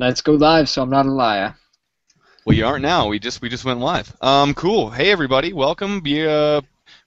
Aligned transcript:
Let's 0.00 0.20
go 0.20 0.34
live, 0.34 0.68
so 0.68 0.80
I'm 0.80 0.90
not 0.90 1.06
a 1.06 1.10
liar. 1.10 1.56
Well, 2.46 2.56
you 2.56 2.64
aren't 2.64 2.82
now. 2.82 3.08
We 3.08 3.18
just 3.18 3.42
we 3.42 3.48
just 3.48 3.64
went 3.64 3.80
live. 3.80 4.16
Um, 4.20 4.54
cool. 4.54 4.90
Hey 4.90 5.10
everybody, 5.10 5.52
welcome. 5.52 6.02
Be, 6.02 6.24
uh, 6.24 6.60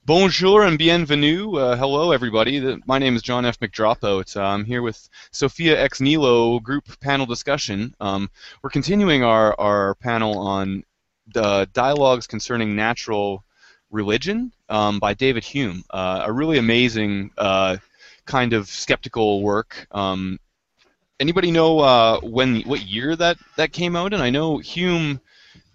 bonjour 0.04 0.66
and 0.66 0.76
bienvenue. 0.76 1.56
Uh, 1.56 1.74
hello 1.74 2.12
everybody. 2.12 2.78
My 2.84 2.98
name 2.98 3.16
is 3.16 3.22
John 3.22 3.46
F. 3.46 3.58
McDropo. 3.60 4.36
Uh, 4.36 4.42
I'm 4.42 4.66
here 4.66 4.82
with 4.82 5.08
Sophia 5.30 5.80
Ex 5.80 6.02
Nihilo 6.02 6.60
group 6.60 6.84
panel 7.00 7.24
discussion. 7.24 7.94
Um, 7.98 8.28
we're 8.62 8.68
continuing 8.68 9.24
our 9.24 9.58
our 9.58 9.94
panel 9.94 10.38
on 10.38 10.84
the 11.32 11.66
dialogues 11.72 12.26
concerning 12.26 12.76
natural 12.76 13.42
religion 13.90 14.52
um, 14.68 14.98
by 14.98 15.14
David 15.14 15.44
Hume. 15.44 15.82
Uh, 15.88 16.24
a 16.26 16.32
really 16.32 16.58
amazing 16.58 17.30
uh, 17.38 17.78
kind 18.26 18.52
of 18.52 18.68
skeptical 18.68 19.40
work. 19.40 19.86
Um, 19.92 20.38
anybody 21.22 21.50
know 21.50 21.78
uh, 21.78 22.20
when 22.20 22.60
what 22.62 22.82
year 22.82 23.16
that 23.16 23.38
that 23.56 23.72
came 23.72 23.96
out? 23.96 24.12
And 24.12 24.22
I 24.22 24.28
know 24.28 24.58
Hume 24.58 25.20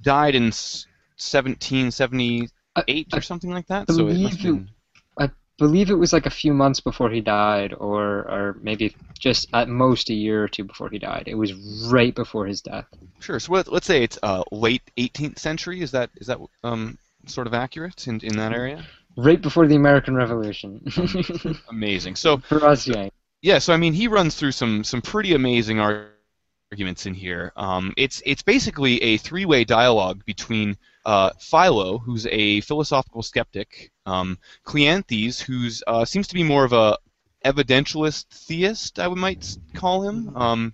died 0.01 0.35
in 0.35 0.43
1778 0.43 2.51
I, 2.75 3.05
or 3.17 3.21
something 3.21 3.49
like 3.49 3.67
that. 3.67 3.89
So 3.89 4.07
it 4.07 4.19
must 4.19 4.43
been... 4.43 4.69
I 5.17 5.31
believe 5.57 5.89
it 5.89 5.95
was 5.95 6.13
like 6.13 6.27
a 6.27 6.31
few 6.31 6.53
months 6.53 6.79
before 6.79 7.09
he 7.09 7.21
died, 7.21 7.73
or 7.73 8.19
or 8.29 8.57
maybe 8.61 8.95
just 9.17 9.47
at 9.53 9.69
most 9.69 10.11
a 10.11 10.13
year 10.13 10.43
or 10.43 10.47
two 10.47 10.65
before 10.65 10.89
he 10.89 10.99
died. 10.99 11.23
It 11.25 11.35
was 11.35 11.53
right 11.89 12.13
before 12.13 12.45
his 12.45 12.61
death. 12.61 12.85
Sure. 13.19 13.39
So 13.39 13.53
let, 13.53 13.67
us 13.67 13.85
say 13.85 14.03
it's 14.03 14.19
uh, 14.21 14.43
late 14.52 14.83
18th 14.97 15.39
century. 15.39 15.81
Is 15.81 15.91
that 15.91 16.11
is 16.17 16.27
that 16.27 16.39
um, 16.63 16.97
sort 17.25 17.47
of 17.47 17.53
accurate 17.53 18.07
in, 18.07 18.19
in 18.19 18.35
that 18.38 18.52
area? 18.52 18.85
Right 19.16 19.41
before 19.41 19.66
the 19.66 19.75
American 19.75 20.13
Revolution. 20.13 20.85
amazing. 21.69 22.17
So 22.17 22.38
for 22.38 22.63
us, 22.63 22.88
yeah. 22.88 23.09
Yeah. 23.41 23.59
So 23.59 23.73
I 23.73 23.77
mean, 23.77 23.93
he 23.93 24.07
runs 24.07 24.35
through 24.35 24.51
some 24.53 24.83
some 24.83 25.01
pretty 25.01 25.33
amazing 25.33 25.79
arguments 25.79 27.05
in 27.05 27.13
here. 27.13 27.51
Um, 27.55 27.93
it's 27.97 28.21
it's 28.25 28.41
basically 28.41 29.01
a 29.01 29.17
three-way 29.17 29.63
dialogue 29.63 30.23
between 30.25 30.77
uh, 31.05 31.31
Philo, 31.39 31.97
who's 31.99 32.27
a 32.27 32.61
philosophical 32.61 33.23
skeptic, 33.23 33.91
um, 34.05 34.38
Cleanthes, 34.66 35.39
who 35.39 35.69
uh, 35.88 36.03
seems 36.03 36.27
to 36.27 36.33
be 36.35 36.44
more 36.44 36.66
of 36.66 36.73
a 36.73 36.97
evidentialist 37.45 38.25
theist, 38.29 38.99
I 38.99 39.07
might 39.07 39.57
call 39.73 40.01
him. 40.01 40.35
Um, 40.35 40.73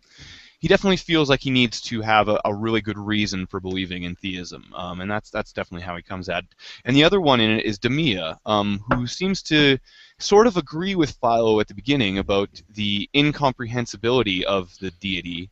he 0.60 0.70
definitely 0.70 0.98
feels 0.98 1.30
like 1.30 1.42
he 1.42 1.52
needs 1.52 1.82
to 1.82 2.02
have 2.02 2.30
a, 2.30 2.40
a 2.46 2.56
really 2.56 2.80
good 2.80 2.98
reason 2.98 3.46
for 3.46 3.60
believing 3.60 4.04
in 4.04 4.16
theism, 4.16 4.64
um, 4.74 5.02
and 5.02 5.12
that's 5.12 5.30
that's 5.30 5.52
definitely 5.52 5.86
how 5.86 5.96
he 5.98 6.02
comes 6.02 6.30
at. 6.30 6.46
it. 6.46 6.56
And 6.86 6.96
the 6.96 7.04
other 7.04 7.20
one 7.20 7.42
in 7.42 7.52
it 7.60 7.66
is 7.66 7.78
Demea, 7.78 8.38
um, 8.46 8.84
who 8.94 9.06
seems 9.06 9.44
to 9.44 9.78
sort 10.24 10.48
of 10.48 10.58
agree 10.58 10.96
with 10.96 11.18
Philo 11.22 11.60
at 11.60 11.68
the 11.68 11.74
beginning 11.74 12.18
about 12.18 12.50
the 12.70 13.10
incomprehensibility 13.16 14.46
of 14.46 14.74
the 14.80 14.92
deity, 14.92 15.50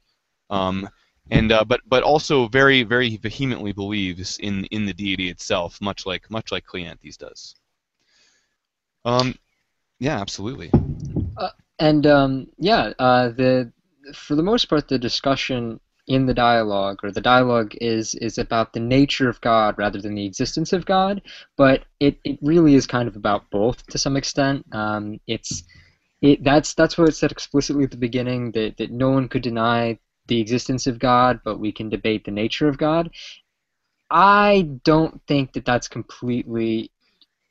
um, 0.50 0.90
and 1.30 1.52
uh, 1.52 1.64
but 1.64 1.82
but 1.88 2.04
also 2.04 2.48
very 2.48 2.84
very 2.84 3.18
vehemently 3.18 3.74
believes 3.74 4.38
in 4.40 4.66
in 4.66 4.86
the 4.86 4.94
deity 4.94 5.30
itself, 5.30 5.80
much 5.82 6.06
like 6.06 6.30
much 6.32 6.52
like 6.52 6.66
Cleanthes 6.66 7.18
does. 7.18 7.56
Um, 9.06 9.36
yeah, 10.00 10.20
absolutely. 10.20 10.72
Uh, 11.38 11.50
and 11.80 12.06
um, 12.06 12.48
yeah, 12.58 12.94
uh, 13.00 13.30
the 13.30 13.72
for 14.14 14.36
the 14.36 14.44
most 14.44 14.66
part, 14.66 14.88
the 14.88 15.00
discussion 15.00 15.80
in 16.12 16.26
the 16.26 16.34
dialogue 16.34 17.00
or 17.04 17.12
the 17.12 17.22
dialogue 17.22 17.74
is 17.80 18.16
is 18.16 18.38
about 18.38 18.74
the 18.74 18.80
nature 18.82 19.30
of 19.30 19.40
God 19.40 19.76
rather 19.78 20.02
than 20.02 20.14
the 20.14 20.26
existence 20.26 20.74
of 20.74 20.86
God, 20.86 21.22
but 21.56 21.86
it, 22.02 22.20
it 22.26 22.38
really 22.42 22.76
is 22.76 22.86
kind 22.86 23.08
of 23.08 23.16
about 23.16 23.50
both 23.50 23.86
to 23.88 23.98
some 23.98 24.18
extent. 24.18 24.66
Um, 24.74 25.22
it's 25.26 25.64
it 26.22 26.44
that's 26.44 26.74
that's 26.74 26.98
what 26.98 27.08
it 27.08 27.16
said 27.16 27.32
explicitly 27.32 27.86
at 27.86 27.92
the 27.92 27.98
beginning 27.98 28.52
that, 28.52 28.76
that 28.78 28.92
no 28.92 29.10
one 29.12 29.30
could 29.30 29.42
deny 29.42 29.98
the 30.28 30.42
existence 30.42 30.86
of 30.86 31.00
God, 31.00 31.40
but 31.46 31.60
we 31.60 31.72
can 31.72 31.88
debate 31.88 32.26
the 32.26 32.32
nature 32.32 32.68
of 32.68 32.78
God. 32.78 33.10
I 34.10 34.70
don't 34.84 35.22
think 35.28 35.54
that 35.54 35.64
that's 35.64 35.88
completely 35.88 36.92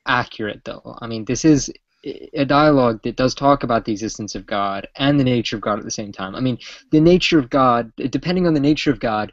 accurate 0.06 0.64
though. 0.64 0.98
I 1.01 1.06
mean, 1.06 1.24
this 1.24 1.46
is 1.46 1.73
a 2.02 2.44
dialogue 2.44 3.02
that 3.02 3.16
does 3.16 3.34
talk 3.34 3.62
about 3.62 3.84
the 3.84 3.92
existence 3.92 4.34
of 4.34 4.46
God 4.46 4.88
and 4.96 5.18
the 5.18 5.24
nature 5.24 5.56
of 5.56 5.62
God 5.62 5.78
at 5.78 5.84
the 5.84 5.90
same 5.90 6.12
time. 6.12 6.34
I 6.34 6.40
mean, 6.40 6.58
the 6.90 7.00
nature 7.00 7.38
of 7.38 7.50
God, 7.50 7.92
depending 7.96 8.46
on 8.46 8.55
the 8.55 8.61
nature 8.61 8.90
of 8.90 9.00
God, 9.00 9.33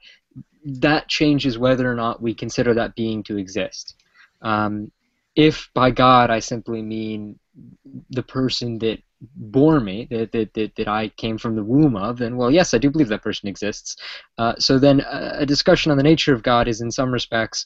that 0.65 1.07
changes 1.07 1.57
whether 1.57 1.89
or 1.89 1.95
not 1.95 2.21
we 2.21 2.33
consider 2.33 2.73
that 2.73 2.95
being 2.95 3.23
to 3.23 3.37
exist. 3.37 3.95
Um, 4.41 4.91
if 5.35 5.69
by 5.73 5.91
God 5.91 6.29
I 6.29 6.39
simply 6.39 6.81
mean 6.81 7.39
the 8.09 8.23
person 8.23 8.77
that 8.79 8.99
bore 9.35 9.79
me, 9.79 10.07
that, 10.11 10.31
that, 10.31 10.53
that, 10.53 10.75
that 10.75 10.87
I 10.87 11.09
came 11.09 11.37
from 11.37 11.55
the 11.55 11.63
womb 11.63 11.95
of, 11.95 12.17
then, 12.17 12.37
well, 12.37 12.51
yes, 12.51 12.73
I 12.73 12.77
do 12.77 12.91
believe 12.91 13.07
that 13.09 13.23
person 13.23 13.47
exists. 13.47 13.95
Uh, 14.37 14.55
so 14.59 14.77
then 14.77 14.99
a 14.99 15.45
discussion 15.45 15.91
on 15.91 15.97
the 15.97 16.03
nature 16.03 16.33
of 16.33 16.43
God 16.43 16.67
is, 16.67 16.81
in 16.81 16.91
some 16.91 17.11
respects, 17.11 17.65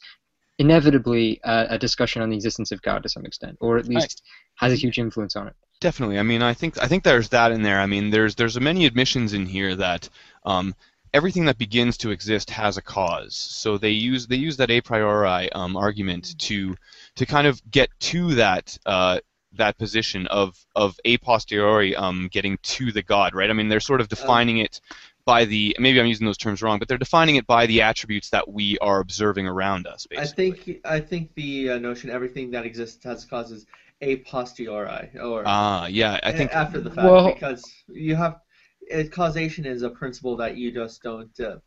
inevitably 0.61 1.41
uh, 1.43 1.65
a 1.69 1.77
discussion 1.79 2.21
on 2.21 2.29
the 2.29 2.35
existence 2.35 2.71
of 2.71 2.81
God 2.83 3.01
to 3.01 3.09
some 3.09 3.25
extent, 3.25 3.57
or 3.59 3.77
at 3.79 3.87
least 3.87 4.21
has 4.55 4.71
a 4.71 4.75
huge 4.75 4.99
influence 4.99 5.35
on 5.35 5.47
it. 5.47 5.55
Definitely. 5.79 6.19
I 6.19 6.23
mean, 6.23 6.43
I 6.43 6.53
think 6.53 6.77
I 6.81 6.87
think 6.87 7.03
there's 7.03 7.29
that 7.29 7.51
in 7.51 7.63
there. 7.63 7.79
I 7.79 7.87
mean, 7.87 8.11
there's 8.11 8.35
there's 8.35 8.59
many 8.59 8.85
admissions 8.85 9.33
in 9.33 9.47
here 9.47 9.75
that 9.75 10.07
um, 10.45 10.75
everything 11.15 11.45
that 11.45 11.57
begins 11.57 11.97
to 11.97 12.11
exist 12.11 12.51
has 12.51 12.77
a 12.77 12.81
cause. 12.81 13.35
So 13.35 13.79
they 13.79 13.89
use 13.89 14.27
they 14.27 14.35
use 14.35 14.57
that 14.57 14.69
a 14.69 14.81
priori 14.81 15.51
um, 15.51 15.75
argument 15.75 16.37
to 16.39 16.75
to 17.15 17.25
kind 17.25 17.47
of 17.47 17.59
get 17.71 17.89
to 18.11 18.35
that 18.35 18.77
uh, 18.85 19.19
that 19.53 19.79
position 19.79 20.27
of 20.27 20.63
of 20.75 20.99
a 21.05 21.17
posteriori 21.17 21.95
um, 21.95 22.29
getting 22.31 22.59
to 22.75 22.91
the 22.91 23.01
God, 23.01 23.33
right? 23.33 23.49
I 23.49 23.53
mean, 23.53 23.67
they're 23.67 23.79
sort 23.79 24.01
of 24.01 24.05
um, 24.05 24.09
defining 24.09 24.59
it 24.59 24.79
by 25.25 25.45
the 25.45 25.75
maybe 25.79 25.99
I'm 25.99 26.07
using 26.07 26.25
those 26.25 26.37
terms 26.37 26.61
wrong, 26.61 26.79
but 26.79 26.87
they're 26.87 26.97
defining 26.97 27.35
it 27.35 27.47
by 27.47 27.65
the 27.65 27.81
attributes 27.81 28.29
that 28.29 28.49
we 28.49 28.77
are 28.79 28.99
observing 28.99 29.47
around 29.47 29.87
us. 29.87 30.07
Basically. 30.07 30.51
I 30.51 30.53
think 30.53 30.81
I 30.85 30.99
think 30.99 31.35
the 31.35 31.71
uh, 31.71 31.77
notion 31.79 32.09
everything 32.09 32.51
that 32.51 32.65
exists 32.65 33.03
has 33.03 33.25
causes 33.25 33.65
a 34.01 34.17
posteriori 34.17 35.11
or 35.21 35.43
ah 35.45 35.85
yeah 35.85 36.19
I 36.23 36.31
think 36.31 36.51
after 36.53 36.81
the 36.81 36.89
fact 36.89 37.07
well, 37.07 37.31
because 37.33 37.63
you 37.87 38.15
have 38.15 38.39
it, 38.81 39.11
causation 39.11 39.65
is 39.65 39.83
a 39.83 39.89
principle 39.89 40.35
that 40.37 40.57
you 40.57 40.71
just 40.71 41.03
don't 41.03 41.39
uh, 41.39 41.57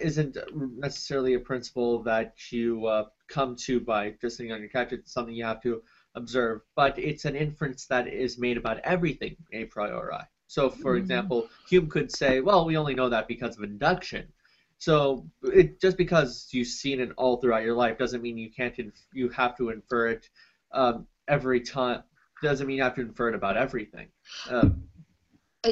isn't 0.00 0.36
necessarily 0.54 1.34
a 1.34 1.40
principle 1.40 2.02
that 2.04 2.34
you 2.50 2.86
uh, 2.86 3.04
come 3.28 3.56
to 3.56 3.80
by 3.80 4.14
just 4.20 4.36
sitting 4.36 4.52
on 4.52 4.60
your 4.60 4.70
couch. 4.70 4.92
It's 4.92 5.12
something 5.12 5.34
you 5.34 5.44
have 5.44 5.62
to 5.62 5.82
observe, 6.14 6.62
but 6.76 6.98
it's 6.98 7.24
an 7.24 7.36
inference 7.36 7.86
that 7.86 8.08
is 8.08 8.38
made 8.38 8.56
about 8.56 8.78
everything 8.80 9.36
a 9.52 9.64
priori. 9.64 10.16
So, 10.52 10.68
for 10.68 10.92
mm-hmm. 10.92 10.98
example, 11.00 11.48
Hume 11.66 11.88
could 11.88 12.12
say, 12.12 12.42
well, 12.42 12.66
we 12.66 12.76
only 12.76 12.94
know 12.94 13.08
that 13.08 13.26
because 13.26 13.56
of 13.56 13.64
induction. 13.64 14.30
So, 14.76 15.24
it, 15.44 15.80
just 15.80 15.96
because 15.96 16.46
you've 16.50 16.68
seen 16.68 17.00
it 17.00 17.10
all 17.16 17.38
throughout 17.38 17.62
your 17.62 17.74
life 17.74 17.96
doesn't 17.96 18.20
mean 18.20 18.36
you 18.36 18.50
can't. 18.50 18.78
Inf- 18.78 19.06
you 19.14 19.30
have 19.30 19.56
to 19.56 19.70
infer 19.70 20.08
it 20.08 20.28
um, 20.72 21.06
every 21.26 21.62
time 21.62 22.02
doesn't 22.42 22.66
mean 22.66 22.76
you 22.76 22.82
have 22.82 22.94
to 22.96 23.00
infer 23.00 23.30
it 23.30 23.34
about 23.34 23.56
everything. 23.56 24.08
Um, 24.50 24.82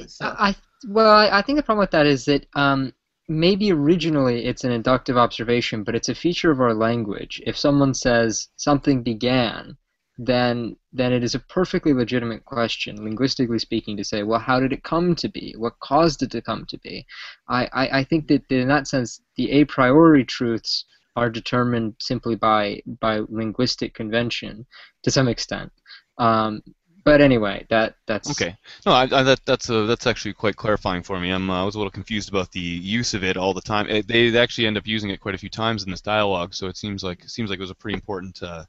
so. 0.06 0.24
I, 0.24 0.48
I, 0.48 0.56
well, 0.88 1.10
I, 1.10 1.40
I, 1.40 1.42
think 1.42 1.58
the 1.58 1.62
problem 1.62 1.82
with 1.82 1.90
that 1.90 2.06
is 2.06 2.24
that 2.24 2.46
um, 2.54 2.94
maybe 3.28 3.72
originally 3.72 4.46
it's 4.46 4.64
an 4.64 4.72
inductive 4.72 5.18
observation, 5.18 5.84
but 5.84 5.94
it's 5.94 6.08
a 6.08 6.14
feature 6.14 6.50
of 6.50 6.60
our 6.60 6.72
language. 6.72 7.42
If 7.44 7.58
someone 7.58 7.92
says 7.92 8.48
something 8.56 9.02
began, 9.02 9.76
then 10.22 10.76
then 10.92 11.14
it 11.14 11.24
is 11.24 11.34
a 11.34 11.38
perfectly 11.38 11.94
legitimate 11.94 12.44
question, 12.44 13.02
linguistically 13.02 13.58
speaking, 13.58 13.96
to 13.96 14.04
say, 14.04 14.22
well, 14.22 14.38
how 14.38 14.60
did 14.60 14.70
it 14.70 14.82
come 14.82 15.14
to 15.14 15.28
be? 15.28 15.54
What 15.56 15.78
caused 15.80 16.22
it 16.22 16.30
to 16.32 16.42
come 16.42 16.66
to 16.66 16.78
be? 16.78 17.06
I, 17.48 17.68
I, 17.72 17.98
I 18.00 18.04
think 18.04 18.28
that 18.28 18.50
in 18.50 18.68
that 18.68 18.86
sense, 18.86 19.22
the 19.36 19.50
a 19.50 19.64
priori 19.64 20.24
truths 20.24 20.84
are 21.16 21.30
determined 21.30 21.94
simply 22.00 22.36
by 22.36 22.82
by 23.00 23.20
linguistic 23.28 23.94
convention 23.94 24.66
to 25.04 25.10
some 25.10 25.26
extent. 25.26 25.72
Um, 26.18 26.62
but 27.02 27.22
anyway, 27.22 27.66
that 27.70 27.94
that's 28.06 28.30
okay. 28.30 28.58
No, 28.84 28.92
I, 28.92 29.04
I, 29.04 29.22
that 29.22 29.40
that's 29.46 29.70
uh, 29.70 29.86
that's 29.86 30.06
actually 30.06 30.34
quite 30.34 30.56
clarifying 30.56 31.02
for 31.02 31.18
me. 31.18 31.30
I'm 31.30 31.48
uh, 31.48 31.62
I 31.62 31.64
was 31.64 31.76
a 31.76 31.78
little 31.78 31.90
confused 31.90 32.28
about 32.28 32.52
the 32.52 32.60
use 32.60 33.14
of 33.14 33.24
it 33.24 33.38
all 33.38 33.54
the 33.54 33.62
time. 33.62 33.88
It, 33.88 34.06
they 34.06 34.36
actually 34.36 34.66
end 34.66 34.76
up 34.76 34.86
using 34.86 35.08
it 35.08 35.20
quite 35.20 35.34
a 35.34 35.38
few 35.38 35.48
times 35.48 35.82
in 35.82 35.90
this 35.90 36.02
dialogue, 36.02 36.52
so 36.52 36.66
it 36.66 36.76
seems 36.76 37.02
like 37.02 37.24
it 37.24 37.30
seems 37.30 37.48
like 37.48 37.58
it 37.58 37.62
was 37.62 37.70
a 37.70 37.74
pretty 37.74 37.94
important. 37.94 38.42
Uh, 38.42 38.64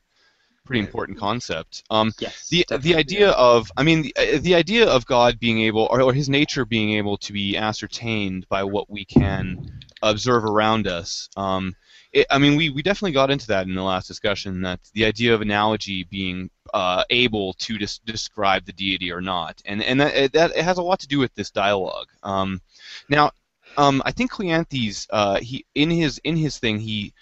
pretty 0.66 0.80
important 0.80 1.18
concept. 1.18 1.84
Um, 1.90 2.12
yes, 2.20 2.48
the 2.50 2.66
the 2.80 2.96
idea 2.96 3.32
of 3.32 3.72
I 3.78 3.84
mean 3.84 4.04
the, 4.04 4.16
uh, 4.18 4.40
the 4.42 4.56
idea 4.56 4.88
of 4.88 5.06
God 5.06 5.40
being 5.40 5.62
able 5.62 5.88
or, 5.92 6.02
or 6.02 6.14
his 6.14 6.30
nature 6.30 6.66
being 6.66 6.94
able 6.94 7.18
to 7.18 7.34
be 7.34 7.58
ascertained 7.58 8.48
by 8.50 8.64
what 8.64 8.90
we 8.90 9.06
can 9.06 9.80
observe 10.02 10.46
around 10.46 10.88
us. 10.88 11.30
Um, 11.38 11.76
it, 12.14 12.28
I 12.30 12.38
mean, 12.38 12.58
we, 12.58 12.70
we 12.70 12.82
definitely 12.82 13.14
got 13.14 13.32
into 13.32 13.48
that 13.48 13.68
in 13.68 13.76
the 13.76 13.84
last 13.84 14.08
discussion. 14.08 14.62
That 14.62 14.80
the 14.94 15.06
idea 15.06 15.34
of 15.34 15.42
analogy 15.42 16.04
being 16.04 16.50
uh, 16.74 17.04
able 17.10 17.54
to 17.54 17.78
dis- 17.78 18.00
describe 18.00 18.66
the 18.66 18.74
deity 18.74 19.12
or 19.12 19.22
not, 19.22 19.62
and 19.66 19.82
and 19.82 20.00
that, 20.02 20.34
that 20.34 20.52
it 20.56 20.64
has 20.64 20.78
a 20.78 20.84
lot 20.84 21.00
to 21.00 21.08
do 21.08 21.20
with 21.20 21.34
this 21.36 21.52
dialogue. 21.52 22.08
Um, 22.24 22.62
now, 23.10 23.32
um, 23.78 24.02
I 24.06 24.12
think 24.12 24.32
Cleanthes, 24.32 25.08
uh, 25.10 25.40
he 25.40 25.66
in 25.76 25.90
his 25.90 26.20
in 26.24 26.36
his 26.36 26.58
thing, 26.60 26.80
he 26.80 27.14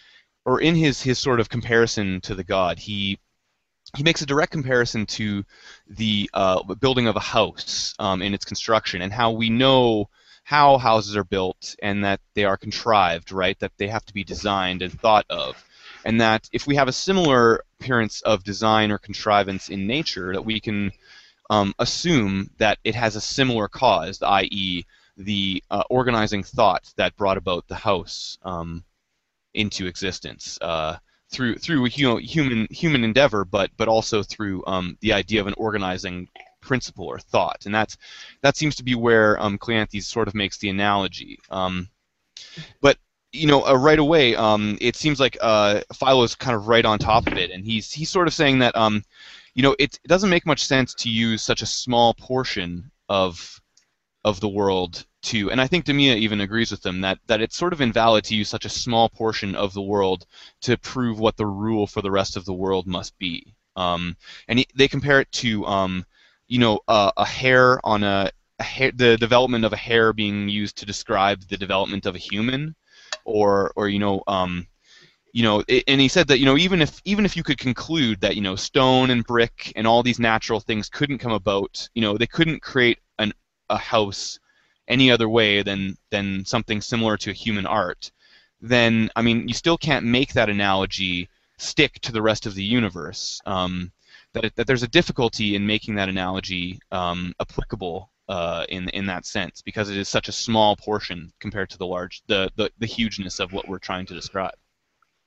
or 0.46 0.62
in 0.62 0.76
his 0.76 1.02
his 1.02 1.20
sort 1.20 1.40
of 1.40 1.50
comparison 1.50 2.22
to 2.22 2.34
the 2.34 2.44
god, 2.44 2.80
he 2.80 3.20
he 3.98 4.04
makes 4.04 4.22
a 4.22 4.26
direct 4.26 4.52
comparison 4.52 5.06
to 5.06 5.44
the 5.88 6.30
uh, 6.34 6.64
building 6.76 7.08
of 7.08 7.16
a 7.16 7.22
house 7.22 7.96
um, 8.00 8.22
in 8.22 8.34
its 8.34 8.46
construction 8.46 9.02
and 9.02 9.12
how 9.12 9.32
we 9.32 9.50
know 9.50 10.10
how 10.44 10.78
houses 10.78 11.16
are 11.16 11.24
built 11.24 11.76
and 11.82 12.04
that 12.04 12.20
they 12.34 12.44
are 12.44 12.58
contrived, 12.58 13.32
right? 13.32 13.60
That 13.60 13.72
they 13.78 13.88
have 13.88 14.06
to 14.06 14.14
be 14.14 14.24
designed 14.24 14.82
and 14.82 15.00
thought 15.00 15.26
of. 15.30 15.64
And 16.06 16.22
that 16.22 16.50
if 16.52 16.66
we 16.66 16.76
have 16.76 16.88
a 16.88 16.94
similar 16.94 17.64
appearance 17.80 18.22
of 18.22 18.44
design 18.44 18.92
or 18.92 18.98
contrivance 18.98 19.70
in 19.70 19.86
nature, 19.86 20.34
that 20.34 20.46
we 20.46 20.60
can 20.60 20.92
um, 21.50 21.74
assume 21.78 22.50
that 22.58 22.80
it 22.84 22.96
has 22.96 23.16
a 23.16 23.22
similar 23.22 23.68
cause, 23.68 24.22
i.e., 24.24 24.86
the 25.18 25.64
uh, 25.70 25.84
organizing 25.90 26.44
thought 26.44 26.92
that 26.96 27.18
brought 27.18 27.38
about 27.38 27.68
the 27.68 27.76
house 27.76 28.38
um, 28.44 28.84
into 29.54 29.86
existence 29.86 30.58
uh, 30.62 30.96
through 31.30 31.56
through 31.56 31.86
you 31.88 32.08
know, 32.08 32.18
human 32.18 32.68
human 32.72 33.04
endeavor, 33.04 33.46
but 33.46 33.72
but 33.78 33.88
also 33.88 34.24
through 34.24 34.64
um, 34.66 34.98
the 35.02 35.14
idea 35.14 35.42
of 35.42 35.48
an 35.48 35.54
organizing 35.58 36.28
principle 36.62 37.06
or 37.06 37.20
thought, 37.20 37.66
and 37.66 37.74
that's 37.74 37.98
that 38.42 38.58
seems 38.58 38.76
to 38.76 38.84
be 38.84 38.96
where 38.96 39.42
um, 39.42 39.58
Cleanthes 39.58 40.04
sort 40.04 40.28
of 40.28 40.36
makes 40.36 40.58
the 40.58 40.70
analogy. 40.70 41.40
Um, 41.50 41.88
but 42.82 42.98
you 43.32 43.48
know, 43.48 43.66
uh, 43.66 43.76
right 43.76 44.00
away, 44.00 44.36
um, 44.36 44.78
it 44.82 44.96
seems 44.96 45.20
like 45.20 45.38
uh, 45.42 45.82
Philo's 45.94 46.36
kind 46.36 46.56
of 46.56 46.68
right 46.68 46.86
on 46.86 46.98
top 46.98 47.28
of 47.28 47.34
it, 47.34 47.52
and 47.52 47.64
he's 47.64 47.92
he's 47.92 48.10
sort 48.10 48.28
of 48.28 48.34
saying 48.34 48.60
that 48.60 48.76
um, 48.76 49.04
you 49.54 49.62
know 49.62 49.76
it, 49.78 50.00
it 50.04 50.08
doesn't 50.08 50.30
make 50.30 50.46
much 50.46 50.66
sense 50.66 50.94
to 50.96 51.10
use 51.10 51.42
such 51.42 51.62
a 51.62 51.68
small 51.68 52.14
portion 52.16 52.90
of 53.08 53.59
of 54.24 54.40
the 54.40 54.50
world 54.50 55.06
to, 55.22 55.52
and 55.52 55.62
I 55.62 55.68
think 55.68 55.86
Demea 55.86 56.16
even 56.16 56.42
agrees 56.42 56.72
with 56.72 56.82
them 56.82 57.02
that 57.02 57.20
that 57.28 57.42
it's 57.42 57.58
sort 57.58 57.74
of 57.74 57.82
invalid 57.82 58.24
to 58.26 58.36
use 58.36 58.50
such 58.50 58.66
a 58.66 58.70
small 58.70 59.10
portion 59.10 59.56
of 59.56 59.74
the 59.74 59.82
world 59.82 60.26
to 60.62 60.78
prove 60.78 61.20
what 61.20 61.38
the 61.38 61.46
rule 61.46 61.88
for 61.88 62.02
the 62.02 62.12
rest 62.12 62.38
of 62.38 62.46
the 62.46 62.54
world 62.54 62.88
must 62.88 63.18
be. 63.18 63.54
Um, 63.76 64.18
and 64.48 64.60
he, 64.60 64.68
they 64.76 64.88
compare 64.88 65.22
it 65.22 65.32
to 65.34 65.66
um, 65.66 66.06
you 66.50 66.60
know, 66.60 66.82
uh, 66.88 67.12
a 67.16 67.26
hair 67.26 67.80
on 67.86 68.04
a, 68.04 68.32
a 68.58 68.64
hair, 68.64 68.92
the 68.94 69.16
development 69.18 69.64
of 69.64 69.72
a 69.72 69.78
hair 69.78 70.12
being 70.12 70.50
used 70.50 70.78
to 70.78 70.86
describe 70.86 71.42
the 71.48 71.58
development 71.58 72.06
of 72.06 72.16
a 72.16 72.20
human, 72.20 72.76
or 73.24 73.72
or 73.76 73.88
you 73.88 74.00
know, 74.00 74.24
um, 74.28 74.68
you 75.32 75.44
know, 75.44 75.64
it, 75.68 75.84
and 75.88 76.02
he 76.02 76.08
said 76.08 76.28
that 76.28 76.40
you 76.40 76.46
know 76.46 76.58
even 76.58 76.82
if 76.82 77.00
even 77.06 77.24
if 77.24 77.38
you 77.38 77.44
could 77.44 77.60
conclude 77.60 78.20
that 78.22 78.36
you 78.36 78.42
know 78.42 78.56
stone 78.56 79.12
and 79.12 79.24
brick 79.26 79.72
and 79.76 79.88
all 79.88 80.04
these 80.04 80.20
natural 80.20 80.60
things 80.60 80.90
couldn't 80.90 81.20
come 81.20 81.32
about, 81.32 81.88
you 81.94 82.02
know, 82.02 82.18
they 82.18 82.28
couldn't 82.28 82.62
create 82.62 82.98
a 83.70 83.78
house 83.78 84.40
any 84.88 85.12
other 85.12 85.30
way 85.30 85.62
than 85.62 85.96
than 86.10 86.46
something 86.46 86.82
similar 86.82 87.18
to 87.18 87.30
a 87.30 87.34
human 87.34 87.66
art, 87.66 88.12
then 88.62 89.10
I 89.16 89.22
mean 89.22 89.48
you 89.48 89.54
still 89.54 89.78
can't 89.78 90.06
make 90.06 90.34
that 90.34 90.50
analogy 90.50 91.30
stick 91.58 92.00
to 92.02 92.12
the 92.12 92.22
rest 92.22 92.46
of 92.46 92.56
the 92.56 92.64
universe. 92.64 93.42
Um, 93.46 93.92
that, 94.34 94.56
that 94.56 94.68
there's 94.68 94.84
a 94.84 94.88
difficulty 94.88 95.56
in 95.56 95.66
making 95.66 95.96
that 95.96 96.10
analogy 96.10 96.80
um, 96.92 97.34
applicable 97.40 98.12
uh, 98.28 98.66
in 98.70 98.90
in 98.90 99.06
that 99.08 99.26
sense 99.26 99.62
because 99.62 99.90
it 99.90 99.98
is 99.98 100.08
such 100.08 100.30
a 100.30 100.32
small 100.32 100.76
portion 100.76 101.32
compared 101.40 101.70
to 101.72 101.78
the 101.78 101.86
large 101.86 102.22
the, 102.28 102.50
the, 102.56 102.72
the 102.80 102.86
hugeness 102.86 103.40
of 103.40 103.54
what 103.54 103.68
we're 103.68 103.80
trying 103.80 104.06
to 104.06 104.14
describe. 104.14 104.54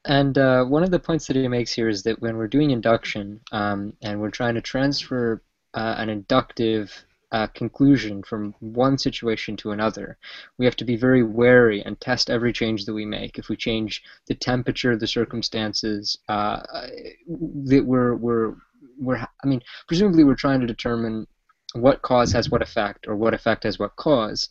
And 0.04 0.36
uh, 0.36 0.64
one 0.64 0.82
of 0.82 0.90
the 0.90 0.98
points 0.98 1.26
that 1.26 1.36
he 1.36 1.46
makes 1.46 1.72
here 1.72 1.88
is 1.88 2.02
that 2.04 2.20
when 2.20 2.36
we're 2.36 2.48
doing 2.48 2.70
induction 2.70 3.40
um, 3.52 3.92
and 4.02 4.20
we're 4.20 4.30
trying 4.30 4.54
to 4.54 4.60
transfer 4.60 5.42
uh, 5.74 5.94
an 5.98 6.08
inductive 6.08 7.04
uh, 7.32 7.46
conclusion 7.48 8.22
from 8.22 8.54
one 8.60 8.98
situation 8.98 9.56
to 9.56 9.72
another, 9.72 10.18
we 10.58 10.64
have 10.64 10.76
to 10.76 10.84
be 10.84 10.96
very 10.96 11.22
wary 11.22 11.82
and 11.82 12.00
test 12.00 12.30
every 12.30 12.52
change 12.52 12.84
that 12.84 12.94
we 12.94 13.06
make. 13.06 13.38
If 13.38 13.48
we 13.48 13.56
change 13.56 14.02
the 14.26 14.34
temperature, 14.34 14.96
the 14.96 15.06
circumstances, 15.06 16.18
uh, 16.28 16.60
that 17.64 17.84
we're, 17.84 18.14
we're 18.14 18.54
we're 18.98 19.16
I 19.16 19.46
mean 19.46 19.62
presumably 19.88 20.22
we're 20.22 20.34
trying 20.34 20.60
to 20.60 20.66
determine 20.66 21.26
what 21.74 22.02
cause 22.02 22.32
has 22.32 22.50
what 22.50 22.62
effect 22.62 23.06
or 23.08 23.16
what 23.16 23.34
effect 23.34 23.64
has 23.64 23.78
what 23.78 23.96
cause. 23.96 24.48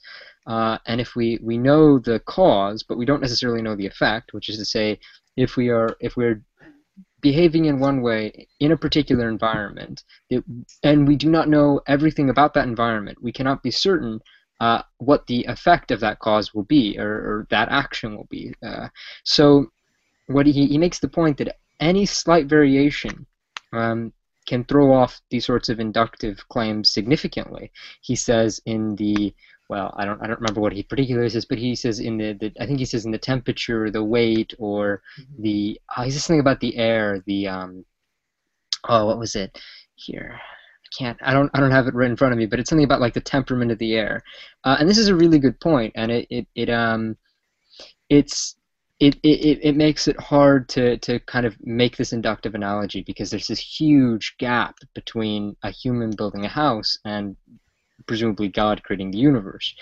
Uh, 0.47 0.77
and 0.87 0.99
if 0.99 1.15
we, 1.15 1.37
we 1.43 1.55
know 1.55 1.99
the 1.99 2.19
cause, 2.21 2.81
but 2.81 2.97
we 2.97 3.05
don't 3.05 3.21
necessarily 3.21 3.61
know 3.61 3.75
the 3.75 3.85
effect, 3.85 4.33
which 4.33 4.49
is 4.49 4.57
to 4.57 4.65
say, 4.65 4.99
if 5.37 5.55
we 5.55 5.69
are 5.69 5.95
if 5.99 6.17
we're 6.17 6.41
behaving 7.21 7.65
in 7.65 7.80
one 7.80 8.01
way 8.01 8.48
in 8.59 8.71
a 8.71 8.77
particular 8.77 9.30
environment, 9.30 10.03
it, 10.30 10.44
and 10.83 11.07
we 11.07 11.15
do 11.15 11.30
not 11.30 11.50
know 11.50 11.81
everything 11.88 12.30
about 12.30 12.53
that 12.53 12.68
environment, 12.68 13.21
we 13.21 13.31
cannot 13.31 13.63
be 13.63 13.71
certain 13.71 14.19
uh, 14.59 14.81
what 14.98 15.25
the 15.27 15.44
effect 15.45 15.89
of 15.92 16.00
that 16.00 16.19
cause 16.19 16.53
will 16.53 16.63
be 16.63 16.98
or, 17.00 17.09
or 17.09 17.48
that 17.50 17.69
action 17.69 18.15
will 18.15 18.27
be. 18.30 18.53
Uh, 18.63 18.88
so, 19.24 19.65
what 20.27 20.45
he, 20.45 20.68
he 20.68 20.77
makes 20.77 21.00
the 21.00 21.07
point 21.07 21.38
that 21.38 21.57
any 21.80 22.06
slight 22.06 22.45
variation 22.45 23.25
um, 23.74 24.13
can 24.48 24.63
throw 24.63 24.94
off 24.94 25.21
these 25.30 25.45
sorts 25.45 25.69
of 25.69 25.80
inductive 25.80 26.48
claims 26.50 26.92
significantly. 26.92 27.71
He 28.01 28.15
says 28.15 28.62
in 28.65 28.95
the 28.95 29.33
well, 29.71 29.94
I 29.95 30.03
don't 30.03 30.21
I 30.21 30.27
don't 30.27 30.41
remember 30.41 30.59
what 30.59 30.73
he 30.73 30.83
particularly 30.83 31.29
says, 31.29 31.45
but 31.45 31.57
he 31.57 31.75
says 31.75 32.01
in 32.01 32.18
the, 32.18 32.33
the 32.33 32.51
I 32.59 32.65
think 32.65 32.79
he 32.79 32.85
says 32.85 33.06
in 33.06 33.12
the 33.12 33.18
temperature, 33.18 33.89
the 33.89 34.03
weight, 34.03 34.53
or 34.59 35.01
mm-hmm. 35.18 35.44
the 35.44 35.81
oh, 35.95 36.03
he 36.03 36.12
says 36.12 36.25
something 36.25 36.41
about 36.41 36.59
the 36.59 36.75
air, 36.75 37.23
the 37.25 37.47
um 37.47 37.85
oh 38.89 39.06
what 39.06 39.18
was 39.18 39.33
it 39.33 39.57
here. 39.95 40.38
I 40.38 40.89
can't 41.00 41.18
I 41.23 41.31
don't 41.31 41.50
I 41.53 41.62
don't 41.62 41.71
have 41.71 41.88
it 41.88 41.95
right 41.95 42.09
in 42.09 42.18
front 42.18 42.33
of 42.33 42.38
me, 42.38 42.47
but 42.47 42.59
it's 42.59 42.69
something 42.69 42.83
about 42.83 43.00
like 43.00 43.13
the 43.13 43.21
temperament 43.21 43.71
of 43.71 43.77
the 43.79 43.95
air, 43.95 44.21
uh, 44.65 44.75
and 44.77 44.89
this 44.89 44.97
is 44.97 45.07
a 45.07 45.15
really 45.15 45.39
good 45.39 45.57
point, 45.62 45.94
and 45.95 46.12
it 46.12 46.27
it, 46.29 46.47
it 46.53 46.69
um 46.69 47.15
it's 48.09 48.57
it, 49.00 49.15
it, 49.24 49.59
it 49.63 49.75
makes 49.77 50.07
it 50.07 50.19
hard 50.19 50.69
to, 50.69 50.97
to 51.00 51.17
kind 51.21 51.47
of 51.47 51.56
make 51.65 51.97
this 51.97 52.13
inductive 52.13 52.53
analogy 52.53 53.01
because 53.01 53.31
there's 53.31 53.47
this 53.47 53.59
huge 53.59 54.35
gap 54.38 54.75
between 54.94 55.56
a 55.63 55.71
human 55.71 56.12
building 56.12 56.45
a 56.45 56.50
house 56.50 57.00
and 57.03 57.35
presumably 58.07 58.48
God 58.48 58.83
creating 58.83 59.12
the 59.12 59.18
universe. 59.18 59.75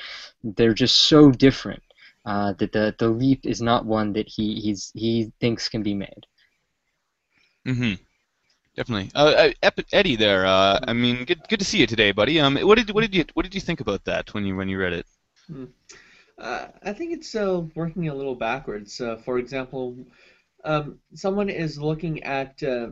They're 0.44 0.74
just 0.74 0.98
so 0.98 1.31
different 1.31 1.83
uh, 2.25 2.54
that 2.54 2.71
the, 2.71 2.95
the 2.98 3.10
leap 3.10 3.45
is 3.45 3.62
not 3.62 3.86
one 3.86 4.13
that 4.13 4.27
he 4.27 4.60
he's, 4.60 4.92
he 4.95 5.31
thinks 5.39 5.69
can 5.69 5.83
be 5.83 5.94
made. 5.94 6.25
Mm-hmm. 7.68 7.94
Definitely, 8.75 9.12
uh, 9.13 9.50
uh 9.62 9.71
Eddie. 9.92 10.16
There, 10.16 10.45
uh, 10.45 10.80
I 10.88 10.94
mean, 10.94 11.25
good 11.25 11.42
good 11.50 11.60
to 11.60 11.66
see 11.66 11.80
you 11.80 11.88
today, 11.88 12.12
buddy. 12.12 12.39
Um, 12.39 12.56
what 12.56 12.77
did 12.77 12.92
what 12.92 13.01
did 13.01 13.13
you 13.13 13.25
what 13.33 13.44
did 13.44 13.54
you 13.54 13.60
think 13.60 13.81
about 13.81 14.06
that 14.06 14.33
when 14.33 14.45
you 14.45 14.56
when 14.56 14.69
you 14.69 14.80
read 14.80 14.94
it? 14.94 15.06
Hmm. 15.48 15.66
Uh, 16.38 16.68
I 16.83 16.94
think 16.94 17.12
it's 17.12 17.36
uh, 17.36 17.63
working 17.75 18.07
a 18.07 18.16
little 18.16 18.36
backwards. 18.36 19.01
Uh, 19.01 19.18
for 19.18 19.38
example, 19.39 19.98
um, 20.63 21.00
someone 21.13 21.50
is 21.50 21.77
looking 21.77 22.24
at 22.24 22.62
uh, 22.63 22.92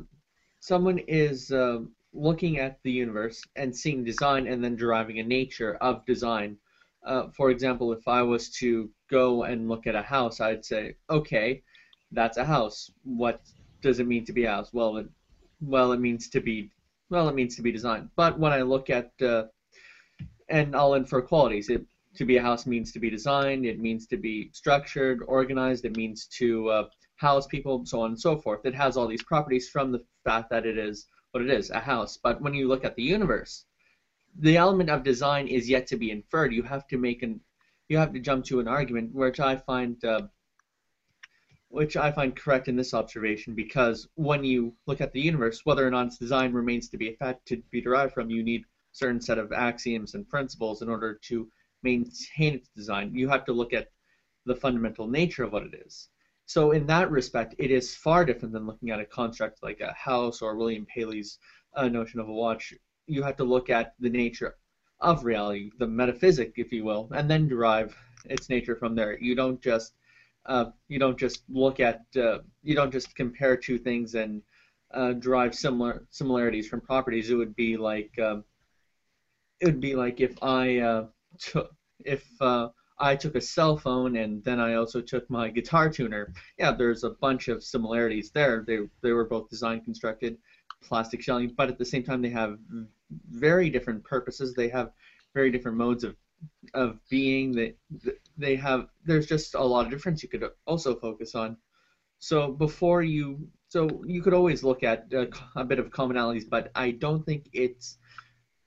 someone 0.60 1.00
is 1.08 1.52
uh, 1.52 1.80
looking 2.14 2.58
at 2.60 2.80
the 2.84 2.92
universe 2.92 3.42
and 3.56 3.76
seeing 3.76 4.04
design 4.04 4.48
and 4.48 4.64
then 4.64 4.76
deriving 4.76 5.20
a 5.20 5.24
nature 5.24 5.76
of 5.76 6.06
design. 6.06 6.58
Uh, 7.06 7.28
for 7.36 7.52
example, 7.52 7.94
if 7.94 8.08
I 8.08 8.22
was 8.22 8.50
to 8.58 8.90
go 9.10 9.44
and 9.44 9.70
look 9.70 9.88
at 9.88 9.96
a 9.96 10.02
house, 10.02 10.42
I'd 10.42 10.66
say, 10.66 10.96
okay, 11.10 11.64
that's 12.12 12.38
a 12.38 12.46
house. 12.46 12.92
What 13.04 13.42
does 13.82 14.00
it 14.00 14.08
mean 14.08 14.26
to 14.26 14.34
be 14.34 14.46
a 14.46 14.52
house? 14.52 14.74
Well, 14.74 14.98
it, 14.98 15.08
well, 15.62 15.92
it 15.92 16.00
means 16.00 16.30
to 16.30 16.40
be 16.40 16.72
well, 17.10 17.30
it 17.30 17.36
means 17.36 17.56
to 17.56 17.62
be 17.62 17.72
designed. 17.72 18.10
But 18.18 18.38
when 18.38 18.52
I 18.52 18.64
look 18.64 18.90
at 18.90 19.12
and 20.50 20.76
I'll 20.76 20.94
infer 20.94 21.22
qualities. 21.22 21.70
It 21.70 21.86
to 22.16 22.26
be 22.26 22.38
a 22.38 22.42
house 22.42 22.66
means 22.66 22.92
to 22.92 23.00
be 23.00 23.12
designed, 23.12 23.66
it 23.66 23.80
means 23.80 24.08
to 24.08 24.18
be 24.18 24.50
structured, 24.52 25.22
organized, 25.28 25.86
it 25.86 25.96
means 25.96 26.26
to 26.26 26.68
uh, 26.70 26.88
house 27.18 27.46
people, 27.46 27.86
so 27.86 28.02
on 28.02 28.12
and 28.12 28.20
so 28.20 28.38
forth. 28.38 28.66
It 28.66 28.74
has 28.74 28.98
all 28.98 29.08
these 29.08 29.24
properties 29.24 29.70
from 29.70 29.92
the 29.92 30.04
fact 30.24 30.50
that 30.50 30.66
it 30.66 30.80
is 30.80 31.06
what 31.38 31.46
it 31.46 31.54
is, 31.56 31.70
a 31.70 31.80
house. 31.80 32.18
But 32.18 32.42
when 32.42 32.56
you 32.56 32.68
look 32.68 32.84
at 32.84 32.96
the 32.96 33.04
universe, 33.04 33.66
the 34.40 34.58
element 34.58 34.90
of 34.90 35.04
design 35.04 35.48
is 35.48 35.70
yet 35.70 35.86
to 35.88 35.96
be 35.96 36.10
inferred. 36.10 36.52
You 36.52 36.64
have 36.64 36.88
to 36.88 36.98
make 36.98 37.22
an, 37.22 37.42
you 37.90 37.98
have 38.00 38.12
to 38.14 38.20
jump 38.20 38.46
to 38.46 38.60
an 38.60 38.68
argument, 38.68 39.14
which 39.14 39.40
I 39.40 39.56
find, 39.56 40.04
uh, 40.04 40.24
which 41.70 41.96
I 41.96 42.12
find 42.12 42.36
correct 42.36 42.68
in 42.68 42.76
this 42.76 42.96
observation, 42.96 43.54
because 43.54 44.08
when 44.16 44.44
you 44.44 44.74
look 44.88 45.00
at 45.00 45.14
the 45.14 45.22
universe, 45.22 45.62
whether 45.64 45.86
or 45.86 45.92
not 45.92 46.08
its 46.08 46.18
design 46.18 46.54
remains 46.54 46.90
to 46.90 46.98
be 46.98 47.10
a 47.10 47.16
fact 47.18 47.48
to 47.50 47.58
be 47.70 47.82
derived 47.82 48.14
from, 48.14 48.32
you 48.32 48.44
need 48.44 48.62
a 48.62 48.66
certain 48.94 49.22
set 49.22 49.38
of 49.38 49.52
axioms 49.52 50.16
and 50.16 50.28
principles 50.28 50.82
in 50.82 50.90
order 50.90 51.20
to 51.26 51.48
maintain 51.84 52.56
its 52.56 52.70
design. 52.70 53.14
You 53.14 53.30
have 53.30 53.46
to 53.46 53.54
look 53.54 53.74
at 53.74 53.92
the 54.46 54.56
fundamental 54.56 55.08
nature 55.08 55.44
of 55.44 55.54
what 55.54 55.64
it 55.64 55.84
is. 55.86 56.10
So 56.48 56.72
in 56.72 56.88
that 56.88 57.12
respect, 57.12 57.56
it 57.58 57.72
is 57.72 57.94
far 57.94 58.24
different 58.24 58.54
than 58.54 58.66
looking 58.66 58.90
at 58.90 59.02
a 59.02 59.06
construct 59.06 59.62
like 59.62 59.82
a 59.82 59.92
house 59.94 60.42
or 60.42 60.56
William 60.56 60.86
Paley's 60.86 61.40
uh, 61.76 61.90
notion 61.90 62.22
of 62.22 62.30
a 62.30 62.34
watch. 62.34 62.74
You 63.06 63.22
have 63.24 63.36
to 63.38 63.44
look 63.44 63.70
at 63.70 63.94
the 64.00 64.10
nature 64.10 64.56
of 65.02 65.26
reality, 65.26 65.72
the 65.78 65.88
metaphysic, 65.88 66.54
if 66.56 66.72
you 66.72 66.86
will, 66.86 67.10
and 67.14 67.30
then 67.30 67.50
derive 67.50 67.94
its 68.26 68.50
nature 68.50 68.78
from 68.78 68.96
there. 68.96 69.20
You 69.20 69.36
don't 69.36 69.62
just 69.62 69.94
uh, 70.46 70.72
you 70.88 71.00
don't 71.00 71.20
just 71.20 71.44
look 71.50 71.82
at 71.82 72.04
uh, 72.16 72.40
you 72.64 72.76
don't 72.76 72.92
just 72.92 73.14
compare 73.14 73.58
two 73.58 73.78
things 73.78 74.16
and 74.16 74.42
uh, 74.94 75.12
derive 75.14 75.54
similar 75.54 76.06
similarities 76.12 76.70
from 76.70 76.80
properties. 76.80 77.30
It 77.30 77.36
would 77.36 77.58
be 77.58 77.76
like 77.76 78.18
um, 78.20 78.46
it 79.60 79.66
would 79.66 79.82
be 79.82 79.96
like 79.96 80.22
if 80.22 80.42
I 80.42 80.78
uh, 80.78 81.08
took 81.40 81.76
if 82.00 82.26
uh, 82.40 82.70
I 83.00 83.16
took 83.16 83.36
a 83.36 83.42
cell 83.42 83.78
phone 83.78 84.16
and 84.18 84.44
then 84.44 84.60
I 84.60 84.74
also 84.74 85.02
took 85.02 85.30
my 85.30 85.50
guitar 85.50 85.90
tuner, 85.90 86.34
yeah, 86.58 86.72
there's 86.72 87.04
a 87.04 87.12
bunch 87.12 87.48
of 87.48 87.64
similarities 87.64 88.32
there. 88.32 88.64
They 88.66 88.80
they 89.02 89.12
were 89.12 89.26
both 89.26 89.50
design 89.50 89.82
constructed, 89.82 90.38
plastic 90.82 91.22
shelling, 91.22 91.54
but 91.56 91.70
at 91.70 91.78
the 91.78 91.86
same 91.86 92.04
time 92.04 92.22
they 92.22 92.30
have 92.30 92.58
very 93.30 93.70
different 93.70 94.04
purposes. 94.04 94.54
They 94.54 94.70
have 94.70 94.92
very 95.34 95.52
different 95.52 95.78
modes 95.78 96.04
of 96.04 96.16
of 96.74 97.00
being 97.10 97.52
that 97.54 97.76
they 98.38 98.56
have 98.56 98.88
there's 99.06 99.26
just 99.26 99.56
a 99.56 99.64
lot 99.64 99.86
of 99.86 99.92
difference 99.92 100.22
you 100.22 100.30
could 100.30 100.46
also 100.66 100.96
focus 100.96 101.34
on 101.34 101.58
so 102.20 102.52
before 102.52 103.02
you 103.02 103.48
so 103.68 103.90
you 104.06 104.22
could 104.22 104.34
always 104.34 104.64
look 104.64 104.84
at 104.84 105.12
a, 105.14 105.28
a 105.56 105.64
bit 105.64 105.80
of 105.80 105.90
commonalities 105.90 106.48
but 106.48 106.70
i 106.76 106.92
don't 106.92 107.26
think 107.26 107.50
it's 107.54 107.98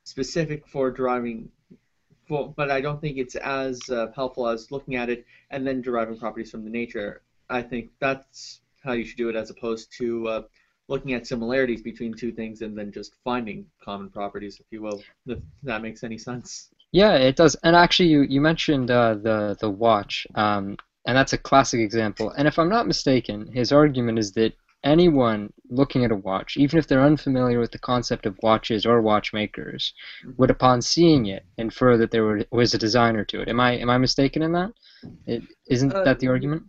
specific 0.05 0.67
for 0.67 0.91
deriving 0.91 1.49
but 2.31 2.71
i 2.71 2.81
don't 2.81 3.01
think 3.01 3.19
it's 3.19 3.37
as 3.37 3.81
uh, 3.91 4.07
helpful 4.15 4.49
as 4.49 4.71
looking 4.71 4.97
at 4.97 5.09
it 5.11 5.27
and 5.51 5.67
then 5.67 5.81
deriving 5.83 6.17
properties 6.17 6.51
from 6.51 6.65
the 6.65 6.71
nature 6.71 7.23
i 7.49 7.61
think 7.61 7.91
that's 8.01 8.61
how 8.83 8.93
you 8.93 9.05
should 9.05 9.19
do 9.19 9.29
it 9.29 9.37
as 9.37 9.51
opposed 9.51 9.93
to 9.93 10.27
uh, 10.29 10.43
looking 10.91 11.15
at 11.15 11.27
similarities 11.27 11.81
between 11.81 12.13
two 12.13 12.33
things 12.33 12.61
and 12.63 12.77
then 12.77 12.93
just 12.93 13.15
finding 13.25 13.65
common 13.83 14.11
properties, 14.11 14.59
if 14.59 14.67
you 14.71 14.83
will. 14.83 15.03
If 15.27 15.39
that 15.63 15.81
makes 15.81 16.03
any 16.03 16.19
sense. 16.19 16.69
Yeah, 16.93 17.15
it 17.15 17.37
does. 17.37 17.55
And 17.63 17.77
actually, 17.77 18.09
you 18.09 18.23
you 18.23 18.41
mentioned 18.41 18.91
uh, 18.91 19.15
the 19.15 19.57
the 19.61 19.71
watch, 19.71 20.27
um, 20.35 20.77
and 21.07 21.17
that's 21.17 21.33
a 21.33 21.39
classic 21.39 21.81
example. 21.81 22.31
And 22.31 22.49
if 22.49 22.59
I'm 22.59 22.69
not 22.69 22.89
mistaken, 22.89 23.47
his 23.53 23.73
argument 23.73 24.19
is 24.19 24.33
that 24.33 24.53
anyone 24.85 25.53
looking 25.69 26.05
at 26.05 26.11
a 26.11 26.17
watch, 26.17 26.57
even 26.57 26.79
if 26.79 26.87
they're 26.87 27.03
unfamiliar 27.03 27.61
with 27.61 27.73
the 27.73 27.79
concept 27.79 28.27
of 28.27 28.39
watches 28.43 28.87
or 28.87 29.01
watchmakers, 29.01 29.95
mm-hmm. 30.25 30.33
would, 30.39 30.51
upon 30.51 30.83
seeing 30.83 31.27
it, 31.27 31.45
infer 31.59 31.97
that 31.97 32.11
there 32.11 32.25
were, 32.25 32.45
was 32.51 32.75
a 32.75 32.79
designer 32.79 33.25
to 33.27 33.41
it. 33.43 33.49
Am 33.49 33.61
I 33.61 33.73
am 33.77 33.91
I 33.91 33.99
mistaken 33.99 34.43
in 34.43 34.53
that? 34.53 34.73
It, 35.27 35.43
isn't 35.69 35.95
uh, 35.95 36.05
that 36.05 36.19
the 36.19 36.29
argument? 36.29 36.65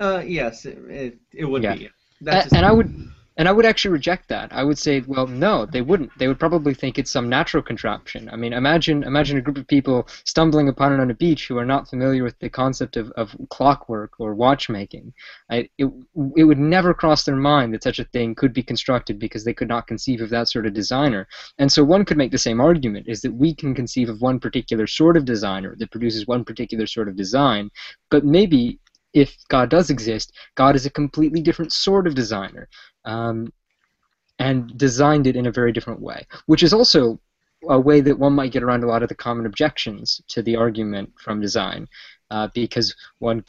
Uh, 0.00 0.22
yes, 0.26 0.64
it, 0.64 0.78
it, 0.88 1.18
it 1.32 1.44
would 1.44 1.62
yeah. 1.62 1.76
be. 1.76 1.90
And, 2.26 2.52
and 2.54 2.66
I 2.66 2.72
would 2.72 2.92
and 3.36 3.48
I 3.48 3.52
would 3.52 3.64
actually 3.64 3.92
reject 3.92 4.28
that. 4.28 4.52
I 4.52 4.62
would 4.62 4.78
say, 4.78 5.02
well, 5.06 5.26
no, 5.26 5.64
they 5.64 5.80
wouldn't. 5.80 6.10
They 6.18 6.28
would 6.28 6.38
probably 6.38 6.74
think 6.74 6.98
it's 6.98 7.10
some 7.10 7.28
natural 7.28 7.62
contraption. 7.62 8.28
I 8.30 8.36
mean, 8.36 8.52
imagine 8.52 9.02
imagine 9.04 9.38
a 9.38 9.40
group 9.40 9.56
of 9.58 9.66
people 9.66 10.06
stumbling 10.24 10.68
upon 10.68 10.92
it 10.92 11.00
on 11.00 11.10
a 11.10 11.14
beach 11.14 11.48
who 11.48 11.58
are 11.58 11.64
not 11.64 11.88
familiar 11.88 12.24
with 12.24 12.38
the 12.40 12.50
concept 12.50 12.96
of, 12.96 13.10
of 13.12 13.34
clockwork 13.50 14.12
or 14.18 14.34
watchmaking. 14.34 15.12
I, 15.50 15.68
it, 15.78 15.90
it 16.36 16.44
would 16.44 16.58
never 16.58 16.92
cross 16.92 17.24
their 17.24 17.36
mind 17.36 17.72
that 17.72 17.82
such 17.82 17.98
a 17.98 18.04
thing 18.04 18.34
could 18.34 18.52
be 18.52 18.62
constructed 18.62 19.18
because 19.18 19.44
they 19.44 19.54
could 19.54 19.68
not 19.68 19.86
conceive 19.86 20.20
of 20.20 20.30
that 20.30 20.48
sort 20.48 20.66
of 20.66 20.74
designer. 20.74 21.26
And 21.58 21.72
so 21.72 21.84
one 21.84 22.04
could 22.04 22.18
make 22.18 22.32
the 22.32 22.38
same 22.38 22.60
argument, 22.60 23.08
is 23.08 23.22
that 23.22 23.32
we 23.32 23.54
can 23.54 23.74
conceive 23.74 24.08
of 24.08 24.20
one 24.20 24.40
particular 24.40 24.86
sort 24.86 25.16
of 25.16 25.24
designer 25.24 25.74
that 25.78 25.90
produces 25.90 26.26
one 26.26 26.44
particular 26.44 26.86
sort 26.86 27.08
of 27.08 27.16
design, 27.16 27.70
but 28.10 28.24
maybe 28.24 28.78
if 29.12 29.36
God 29.48 29.68
does 29.68 29.90
exist, 29.90 30.32
God 30.54 30.74
is 30.74 30.86
a 30.86 30.90
completely 30.90 31.42
different 31.42 31.72
sort 31.72 32.06
of 32.06 32.14
designer 32.14 32.68
um, 33.04 33.52
and 34.38 34.76
designed 34.76 35.26
it 35.26 35.36
in 35.36 35.46
a 35.46 35.52
very 35.52 35.72
different 35.72 36.00
way, 36.00 36.26
which 36.46 36.62
is 36.62 36.72
also 36.72 37.20
a 37.68 37.78
way 37.78 38.00
that 38.00 38.18
one 38.18 38.32
might 38.32 38.52
get 38.52 38.62
around 38.62 38.82
a 38.82 38.88
lot 38.88 39.02
of 39.02 39.08
the 39.08 39.14
common 39.14 39.46
objections 39.46 40.20
to 40.28 40.42
the 40.42 40.56
argument 40.56 41.12
from 41.18 41.40
design. 41.40 41.88
Uh, 42.30 42.48
because 42.54 42.96
one 43.18 43.44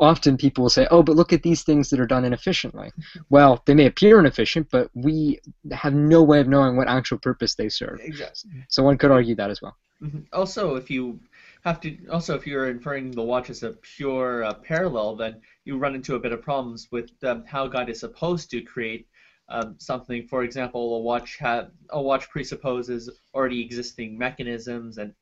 often 0.00 0.36
people 0.36 0.62
will 0.62 0.68
say, 0.68 0.88
"Oh, 0.90 1.04
but 1.04 1.14
look 1.14 1.32
at 1.32 1.44
these 1.44 1.62
things 1.62 1.88
that 1.90 2.00
are 2.00 2.06
done 2.06 2.24
inefficiently." 2.24 2.90
Well, 3.30 3.62
they 3.64 3.74
may 3.74 3.86
appear 3.86 4.18
inefficient, 4.18 4.68
but 4.72 4.90
we 4.92 5.38
have 5.70 5.94
no 5.94 6.20
way 6.24 6.40
of 6.40 6.48
knowing 6.48 6.76
what 6.76 6.88
actual 6.88 7.18
purpose 7.18 7.54
they 7.54 7.68
serve. 7.68 8.00
Exactly. 8.02 8.50
So 8.68 8.82
one 8.82 8.98
could 8.98 9.12
argue 9.12 9.36
that 9.36 9.50
as 9.50 9.62
well. 9.62 9.76
Mm-hmm. 10.02 10.22
Also, 10.32 10.74
if 10.74 10.90
you 10.90 11.20
have 11.64 11.80
to 11.80 11.96
also 12.08 12.34
if 12.34 12.46
you're 12.46 12.68
inferring 12.68 13.10
the 13.10 13.22
watch 13.22 13.48
as 13.48 13.62
a 13.62 13.72
pure 13.72 14.44
uh, 14.44 14.54
parallel, 14.54 15.16
then 15.16 15.40
you 15.64 15.78
run 15.78 15.94
into 15.94 16.14
a 16.14 16.20
bit 16.20 16.32
of 16.32 16.42
problems 16.42 16.88
with 16.92 17.10
um, 17.24 17.44
how 17.46 17.66
God 17.66 17.88
is 17.88 18.00
supposed 18.00 18.50
to 18.50 18.60
create 18.60 19.08
um, 19.48 19.76
something. 19.78 20.26
For 20.26 20.44
example, 20.44 20.96
a 20.96 21.00
watch 21.00 21.38
ha- 21.38 21.68
a 21.90 22.00
watch 22.00 22.28
presupposes 22.28 23.10
already 23.34 23.62
existing 23.62 24.18
mechanisms 24.18 24.98
and 24.98 25.14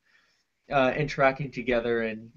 uh, 0.70 0.92
interacting 0.96 1.50
together 1.50 2.02
in 2.02 2.30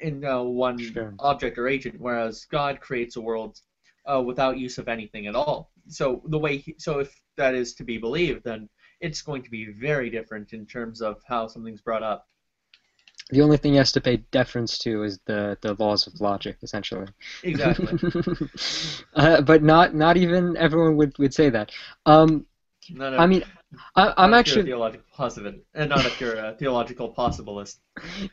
in 0.00 0.24
uh, 0.24 0.42
one 0.42 0.78
sure. 0.78 1.14
object 1.18 1.58
or 1.58 1.68
agent, 1.68 1.96
whereas 2.00 2.46
God 2.46 2.80
creates 2.80 3.16
a 3.16 3.20
world 3.20 3.60
uh, 4.06 4.22
without 4.22 4.58
use 4.58 4.78
of 4.78 4.88
anything 4.88 5.26
at 5.26 5.34
all. 5.34 5.70
So 5.88 6.22
the 6.28 6.38
way 6.38 6.56
he, 6.56 6.74
so 6.78 7.00
if 7.00 7.14
that 7.36 7.54
is 7.54 7.74
to 7.74 7.84
be 7.84 7.98
believed, 7.98 8.44
then 8.44 8.70
it's 9.00 9.20
going 9.20 9.42
to 9.42 9.50
be 9.50 9.66
very 9.78 10.08
different 10.08 10.54
in 10.54 10.64
terms 10.64 11.02
of 11.02 11.20
how 11.26 11.46
something's 11.46 11.82
brought 11.82 12.02
up 12.02 12.29
the 13.30 13.42
only 13.42 13.56
thing 13.56 13.72
he 13.72 13.78
has 13.78 13.92
to 13.92 14.00
pay 14.00 14.18
deference 14.30 14.78
to 14.78 15.04
is 15.04 15.18
the, 15.26 15.56
the 15.60 15.74
laws 15.74 16.06
of 16.06 16.20
logic, 16.20 16.56
essentially. 16.62 17.06
Exactly. 17.42 17.98
uh, 19.14 19.40
but 19.42 19.62
not 19.62 19.94
not 19.94 20.16
even 20.16 20.56
everyone 20.56 20.96
would, 20.96 21.16
would 21.18 21.34
say 21.34 21.50
that. 21.50 21.70
Um, 22.06 22.46
not 22.92 23.14
a, 23.14 23.18
I 23.18 23.26
mean, 23.26 23.44
I, 23.94 24.24
am 24.24 24.34
actually 24.34 24.64
theological 24.64 25.06
positive, 25.14 25.60
and 25.74 25.90
not 25.90 26.04
if 26.04 26.20
you're 26.20 26.34
a 26.34 26.54
theological 26.54 27.14
possibilist. 27.14 27.78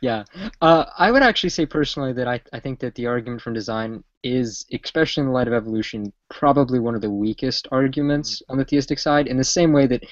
Yeah, 0.01 0.23
uh, 0.61 0.85
I 0.97 1.11
would 1.11 1.21
actually 1.21 1.49
say 1.51 1.65
personally 1.65 2.13
that 2.13 2.27
I 2.27 2.41
I 2.53 2.59
think 2.59 2.79
that 2.79 2.95
the 2.95 3.07
argument 3.07 3.41
from 3.41 3.53
design 3.53 4.03
is, 4.23 4.65
especially 4.73 5.21
in 5.21 5.27
the 5.27 5.33
light 5.33 5.47
of 5.47 5.53
evolution, 5.53 6.11
probably 6.29 6.79
one 6.79 6.95
of 6.95 7.01
the 7.01 7.09
weakest 7.09 7.67
arguments 7.71 8.41
mm-hmm. 8.41 8.53
on 8.53 8.57
the 8.57 8.65
theistic 8.65 8.99
side. 8.99 9.27
In 9.27 9.37
the 9.37 9.43
same 9.43 9.73
way 9.73 9.85
that 9.87 10.03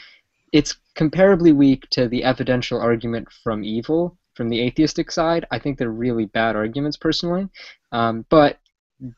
it's 0.52 0.78
comparably 0.96 1.54
weak 1.54 1.90
to 1.90 2.08
the 2.08 2.24
evidential 2.24 2.80
argument 2.80 3.28
from 3.44 3.64
evil, 3.64 4.18
from 4.36 4.50
the 4.50 4.62
atheistic 4.62 5.12
side, 5.12 5.46
I 5.52 5.60
think 5.60 5.78
they're 5.78 5.90
really 5.90 6.26
bad 6.26 6.56
arguments 6.56 6.98
personally. 6.98 7.50
Um, 7.92 8.26
but 8.30 8.60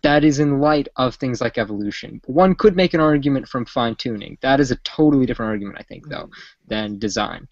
that 0.02 0.24
is 0.24 0.40
in 0.40 0.60
light 0.60 0.88
of 0.96 1.16
things 1.16 1.42
like 1.42 1.58
evolution. 1.58 2.22
One 2.26 2.56
could 2.56 2.76
make 2.76 2.94
an 2.94 3.00
argument 3.00 3.48
from 3.48 3.66
fine 3.66 3.96
tuning. 3.96 4.38
That 4.42 4.60
is 4.60 4.72
a 4.72 4.78
totally 4.78 5.26
different 5.26 5.50
argument, 5.50 5.78
I 5.80 5.84
think, 5.84 6.08
though, 6.08 6.30
than 6.68 6.98
design. 6.98 7.48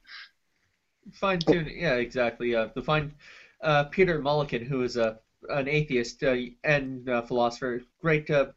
Fine 1.14 1.40
tuning, 1.40 1.80
yeah, 1.80 1.96
exactly. 1.96 2.56
Uh, 2.56 2.70
the 2.74 2.82
fine 2.82 3.14
uh, 3.62 3.86
Peter 3.86 4.20
Millican, 4.22 4.66
who 4.66 4.82
is 4.82 4.98
a 4.98 5.20
an 5.50 5.68
atheist 5.68 6.24
uh, 6.24 6.36
and 6.64 7.06
philosopher, 7.28 7.82
great 8.02 8.28
uh, 8.32 8.48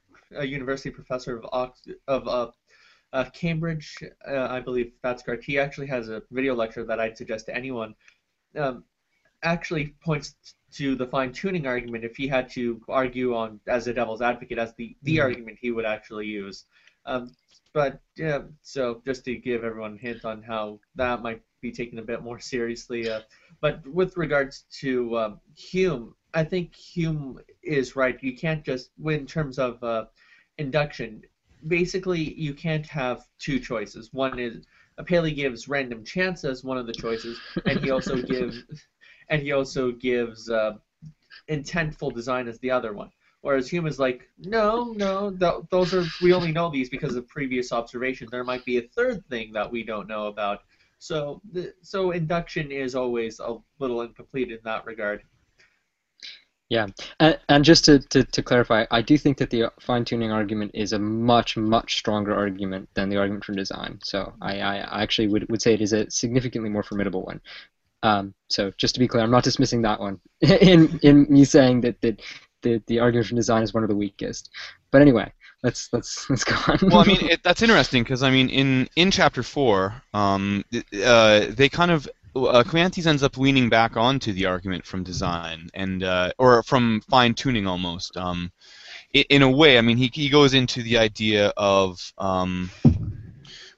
university 0.41 0.91
professor 0.91 1.37
of 1.37 1.47
Ox- 1.53 1.89
of 2.07 2.27
uh, 2.27 2.51
uh, 3.13 3.25
Cambridge, 3.31 3.97
I 4.27 4.61
believe 4.61 4.93
that's 5.03 5.23
correct. 5.23 5.45
He 5.45 5.59
actually 5.59 5.87
has 5.89 6.09
a 6.09 6.23
video 6.31 6.55
lecture 6.55 6.85
that 6.85 7.01
I'd 7.01 7.17
suggest 7.17 7.47
to 7.47 7.55
anyone. 7.55 7.95
Um, 8.57 8.85
actually 9.43 9.95
points 10.05 10.35
to 10.73 10.95
the 10.95 11.07
fine 11.07 11.33
tuning 11.33 11.67
argument 11.67 12.05
if 12.05 12.17
he 12.17 12.29
had 12.29 12.51
to 12.51 12.81
argue 12.89 13.35
on 13.35 13.61
as 13.67 13.87
a 13.87 13.95
devil's 13.95 14.21
advocate 14.21 14.59
as 14.59 14.75
the 14.75 14.97
the 15.03 15.17
mm-hmm. 15.17 15.23
argument 15.23 15.59
he 15.61 15.71
would 15.71 15.87
actually 15.87 16.27
use. 16.27 16.65
Um, 17.07 17.35
but 17.73 18.01
yeah, 18.17 18.43
so 18.63 19.03
just 19.07 19.25
to 19.25 19.37
give 19.37 19.65
everyone 19.65 19.95
a 19.95 19.99
hint 19.99 20.25
on 20.25 20.43
how 20.43 20.81
that 20.97 21.23
might 21.23 21.43
be 21.61 21.73
taken 21.73 21.99
a 21.99 22.03
bit 22.03 22.23
more 22.23 22.39
seriously. 22.39 23.11
Uh, 23.11 23.21
but 23.61 23.87
with 23.87 24.17
regards 24.17 24.65
to 24.81 25.19
um, 25.19 25.41
Hume, 25.57 26.15
I 26.35 26.45
think 26.45 26.75
Hume 26.75 27.41
is 27.63 27.97
right. 27.97 28.23
You 28.23 28.37
can't 28.37 28.65
just, 28.65 28.91
in 29.05 29.27
terms 29.27 29.59
of 29.59 29.83
uh, 29.83 30.07
induction, 30.59 31.23
basically 31.67 32.35
you 32.35 32.55
can't 32.55 32.87
have 32.87 33.25
two 33.39 33.59
choices. 33.59 34.13
One 34.13 34.39
is 34.39 34.67
Paley 35.05 35.33
gives 35.33 35.69
random 35.69 36.05
chances, 36.05 36.65
one 36.65 36.79
of 36.79 36.87
the 36.87 36.93
choices, 36.93 37.39
and 37.67 37.79
he 37.81 37.91
also 37.91 38.21
gives 38.35 38.65
and 39.31 39.43
he 39.43 39.53
also 39.53 39.93
gives 39.93 40.51
uh, 40.51 40.73
intentful 41.49 42.15
design 42.15 42.49
as 42.49 42.59
the 42.61 42.71
other 42.71 42.93
one. 42.93 43.11
Whereas 43.41 43.71
humans 43.71 43.99
like, 43.99 44.29
no, 44.39 44.93
no, 44.97 45.31
th- 45.31 45.65
those 45.71 45.95
are 45.95 46.05
we 46.21 46.33
only 46.33 46.51
know 46.51 46.71
these 46.71 46.89
because 46.89 47.15
of 47.15 47.29
previous 47.29 47.73
observation. 47.73 48.29
There 48.31 48.45
might 48.45 48.65
be 48.65 48.79
a 48.79 48.83
third 48.83 49.25
thing 49.29 49.53
that 49.53 49.71
we 49.71 49.85
don't 49.85 50.09
know 50.09 50.27
about. 50.27 50.61
So, 50.99 51.41
the, 51.53 51.73
so 51.81 52.11
induction 52.11 52.73
is 52.73 52.97
always 52.97 53.39
a 53.39 53.57
little 53.79 54.03
incomplete 54.03 54.51
in 54.51 54.59
that 54.65 54.85
regard. 54.85 55.23
Yeah, 56.69 56.89
and, 57.21 57.39
and 57.49 57.65
just 57.65 57.85
to, 57.87 58.01
to, 58.01 58.25
to 58.25 58.43
clarify, 58.43 58.85
I 58.91 59.01
do 59.01 59.17
think 59.17 59.39
that 59.39 59.49
the 59.49 59.73
fine 59.81 60.05
tuning 60.05 60.33
argument 60.33 60.73
is 60.75 60.93
a 60.93 60.99
much, 60.99 61.57
much 61.57 61.97
stronger 61.97 62.35
argument 62.35 62.91
than 62.95 63.09
the 63.09 63.17
argument 63.17 63.45
from 63.45 63.55
design. 63.55 64.01
So 64.03 64.35
I, 64.43 64.61
I 64.61 65.03
actually 65.03 65.29
would, 65.29 65.49
would 65.49 65.63
say 65.63 65.73
it 65.73 65.81
is 65.81 65.95
a 65.95 66.11
significantly 66.11 66.69
more 66.69 66.83
formidable 66.83 67.23
one. 67.23 67.41
Um, 68.03 68.35
so 68.49 68.71
just 68.77 68.95
to 68.95 69.01
be 69.01 69.09
clear, 69.09 69.23
I'm 69.23 69.31
not 69.31 69.45
dismissing 69.45 69.83
that 69.83 70.01
one 70.01 70.21
in 70.41 70.99
in 71.03 71.27
me 71.29 71.45
saying 71.45 71.81
that, 71.83 72.01
that 72.01 72.21
the 72.63 72.83
the 72.87 73.01
argument 73.01 73.29
from 73.29 73.37
design 73.37 73.63
is 73.63 73.75
one 73.75 73.83
of 73.83 73.89
the 73.89 73.97
weakest. 73.97 74.51
But 74.91 75.03
anyway, 75.03 75.33
let's 75.63 75.89
let's 75.93 76.29
let's 76.31 76.45
go 76.45 76.57
on. 76.67 76.79
well, 76.83 77.01
I 77.01 77.05
mean 77.05 77.23
it, 77.23 77.43
that's 77.43 77.63
interesting 77.63 78.03
because 78.03 78.23
I 78.23 78.31
mean 78.31 78.49
in 78.49 78.89
in 78.97 79.11
chapter 79.11 79.43
four, 79.43 80.03
um, 80.15 80.65
uh, 81.05 81.47
they 81.51 81.69
kind 81.69 81.91
of 81.91 82.09
uh, 82.37 82.65
ends 82.75 83.23
up 83.23 83.37
leaning 83.37 83.69
back 83.69 83.97
onto 83.97 84.33
the 84.33 84.47
argument 84.47 84.87
from 84.87 85.03
design 85.03 85.69
and 85.75 86.03
uh, 86.03 86.31
or 86.39 86.63
from 86.63 87.01
fine 87.09 87.35
tuning 87.35 87.67
almost. 87.67 88.17
Um, 88.17 88.53
in, 89.13 89.25
in 89.31 89.43
a 89.43 89.51
way, 89.51 89.79
I 89.79 89.81
mean 89.81 89.97
he 89.97 90.11
he 90.13 90.29
goes 90.29 90.55
into 90.55 90.83
the 90.83 90.99
idea 90.99 91.53
of 91.57 92.13
um, 92.19 92.71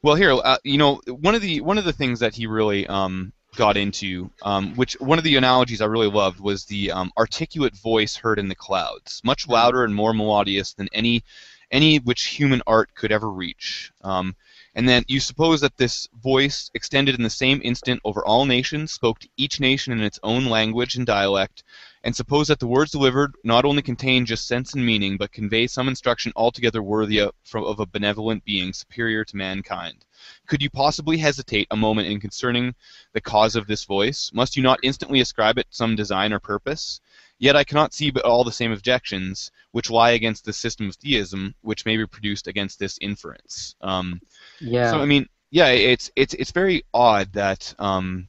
well 0.03 0.15
here 0.15 0.33
uh, 0.33 0.59
you 0.65 0.79
know 0.79 1.01
one 1.07 1.35
of 1.35 1.43
the 1.43 1.61
one 1.61 1.79
of 1.79 1.85
the 1.85 1.93
things 1.93 2.21
that 2.21 2.35
he 2.35 2.47
really 2.47 2.87
um, 2.87 3.33
got 3.57 3.77
into, 3.77 4.31
um, 4.43 4.75
which 4.75 4.95
one 5.01 5.19
of 5.19 5.25
the 5.25 5.37
analogies 5.37 5.81
I 5.81 5.87
really 5.87 6.11
loved 6.11 6.41
was 6.41 6.65
the 6.65 6.93
um, 6.93 7.13
articulate 7.19 7.77
voice 7.77 8.17
heard 8.17 8.39
in 8.39 8.49
the 8.49 8.55
clouds, 8.55 9.21
much 9.25 9.43
mm-hmm. 9.43 9.53
louder 9.53 9.85
and 9.85 9.95
more 9.95 10.15
melodious 10.15 10.73
than 10.75 10.89
any 10.93 11.23
any 11.71 11.99
which 11.99 12.27
human 12.27 12.63
art 12.67 12.93
could 12.95 13.13
ever 13.13 13.31
reach. 13.31 13.93
Um, 14.03 14.35
and 14.75 14.89
then 14.89 15.05
you 15.09 15.21
suppose 15.21 15.61
that 15.61 15.77
this 15.77 16.09
voice 16.23 16.71
extended 16.75 17.15
in 17.17 17.23
the 17.23 17.31
same 17.31 17.61
instant 17.63 18.01
over 18.05 18.25
all 18.25 18.45
nations, 18.45 18.93
spoke 18.93 19.19
to 19.21 19.29
each 19.37 19.61
nation 19.61 19.93
in 19.93 20.01
its 20.01 20.21
own 20.23 20.47
language 20.47 20.97
and 20.97 21.07
dialect, 21.07 21.65
and 22.03 22.15
suppose 22.15 22.49
that 22.49 22.61
the 22.61 22.67
words 22.67 22.93
delivered 22.93 23.35
not 23.45 23.65
only 23.65 23.83
contain 23.83 24.27
just 24.27 24.47
sense 24.47 24.75
and 24.75 24.85
meaning, 24.85 25.17
but 25.17 25.33
convey 25.33 25.67
some 25.67 25.89
instruction 25.89 26.33
altogether 26.37 26.83
worthy 26.83 27.19
of, 27.19 27.33
of 27.55 27.81
a 27.81 27.87
benevolent 27.87 28.45
being 28.45 28.73
superior 28.73 29.25
to 29.25 29.37
mankind. 29.37 30.05
Could 30.47 30.63
you 30.63 30.71
possibly 30.71 31.17
hesitate 31.19 31.69
a 31.71 31.77
moment 31.77 32.09
in 32.09 32.21
concerning 32.21 32.75
the 33.13 33.21
cause 33.21 33.57
of 33.57 33.67
this 33.67 33.85
voice? 33.85 34.31
Must 34.35 34.57
you 34.57 34.63
not 34.63 34.81
instantly 34.83 35.21
ascribe 35.21 35.59
it 35.59 35.67
some 35.71 35.97
design 35.97 36.33
or 36.33 36.41
purpose? 36.41 37.01
Yet 37.39 37.57
I 37.57 37.65
cannot 37.65 37.95
see 37.95 38.11
but 38.11 38.25
all 38.25 38.45
the 38.45 38.53
same 38.53 38.73
objections 38.73 39.51
which 39.73 39.91
lie 39.91 40.11
against 40.11 40.45
the 40.45 40.53
system 40.53 40.89
of 40.89 40.97
theism, 40.97 41.55
which 41.63 41.87
may 41.87 41.97
be 41.97 42.07
produced 42.07 42.47
against 42.49 42.79
this 42.79 42.99
inference. 43.01 43.77
Um, 43.81 44.21
Yeah. 44.61 44.91
so 44.91 45.01
I 45.01 45.07
mean, 45.07 45.27
yeah, 45.51 45.69
it's 45.69 46.11
it's 46.17 46.35
it's 46.35 46.53
very 46.53 46.85
odd 46.95 47.33
that 47.33 47.75
um, 47.79 48.29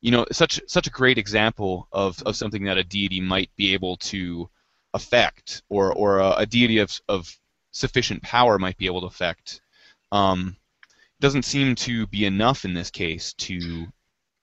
you 0.00 0.10
know 0.10 0.26
such 0.32 0.60
such 0.66 0.86
a 0.86 0.90
great 0.90 1.18
example 1.18 1.88
of, 1.92 2.22
of 2.24 2.36
something 2.36 2.64
that 2.64 2.78
a 2.78 2.84
deity 2.84 3.20
might 3.20 3.50
be 3.56 3.74
able 3.74 3.96
to 3.96 4.50
affect, 4.92 5.62
or 5.68 5.92
or 5.94 6.18
a, 6.18 6.30
a 6.38 6.46
deity 6.46 6.78
of 6.78 7.00
of 7.08 7.34
sufficient 7.70 8.22
power 8.22 8.58
might 8.58 8.76
be 8.76 8.86
able 8.86 9.00
to 9.00 9.06
affect. 9.06 9.60
Um, 10.12 10.56
doesn't 11.20 11.44
seem 11.44 11.74
to 11.74 12.06
be 12.06 12.26
enough 12.26 12.64
in 12.64 12.74
this 12.74 12.90
case 12.90 13.32
to 13.34 13.86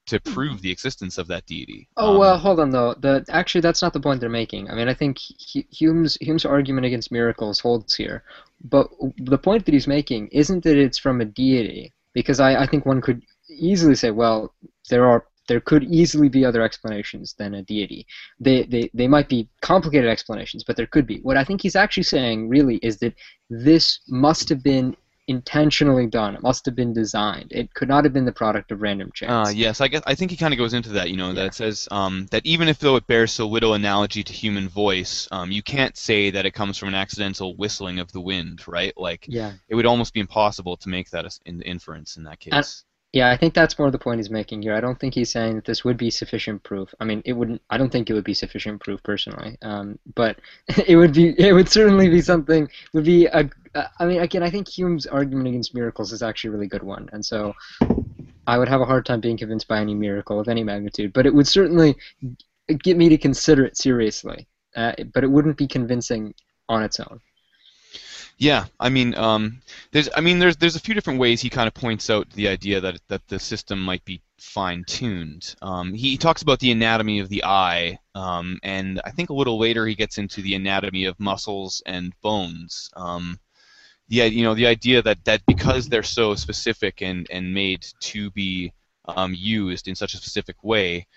to 0.07 0.19
prove 0.19 0.61
the 0.61 0.69
existence 0.69 1.17
of 1.17 1.27
that 1.27 1.45
deity. 1.47 1.87
Oh 1.97 2.13
Um, 2.13 2.19
well, 2.19 2.37
hold 2.37 2.59
on 2.59 2.69
though. 2.69 2.93
The 2.93 3.25
actually 3.29 3.61
that's 3.61 3.81
not 3.81 3.93
the 3.93 3.99
point 3.99 4.19
they're 4.19 4.29
making. 4.29 4.69
I 4.69 4.75
mean, 4.75 4.87
I 4.87 4.93
think 4.93 5.17
Hume's 5.17 6.15
Hume's 6.21 6.45
argument 6.45 6.85
against 6.85 7.11
miracles 7.11 7.59
holds 7.59 7.95
here, 7.95 8.23
but 8.63 8.89
the 9.17 9.37
point 9.37 9.65
that 9.65 9.73
he's 9.73 9.87
making 9.87 10.27
isn't 10.27 10.63
that 10.63 10.77
it's 10.77 10.97
from 10.97 11.21
a 11.21 11.25
deity, 11.25 11.93
because 12.13 12.39
I, 12.39 12.63
I 12.63 12.67
think 12.67 12.85
one 12.85 13.01
could 13.01 13.23
easily 13.49 13.95
say, 13.95 14.11
well, 14.11 14.53
there 14.89 15.05
are 15.05 15.25
there 15.47 15.59
could 15.59 15.83
easily 15.83 16.27
be 16.27 16.43
other 16.43 16.63
explanations 16.63 17.33
than 17.37 17.55
a 17.55 17.63
deity. 17.63 18.05
They, 18.39 18.63
they 18.63 18.89
they 18.93 19.07
might 19.07 19.29
be 19.29 19.47
complicated 19.61 20.09
explanations, 20.09 20.63
but 20.63 20.75
there 20.75 20.87
could 20.87 21.07
be. 21.07 21.19
What 21.19 21.37
I 21.37 21.43
think 21.43 21.61
he's 21.61 21.75
actually 21.75 22.03
saying 22.03 22.49
really 22.49 22.77
is 22.77 22.97
that 22.99 23.13
this 23.49 24.01
must 24.07 24.49
have 24.49 24.63
been 24.63 24.95
intentionally 25.27 26.07
done. 26.07 26.35
It 26.35 26.41
must 26.41 26.65
have 26.65 26.75
been 26.75 26.93
designed. 26.93 27.51
It 27.51 27.73
could 27.73 27.87
not 27.87 28.03
have 28.03 28.13
been 28.13 28.25
the 28.25 28.31
product 28.31 28.71
of 28.71 28.81
random 28.81 29.11
chance. 29.13 29.49
Uh, 29.49 29.51
yes, 29.51 29.81
I 29.81 29.87
guess 29.87 30.01
I 30.05 30.15
think 30.15 30.31
he 30.31 30.37
kind 30.37 30.53
of 30.53 30.57
goes 30.57 30.73
into 30.73 30.89
that. 30.89 31.09
You 31.09 31.17
know, 31.17 31.33
that 31.33 31.45
it 31.47 31.53
says 31.53 31.87
um, 31.91 32.27
that 32.31 32.45
even 32.45 32.67
if 32.67 32.79
though 32.79 32.95
it 32.95 33.07
bears 33.07 33.31
so 33.31 33.47
little 33.47 33.73
analogy 33.73 34.23
to 34.23 34.33
human 34.33 34.69
voice, 34.69 35.27
um, 35.31 35.51
you 35.51 35.63
can't 35.63 35.97
say 35.97 36.29
that 36.31 36.45
it 36.45 36.51
comes 36.51 36.77
from 36.77 36.89
an 36.89 36.95
accidental 36.95 37.55
whistling 37.55 37.99
of 37.99 38.11
the 38.11 38.21
wind, 38.21 38.67
right? 38.67 38.93
Like 38.97 39.25
yeah. 39.27 39.53
it 39.67 39.75
would 39.75 39.85
almost 39.85 40.13
be 40.13 40.19
impossible 40.19 40.77
to 40.77 40.89
make 40.89 41.09
that 41.11 41.25
as 41.25 41.39
in 41.45 41.61
inference 41.61 42.17
in 42.17 42.23
that 42.23 42.39
case. 42.39 42.83
Yeah, 43.15 43.31
I 43.31 43.37
think 43.37 43.53
that's 43.53 43.79
more 43.79 43.89
the 43.91 43.97
point 43.97 44.19
he's 44.19 44.29
making 44.29 44.61
here. 44.61 44.73
I 44.73 44.81
don't 44.81 44.99
think 44.99 45.13
he's 45.13 45.31
saying 45.31 45.55
that 45.55 45.63
this 45.63 45.85
would 45.85 45.95
be 45.95 46.09
sufficient 46.09 46.63
proof. 46.63 46.93
I 46.99 47.05
mean, 47.05 47.21
it 47.23 47.31
wouldn't. 47.31 47.61
I 47.69 47.77
don't 47.77 47.89
think 47.89 48.09
it 48.09 48.13
would 48.13 48.25
be 48.25 48.33
sufficient 48.33 48.81
proof 48.81 49.01
personally. 49.03 49.57
Um, 49.61 49.97
but 50.15 50.37
it 50.85 50.97
would 50.97 51.13
be. 51.13 51.33
It 51.39 51.53
would 51.53 51.69
certainly 51.69 52.09
be 52.09 52.19
something. 52.19 52.67
Would 52.91 53.05
be 53.05 53.27
a. 53.27 53.49
uh, 53.75 53.87
I 53.99 54.05
mean, 54.05 54.21
again, 54.21 54.41
I 54.41 54.49
think 54.49 54.67
Hume's 54.67 55.05
argument 55.05 55.47
against 55.47 55.75
miracles 55.75 56.11
is 56.11 56.23
actually 56.23 56.49
a 56.49 56.53
really 56.53 56.67
good 56.67 56.83
one, 56.83 57.09
and 57.11 57.23
so 57.23 57.53
I 58.47 58.57
would 58.57 58.69
have 58.69 58.81
a 58.81 58.85
hard 58.85 59.05
time 59.05 59.21
being 59.21 59.37
convinced 59.37 59.67
by 59.67 59.79
any 59.79 59.93
miracle 59.93 60.39
of 60.39 60.47
any 60.47 60.63
magnitude. 60.63 61.13
But 61.13 61.25
it 61.25 61.33
would 61.33 61.47
certainly 61.47 61.95
get 62.67 62.97
me 62.97 63.09
to 63.09 63.17
consider 63.17 63.65
it 63.65 63.77
seriously. 63.77 64.47
Uh, 64.75 64.91
but 65.13 65.23
it 65.23 65.31
wouldn't 65.31 65.55
be 65.55 65.67
convincing 65.67 66.33
on 66.67 66.83
its 66.83 66.99
own. 66.99 67.21
Yeah, 68.37 68.65
I 68.77 68.89
mean, 68.89 69.15
um, 69.15 69.61
there's, 69.91 70.09
I 70.13 70.19
mean, 70.19 70.37
there's, 70.37 70.57
there's 70.57 70.75
a 70.75 70.81
few 70.81 70.93
different 70.93 71.17
ways 71.17 71.39
he 71.39 71.49
kind 71.49 71.65
of 71.65 71.73
points 71.73 72.09
out 72.09 72.29
the 72.31 72.49
idea 72.49 72.81
that 72.81 72.99
that 73.07 73.25
the 73.29 73.39
system 73.39 73.81
might 73.81 74.03
be 74.03 74.21
fine-tuned. 74.37 75.55
Um, 75.61 75.93
he, 75.93 76.09
he 76.09 76.17
talks 76.17 76.41
about 76.41 76.59
the 76.59 76.71
anatomy 76.71 77.19
of 77.19 77.29
the 77.29 77.45
eye, 77.45 77.99
um, 78.15 78.59
and 78.63 78.99
I 79.05 79.11
think 79.11 79.29
a 79.29 79.33
little 79.33 79.57
later 79.57 79.87
he 79.87 79.95
gets 79.95 80.17
into 80.17 80.41
the 80.41 80.55
anatomy 80.55 81.05
of 81.05 81.17
muscles 81.17 81.81
and 81.85 82.11
bones. 82.21 82.89
Um, 82.97 83.39
yeah, 84.07 84.25
you 84.25 84.43
know, 84.43 84.53
the 84.53 84.67
idea 84.67 85.01
that, 85.01 85.23
that 85.25 85.41
because 85.45 85.87
they're 85.87 86.03
so 86.03 86.35
specific 86.35 87.01
and, 87.01 87.27
and 87.31 87.53
made 87.53 87.85
to 88.01 88.29
be 88.31 88.73
um, 89.05 89.33
used 89.35 89.87
in 89.87 89.95
such 89.95 90.13
a 90.13 90.17
specific 90.17 90.63
way, 90.63 91.07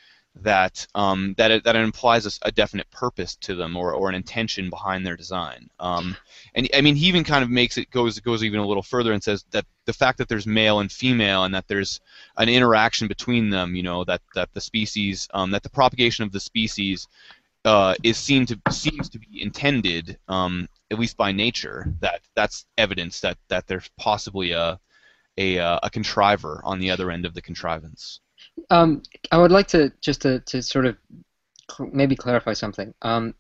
that 0.43 0.87
um, 0.95 1.35
that 1.37 1.51
it, 1.51 1.65
that 1.65 1.77
it 1.77 1.83
implies 1.83 2.39
a 2.43 2.53
definite 2.53 2.91
purpose 2.91 3.37
to 3.37 3.55
them 3.55 3.77
or, 3.77 3.93
or 3.93 4.09
an 4.09 4.15
intention 4.15 4.71
behind 4.71 5.05
their 5.05 5.17
design. 5.17 5.69
Um, 5.81 6.17
and 6.55 6.69
I 6.75 6.81
mean, 6.81 6.97
he 6.97 7.07
even 7.07 7.25
kind 7.25 7.43
of 7.43 7.51
makes 7.51 7.77
it 7.77 7.91
goes 7.91 8.19
goes 8.21 8.45
even 8.45 8.61
a 8.61 8.67
little 8.67 8.83
further 8.83 9.13
and 9.13 9.23
says 9.23 9.45
that 9.51 9.65
the 9.87 9.93
fact 9.93 10.19
that 10.19 10.29
there's 10.29 10.47
male 10.47 10.81
and 10.81 10.91
female 10.93 11.45
and 11.45 11.55
that 11.55 11.67
there's 11.67 12.01
an 12.37 12.49
interaction 12.49 13.09
between 13.09 13.51
them, 13.51 13.75
you 13.75 13.83
know, 13.83 14.05
that 14.05 14.21
that 14.35 14.53
the 14.55 14.61
species 14.61 15.29
um, 15.35 15.51
that 15.51 15.63
the 15.63 15.71
propagation 15.71 16.25
of 16.25 16.33
the 16.33 16.41
species 16.41 17.09
uh, 17.65 17.95
is 18.03 18.17
seen 18.17 18.47
to 18.47 18.61
seems 18.71 19.09
to 19.09 19.19
be 19.19 19.43
intended, 19.43 20.19
um, 20.29 20.69
at 20.91 20.99
least 20.99 21.17
by 21.17 21.33
nature. 21.33 21.93
That 22.01 22.21
that's 22.35 22.67
evidence 22.77 23.21
that 23.21 23.39
that 23.49 23.67
there's 23.67 23.91
possibly 23.99 24.53
a 24.53 24.79
a, 25.39 25.59
uh, 25.59 25.79
a 25.85 25.91
contriver 25.91 26.61
on 26.65 26.81
the 26.81 26.91
other 26.91 27.11
end 27.11 27.25
of 27.25 27.33
the 27.33 27.41
contrivance. 27.41 28.21
Um, 28.71 29.03
I 29.31 29.39
would 29.39 29.53
like 29.53 29.69
to 29.69 29.93
just 30.01 30.23
to, 30.23 30.41
to 30.41 30.63
sort 30.63 30.85
of 30.85 30.97
cl- 31.71 31.91
maybe 31.93 32.17
clarify 32.17 32.55
something. 32.55 32.93
Um, 33.03 33.35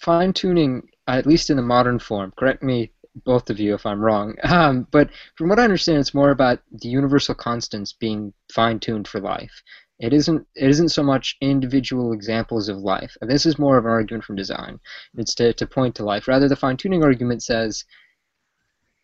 fine 0.00 0.32
tuning, 0.32 0.88
at 1.06 1.26
least 1.26 1.50
in 1.50 1.56
the 1.56 1.62
modern 1.62 1.98
form, 1.98 2.32
correct 2.36 2.62
me 2.62 2.90
both 3.24 3.50
of 3.50 3.58
you 3.60 3.74
if 3.74 3.86
I'm 3.86 4.00
wrong. 4.00 4.34
Um, 4.44 4.86
but 4.90 5.10
from 5.36 5.48
what 5.48 5.58
I 5.58 5.64
understand, 5.64 5.98
it's 5.98 6.14
more 6.14 6.30
about 6.30 6.60
the 6.72 6.88
universal 6.88 7.34
constants 7.34 7.92
being 7.92 8.32
fine 8.52 8.80
tuned 8.80 9.06
for 9.06 9.20
life. 9.20 9.62
It 10.00 10.14
isn't. 10.14 10.46
It 10.56 10.70
isn't 10.70 10.88
so 10.88 11.02
much 11.02 11.36
individual 11.40 12.12
examples 12.12 12.68
of 12.68 12.78
life. 12.78 13.16
This 13.20 13.44
is 13.44 13.58
more 13.58 13.76
of 13.76 13.84
an 13.84 13.90
argument 13.90 14.24
from 14.24 14.36
design. 14.36 14.80
It's 15.16 15.34
to, 15.36 15.52
to 15.52 15.66
point 15.66 15.94
to 15.96 16.04
life. 16.04 16.26
Rather, 16.26 16.48
the 16.48 16.56
fine 16.56 16.78
tuning 16.78 17.04
argument 17.04 17.42
says 17.42 17.84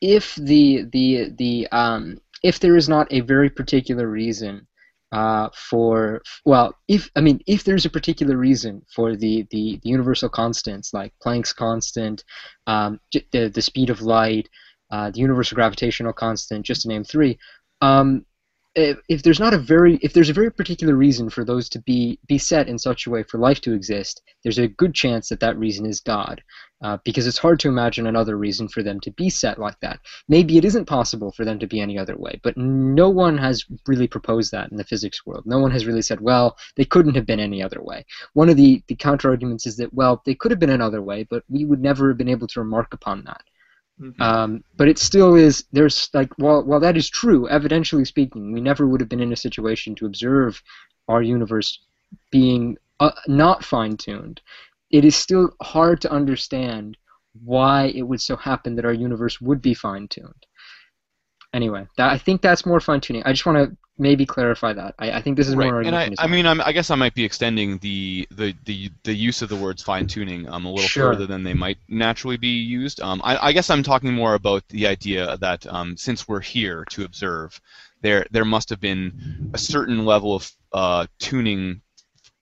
if 0.00 0.34
the 0.36 0.86
the 0.92 1.30
the 1.36 1.68
um, 1.72 2.18
if 2.42 2.60
there 2.60 2.76
is 2.76 2.88
not 2.88 3.06
a 3.10 3.20
very 3.20 3.50
particular 3.50 4.08
reason 4.08 4.66
uh, 5.12 5.48
for 5.54 6.22
well, 6.44 6.74
if 6.88 7.10
I 7.16 7.20
mean 7.20 7.40
if 7.46 7.64
there's 7.64 7.86
a 7.86 7.90
particular 7.90 8.36
reason 8.36 8.82
for 8.94 9.16
the 9.16 9.46
the, 9.50 9.78
the 9.82 9.88
universal 9.88 10.28
constants 10.28 10.92
like 10.92 11.12
Planck's 11.24 11.52
constant, 11.52 12.24
um, 12.66 13.00
the 13.12 13.48
the 13.48 13.62
speed 13.62 13.90
of 13.90 14.02
light, 14.02 14.48
uh, 14.90 15.10
the 15.10 15.20
universal 15.20 15.56
gravitational 15.56 16.12
constant, 16.12 16.64
just 16.66 16.82
to 16.82 16.88
name 16.88 17.04
three. 17.04 17.38
Um, 17.80 18.24
if, 18.76 18.98
if 19.08 19.22
there's 19.22 19.40
not 19.40 19.54
a 19.54 19.58
very 19.58 19.96
if 20.02 20.12
there's 20.12 20.28
a 20.28 20.34
very 20.34 20.52
particular 20.52 20.94
reason 20.94 21.30
for 21.30 21.44
those 21.44 21.68
to 21.70 21.80
be 21.80 22.18
be 22.28 22.36
set 22.36 22.68
in 22.68 22.78
such 22.78 23.06
a 23.06 23.10
way 23.10 23.22
for 23.22 23.38
life 23.38 23.60
to 23.62 23.72
exist, 23.72 24.22
there's 24.44 24.58
a 24.58 24.68
good 24.68 24.94
chance 24.94 25.30
that 25.30 25.40
that 25.40 25.58
reason 25.58 25.86
is 25.86 26.00
God, 26.00 26.42
uh, 26.82 26.98
because 27.02 27.26
it's 27.26 27.38
hard 27.38 27.58
to 27.60 27.68
imagine 27.68 28.06
another 28.06 28.36
reason 28.36 28.68
for 28.68 28.82
them 28.82 29.00
to 29.00 29.10
be 29.12 29.30
set 29.30 29.58
like 29.58 29.80
that. 29.80 30.00
Maybe 30.28 30.58
it 30.58 30.64
isn't 30.66 30.84
possible 30.84 31.32
for 31.32 31.46
them 31.46 31.58
to 31.58 31.66
be 31.66 31.80
any 31.80 31.98
other 31.98 32.18
way, 32.18 32.38
but 32.42 32.56
no 32.58 33.08
one 33.08 33.38
has 33.38 33.64
really 33.86 34.06
proposed 34.06 34.52
that 34.52 34.70
in 34.70 34.76
the 34.76 34.84
physics 34.84 35.24
world. 35.24 35.44
No 35.46 35.58
one 35.58 35.70
has 35.70 35.86
really 35.86 36.02
said, 36.02 36.20
well, 36.20 36.58
they 36.76 36.84
couldn't 36.84 37.14
have 37.14 37.26
been 37.26 37.40
any 37.40 37.62
other 37.62 37.82
way. 37.82 38.04
One 38.34 38.50
of 38.50 38.58
the, 38.58 38.82
the 38.88 38.94
counter 38.94 39.30
arguments 39.30 39.66
is 39.66 39.78
that, 39.78 39.94
well, 39.94 40.22
they 40.26 40.34
could 40.34 40.50
have 40.50 40.60
been 40.60 40.68
another 40.68 41.00
way, 41.00 41.24
but 41.24 41.44
we 41.48 41.64
would 41.64 41.80
never 41.80 42.08
have 42.08 42.18
been 42.18 42.28
able 42.28 42.46
to 42.48 42.60
remark 42.60 42.92
upon 42.92 43.24
that. 43.24 43.42
Mhm. 44.00 44.20
Um, 44.20 44.64
but 44.76 44.88
it 44.88 44.98
still 44.98 45.34
is, 45.34 45.64
there's 45.72 46.10
like, 46.12 46.30
while, 46.38 46.62
while 46.64 46.80
that 46.80 46.96
is 46.96 47.08
true, 47.08 47.48
evidentially 47.50 48.06
speaking, 48.06 48.52
we 48.52 48.60
never 48.60 48.86
would 48.86 49.00
have 49.00 49.08
been 49.08 49.20
in 49.20 49.32
a 49.32 49.36
situation 49.36 49.94
to 49.96 50.06
observe 50.06 50.62
our 51.08 51.22
universe 51.22 51.80
being 52.30 52.76
uh, 53.00 53.12
not 53.26 53.64
fine 53.64 53.96
tuned. 53.96 54.40
It 54.90 55.04
is 55.04 55.16
still 55.16 55.50
hard 55.62 56.00
to 56.02 56.12
understand 56.12 56.96
why 57.42 57.86
it 57.86 58.02
would 58.02 58.20
so 58.20 58.36
happen 58.36 58.76
that 58.76 58.84
our 58.84 58.92
universe 58.92 59.40
would 59.40 59.62
be 59.62 59.74
fine 59.74 60.08
tuned. 60.08 60.46
Anyway, 61.54 61.86
that, 61.96 62.12
I 62.12 62.18
think 62.18 62.42
that's 62.42 62.66
more 62.66 62.80
fine 62.80 63.00
tuning. 63.00 63.22
I 63.24 63.32
just 63.32 63.46
want 63.46 63.58
to 63.58 63.76
maybe 63.98 64.26
clarify 64.26 64.72
that. 64.72 64.94
I, 64.98 65.12
I 65.12 65.22
think 65.22 65.36
this 65.36 65.48
is 65.48 65.56
more 65.56 65.76
Right, 65.76 65.86
and 65.86 65.96
I, 65.96 66.10
I 66.18 66.26
mean, 66.26 66.46
I'm, 66.46 66.60
I 66.60 66.72
guess 66.72 66.90
I 66.90 66.94
might 66.94 67.14
be 67.14 67.24
extending 67.24 67.78
the, 67.78 68.26
the, 68.30 68.54
the, 68.64 68.90
the 69.04 69.14
use 69.14 69.42
of 69.42 69.48
the 69.48 69.56
words 69.56 69.82
fine 69.82 70.06
tuning 70.06 70.48
um, 70.48 70.66
a 70.66 70.70
little 70.70 70.86
Sure. 70.86 71.12
further 71.12 71.26
than 71.26 71.42
they 71.42 71.54
might 71.54 71.78
naturally 71.88 72.36
be 72.36 72.60
used. 72.60 73.00
Um, 73.00 73.20
I, 73.24 73.48
I 73.48 73.52
guess 73.52 73.70
I'm 73.70 73.82
talking 73.82 74.12
more 74.12 74.34
about 74.34 74.66
the 74.68 74.86
idea 74.86 75.36
that 75.38 75.66
um, 75.66 75.96
since 75.96 76.28
we're 76.28 76.40
here 76.40 76.84
to 76.90 77.04
observe, 77.04 77.60
there 78.02 78.26
there 78.30 78.44
must 78.44 78.68
have 78.70 78.80
been 78.80 79.50
a 79.54 79.58
certain 79.58 80.04
level 80.04 80.34
of 80.34 80.52
uh, 80.72 81.06
tuning 81.18 81.80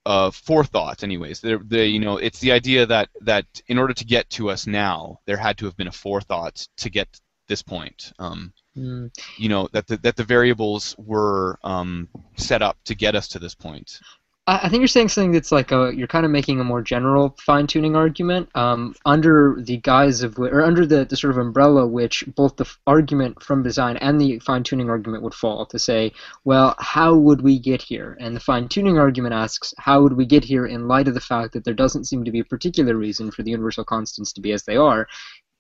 uh, 0.05 0.31
forethought. 0.31 1.05
Anyways, 1.05 1.41
there, 1.41 1.59
the 1.59 1.87
you 1.87 2.01
know, 2.01 2.17
it's 2.19 2.41
the 2.41 2.53
idea 2.53 2.87
that 2.87 3.09
that 3.23 3.47
in 3.69 3.79
order 3.79 3.95
to 3.95 4.05
get 4.05 4.29
to 4.31 4.51
us 4.51 4.67
now, 4.67 5.21
there 5.27 5.37
had 5.37 5.57
to 5.59 5.65
have 5.67 5.77
been 5.77 5.89
a 5.89 5.93
forethought 5.93 6.67
to 6.79 6.91
get 6.91 7.09
this 7.47 7.63
point. 7.63 8.13
Um, 8.19 8.53
Mm, 8.77 9.11
you 9.37 9.49
know 9.49 9.69
that 9.73 9.87
the, 9.87 9.97
that 9.99 10.17
the 10.17 10.25
variables 10.25 10.97
were 10.99 11.59
um, 11.63 12.09
set 12.37 12.61
up 12.61 12.77
to 12.85 12.95
get 12.95 13.15
us 13.15 13.29
to 13.29 13.39
this 13.39 13.55
point. 13.55 14.01
I 14.47 14.69
think 14.69 14.81
you're 14.83 14.89
saying 14.89 15.09
something 15.09 15.33
that's 15.33 15.53
like 15.53 15.73
a 15.73 15.91
you're 15.97 16.07
kind 16.07 16.27
of 16.27 16.31
making 16.31 16.61
a 16.61 16.65
more 16.65 16.83
general 16.83 17.35
fine 17.41 17.67
tuning 17.67 17.97
argument 17.97 18.51
um, 18.55 18.95
under 19.07 19.57
the 19.59 19.79
guise 19.79 20.23
of 20.23 20.39
or 20.39 20.61
under 20.61 20.85
the, 20.85 21.07
the 21.07 21.17
sort 21.17 21.31
of 21.31 21.39
umbrella 21.39 21.87
which 21.87 22.25
both 22.35 22.57
the 22.57 22.65
f- 22.65 22.79
argument 22.87 23.43
from 23.43 23.63
design 23.63 23.97
and 23.99 24.21
the 24.21 24.39
fine 24.41 24.63
tuning 24.63 24.91
argument 24.91 25.23
would 25.23 25.33
fall 25.33 25.65
to 25.67 25.79
say, 25.79 26.13
well, 26.45 26.75
how 26.79 27.15
would 27.15 27.41
we 27.41 27.59
get 27.59 27.81
here? 27.81 28.19
And 28.21 28.37
the 28.37 28.41
fine 28.41 28.69
tuning 28.69 28.99
argument 28.99 29.33
asks, 29.33 29.73
how 29.79 30.03
would 30.03 30.13
we 30.13 30.27
get 30.27 30.45
here 30.45 30.67
in 30.67 30.89
light 30.89 31.09
of 31.09 31.15
the 31.15 31.21
fact 31.21 31.55
that 31.55 31.65
there 31.65 31.73
doesn't 31.73 32.05
seem 32.05 32.23
to 32.25 32.31
be 32.31 32.41
a 32.41 32.45
particular 32.45 32.97
reason 32.97 33.31
for 33.31 33.45
the 33.45 33.51
universal 33.51 33.85
constants 33.85 34.35
to 34.35 34.43
be 34.43 34.53
as 34.53 34.65
they 34.65 34.77
are? 34.77 35.09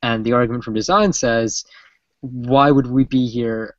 And 0.02 0.26
the 0.26 0.34
argument 0.34 0.62
from 0.62 0.74
design 0.74 1.14
says, 1.14 1.64
why 2.24 2.70
would 2.70 2.86
we 2.86 3.04
be 3.04 3.26
here 3.26 3.76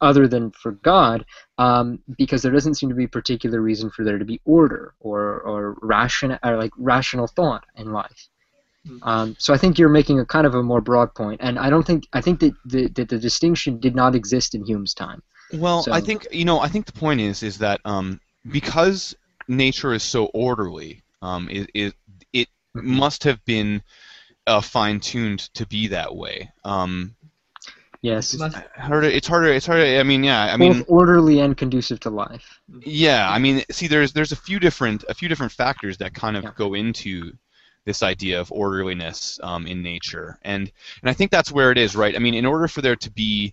other 0.00 0.26
than 0.28 0.50
for 0.52 0.72
God? 0.72 1.24
um, 1.58 1.98
because 2.16 2.40
there 2.42 2.52
doesn't 2.52 2.74
seem 2.74 2.88
to 2.88 2.94
be 2.94 3.04
a 3.04 3.08
particular 3.08 3.60
reason 3.60 3.90
for 3.90 4.04
there 4.04 4.18
to 4.18 4.24
be 4.24 4.40
order 4.44 4.94
or 5.00 5.40
or 5.40 5.76
ration 5.82 6.38
or 6.44 6.56
like 6.56 6.70
rational 6.78 7.26
thought 7.26 7.64
in 7.76 7.92
life. 7.92 8.28
Hmm. 8.86 8.98
Um, 9.02 9.36
so 9.38 9.52
I 9.52 9.58
think 9.58 9.78
you're 9.78 9.88
making 9.88 10.20
a 10.20 10.24
kind 10.24 10.46
of 10.46 10.54
a 10.54 10.62
more 10.62 10.80
broad 10.80 11.14
point, 11.14 11.40
and 11.42 11.58
I 11.58 11.68
don't 11.70 11.86
think 11.86 12.06
I 12.12 12.20
think 12.20 12.40
that 12.40 12.54
the, 12.64 12.88
that 12.88 13.08
the 13.08 13.18
distinction 13.18 13.80
did 13.80 13.94
not 13.96 14.14
exist 14.14 14.54
in 14.54 14.64
Hume's 14.64 14.94
time. 14.94 15.22
Well, 15.52 15.84
I 15.90 16.00
think 16.00 16.26
you 16.30 16.44
know. 16.44 16.60
I 16.60 16.68
think 16.68 16.86
the 16.86 16.92
point 16.92 17.20
is 17.20 17.42
is 17.42 17.58
that 17.58 17.80
um, 17.84 18.20
because 18.50 19.16
nature 19.48 19.92
is 19.94 20.02
so 20.02 20.26
orderly, 20.26 21.02
um, 21.22 21.48
it 21.50 21.70
it, 21.74 21.94
it 22.32 22.48
Mhm. 22.76 22.84
must 22.84 23.24
have 23.24 23.44
been 23.44 23.82
uh, 24.46 24.60
fine 24.60 25.00
tuned 25.00 25.40
to 25.54 25.66
be 25.66 25.88
that 25.88 26.14
way. 26.14 26.50
Um, 26.64 27.16
Yes, 28.00 28.36
Must- 28.38 28.56
harder. 28.76 29.08
It's 29.08 29.26
harder. 29.26 29.52
It's 29.52 29.66
harder. 29.66 29.82
I 29.84 30.02
mean, 30.04 30.22
yeah. 30.22 30.44
I 30.52 30.56
mean, 30.56 30.68
both 30.70 30.76
mean, 30.78 30.86
orderly 30.88 31.40
and 31.40 31.56
conducive 31.56 31.98
to 32.00 32.10
life. 32.10 32.60
yeah. 32.84 33.28
I 33.28 33.38
mean, 33.38 33.64
see, 33.70 33.88
there's 33.88 34.12
there's 34.12 34.30
a 34.32 34.36
few 34.36 34.60
different 34.60 35.04
a 35.08 35.14
few 35.14 35.28
different 35.28 35.52
factors 35.52 35.98
that 35.98 36.14
kind 36.14 36.36
of 36.36 36.44
Yeah. 36.44 36.50
go 36.56 36.74
into 36.74 37.32
this 37.84 38.02
idea 38.02 38.40
of 38.40 38.52
orderliness 38.52 39.40
um, 39.42 39.66
in 39.66 39.82
nature, 39.82 40.38
and 40.42 40.70
and 41.02 41.10
I 41.10 41.12
think 41.12 41.30
that's 41.32 41.50
where 41.50 41.72
it 41.72 41.78
is, 41.78 41.96
right? 41.96 42.14
I 42.14 42.18
mean, 42.20 42.34
in 42.34 42.46
order 42.46 42.68
for 42.68 42.82
there 42.82 42.96
to 42.96 43.10
be 43.10 43.52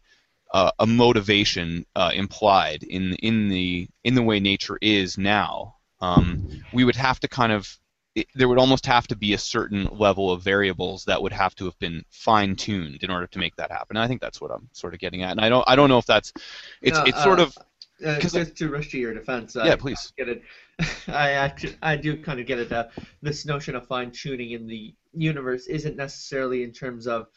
uh, 0.53 0.69
a 0.77 0.85
motivation 0.85 1.85
uh, 1.95 2.11
implied 2.13 2.83
in 2.83 3.13
in 3.15 3.47
the 3.49 3.87
in 4.03 4.13
the 4.13 4.21
way 4.21 4.39
nature 4.39 4.77
is 4.79 5.17
now, 5.17 5.75
um, 6.01 6.47
we 6.71 6.83
would 6.83 6.95
have 6.97 7.19
to 7.21 7.27
kind 7.27 7.51
of 7.51 7.79
it, 8.15 8.27
there 8.33 8.47
would 8.47 8.57
almost 8.57 8.85
have 8.85 9.07
to 9.07 9.15
be 9.15 9.33
a 9.33 9.37
certain 9.37 9.85
level 9.91 10.31
of 10.31 10.41
variables 10.41 11.05
that 11.05 11.21
would 11.21 11.33
have 11.33 11.53
to 11.55 11.65
have 11.65 11.77
been 11.79 12.03
fine 12.09 12.55
tuned 12.55 13.03
in 13.03 13.11
order 13.11 13.27
to 13.27 13.39
make 13.39 13.55
that 13.57 13.71
happen. 13.71 13.97
And 13.97 14.03
I 14.03 14.07
think 14.07 14.21
that's 14.21 14.39
what 14.39 14.51
I'm 14.51 14.69
sort 14.71 14.93
of 14.93 14.99
getting 14.99 15.21
at, 15.21 15.31
and 15.31 15.41
I 15.41 15.49
don't 15.49 15.63
I 15.67 15.75
don't 15.75 15.89
know 15.89 15.97
if 15.97 16.05
that's 16.05 16.33
it's 16.81 16.97
No, 16.97 17.03
it's 17.05 17.23
sort 17.23 17.39
uh, 17.39 17.43
of 17.43 17.57
Uh, 18.05 18.19
just 18.19 18.57
to 18.57 18.69
rush 18.69 18.89
to 18.89 18.97
your 18.97 19.13
defense, 19.13 19.55
yeah 19.55 19.71
I 19.71 19.75
please 19.75 20.11
get 20.17 20.27
it. 20.27 20.43
I 21.07 21.31
actually, 21.31 21.77
I 21.81 21.95
do 21.95 22.21
kind 22.21 22.41
of 22.41 22.45
get 22.45 22.59
it. 22.59 22.71
Uh, 22.71 22.87
this 23.21 23.45
notion 23.45 23.75
of 23.75 23.87
fine 23.87 24.11
tuning 24.11 24.51
in 24.51 24.67
the 24.67 24.93
universe 25.13 25.67
isn't 25.67 25.95
necessarily 25.95 26.63
in 26.63 26.73
terms 26.73 27.07
of 27.07 27.27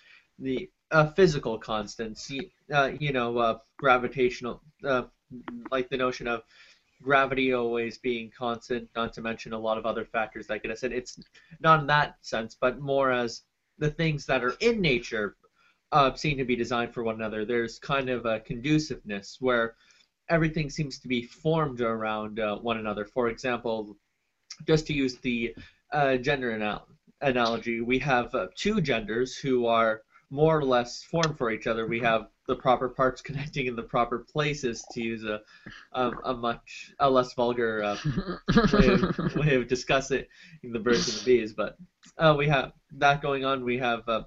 the 0.40 0.68
uh, 0.90 1.12
physical 1.12 1.58
constants. 1.58 2.28
You, 2.30 2.50
uh, 2.72 2.90
you 2.98 3.12
know, 3.12 3.38
uh, 3.38 3.58
gravitational, 3.78 4.62
uh, 4.84 5.04
like 5.70 5.88
the 5.90 5.96
notion 5.96 6.26
of 6.26 6.42
gravity 7.02 7.52
always 7.52 7.98
being 7.98 8.30
constant. 8.36 8.88
Not 8.94 9.12
to 9.14 9.20
mention 9.20 9.52
a 9.52 9.58
lot 9.58 9.78
of 9.78 9.86
other 9.86 10.04
factors 10.04 10.46
get 10.46 10.70
us 10.70 10.82
in. 10.82 10.92
It's 10.92 11.18
not 11.60 11.80
in 11.80 11.86
that 11.88 12.16
sense, 12.20 12.56
but 12.60 12.80
more 12.80 13.10
as 13.10 13.42
the 13.78 13.90
things 13.90 14.26
that 14.26 14.44
are 14.44 14.54
in 14.60 14.80
nature 14.80 15.36
uh, 15.92 16.14
seem 16.14 16.36
to 16.36 16.44
be 16.44 16.56
designed 16.56 16.92
for 16.92 17.02
one 17.02 17.14
another. 17.16 17.44
There's 17.44 17.78
kind 17.78 18.08
of 18.10 18.26
a 18.26 18.40
conduciveness 18.40 19.36
where 19.40 19.74
everything 20.28 20.68
seems 20.68 20.98
to 20.98 21.08
be 21.08 21.22
formed 21.22 21.80
around 21.80 22.40
uh, 22.40 22.56
one 22.56 22.78
another. 22.78 23.04
For 23.04 23.28
example, 23.28 23.96
just 24.66 24.86
to 24.88 24.92
use 24.92 25.16
the 25.16 25.54
uh, 25.92 26.16
gender 26.16 26.54
anal- 26.54 26.86
analogy, 27.20 27.80
we 27.80 27.98
have 28.00 28.34
uh, 28.34 28.48
two 28.56 28.80
genders 28.80 29.36
who 29.36 29.66
are 29.66 30.02
more 30.30 30.58
or 30.58 30.64
less 30.64 31.02
formed 31.02 31.36
for 31.38 31.50
each 31.50 31.66
other. 31.66 31.86
We 31.86 32.00
have 32.00 32.28
the 32.46 32.56
proper 32.56 32.88
parts 32.88 33.22
connecting 33.28 33.66
in 33.66 33.76
the 33.76 33.82
proper 33.82 34.18
places, 34.18 34.84
to 34.92 35.02
use 35.02 35.24
a 35.24 35.40
a, 35.92 36.10
a 36.24 36.34
much 36.34 36.92
a 36.98 37.08
less 37.08 37.32
vulgar 37.34 37.82
uh, 37.82 37.96
way, 38.72 38.88
of, 38.88 39.34
way 39.36 39.54
of 39.54 39.68
discussing 39.68 40.24
the 40.62 40.78
birds 40.78 41.08
and 41.08 41.18
the 41.18 41.24
bees. 41.24 41.52
But 41.52 41.76
uh, 42.18 42.34
we 42.36 42.48
have 42.48 42.72
that 42.92 43.22
going 43.22 43.44
on. 43.44 43.64
We 43.64 43.78
have 43.78 44.08
uh, 44.08 44.22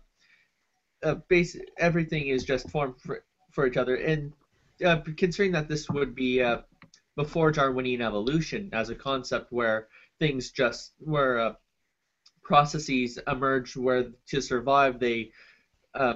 uh, 1.03 1.15
base 1.27 1.57
everything 1.77 2.27
is 2.27 2.43
just 2.43 2.69
formed 2.69 2.95
for, 2.99 3.23
for 3.51 3.67
each 3.67 3.77
other, 3.77 3.95
and 3.95 4.33
uh, 4.85 4.97
considering 5.17 5.51
that 5.51 5.67
this 5.67 5.89
would 5.89 6.15
be 6.15 6.41
uh, 6.41 6.61
before 7.15 7.51
Darwinian 7.51 8.01
evolution 8.01 8.69
as 8.73 8.89
a 8.89 8.95
concept 8.95 9.51
where 9.51 9.87
things 10.19 10.51
just 10.51 10.93
where 10.99 11.39
uh, 11.39 11.53
processes 12.43 13.19
emerge 13.27 13.75
where 13.75 14.11
to 14.27 14.41
survive 14.41 14.99
they 14.99 15.31
uh, 15.95 16.13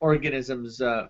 organisms 0.00 0.80
uh, 0.80 1.06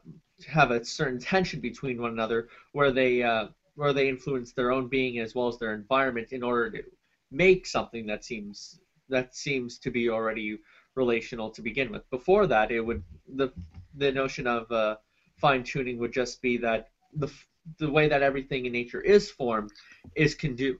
have 0.47 0.71
a 0.71 0.85
certain 0.85 1.19
tension 1.19 1.61
between 1.61 2.01
one 2.01 2.13
another 2.13 2.49
where 2.73 2.91
they 2.91 3.23
uh, 3.23 3.47
where 3.77 3.93
they 3.93 4.09
influence 4.09 4.53
their 4.53 4.71
own 4.73 4.89
being 4.89 5.19
as 5.19 5.35
well 5.35 5.49
as 5.49 5.59
their 5.59 5.75
environment 5.75 6.29
in 6.33 6.43
order 6.43 6.71
to 6.71 6.83
make 7.31 7.67
something 7.67 8.07
that 8.07 8.25
seems 8.25 8.81
that 9.09 9.35
seems 9.35 9.79
to 9.79 9.91
be 9.91 10.09
already 10.09 10.59
relational 10.95 11.51
to 11.51 11.63
begin 11.63 11.91
with. 11.91 12.09
Before 12.11 12.47
that, 12.47 12.71
it 12.71 12.81
would 12.81 13.03
the 13.35 13.49
the 13.97 14.13
notion 14.13 14.47
of 14.47 14.71
uh, 14.71 14.97
fine 15.37 15.63
tuning 15.63 15.99
would 15.99 16.13
just 16.13 16.41
be 16.43 16.57
that 16.59 16.89
the 17.15 17.29
the 17.79 17.91
way 17.91 18.07
that 18.09 18.23
everything 18.23 18.67
in 18.67 18.73
nature 18.73 19.01
is 19.01 19.31
formed 19.31 19.73
is 20.15 20.35
condu- 20.35 20.79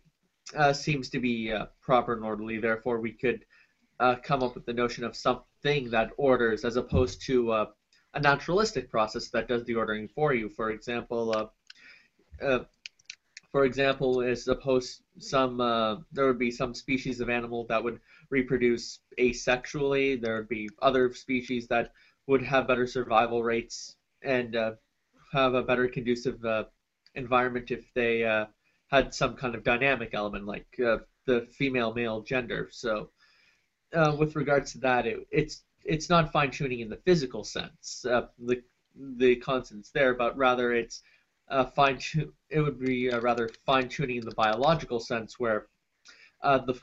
uh, 0.55 0.73
seems 0.73 1.09
to 1.11 1.19
be 1.19 1.53
uh, 1.53 1.67
proper 1.83 2.13
and 2.13 2.25
orderly. 2.25 2.59
Therefore, 2.59 3.01
we 3.01 3.13
could 3.13 3.45
uh, 4.01 4.17
come 4.17 4.43
up 4.43 4.55
with 4.55 4.67
the 4.67 4.73
notion 4.73 5.05
of 5.05 5.17
something 5.17 5.91
that 5.91 6.11
orders 6.17 6.65
as 6.65 6.77
opposed 6.77 7.23
to 7.23 7.53
uh, 7.53 7.67
a 8.15 8.21
naturalistic 8.21 8.91
process 8.91 9.29
that 9.29 9.49
does 9.49 9.65
the 9.65 9.75
ordering 9.75 10.09
for 10.09 10.35
you. 10.35 10.49
For 10.49 10.71
example, 10.71 11.35
uh, 11.37 12.45
uh, 12.45 12.65
for 13.53 13.65
example, 13.65 14.21
as 14.21 14.49
opposed 14.49 15.03
some 15.19 15.61
uh, 15.61 15.97
there 16.13 16.27
would 16.27 16.39
be 16.39 16.51
some 16.51 16.75
species 16.75 17.21
of 17.21 17.31
animal 17.31 17.67
that 17.69 17.83
would 17.83 18.01
reproduce 18.31 19.01
asexually. 19.19 20.21
There 20.21 20.37
would 20.37 20.49
be 20.49 20.69
other 20.83 21.13
species 21.15 21.69
that 21.69 21.93
would 22.27 22.43
have 22.43 22.67
better 22.67 22.87
survival 22.87 23.43
rates 23.45 23.97
and 24.23 24.57
uh, 24.57 24.73
have 25.33 25.55
a 25.55 25.63
better 25.63 25.87
conducive 25.87 26.45
environment 27.15 27.71
if 27.71 27.93
they 27.95 28.21
had 28.91 29.15
some 29.15 29.37
kind 29.37 29.55
of 29.55 29.63
dynamic 29.63 30.15
element 30.15 30.47
like 30.47 30.67
the 31.27 31.47
female 31.53 31.95
male 31.95 32.23
gender. 32.23 32.69
So, 32.71 33.11
uh, 33.95 34.17
with 34.19 34.37
regards 34.37 34.73
to 34.73 34.79
that, 34.81 35.07
it, 35.07 35.27
it's 35.31 35.63
it's 35.85 36.09
not 36.11 36.33
fine 36.33 36.51
tuning 36.51 36.81
in 36.81 36.89
the 36.89 36.97
physical 36.97 37.45
sense, 37.45 38.05
uh, 38.07 38.27
the 38.39 38.63
the 39.19 39.37
constants 39.37 39.91
there, 39.91 40.15
but 40.15 40.37
rather 40.37 40.73
it's 40.73 41.03
uh, 41.49 41.65
fine 41.65 41.99
tu- 41.99 42.33
It 42.51 42.61
would 42.61 42.79
be 42.81 43.11
uh, 43.11 43.21
rather 43.21 43.49
fine 43.67 43.89
tuning 43.89 44.17
in 44.19 44.25
the 44.25 44.35
biological 44.35 45.01
sense, 45.01 45.39
where 45.39 45.67
uh, 46.43 46.59
the 46.59 46.75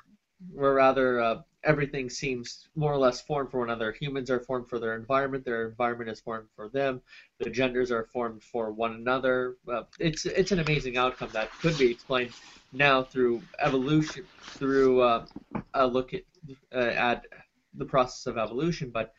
where 0.54 0.74
rather 0.74 1.22
uh, 1.22 1.42
everything 1.64 2.10
seems 2.10 2.68
more 2.76 2.92
or 2.94 2.98
less 2.98 3.22
formed 3.22 3.52
for 3.52 3.60
one 3.60 3.70
another. 3.70 3.92
Humans 3.92 4.30
are 4.32 4.40
formed 4.40 4.68
for 4.68 4.80
their 4.80 4.96
environment. 4.96 5.46
Their 5.46 5.68
environment 5.68 6.10
is 6.10 6.20
formed 6.20 6.48
for 6.56 6.70
them. 6.70 7.02
The 7.40 7.50
genders 7.50 7.92
are 7.92 8.06
formed 8.06 8.44
for 8.44 8.72
one 8.72 8.94
another. 8.94 9.58
It's 10.00 10.26
it's 10.26 10.52
an 10.52 10.60
amazing 10.60 10.98
outcome 10.98 11.30
that 11.34 11.52
could 11.60 11.78
be 11.78 11.92
explained 11.92 12.34
now 12.74 13.04
through 13.04 13.42
evolution, 13.60 14.26
through 14.42 15.02
uh, 15.02 15.26
a 15.74 15.86
look 15.88 16.14
at 16.14 16.24
uh, 16.74 16.80
at 16.80 17.26
the 17.74 17.86
process 17.86 18.26
of 18.26 18.38
evolution. 18.38 18.92
But 18.94 19.14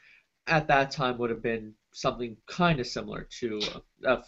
at 0.47 0.69
that 0.69 0.91
time 0.91 1.19
would 1.19 1.31
have 1.31 1.43
been 1.43 1.75
something 1.93 2.37
kind 2.47 2.81
of 2.81 2.87
similar 2.87 3.29
to 3.41 3.61
a, 4.05 4.15
a 4.15 4.25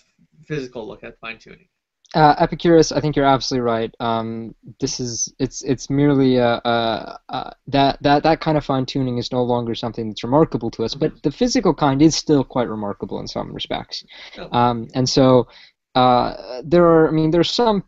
physical 0.46 0.86
look 0.86 1.04
at 1.04 1.18
fine 1.20 1.38
tuning. 1.38 1.68
Uh, 2.14 2.34
Epicurus, 2.38 2.92
I 2.92 3.00
think 3.00 3.16
you're 3.16 3.24
absolutely 3.24 3.64
right. 3.64 3.94
Um, 3.98 4.54
this 4.78 5.00
is 5.00 5.34
it's 5.40 5.62
it's 5.62 5.90
merely 5.90 6.38
uh, 6.38 6.60
uh, 6.64 7.16
uh, 7.28 7.50
that 7.66 8.00
that 8.02 8.22
that 8.22 8.40
kind 8.40 8.56
of 8.56 8.64
fine 8.64 8.86
tuning 8.86 9.18
is 9.18 9.32
no 9.32 9.42
longer 9.42 9.74
something 9.74 10.08
that's 10.08 10.22
remarkable 10.22 10.70
to 10.72 10.84
us, 10.84 10.94
but 10.94 11.20
the 11.24 11.32
physical 11.32 11.74
kind 11.74 12.00
is 12.00 12.14
still 12.14 12.44
quite 12.44 12.68
remarkable 12.68 13.18
in 13.18 13.26
some 13.26 13.52
respects. 13.52 14.04
Oh. 14.38 14.48
Um, 14.56 14.86
and 14.94 15.08
so 15.08 15.48
uh, 15.96 16.62
there 16.64 16.84
are, 16.84 17.08
I 17.08 17.10
mean, 17.10 17.32
there's 17.32 17.50
some 17.50 17.82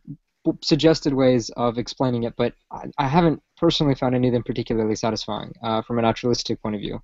suggested 0.61 1.14
ways 1.14 1.51
of 1.51 1.79
explaining 1.79 2.25
it, 2.25 2.35
but 2.37 2.55
I, 2.73 2.87
I 2.99 3.07
haven't 3.07 3.42
personally 3.57 3.95
found 3.95 4.14
any 4.14 4.29
of 4.29 4.33
them 4.35 4.42
particularly 4.42 4.95
satisfying 4.97 5.53
uh, 5.62 5.83
from 5.83 5.99
a 5.99 6.03
naturalistic 6.03 6.61
point 6.62 6.75
of 6.75 6.81
view. 6.81 7.01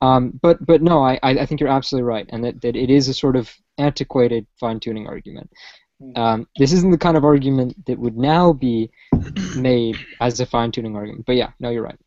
Um, 0.00 0.38
but 0.42 0.64
but 0.64 0.82
no, 0.82 1.02
I, 1.04 1.18
I 1.22 1.30
I 1.30 1.46
think 1.46 1.60
you're 1.60 1.70
absolutely 1.70 2.06
right, 2.08 2.26
and 2.30 2.44
that, 2.44 2.60
that 2.62 2.76
it 2.76 2.90
is 2.90 3.08
a 3.08 3.14
sort 3.14 3.36
of 3.36 3.52
antiquated 3.78 4.46
fine 4.60 4.80
tuning 4.80 5.06
argument. 5.06 5.50
Um, 6.14 6.46
this 6.58 6.74
isn't 6.74 6.90
the 6.90 6.98
kind 6.98 7.16
of 7.16 7.24
argument 7.24 7.86
that 7.86 7.98
would 7.98 8.18
now 8.18 8.52
be 8.52 8.90
made 9.56 9.96
as 10.20 10.40
a 10.40 10.44
fine 10.46 10.70
tuning 10.70 10.94
argument. 10.94 11.24
But 11.24 11.36
yeah, 11.36 11.52
no, 11.58 11.70
you're 11.70 11.82
right. 11.82 11.98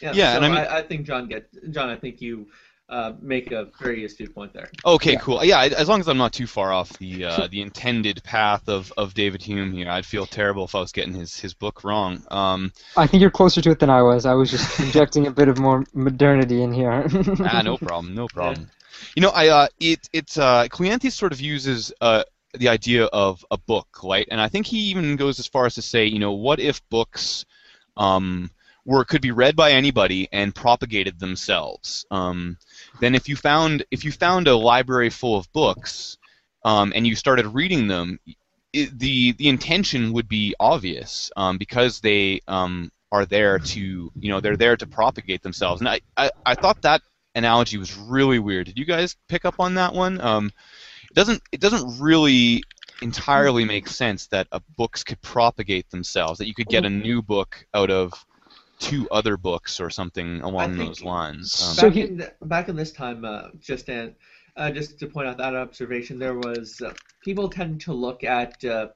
Yeah, 0.00 0.12
Yeah, 0.14 0.30
so 0.32 0.36
and 0.36 0.44
I 0.46 0.48
mean- 0.48 0.58
I, 0.58 0.78
I 0.78 0.82
think 0.82 1.04
John 1.06 1.28
get 1.28 1.46
John. 1.70 1.90
I 1.90 1.96
think 1.96 2.22
you 2.22 2.46
uh, 2.88 3.12
make 3.20 3.50
a 3.50 3.68
very 3.80 4.04
astute 4.04 4.34
point 4.34 4.52
there. 4.52 4.68
Okay, 4.84 5.12
Yeah. 5.12 5.18
cool. 5.20 5.44
Yeah, 5.44 5.58
I- 5.58 5.68
as 5.68 5.88
long 5.88 6.00
as 6.00 6.08
I'm 6.08 6.18
not 6.18 6.32
too 6.32 6.46
far 6.46 6.72
off 6.72 6.90
the 6.98 7.24
uh, 7.24 7.48
the 7.50 7.62
intended 7.62 8.22
path 8.24 8.68
of, 8.68 8.92
of 8.96 9.14
David 9.14 9.42
Hume 9.42 9.72
here, 9.72 9.90
I'd 9.90 10.04
feel 10.06 10.26
terrible 10.26 10.64
if 10.64 10.74
I 10.74 10.80
was 10.80 10.92
getting 10.92 11.14
his, 11.14 11.38
his 11.38 11.54
book 11.54 11.82
wrong. 11.84 12.22
Um, 12.30 12.72
I 12.96 13.06
think 13.06 13.20
you're 13.22 13.30
closer 13.30 13.60
to 13.62 13.70
it 13.70 13.78
than 13.78 13.90
I 13.90 14.02
was. 14.02 14.26
I 14.26 14.34
was 14.34 14.50
just 14.50 14.78
injecting 14.86 15.26
a 15.26 15.30
bit 15.30 15.48
of 15.48 15.58
more 15.58 15.84
modernity 15.94 16.62
in 16.62 16.72
here. 16.72 17.06
ah, 17.40 17.62
no 17.64 17.76
problem, 17.88 18.14
no 18.14 18.28
problem. 18.28 18.68
You 19.16 19.22
know, 19.22 19.30
I 19.30 19.48
uh, 19.48 19.68
it 19.80 20.08
it's 20.12 20.38
uh, 20.38 20.66
Cleanthes 20.68 21.12
sort 21.12 21.32
of 21.32 21.40
uses 21.40 21.92
uh, 22.00 22.24
the 22.52 22.68
idea 22.68 23.06
of 23.06 23.44
a 23.50 23.56
book, 23.58 23.88
right? 24.04 24.28
And 24.30 24.40
I 24.40 24.48
think 24.48 24.66
he 24.66 24.78
even 24.90 25.16
goes 25.16 25.40
as 25.40 25.46
far 25.46 25.66
as 25.66 25.74
to 25.76 25.82
say, 25.82 26.04
you 26.06 26.18
know, 26.18 26.32
what 26.32 26.60
if 26.60 26.86
books 26.90 27.44
um, 27.96 28.50
were 28.84 29.04
could 29.04 29.22
be 29.22 29.30
read 29.32 29.56
by 29.56 29.72
anybody 29.72 30.28
and 30.32 30.54
propagated 30.54 31.18
themselves? 31.18 32.04
Um, 32.10 32.56
then 33.00 33.14
if 33.14 33.28
you 33.28 33.36
found 33.36 33.84
if 33.90 34.04
you 34.04 34.12
found 34.12 34.48
a 34.48 34.56
library 34.56 35.10
full 35.10 35.36
of 35.36 35.52
books 35.52 36.18
um, 36.64 36.92
and 36.94 37.06
you 37.06 37.14
started 37.14 37.46
reading 37.46 37.88
them, 37.88 38.18
it, 38.72 38.98
the 38.98 39.32
the 39.32 39.48
intention 39.48 40.12
would 40.12 40.28
be 40.28 40.54
obvious 40.58 41.30
um, 41.36 41.58
because 41.58 42.00
they 42.00 42.40
um, 42.48 42.90
are 43.12 43.26
there 43.26 43.58
to 43.58 43.80
you 43.80 44.30
know 44.30 44.40
they're 44.40 44.56
there 44.56 44.76
to 44.76 44.86
propagate 44.86 45.42
themselves. 45.42 45.80
And 45.80 45.88
I, 45.88 46.00
I, 46.16 46.30
I 46.46 46.54
thought 46.54 46.82
that 46.82 47.02
analogy 47.34 47.78
was 47.78 47.96
really 47.96 48.38
weird. 48.38 48.66
Did 48.66 48.78
you 48.78 48.84
guys 48.84 49.16
pick 49.28 49.44
up 49.44 49.58
on 49.58 49.74
that 49.74 49.92
one? 49.92 50.20
Um, 50.20 50.46
it 51.10 51.14
doesn't 51.14 51.42
it 51.52 51.60
doesn't 51.60 52.00
really 52.00 52.62
entirely 53.02 53.64
make 53.64 53.88
sense 53.88 54.26
that 54.28 54.48
books 54.76 55.04
could 55.04 55.20
propagate 55.20 55.90
themselves. 55.90 56.38
That 56.38 56.46
you 56.46 56.54
could 56.54 56.68
get 56.68 56.84
a 56.84 56.90
new 56.90 57.22
book 57.22 57.66
out 57.74 57.90
of 57.90 58.12
two 58.78 59.08
other 59.10 59.36
books 59.36 59.80
or 59.80 59.90
something 59.90 60.40
along 60.42 60.76
think 60.76 60.88
those 60.90 61.02
lines. 61.02 61.60
Um, 61.62 61.74
So 61.74 61.82
back 61.88 61.94
he- 61.94 62.00
in 62.02 62.18
th- 62.18 62.30
back 62.42 62.68
in 62.68 62.76
this 62.76 62.92
time, 62.92 63.24
uh, 63.24 63.48
just 63.60 63.88
and 63.88 64.14
uh, 64.56 64.70
just 64.70 64.98
to 65.00 65.06
point 65.06 65.28
out 65.28 65.38
that 65.38 65.54
observation, 65.54 66.18
there 66.18 66.34
was 66.34 66.80
uh, 66.80 66.92
people 67.22 67.48
tend 67.48 67.80
to 67.82 67.92
look 67.92 68.24
at 68.24 68.64
uh, 68.64 68.88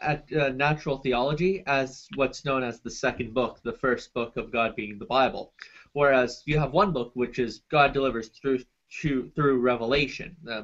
at 0.00 0.30
uh, 0.32 0.50
natural 0.50 0.98
theology 0.98 1.62
as 1.66 2.08
what's 2.16 2.44
known 2.44 2.62
as 2.62 2.80
the 2.80 2.90
second 2.90 3.32
book, 3.32 3.60
the 3.62 3.72
first 3.72 4.12
book 4.12 4.36
of 4.36 4.50
God 4.52 4.76
being 4.76 4.98
the 4.98 5.06
Bible, 5.06 5.54
whereas 5.92 6.42
you 6.46 6.58
have 6.58 6.72
one 6.72 6.92
book 6.92 7.12
which 7.14 7.38
is 7.38 7.62
God 7.70 7.92
delivers 7.92 8.28
through 8.28 8.60
to, 9.00 9.30
through 9.34 9.60
revelation. 9.60 10.36
Uh, 10.48 10.62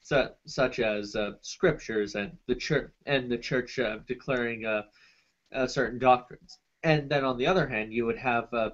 su- 0.00 0.28
such 0.46 0.80
as 0.80 1.14
uh, 1.14 1.32
scriptures 1.42 2.14
and 2.16 2.36
the 2.46 2.54
church 2.56 2.90
and 3.06 3.30
the 3.30 3.38
church 3.38 3.78
uh, 3.78 3.98
declaring 4.06 4.66
uh, 4.66 4.82
uh, 5.54 5.66
certain 5.66 5.98
doctrines. 5.98 6.58
And 6.84 7.08
then 7.10 7.24
on 7.24 7.38
the 7.38 7.46
other 7.46 7.68
hand, 7.68 7.92
you 7.92 8.06
would 8.06 8.18
have 8.18 8.52
uh, 8.52 8.70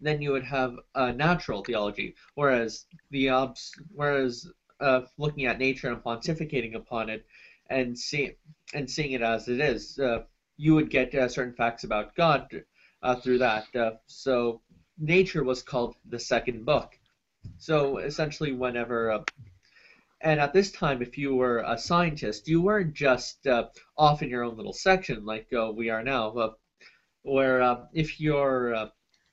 then 0.00 0.20
you 0.20 0.32
would 0.32 0.44
have 0.44 0.76
uh, 0.94 1.12
natural 1.12 1.64
theology, 1.64 2.14
whereas 2.34 2.86
the 3.10 3.30
obs- 3.30 3.74
whereas 3.92 4.50
uh, 4.80 5.02
looking 5.18 5.46
at 5.46 5.58
nature 5.58 5.90
and 5.90 6.02
pontificating 6.02 6.74
upon 6.74 7.08
it 7.08 7.24
and 7.70 7.98
see 7.98 8.32
and 8.74 8.90
seeing 8.90 9.12
it 9.12 9.22
as 9.22 9.48
it 9.48 9.60
is, 9.60 9.98
uh, 9.98 10.24
you 10.56 10.74
would 10.74 10.90
get 10.90 11.14
uh, 11.14 11.28
certain 11.28 11.54
facts 11.54 11.84
about 11.84 12.14
God 12.14 12.64
uh, 13.02 13.16
through 13.16 13.38
that. 13.38 13.66
So 14.06 14.60
nature 14.98 15.44
was 15.44 15.62
called 15.62 15.96
the 16.08 16.18
second 16.18 16.64
book. 16.64 16.98
So 17.58 17.98
essentially, 17.98 18.52
whenever 18.52 19.24
and 20.20 20.40
at 20.40 20.52
this 20.52 20.70
time, 20.72 21.02
if 21.02 21.18
you 21.18 21.34
were 21.34 21.58
a 21.66 21.78
scientist, 21.78 22.48
you 22.48 22.62
weren't 22.62 22.94
just 22.94 23.46
off 23.96 24.22
in 24.22 24.30
your 24.30 24.42
own 24.44 24.56
little 24.56 24.72
section 24.72 25.24
like 25.24 25.48
we 25.74 25.90
are 25.90 26.02
now. 26.02 26.54
Where 27.24 27.62
uh, 27.62 27.86
if 27.92 28.20
you're 28.20 28.74
uh, 28.74 28.88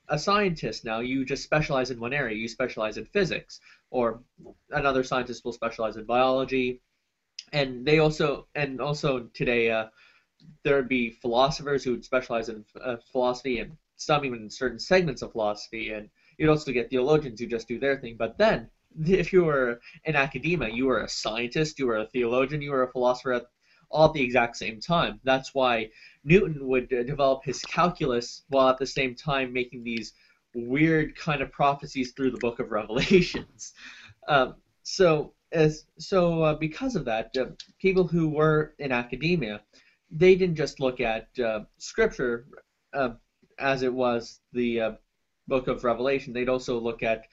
a 0.07 0.17
scientist 0.17 0.85
now, 0.85 0.99
you 0.99 1.25
just 1.25 1.43
specialize 1.43 1.91
in 1.91 1.99
one 1.99 2.13
area. 2.13 2.35
You 2.35 2.47
specialize 2.47 2.97
in 2.97 3.05
physics, 3.05 3.59
or 3.89 4.21
another 4.71 5.03
scientist 5.03 5.43
will 5.45 5.51
specialize 5.53 5.97
in 5.97 6.05
biology. 6.05 6.81
And 7.51 7.85
they 7.85 7.99
also, 7.99 8.47
and 8.55 8.79
also 8.79 9.29
today, 9.33 9.71
uh, 9.71 9.87
there 10.63 10.77
would 10.77 10.87
be 10.87 11.09
philosophers 11.09 11.83
who 11.83 11.91
would 11.91 12.05
specialize 12.05 12.47
in 12.47 12.63
uh, 12.81 12.95
philosophy, 13.11 13.59
and 13.59 13.77
some 13.97 14.25
even 14.25 14.43
in 14.43 14.49
certain 14.49 14.79
segments 14.79 15.21
of 15.21 15.33
philosophy. 15.33 15.91
And 15.91 16.09
you'd 16.37 16.49
also 16.49 16.71
get 16.71 16.89
theologians 16.89 17.39
who 17.39 17.47
just 17.47 17.67
do 17.67 17.77
their 17.77 17.97
thing. 17.97 18.15
But 18.17 18.37
then, 18.37 18.69
if 19.05 19.33
you 19.33 19.43
were 19.43 19.81
in 20.05 20.15
academia, 20.15 20.69
you 20.73 20.85
were 20.85 21.01
a 21.01 21.09
scientist, 21.09 21.77
you 21.77 21.87
were 21.87 21.97
a 21.97 22.07
theologian, 22.07 22.61
you 22.61 22.71
were 22.71 22.83
a 22.83 22.91
philosopher 22.91 23.33
at 23.33 23.45
all 23.91 24.07
at 24.07 24.13
the 24.13 24.23
exact 24.23 24.57
same 24.57 24.79
time. 24.79 25.19
That's 25.23 25.53
why 25.53 25.89
Newton 26.23 26.67
would 26.67 26.91
uh, 26.93 27.03
develop 27.03 27.43
his 27.43 27.61
calculus 27.61 28.43
while 28.49 28.69
at 28.69 28.77
the 28.77 28.85
same 28.85 29.15
time 29.15 29.53
making 29.53 29.83
these 29.83 30.13
weird 30.53 31.15
kind 31.15 31.41
of 31.41 31.51
prophecies 31.51 32.11
through 32.11 32.31
the 32.31 32.37
Book 32.37 32.59
of 32.59 32.71
Revelations. 32.71 33.73
Um, 34.27 34.55
so, 34.83 35.33
as 35.51 35.85
so 35.97 36.43
uh, 36.43 36.53
because 36.55 36.95
of 36.95 37.05
that, 37.05 37.35
uh, 37.37 37.47
people 37.79 38.07
who 38.07 38.29
were 38.29 38.73
in 38.79 38.91
academia, 38.91 39.61
they 40.09 40.35
didn't 40.35 40.55
just 40.55 40.79
look 40.79 40.99
at 40.99 41.27
uh, 41.39 41.61
Scripture 41.77 42.47
uh, 42.93 43.11
as 43.59 43.83
it 43.83 43.93
was 43.93 44.39
the 44.53 44.81
uh, 44.81 44.91
Book 45.47 45.67
of 45.67 45.83
Revelation. 45.83 46.33
They'd 46.33 46.49
also 46.49 46.79
look 46.79 47.03
at 47.03 47.25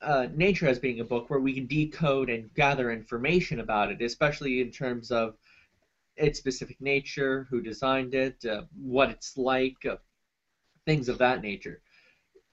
uh, 0.00 0.26
nature 0.34 0.68
as 0.68 0.78
being 0.78 1.00
a 1.00 1.04
book 1.04 1.30
where 1.30 1.40
we 1.40 1.52
can 1.52 1.66
decode 1.66 2.30
and 2.30 2.52
gather 2.54 2.90
information 2.90 3.60
about 3.60 3.90
it, 3.90 4.02
especially 4.02 4.60
in 4.60 4.70
terms 4.70 5.10
of 5.10 5.34
its 6.16 6.38
specific 6.38 6.80
nature, 6.80 7.46
who 7.50 7.60
designed 7.60 8.14
it, 8.14 8.44
uh, 8.44 8.62
what 8.76 9.10
it's 9.10 9.36
like, 9.36 9.84
uh, 9.88 9.96
things 10.86 11.08
of 11.08 11.18
that 11.18 11.42
nature. 11.42 11.80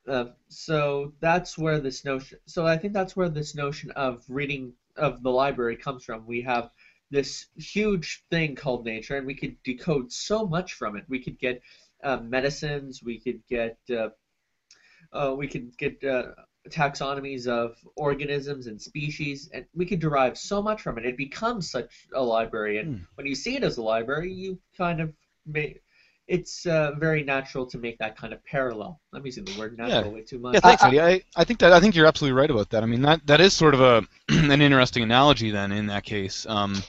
Uh, 0.08 0.26
so 0.50 1.14
that's 1.20 1.58
where 1.58 1.80
this 1.80 2.04
notion. 2.04 2.40
So 2.46 2.66
I 2.66 2.78
think 2.78 2.94
that's 2.94 3.16
where 3.16 3.30
this 3.30 3.56
notion 3.56 3.92
of 3.92 4.24
reading 4.28 4.74
of 4.98 5.22
the 5.24 5.30
library 5.32 5.76
comes 5.76 6.04
from. 6.04 6.26
We 6.26 6.42
have 6.42 6.70
this 7.12 7.48
huge 7.56 8.24
thing 8.32 8.56
called 8.56 8.86
nature, 8.86 9.18
and 9.18 9.28
we 9.28 9.36
could 9.36 9.56
decode 9.64 10.12
so 10.12 10.46
much 10.46 10.74
from 10.74 10.96
it. 10.96 11.06
We 11.08 11.20
could 11.20 11.38
get 11.40 11.62
uh, 12.04 12.18
medicines. 12.18 13.02
We 13.04 13.20
could 13.20 13.42
get. 13.48 13.78
Uh, 13.90 14.10
uh, 15.14 15.34
we 15.38 15.48
could 15.48 15.78
get 15.78 16.04
taxonomies 16.70 17.48
of 17.48 17.76
organisms 17.96 18.68
and 18.68 18.82
species, 18.82 19.50
and 19.54 19.66
we 19.74 19.86
could 19.86 20.00
derive 20.00 20.38
so 20.38 20.62
much 20.62 20.82
from 20.82 20.98
it. 20.98 21.06
It 21.06 21.18
becomes 21.18 21.72
such 21.72 22.08
a 22.14 22.22
library, 22.22 22.78
and 22.80 22.98
Hmm. 22.98 23.04
when 23.16 23.26
you 23.28 23.36
see 23.36 23.56
it 23.56 23.64
as 23.64 23.78
a 23.78 23.82
library, 23.82 24.32
you 24.34 24.60
kind 24.78 25.02
of 25.02 25.14
may. 25.46 25.80
It's 26.28 26.66
uh, 26.66 26.94
very 26.98 27.24
natural 27.24 27.66
to 27.66 27.78
make 27.78 27.98
that 27.98 28.16
kind 28.16 28.32
of 28.32 28.42
parallel. 28.46 29.02
I'm 29.12 29.26
using 29.26 29.44
the 29.44 29.58
word 29.60 29.78
natural 29.78 30.04
Yeah. 30.06 30.16
way 30.16 30.22
too 30.22 30.40
much. 30.40 30.54
Yeah, 30.54 30.60
thanks, 30.62 30.84
Eddie. 30.84 31.02
I, 31.02 31.22
I 31.36 31.44
think 31.44 31.60
that 31.60 31.74
I 31.74 31.80
think 31.82 31.94
you're 31.96 32.06
absolutely 32.06 32.40
right 32.40 32.50
about 32.50 32.70
that. 32.70 32.84
I 32.84 32.86
mean, 32.86 33.02
that 33.02 33.26
that 33.28 33.42
is 33.42 33.54
sort 33.54 33.74
of 33.74 33.82
a 33.82 34.04
an 34.30 34.62
interesting 34.62 35.04
analogy 35.04 35.52
then 35.52 35.72
in 35.72 35.88
that 35.88 36.04
case. 36.04 36.46
Um, 36.48 36.82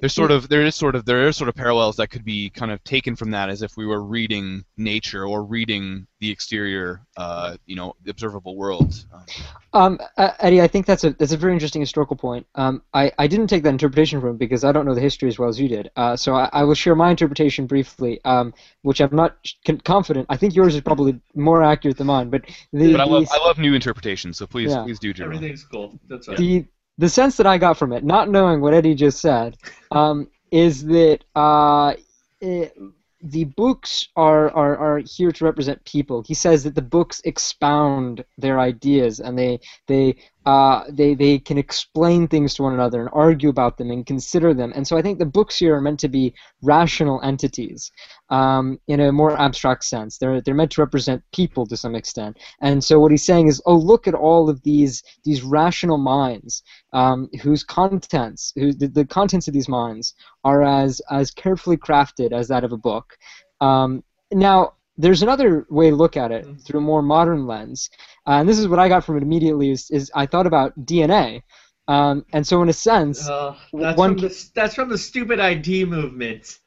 there's 0.00 0.14
sort 0.14 0.30
of 0.30 0.48
there 0.48 0.64
is 0.64 0.74
sort 0.74 0.94
of 0.94 1.04
there 1.04 1.26
are 1.26 1.32
sort 1.32 1.48
of 1.48 1.54
parallels 1.54 1.96
that 1.96 2.08
could 2.08 2.24
be 2.24 2.50
kind 2.50 2.70
of 2.70 2.82
taken 2.84 3.16
from 3.16 3.30
that 3.32 3.48
as 3.48 3.62
if 3.62 3.76
we 3.76 3.86
were 3.86 4.02
reading 4.02 4.64
nature 4.76 5.24
or 5.26 5.44
reading 5.44 6.06
the 6.20 6.30
exterior, 6.30 7.00
uh, 7.16 7.56
you 7.66 7.76
know, 7.76 7.94
the 8.02 8.10
observable 8.10 8.56
world. 8.56 9.04
Um, 9.12 9.24
Um, 9.72 10.00
uh, 10.16 10.30
Eddie, 10.40 10.60
I 10.62 10.66
think 10.66 10.86
that's 10.86 11.04
a 11.04 11.10
that's 11.10 11.32
a 11.32 11.36
very 11.36 11.52
interesting 11.52 11.80
historical 11.80 12.16
point. 12.16 12.46
Um, 12.54 12.82
I, 12.92 13.12
I 13.18 13.26
didn't 13.26 13.46
take 13.48 13.62
that 13.62 13.68
interpretation 13.70 14.20
from 14.20 14.36
because 14.36 14.64
I 14.64 14.72
don't 14.72 14.84
know 14.86 14.94
the 14.94 15.00
history 15.00 15.28
as 15.28 15.38
well 15.38 15.48
as 15.48 15.60
you 15.60 15.68
did. 15.68 15.90
Uh, 15.96 16.16
so 16.16 16.34
I, 16.34 16.48
I 16.52 16.64
will 16.64 16.74
share 16.74 16.94
my 16.96 17.10
interpretation 17.10 17.66
briefly, 17.66 18.20
um, 18.24 18.52
which 18.82 19.00
I'm 19.00 19.14
not 19.14 19.36
con- 19.64 19.80
confident. 19.80 20.26
I 20.28 20.36
think 20.36 20.54
yours 20.56 20.74
is 20.74 20.80
probably 20.80 21.20
more 21.34 21.62
accurate 21.62 21.96
than 21.98 22.06
mine. 22.08 22.30
But 22.30 22.46
the 22.72 22.92
but 22.92 23.00
I 23.00 23.04
love 23.04 23.26
the- 23.28 23.34
I 23.34 23.38
love 23.46 23.58
new 23.58 23.74
interpretations, 23.74 24.38
so 24.38 24.46
please 24.46 24.70
Yeah. 24.72 24.82
please 24.82 24.98
do, 24.98 25.12
Jerome. 25.12 25.34
Everything's 25.34 25.64
cool. 25.64 25.98
That's 26.08 26.26
right. 26.28 26.36
the 26.36 26.64
the 26.98 27.08
sense 27.08 27.36
that 27.36 27.46
I 27.46 27.58
got 27.58 27.78
from 27.78 27.92
it, 27.92 28.04
not 28.04 28.28
knowing 28.28 28.60
what 28.60 28.74
Eddie 28.74 28.94
just 28.94 29.20
said, 29.20 29.56
um, 29.92 30.28
is 30.50 30.84
that 30.86 31.20
uh, 31.34 31.94
it, 32.40 32.76
the 33.22 33.44
books 33.44 34.08
are, 34.16 34.50
are 34.50 34.76
are 34.76 34.98
here 34.98 35.32
to 35.32 35.44
represent 35.44 35.84
people. 35.84 36.22
He 36.26 36.34
says 36.34 36.64
that 36.64 36.74
the 36.74 36.82
books 36.82 37.20
expound 37.24 38.24
their 38.36 38.60
ideas 38.60 39.20
and 39.20 39.38
they 39.38 39.60
they 39.86 40.16
uh, 40.48 40.82
they 40.88 41.12
they 41.12 41.38
can 41.38 41.58
explain 41.58 42.26
things 42.26 42.54
to 42.54 42.62
one 42.62 42.72
another 42.72 43.02
and 43.02 43.10
argue 43.12 43.50
about 43.50 43.76
them 43.76 43.90
and 43.90 44.06
consider 44.06 44.54
them. 44.54 44.72
And 44.74 44.88
so 44.88 44.96
I 44.96 45.02
think 45.02 45.18
the 45.18 45.26
books 45.26 45.58
here 45.58 45.76
are 45.76 45.80
meant 45.82 46.00
to 46.00 46.08
be 46.08 46.32
rational 46.62 47.20
entities 47.20 47.92
um, 48.30 48.80
in 48.88 49.00
a 49.00 49.12
more 49.12 49.38
abstract 49.38 49.84
sense. 49.84 50.16
They're 50.16 50.40
they're 50.40 50.54
meant 50.54 50.70
to 50.72 50.80
represent 50.80 51.22
people 51.34 51.66
to 51.66 51.76
some 51.76 51.94
extent. 51.94 52.38
And 52.62 52.82
so 52.82 52.98
what 52.98 53.10
he's 53.10 53.26
saying 53.26 53.48
is, 53.48 53.60
oh, 53.66 53.76
look 53.76 54.08
at 54.08 54.14
all 54.14 54.48
of 54.48 54.62
these 54.62 55.02
these 55.22 55.42
rational 55.42 55.98
minds 55.98 56.62
um, 56.94 57.28
whose 57.42 57.62
contents, 57.62 58.54
who 58.56 58.72
the, 58.72 58.88
the 58.88 59.04
contents 59.04 59.48
of 59.48 59.52
these 59.54 59.68
minds 59.68 60.14
are 60.44 60.62
as 60.62 61.02
as 61.10 61.30
carefully 61.30 61.76
crafted 61.76 62.32
as 62.32 62.48
that 62.48 62.64
of 62.64 62.72
a 62.72 62.78
book. 62.78 63.18
Um, 63.60 64.02
now, 64.32 64.72
there's 64.98 65.22
another 65.22 65.66
way 65.70 65.90
to 65.90 65.96
look 65.96 66.16
at 66.16 66.32
it 66.32 66.44
Mhm. 66.46 66.64
through 66.64 66.80
a 66.80 66.82
more 66.82 67.02
modern 67.02 67.46
lens, 67.46 67.88
uh, 68.26 68.32
and 68.32 68.48
this 68.48 68.58
is 68.58 68.68
what 68.68 68.78
I 68.78 68.88
got 68.88 69.04
from 69.04 69.16
it 69.16 69.22
immediately. 69.22 69.70
Is, 69.70 69.90
is 69.90 70.10
I 70.14 70.26
thought 70.26 70.46
about 70.46 70.72
DNA, 70.84 71.42
um, 71.88 72.24
and 72.32 72.46
so 72.46 72.62
in 72.62 72.68
a 72.68 72.72
sense, 72.74 73.28
Uh, 73.28 73.54
that's, 73.72 73.98
One 73.98 74.10
from 74.10 74.18
the, 74.28 74.50
that's 74.54 74.74
from 74.74 74.88
the 74.90 74.98
stupid 74.98 75.40
ID 75.40 75.84
movement. 75.84 76.58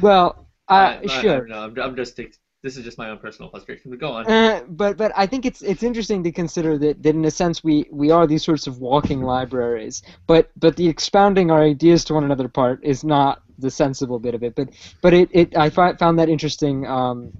well, 0.00 0.46
uh, 0.68 0.98
I- 1.02 1.06
sure. 1.06 1.46
No, 1.46 1.60
I'm, 1.64 1.78
I'm 1.78 1.96
just 1.96 2.16
this 2.62 2.76
is 2.76 2.84
just 2.84 2.96
my 2.96 3.10
own 3.10 3.18
personal 3.18 3.50
frustration. 3.50 3.90
But 3.90 3.98
go 4.00 4.12
on. 4.12 4.26
Uh, 4.26 4.62
but 4.68 4.96
but 4.96 5.12
I 5.16 5.26
think 5.26 5.44
it's 5.44 5.62
it's 5.62 5.82
interesting 5.82 6.22
to 6.24 6.32
consider 6.32 6.78
that, 6.78 7.02
that 7.02 7.14
in 7.14 7.24
a 7.24 7.30
sense 7.30 7.64
we, 7.64 7.86
we 7.90 8.10
are 8.10 8.26
these 8.26 8.44
sorts 8.44 8.66
of 8.66 8.78
walking 8.78 9.22
libraries. 9.22 10.02
But 10.26 10.50
but 10.56 10.76
the 10.76 10.88
expounding 10.88 11.50
our 11.50 11.62
ideas 11.62 12.04
to 12.04 12.14
one 12.14 12.24
another 12.24 12.48
part 12.48 12.80
is 12.84 13.02
not 13.04 13.42
the 13.62 13.70
sensible 13.70 14.18
bit 14.18 14.34
of 14.34 14.42
it. 14.42 14.54
But 14.54 14.68
but 15.00 15.14
it, 15.14 15.28
it 15.32 15.56
I 15.56 15.70
fi- 15.70 15.94
found 15.94 16.18
that 16.18 16.28
interesting. 16.28 16.86
Um, 16.86 17.32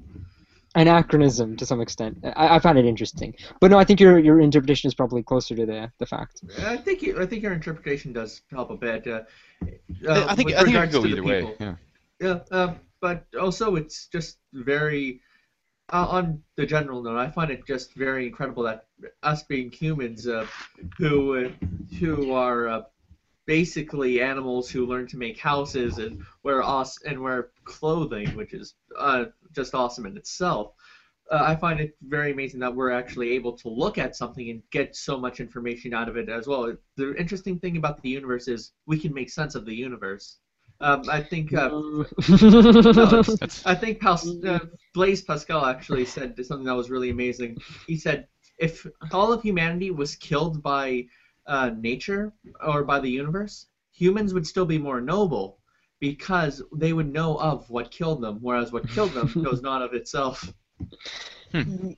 anachronism 0.74 1.54
to 1.54 1.66
some 1.66 1.82
extent. 1.82 2.18
I, 2.24 2.56
I 2.56 2.58
found 2.58 2.78
it 2.78 2.86
interesting, 2.86 3.34
but 3.60 3.70
no, 3.70 3.78
I 3.78 3.84
think 3.84 4.00
your 4.00 4.18
your 4.18 4.40
interpretation 4.40 4.88
is 4.88 4.94
probably 4.94 5.22
closer 5.22 5.54
to 5.54 5.66
the 5.66 5.92
the 5.98 6.06
fact. 6.06 6.40
I 6.60 6.78
think 6.78 7.02
you, 7.02 7.20
I 7.20 7.26
think 7.26 7.42
your 7.42 7.52
interpretation 7.52 8.14
does 8.14 8.40
help 8.50 8.70
a 8.70 8.76
bit. 8.76 9.06
Uh, 9.06 9.20
I 9.62 10.08
uh, 10.08 10.34
think 10.34 10.52
I 10.52 10.64
think 10.64 10.76
it 10.76 10.80
regards 10.80 10.92
go 10.92 11.02
to 11.02 11.08
the 11.08 11.12
either 11.12 11.22
way. 11.22 11.40
people. 11.42 11.56
Yeah. 11.60 11.74
Yeah, 12.20 12.38
uh, 12.50 12.74
but 13.00 13.26
also 13.38 13.74
it's 13.76 14.06
just 14.06 14.38
very 14.52 15.20
uh, 15.92 16.06
on 16.08 16.42
the 16.56 16.64
general 16.64 17.02
note. 17.02 17.18
I 17.18 17.28
find 17.28 17.50
it 17.50 17.66
just 17.66 17.94
very 17.94 18.26
incredible 18.26 18.62
that 18.62 18.86
us 19.22 19.42
being 19.42 19.70
humans, 19.70 20.26
uh, 20.26 20.46
who 20.98 21.46
uh, 21.46 21.50
who 21.98 22.32
are 22.32 22.68
uh, 22.68 22.82
basically 23.46 24.20
animals 24.20 24.70
who 24.70 24.86
learn 24.86 25.06
to 25.08 25.16
make 25.16 25.38
houses 25.38 25.98
and 25.98 26.22
wear 26.42 26.62
os- 26.62 27.02
and 27.04 27.20
wear 27.20 27.50
clothing, 27.64 28.34
which 28.36 28.52
is 28.54 28.74
uh, 28.98 29.24
just 29.52 29.74
awesome 29.74 30.06
in 30.06 30.16
itself. 30.16 30.72
Uh, 31.30 31.42
I 31.42 31.56
find 31.56 31.80
it 31.80 31.96
very 32.02 32.32
amazing 32.32 32.60
that 32.60 32.74
we're 32.74 32.90
actually 32.90 33.30
able 33.30 33.56
to 33.58 33.68
look 33.68 33.96
at 33.96 34.16
something 34.16 34.50
and 34.50 34.62
get 34.70 34.94
so 34.94 35.18
much 35.18 35.40
information 35.40 35.94
out 35.94 36.08
of 36.08 36.16
it 36.16 36.28
as 36.28 36.46
well. 36.46 36.74
The 36.96 37.14
interesting 37.16 37.58
thing 37.58 37.76
about 37.76 38.02
the 38.02 38.10
universe 38.10 38.48
is 38.48 38.72
we 38.86 38.98
can 38.98 39.14
make 39.14 39.30
sense 39.30 39.54
of 39.54 39.64
the 39.64 39.74
universe. 39.74 40.38
Um, 40.80 41.04
I 41.08 41.20
think 41.20 41.52
uh. 41.54 41.68
That's 42.18 43.64
I 43.64 43.74
think 43.74 44.00
Pas- 44.00 44.28
uh, 44.44 44.58
Blaise 44.94 45.22
Pascal 45.22 45.64
actually 45.64 46.04
said 46.04 46.34
something 46.44 46.66
that 46.66 46.74
was 46.74 46.90
really 46.90 47.10
amazing. 47.10 47.58
He 47.86 47.96
said, 47.96 48.26
if 48.58 48.84
all 49.12 49.32
of 49.32 49.42
humanity 49.42 49.90
was 49.92 50.16
killed 50.16 50.62
by 50.62 51.06
uh, 51.46 51.70
nature 51.78 52.32
or 52.64 52.84
by 52.84 53.00
the 53.00 53.10
universe, 53.10 53.66
humans 53.92 54.32
would 54.34 54.46
still 54.46 54.66
be 54.66 54.78
more 54.78 55.00
noble 55.00 55.58
because 56.00 56.62
they 56.74 56.92
would 56.92 57.12
know 57.12 57.36
of 57.36 57.68
what 57.70 57.90
killed 57.90 58.20
them, 58.22 58.38
whereas 58.40 58.72
what 58.72 58.88
killed 58.88 59.12
them 59.12 59.30
knows 59.36 59.62
not 59.62 59.82
of 59.82 59.94
itself. 59.94 60.52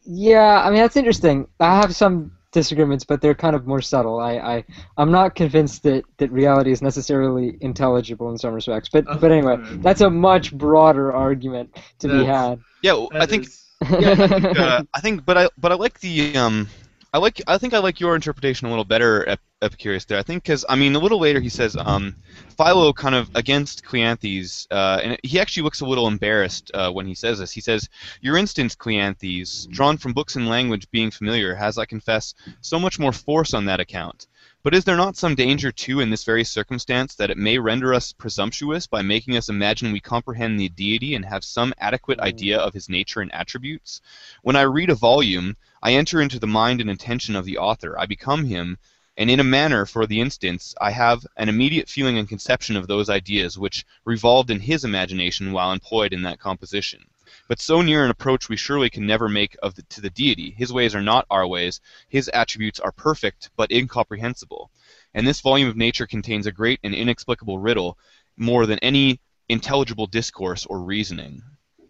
Yeah, 0.04 0.62
I 0.64 0.70
mean 0.70 0.80
that's 0.80 0.96
interesting. 0.96 1.46
I 1.60 1.76
have 1.76 1.94
some 1.94 2.32
disagreements, 2.52 3.04
but 3.04 3.20
they're 3.20 3.34
kind 3.34 3.54
of 3.56 3.66
more 3.66 3.80
subtle. 3.80 4.18
I, 4.20 4.32
I 4.36 4.64
I'm 4.96 5.10
not 5.10 5.34
convinced 5.34 5.82
that, 5.84 6.04
that 6.18 6.30
reality 6.32 6.70
is 6.72 6.82
necessarily 6.82 7.56
intelligible 7.60 8.30
in 8.30 8.38
some 8.38 8.52
respects. 8.54 8.88
But 8.88 9.04
but 9.20 9.30
anyway, 9.30 9.56
that's 9.82 10.00
a 10.00 10.10
much 10.10 10.52
broader 10.56 11.12
argument 11.12 11.76
to 12.00 12.08
be 12.08 12.24
had. 12.24 12.60
yeah. 12.82 13.06
I 13.12 13.26
think 13.26 13.46
is- 13.46 13.60
yeah, 13.90 14.12
I 14.12 14.16
think, 14.16 14.58
uh, 14.58 14.82
I 14.94 15.00
think, 15.00 15.24
but 15.26 15.36
I, 15.36 15.48
but 15.58 15.72
I 15.72 15.74
like 15.74 16.00
the, 16.00 16.36
um, 16.38 16.68
I 17.14 17.18
like, 17.18 17.40
I 17.46 17.58
think 17.58 17.74
I 17.74 17.78
like 17.78 18.00
your 18.00 18.16
interpretation 18.16 18.66
a 18.66 18.70
little 18.70 18.84
better, 18.84 19.28
Ep- 19.28 19.40
Epicurus. 19.62 20.04
There, 20.04 20.18
I 20.18 20.24
think, 20.24 20.42
because 20.42 20.64
I 20.68 20.74
mean, 20.74 20.96
a 20.96 20.98
little 20.98 21.20
later 21.20 21.38
he 21.38 21.48
says, 21.48 21.76
um, 21.78 22.16
Philo 22.56 22.92
kind 22.92 23.14
of 23.14 23.30
against 23.36 23.84
Cleanthes, 23.84 24.66
uh, 24.72 24.98
and 25.00 25.16
he 25.22 25.38
actually 25.38 25.62
looks 25.62 25.80
a 25.80 25.86
little 25.86 26.08
embarrassed 26.08 26.72
uh, 26.74 26.90
when 26.90 27.06
he 27.06 27.14
says 27.14 27.38
this. 27.38 27.52
He 27.52 27.60
says, 27.60 27.88
"Your 28.20 28.36
instance, 28.36 28.74
Cleanthes, 28.74 29.68
drawn 29.70 29.96
from 29.96 30.12
books 30.12 30.34
and 30.34 30.48
language, 30.48 30.90
being 30.90 31.12
familiar, 31.12 31.54
has, 31.54 31.78
I 31.78 31.84
confess, 31.84 32.34
so 32.62 32.80
much 32.80 32.98
more 32.98 33.12
force 33.12 33.54
on 33.54 33.66
that 33.66 33.78
account." 33.78 34.26
But 34.64 34.74
is 34.74 34.84
there 34.84 34.96
not 34.96 35.14
some 35.14 35.34
danger, 35.34 35.70
too, 35.70 36.00
in 36.00 36.08
this 36.08 36.24
very 36.24 36.42
circumstance, 36.42 37.14
that 37.16 37.28
it 37.28 37.36
may 37.36 37.58
render 37.58 37.92
us 37.92 38.12
presumptuous 38.12 38.86
by 38.86 39.02
making 39.02 39.36
us 39.36 39.50
imagine 39.50 39.92
we 39.92 40.00
comprehend 40.00 40.58
the 40.58 40.70
deity 40.70 41.14
and 41.14 41.22
have 41.26 41.44
some 41.44 41.74
adequate 41.76 42.18
hmm. 42.18 42.24
idea 42.24 42.56
of 42.56 42.72
his 42.72 42.88
nature 42.88 43.20
and 43.20 43.30
attributes? 43.34 44.00
When 44.40 44.56
I 44.56 44.62
read 44.62 44.88
a 44.88 44.94
volume, 44.94 45.58
I 45.82 45.92
enter 45.92 46.18
into 46.18 46.38
the 46.38 46.46
mind 46.46 46.80
and 46.80 46.88
intention 46.88 47.36
of 47.36 47.44
the 47.44 47.58
author. 47.58 47.98
I 47.98 48.06
become 48.06 48.46
him, 48.46 48.78
and 49.18 49.30
in 49.30 49.38
a 49.38 49.44
manner, 49.44 49.84
for 49.84 50.06
the 50.06 50.22
instance, 50.22 50.74
I 50.80 50.92
have 50.92 51.26
an 51.36 51.50
immediate 51.50 51.90
feeling 51.90 52.16
and 52.16 52.26
conception 52.26 52.74
of 52.74 52.86
those 52.86 53.10
ideas 53.10 53.58
which 53.58 53.84
revolved 54.06 54.48
in 54.50 54.60
his 54.60 54.82
imagination 54.82 55.52
while 55.52 55.72
employed 55.72 56.14
in 56.14 56.22
that 56.22 56.40
composition. 56.40 57.04
But 57.48 57.60
so 57.60 57.82
near 57.82 58.04
an 58.04 58.10
approach 58.10 58.48
we 58.48 58.56
surely 58.56 58.90
can 58.90 59.06
never 59.06 59.28
make 59.28 59.56
of 59.62 59.74
the, 59.74 59.82
to 59.82 60.00
the 60.00 60.10
deity. 60.10 60.54
His 60.56 60.72
ways 60.72 60.94
are 60.94 61.02
not 61.02 61.26
our 61.30 61.46
ways. 61.46 61.80
His 62.08 62.28
attributes 62.28 62.80
are 62.80 62.92
perfect 62.92 63.50
but 63.56 63.72
incomprehensible. 63.72 64.70
And 65.14 65.26
this 65.26 65.40
volume 65.40 65.68
of 65.68 65.76
nature 65.76 66.06
contains 66.06 66.46
a 66.46 66.52
great 66.52 66.80
and 66.82 66.94
inexplicable 66.94 67.58
riddle 67.58 67.98
more 68.36 68.66
than 68.66 68.78
any 68.80 69.20
intelligible 69.48 70.06
discourse 70.06 70.66
or 70.66 70.82
reasoning. 70.82 71.42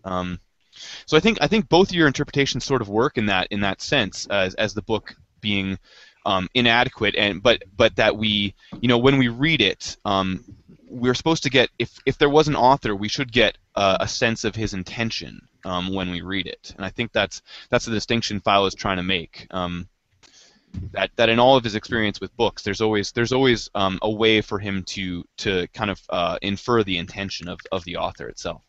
Um, 0.04 0.40
so 1.06 1.16
I 1.16 1.20
think 1.20 1.38
I 1.40 1.46
think 1.46 1.68
both 1.68 1.90
of 1.90 1.94
your 1.94 2.06
interpretations 2.06 2.64
sort 2.64 2.82
of 2.82 2.88
work 2.88 3.16
in 3.16 3.26
that 3.26 3.48
in 3.50 3.60
that 3.60 3.80
sense 3.80 4.26
as, 4.26 4.54
as 4.54 4.74
the 4.74 4.82
book 4.82 5.14
being 5.40 5.78
um, 6.26 6.48
inadequate 6.54 7.14
and 7.16 7.42
but 7.42 7.62
but 7.76 7.96
that 7.96 8.16
we 8.16 8.54
you 8.80 8.88
know 8.88 8.98
when 8.98 9.18
we 9.18 9.28
read 9.28 9.60
it 9.60 9.96
um, 10.04 10.44
we're 10.88 11.14
supposed 11.14 11.44
to 11.44 11.50
get 11.50 11.70
if 11.78 11.98
if 12.06 12.18
there 12.18 12.30
was 12.30 12.48
an 12.48 12.56
author 12.56 12.94
we 12.94 13.08
should 13.08 13.30
get 13.30 13.56
uh, 13.76 13.98
a 14.00 14.08
sense 14.08 14.44
of 14.44 14.54
his 14.54 14.74
intention 14.74 15.40
um, 15.64 15.92
when 15.92 16.10
we 16.10 16.20
read 16.20 16.46
it 16.46 16.72
and 16.76 16.84
I 16.84 16.90
think 16.90 17.12
that's 17.12 17.42
that's 17.70 17.84
the 17.84 17.92
distinction 17.92 18.40
Philo 18.40 18.66
is 18.66 18.74
trying 18.74 18.98
to 18.98 19.02
make 19.02 19.46
um, 19.50 19.88
that 20.92 21.10
that 21.16 21.28
in 21.28 21.38
all 21.38 21.56
of 21.56 21.64
his 21.64 21.74
experience 21.74 22.20
with 22.20 22.36
books 22.36 22.62
there's 22.62 22.80
always 22.80 23.12
there's 23.12 23.32
always 23.32 23.70
um, 23.74 23.98
a 24.02 24.10
way 24.10 24.40
for 24.40 24.58
him 24.58 24.82
to 24.84 25.24
to 25.38 25.66
kind 25.68 25.90
of 25.90 26.00
uh, 26.10 26.38
infer 26.42 26.82
the 26.82 26.98
intention 26.98 27.48
of, 27.48 27.58
of 27.72 27.84
the 27.84 27.96
author 27.96 28.28
itself. 28.28 28.62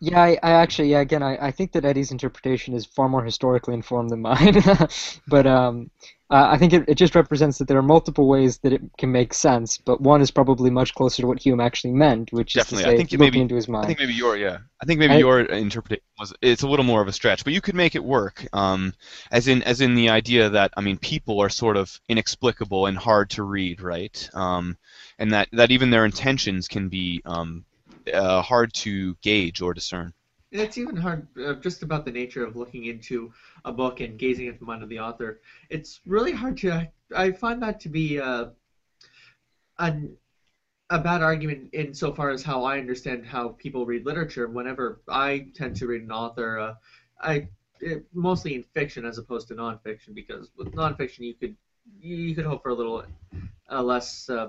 Yeah, 0.00 0.22
I, 0.22 0.38
I 0.42 0.50
actually, 0.52 0.90
yeah, 0.90 1.00
again, 1.00 1.24
I, 1.24 1.36
I 1.46 1.50
think 1.50 1.72
that 1.72 1.84
Eddie's 1.84 2.12
interpretation 2.12 2.74
is 2.74 2.86
far 2.86 3.08
more 3.08 3.24
historically 3.24 3.74
informed 3.74 4.10
than 4.10 4.20
mine. 4.20 4.62
but 5.26 5.44
um, 5.44 5.90
uh, 6.30 6.46
I 6.50 6.56
think 6.56 6.72
it, 6.72 6.84
it 6.88 6.94
just 6.94 7.16
represents 7.16 7.58
that 7.58 7.66
there 7.66 7.78
are 7.78 7.82
multiple 7.82 8.28
ways 8.28 8.58
that 8.58 8.72
it 8.72 8.82
can 8.96 9.10
make 9.10 9.34
sense, 9.34 9.76
but 9.78 10.00
one 10.00 10.20
is 10.20 10.30
probably 10.30 10.70
much 10.70 10.94
closer 10.94 11.22
to 11.22 11.26
what 11.26 11.40
Hume 11.40 11.58
actually 11.60 11.94
meant, 11.94 12.32
which 12.32 12.52
Definitely. 12.52 12.82
is 12.82 12.86
I 12.86 12.90
to 12.90 12.92
say, 12.92 12.96
think 12.98 13.10
looking 13.12 13.24
maybe- 13.24 13.40
into 13.40 13.54
his 13.56 13.66
mind. 13.66 13.84
I 13.84 13.88
think 13.88 13.98
maybe 13.98 14.14
your 14.14 14.36
yeah. 14.36 14.58
I 14.80 14.86
think 14.86 15.00
maybe 15.00 15.14
I- 15.14 15.18
your 15.18 15.40
interpretation 15.40 16.04
was 16.20 16.32
it's 16.42 16.62
a 16.62 16.68
little 16.68 16.84
more 16.84 17.00
of 17.00 17.08
a 17.08 17.12
stretch, 17.12 17.42
but 17.42 17.52
you 17.52 17.60
could 17.60 17.74
make 17.74 17.96
it 17.96 18.04
work. 18.04 18.46
Um, 18.52 18.92
as 19.32 19.48
in 19.48 19.62
as 19.64 19.80
in 19.80 19.94
the 19.96 20.10
idea 20.10 20.50
that 20.50 20.72
I 20.76 20.80
mean 20.80 20.98
people 20.98 21.40
are 21.40 21.48
sort 21.48 21.76
of 21.76 21.98
inexplicable 22.08 22.86
and 22.86 22.96
hard 22.96 23.30
to 23.30 23.42
read, 23.42 23.80
right? 23.80 24.30
Um, 24.34 24.76
and 25.18 25.32
that 25.32 25.48
that 25.52 25.70
even 25.72 25.90
their 25.90 26.04
intentions 26.04 26.68
can 26.68 26.88
be 26.88 27.22
um, 27.24 27.64
uh, 28.12 28.42
hard 28.42 28.72
to 28.74 29.14
gauge 29.22 29.60
or 29.60 29.74
discern. 29.74 30.12
It's 30.50 30.78
even 30.78 30.96
hard 30.96 31.26
uh, 31.38 31.54
just 31.54 31.82
about 31.82 32.04
the 32.06 32.10
nature 32.10 32.44
of 32.44 32.56
looking 32.56 32.86
into 32.86 33.32
a 33.64 33.72
book 33.72 34.00
and 34.00 34.18
gazing 34.18 34.48
at 34.48 34.58
the 34.58 34.64
mind 34.64 34.82
of 34.82 34.88
the 34.88 34.98
author. 34.98 35.40
It's 35.68 36.00
really 36.06 36.32
hard 36.32 36.56
to. 36.58 36.90
I 37.14 37.32
find 37.32 37.62
that 37.62 37.80
to 37.80 37.88
be 37.90 38.18
uh, 38.18 38.46
an, 39.78 40.16
a 40.88 40.98
bad 40.98 41.22
argument 41.22 41.68
insofar 41.72 42.30
as 42.30 42.42
how 42.42 42.64
I 42.64 42.78
understand 42.78 43.26
how 43.26 43.50
people 43.50 43.84
read 43.84 44.06
literature. 44.06 44.48
Whenever 44.48 45.00
I 45.06 45.48
tend 45.54 45.76
to 45.76 45.86
read 45.86 46.02
an 46.02 46.12
author, 46.12 46.58
uh, 46.58 46.74
I 47.20 47.48
it, 47.80 48.06
mostly 48.12 48.54
in 48.54 48.62
fiction 48.74 49.04
as 49.04 49.18
opposed 49.18 49.48
to 49.48 49.54
nonfiction 49.54 50.14
because 50.14 50.50
with 50.56 50.72
nonfiction 50.72 51.20
you 51.20 51.34
could 51.34 51.56
you 52.00 52.34
could 52.34 52.44
hope 52.44 52.62
for 52.62 52.70
a 52.70 52.74
little 52.74 53.04
uh, 53.70 53.82
less 53.82 54.28
uh, 54.30 54.48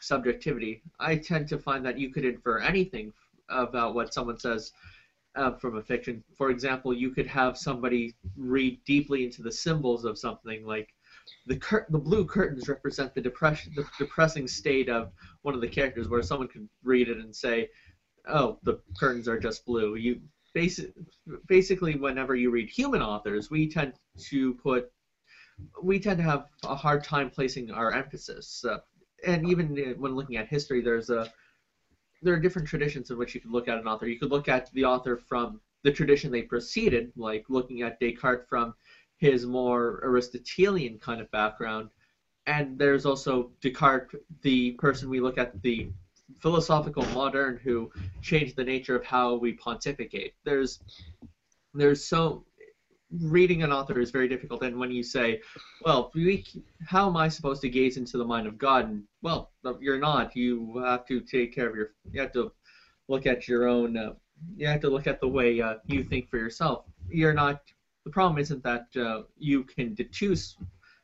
subjectivity. 0.00 0.82
I 0.98 1.16
tend 1.16 1.48
to 1.48 1.58
find 1.58 1.84
that 1.84 1.98
you 1.98 2.10
could 2.10 2.24
infer 2.24 2.58
anything 2.58 3.12
about 3.48 3.94
what 3.94 4.12
someone 4.12 4.38
says 4.38 4.72
uh, 5.36 5.52
from 5.52 5.76
a 5.76 5.82
fiction. 5.82 6.22
For 6.36 6.50
example, 6.50 6.92
you 6.92 7.10
could 7.10 7.26
have 7.26 7.56
somebody 7.56 8.14
read 8.36 8.78
deeply 8.84 9.24
into 9.24 9.42
the 9.42 9.52
symbols 9.52 10.04
of 10.04 10.18
something 10.18 10.64
like 10.66 10.88
the 11.46 11.56
cur- 11.56 11.86
the 11.90 11.98
blue 11.98 12.24
curtains 12.24 12.68
represent 12.68 13.14
the 13.14 13.20
depression 13.20 13.72
the 13.76 13.84
depressing 13.98 14.46
state 14.46 14.88
of 14.88 15.10
one 15.42 15.54
of 15.54 15.60
the 15.60 15.68
characters 15.68 16.08
where 16.08 16.22
someone 16.22 16.48
could 16.48 16.68
read 16.82 17.08
it 17.08 17.18
and 17.18 17.34
say 17.34 17.68
oh 18.28 18.58
the 18.62 18.78
curtains 18.98 19.28
are 19.28 19.38
just 19.38 19.64
blue 19.64 19.94
you 19.94 20.18
basi- 20.54 20.92
basically 21.46 21.94
whenever 21.94 22.34
you 22.34 22.50
read 22.50 22.68
human 22.68 23.02
authors 23.02 23.50
we 23.50 23.68
tend 23.68 23.92
to 24.18 24.54
put 24.54 24.90
we 25.82 25.98
tend 25.98 26.18
to 26.18 26.24
have 26.24 26.46
a 26.64 26.74
hard 26.74 27.02
time 27.02 27.30
placing 27.30 27.70
our 27.70 27.92
emphasis 27.92 28.64
uh, 28.64 28.78
and 29.26 29.48
even 29.48 29.78
uh, 29.78 29.94
when 29.98 30.14
looking 30.14 30.36
at 30.36 30.46
history 30.46 30.80
there's 30.80 31.10
a 31.10 31.28
there 32.22 32.34
are 32.34 32.40
different 32.40 32.66
traditions 32.66 33.10
in 33.10 33.18
which 33.18 33.34
you 33.34 33.40
could 33.40 33.50
look 33.50 33.68
at 33.68 33.78
an 33.78 33.86
author. 33.86 34.06
You 34.06 34.18
could 34.18 34.30
look 34.30 34.48
at 34.48 34.72
the 34.72 34.84
author 34.84 35.16
from 35.16 35.60
the 35.84 35.90
tradition 35.90 36.30
they 36.30 36.42
preceded, 36.42 37.12
like 37.16 37.44
looking 37.48 37.82
at 37.82 38.00
Descartes 38.00 38.44
from 38.48 38.74
his 39.18 39.46
more 39.46 40.00
Aristotelian 40.02 40.98
kind 40.98 41.20
of 41.20 41.30
background. 41.30 41.90
And 42.46 42.78
there's 42.78 43.04
also 43.04 43.52
Descartes, 43.60 44.14
the 44.42 44.72
person 44.72 45.08
we 45.08 45.20
look 45.20 45.38
at, 45.38 45.60
the 45.62 45.88
philosophical 46.40 47.04
modern 47.14 47.56
who 47.56 47.90
changed 48.20 48.56
the 48.56 48.64
nature 48.64 48.96
of 48.96 49.04
how 49.04 49.36
we 49.36 49.52
pontificate. 49.52 50.32
There's 50.44 50.80
there's 51.74 52.04
so 52.04 52.44
reading 53.10 53.62
an 53.62 53.72
author 53.72 54.00
is 54.00 54.10
very 54.10 54.28
difficult 54.28 54.62
and 54.62 54.78
when 54.78 54.90
you 54.90 55.02
say 55.02 55.40
well 55.82 56.10
we, 56.14 56.44
how 56.86 57.08
am 57.08 57.16
i 57.16 57.26
supposed 57.26 57.62
to 57.62 57.68
gaze 57.68 57.96
into 57.96 58.18
the 58.18 58.24
mind 58.24 58.46
of 58.46 58.58
god 58.58 58.86
and 58.86 59.02
well 59.22 59.50
you're 59.80 59.98
not 59.98 60.36
you 60.36 60.78
have 60.84 61.06
to 61.06 61.20
take 61.20 61.54
care 61.54 61.66
of 61.66 61.74
your 61.74 61.90
you 62.12 62.20
have 62.20 62.32
to 62.32 62.50
look 63.08 63.24
at 63.24 63.48
your 63.48 63.66
own 63.66 63.96
uh, 63.96 64.10
you 64.56 64.66
have 64.66 64.80
to 64.80 64.88
look 64.88 65.06
at 65.06 65.20
the 65.20 65.28
way 65.28 65.60
uh, 65.60 65.74
you 65.86 66.02
think 66.02 66.28
for 66.28 66.38
yourself. 66.38 66.84
You're 67.08 67.32
not. 67.32 67.60
The 68.04 68.10
problem 68.10 68.38
isn't 68.38 68.62
that 68.62 68.84
uh, 68.96 69.22
you 69.36 69.62
can 69.62 69.94
deduce 69.94 70.56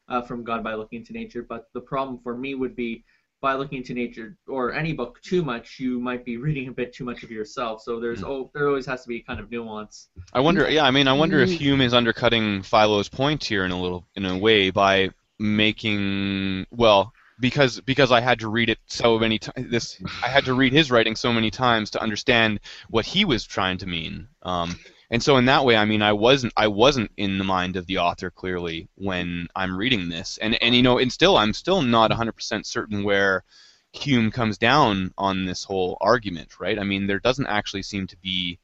uh, 0.08 0.22
from 0.22 0.44
God 0.44 0.62
by 0.62 0.74
looking 0.74 0.98
into 0.98 1.12
nature, 1.12 1.42
but 1.42 1.64
the 1.74 1.80
problem 1.80 2.18
for 2.22 2.34
me 2.34 2.54
would 2.54 2.74
be 2.74 3.02
by 3.44 3.52
looking 3.52 3.76
into 3.76 3.92
nature 3.92 4.38
or 4.48 4.72
any 4.72 4.94
book 4.94 5.20
too 5.20 5.44
much, 5.44 5.78
you 5.78 6.00
might 6.00 6.24
be 6.24 6.38
reading 6.38 6.68
a 6.68 6.72
bit 6.72 6.94
too 6.94 7.04
much 7.04 7.22
of 7.22 7.30
yourself. 7.30 7.82
So 7.82 8.00
there's 8.00 8.22
Mm. 8.22 8.28
oh, 8.30 8.50
there 8.54 8.68
always 8.68 8.86
has 8.86 9.02
to 9.02 9.08
be 9.08 9.20
kind 9.20 9.38
of 9.38 9.50
nuance. 9.50 10.08
I 10.32 10.40
wonder. 10.40 10.62
Yeah, 10.70 10.84
I 10.86 10.90
mean, 10.90 11.06
I 11.08 11.12
wonder 11.12 11.38
if 11.40 11.50
Mm. 11.50 11.58
Hume 11.58 11.80
is 11.82 11.92
undercutting 11.92 12.62
Philo's 12.62 13.10
point 13.10 13.44
here 13.44 13.66
in 13.66 13.70
a 13.70 13.78
little, 13.80 14.06
in 14.16 14.24
a 14.24 14.38
way, 14.38 14.70
by 14.70 15.10
making 15.38 16.66
well, 16.70 17.12
because 17.38 17.80
because 17.82 18.10
I 18.12 18.20
had 18.20 18.38
to 18.40 18.48
read 18.48 18.70
it 18.70 18.78
so 18.86 19.18
many 19.18 19.38
times. 19.38 19.70
This 19.70 20.00
I 20.22 20.28
had 20.28 20.46
to 20.46 20.54
read 20.54 20.72
his 20.72 20.90
writing 20.90 21.14
so 21.14 21.30
many 21.30 21.50
times 21.50 21.90
to 21.90 22.02
understand 22.02 22.60
what 22.88 23.04
he 23.04 23.26
was 23.26 23.44
trying 23.44 23.76
to 23.78 23.86
mean. 23.86 24.28
Um, 24.42 24.74
and 25.14 25.22
so 25.22 25.36
in 25.36 25.44
that 25.44 25.64
way, 25.64 25.76
I 25.76 25.84
mean, 25.84 26.02
I 26.02 26.12
wasn't 26.12 26.52
I 26.56 26.66
wasn't 26.66 27.12
in 27.16 27.38
the 27.38 27.44
mind 27.44 27.76
of 27.76 27.86
the 27.86 27.98
author 27.98 28.30
clearly 28.32 28.88
when 28.96 29.46
I'm 29.54 29.76
reading 29.76 30.08
this, 30.08 30.38
and 30.38 30.60
and 30.60 30.74
you 30.74 30.82
know, 30.82 30.98
and 30.98 31.12
still 31.12 31.36
I'm 31.36 31.52
still 31.52 31.82
not 31.82 32.10
100% 32.10 32.66
certain 32.66 33.04
where 33.04 33.44
Hume 33.92 34.32
comes 34.32 34.58
down 34.58 35.14
on 35.16 35.44
this 35.44 35.62
whole 35.62 35.96
argument, 36.00 36.58
right? 36.58 36.80
I 36.80 36.82
mean, 36.82 37.06
there 37.06 37.20
doesn't 37.20 37.46
actually 37.46 37.82
seem 37.82 38.08
to 38.08 38.16
be 38.16 38.58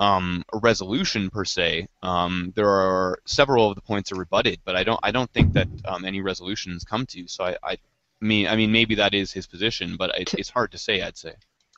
um, 0.00 0.44
a 0.52 0.58
resolution 0.58 1.30
per 1.30 1.44
se. 1.44 1.86
Um, 2.02 2.52
there 2.56 2.68
are 2.68 3.20
several 3.24 3.68
of 3.70 3.76
the 3.76 3.80
points 3.80 4.10
are 4.10 4.16
rebutted, 4.16 4.58
but 4.64 4.74
I 4.74 4.82
don't 4.82 4.98
I 5.04 5.12
don't 5.12 5.30
think 5.30 5.52
that 5.52 5.68
um, 5.84 6.04
any 6.04 6.20
resolutions 6.20 6.82
come 6.82 7.06
to. 7.06 7.28
So 7.28 7.44
I, 7.44 7.58
I 7.62 7.78
mean 8.20 8.48
I 8.48 8.56
mean 8.56 8.72
maybe 8.72 8.96
that 8.96 9.14
is 9.14 9.30
his 9.30 9.46
position, 9.46 9.96
but 9.96 10.18
it, 10.18 10.34
it's 10.34 10.50
hard 10.50 10.72
to 10.72 10.78
say. 10.78 11.00
I'd 11.00 11.16
say. 11.16 11.34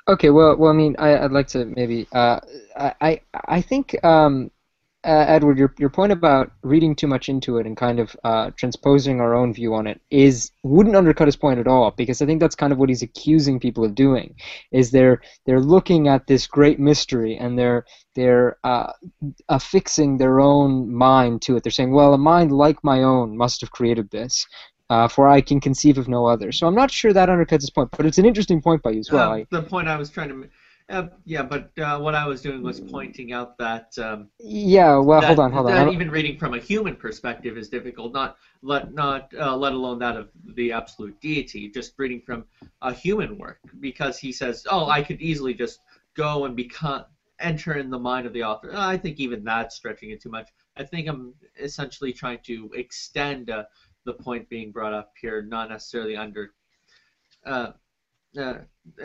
Okay, 0.09 0.31
well, 0.31 0.57
well, 0.57 0.71
I 0.71 0.75
mean, 0.75 0.97
I, 0.99 1.19
I'd 1.19 1.33
like 1.33 1.49
to 1.49 1.67
maybe. 1.67 2.07
Uh, 2.13 2.41
I, 2.75 2.95
I, 3.01 3.21
I 3.47 3.61
think, 3.61 4.03
um, 4.03 4.51
uh, 5.05 5.25
Edward, 5.29 5.59
your 5.59 5.75
your 5.79 5.91
point 5.91 6.13
about 6.13 6.51
reading 6.63 6.97
too 6.97 7.07
much 7.07 7.29
into 7.29 7.59
it 7.59 7.67
and 7.67 7.77
kind 7.77 8.01
of 8.01 8.17
uh, 8.25 8.51
transposing 8.57 9.21
our 9.21 9.35
own 9.35 9.53
view 9.53 9.75
on 9.75 9.87
it 9.87 10.01
is 10.11 10.51
wouldn't 10.65 10.97
undercut 10.97 11.29
his 11.29 11.37
point 11.37 11.61
at 11.61 11.69
all 11.69 11.93
because 11.93 12.21
I 12.21 12.27
think 12.27 12.41
that's 12.41 12.57
kind 12.57 12.73
of 12.73 12.79
what 12.79 12.89
he's 12.89 13.03
accusing 13.03 13.61
people 13.61 13.85
of 13.85 13.95
doing. 13.95 14.35
Is 14.73 14.91
they're 14.91 15.21
they're 15.47 15.61
looking 15.61 16.09
at 16.09 16.27
this 16.27 16.47
great 16.47 16.81
mystery 16.81 17.37
and 17.37 17.59
they're 17.59 17.85
they're 18.17 18.57
uh, 18.65 18.93
affixing 19.49 20.19
their 20.19 20.41
own 20.41 20.93
mind 20.93 21.43
to 21.43 21.57
it. 21.57 21.63
They're 21.63 21.71
saying, 21.71 21.93
well, 21.93 22.15
a 22.15 22.19
mind 22.19 22.51
like 22.51 22.83
my 22.83 23.03
own 23.03 23.37
must 23.37 23.61
have 23.61 23.71
created 23.71 24.11
this. 24.11 24.47
Uh, 24.91 25.07
for 25.07 25.29
I 25.29 25.41
can 25.41 25.61
conceive 25.61 25.99
of 25.99 26.09
no 26.09 26.27
other. 26.27 26.51
So 26.51 26.67
I'm 26.67 26.75
not 26.75 26.91
sure 26.91 27.13
that 27.13 27.29
undercuts 27.29 27.61
his 27.61 27.71
point, 27.71 27.91
but 27.97 28.07
it's 28.07 28.19
an 28.19 28.25
interesting 28.25 28.61
point 28.63 28.83
by 28.83 28.91
you 28.91 29.01
as 29.01 29.13
well. 29.13 29.33
Uh, 29.33 29.45
the 29.51 29.63
point 29.63 29.87
I 29.87 29.97
was 29.97 30.09
trying 30.09 30.29
to, 30.29 30.35
ma- 30.35 30.47
uh, 30.89 31.09
yeah, 31.27 31.43
but 31.43 31.71
uh, 31.79 31.99
what 31.99 32.15
I 32.15 32.27
was 32.27 32.41
doing 32.41 32.63
was 32.63 32.81
pointing 32.81 33.33
out 33.33 33.59
that. 33.59 33.93
Um, 33.99 34.29
Yeah, 34.39 34.97
well, 34.97 35.21
that, 35.21 35.27
hold 35.29 35.41
on, 35.41 35.53
hold 35.53 35.67
on. 35.67 35.73
That 35.73 35.93
even 35.93 36.11
reading 36.11 36.39
from 36.39 36.55
a 36.55 36.59
human 36.59 36.97
perspective 36.97 37.59
is 37.59 37.69
difficult. 37.69 38.15
Not 38.15 38.37
let 38.63 38.95
not 38.95 39.31
uh, 39.39 39.55
let 39.57 39.75
alone 39.75 39.99
that 39.99 40.17
of 40.17 40.31
the 40.55 40.73
absolute 40.73 41.21
deity. 41.21 41.69
Just 41.69 41.93
reading 41.99 42.23
from 42.25 42.45
a 42.81 42.93
human 42.93 43.37
work 43.37 43.59
because 43.81 44.19
he 44.19 44.33
says, 44.33 44.67
"Oh, 44.71 44.89
I 44.89 45.03
could 45.03 45.21
easily 45.21 45.53
just 45.53 45.81
go 46.15 46.47
and 46.47 46.57
become 46.57 47.05
enter 47.41 47.75
in 47.75 47.91
the 47.91 47.99
mind 47.99 48.27
of 48.27 48.33
the 48.33 48.43
author." 48.45 48.73
I 48.75 48.97
think 48.97 49.21
even 49.21 49.45
that's 49.45 49.77
stretching 49.77 50.11
it 50.11 50.23
too 50.23 50.31
much. 50.31 50.49
I 50.77 50.85
think 50.85 51.09
I'm 51.09 51.35
essentially 51.61 52.13
trying 52.13 52.39
to 52.45 52.71
extend 52.75 53.51
uh, 53.51 53.65
the 54.09 54.17
point 54.27 54.49
being 54.49 54.71
brought 54.77 54.95
up 55.01 55.13
here, 55.23 55.39
not 55.57 55.67
necessarily 55.75 56.17
under. 56.25 56.43
Uh, 57.53 57.69
uh, 58.43 58.57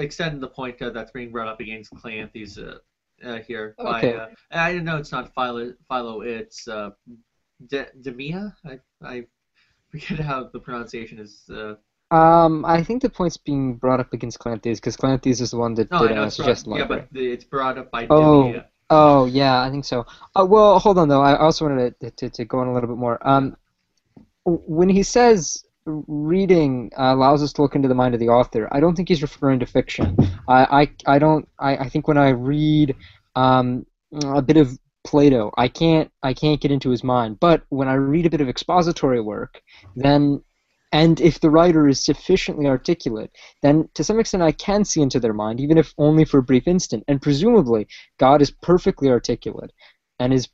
extend 0.05 0.41
the 0.45 0.51
point 0.59 0.81
uh, 0.81 0.89
that's 0.95 1.11
being 1.11 1.31
brought 1.35 1.49
up 1.53 1.59
against 1.65 1.93
Cleanthes 2.01 2.57
uh, 2.57 2.77
uh, 3.27 3.39
here. 3.47 3.65
By, 3.77 3.99
Okay. 3.99 4.15
uh, 4.15 4.27
I 4.67 4.69
know 4.85 4.97
it's 5.01 5.11
not 5.17 5.25
Philo, 5.35 5.73
Philo 5.89 6.21
it's 6.21 6.67
uh, 6.67 6.91
De- 7.71 7.93
Demea. 8.05 8.43
I, 8.71 8.73
I 9.13 9.15
forget 9.91 10.19
how 10.29 10.39
the 10.53 10.59
pronunciation 10.67 11.17
is. 11.25 11.33
Uh, 11.59 11.75
Um, 12.11 12.63
I 12.77 12.83
think 12.85 13.01
the 13.01 13.09
point's 13.09 13.39
being 13.49 13.65
brought 13.83 13.99
up 14.03 14.11
against 14.17 14.37
Cleanthes 14.39 14.77
because 14.79 14.95
Cleanthes 15.01 15.41
is 15.41 15.49
the 15.53 15.59
one 15.65 15.73
that 15.75 15.89
no, 15.89 15.99
did 16.01 16.11
uh, 16.11 16.15
brought, 16.15 16.33
suggest 16.37 16.67
yeah, 16.67 16.85
but 16.93 17.01
the, 17.15 17.23
it's 17.35 17.47
brought 17.55 17.77
up 17.81 17.89
by 17.95 18.01
Oh. 18.09 18.43
Demea. 18.43 18.65
Oh 18.89 19.25
yeah, 19.25 19.55
I 19.65 19.67
think 19.73 19.85
so. 19.85 20.05
Uh, 20.37 20.45
well, 20.53 20.77
hold 20.83 20.97
on 21.01 21.07
though. 21.07 21.25
I 21.31 21.33
also 21.45 21.65
wanted 21.65 21.99
to, 22.01 22.11
to, 22.19 22.25
to 22.37 22.45
go 22.45 22.59
on 22.61 22.67
a 22.67 22.73
little 22.75 22.89
bit 22.93 22.99
more. 23.05 23.17
Um, 23.25 23.57
when 24.45 24.89
he 24.89 25.03
says 25.03 25.63
reading 25.85 26.91
uh, 26.97 27.13
allows 27.13 27.43
us 27.43 27.51
to 27.53 27.61
look 27.61 27.75
into 27.75 27.87
the 27.87 27.95
mind 27.95 28.13
of 28.13 28.19
the 28.19 28.29
author, 28.29 28.67
I 28.71 28.79
don't 28.79 28.95
think 28.95 29.09
he's 29.09 29.21
referring 29.21 29.59
to 29.59 29.65
fiction. 29.65 30.17
I 30.47 30.81
I, 30.81 31.15
I 31.15 31.19
don't. 31.19 31.47
I, 31.59 31.77
I 31.77 31.89
think 31.89 32.07
when 32.07 32.17
I 32.17 32.29
read 32.29 32.95
um, 33.35 33.85
a 34.23 34.41
bit 34.41 34.57
of 34.57 34.77
Plato, 35.05 35.51
I 35.57 35.67
can't 35.67 36.11
I 36.21 36.33
can't 36.33 36.61
get 36.61 36.71
into 36.71 36.89
his 36.89 37.03
mind. 37.03 37.39
But 37.39 37.63
when 37.69 37.87
I 37.87 37.95
read 37.95 38.25
a 38.25 38.29
bit 38.29 38.41
of 38.41 38.49
expository 38.49 39.21
work, 39.21 39.61
then 39.95 40.41
and 40.93 41.19
if 41.19 41.39
the 41.39 41.49
writer 41.49 41.87
is 41.87 42.05
sufficiently 42.05 42.67
articulate, 42.67 43.31
then 43.61 43.89
to 43.95 44.03
some 44.03 44.19
extent 44.19 44.43
I 44.43 44.51
can 44.51 44.85
see 44.85 45.01
into 45.01 45.19
their 45.19 45.33
mind, 45.33 45.59
even 45.59 45.77
if 45.77 45.93
only 45.97 46.23
for 46.23 46.37
a 46.37 46.43
brief 46.43 46.67
instant. 46.67 47.03
And 47.07 47.21
presumably, 47.21 47.87
God 48.19 48.41
is 48.41 48.51
perfectly 48.51 49.09
articulate, 49.09 49.71
and 50.19 50.31
is 50.31 50.47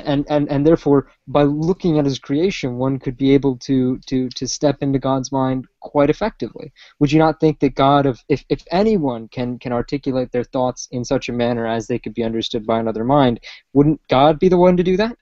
and, 0.00 0.26
and, 0.28 0.48
and 0.50 0.66
therefore 0.66 1.08
by 1.26 1.42
looking 1.42 1.98
at 1.98 2.04
his 2.04 2.18
creation 2.18 2.76
one 2.76 2.98
could 2.98 3.16
be 3.16 3.34
able 3.34 3.56
to, 3.58 3.98
to, 4.06 4.28
to 4.30 4.46
step 4.46 4.78
into 4.80 4.98
God's 4.98 5.32
mind 5.32 5.66
quite 5.80 6.10
effectively. 6.10 6.72
Would 6.98 7.12
you 7.12 7.18
not 7.18 7.40
think 7.40 7.60
that 7.60 7.74
God 7.74 8.06
of 8.06 8.20
if, 8.28 8.44
if 8.48 8.62
anyone 8.70 9.28
can, 9.28 9.58
can 9.58 9.72
articulate 9.72 10.32
their 10.32 10.44
thoughts 10.44 10.88
in 10.90 11.04
such 11.04 11.28
a 11.28 11.32
manner 11.32 11.66
as 11.66 11.86
they 11.86 11.98
could 11.98 12.14
be 12.14 12.24
understood 12.24 12.66
by 12.66 12.80
another 12.80 13.04
mind, 13.04 13.40
wouldn't 13.72 14.00
God 14.08 14.38
be 14.38 14.48
the 14.48 14.58
one 14.58 14.76
to 14.76 14.82
do 14.82 14.96
that? 14.96 15.16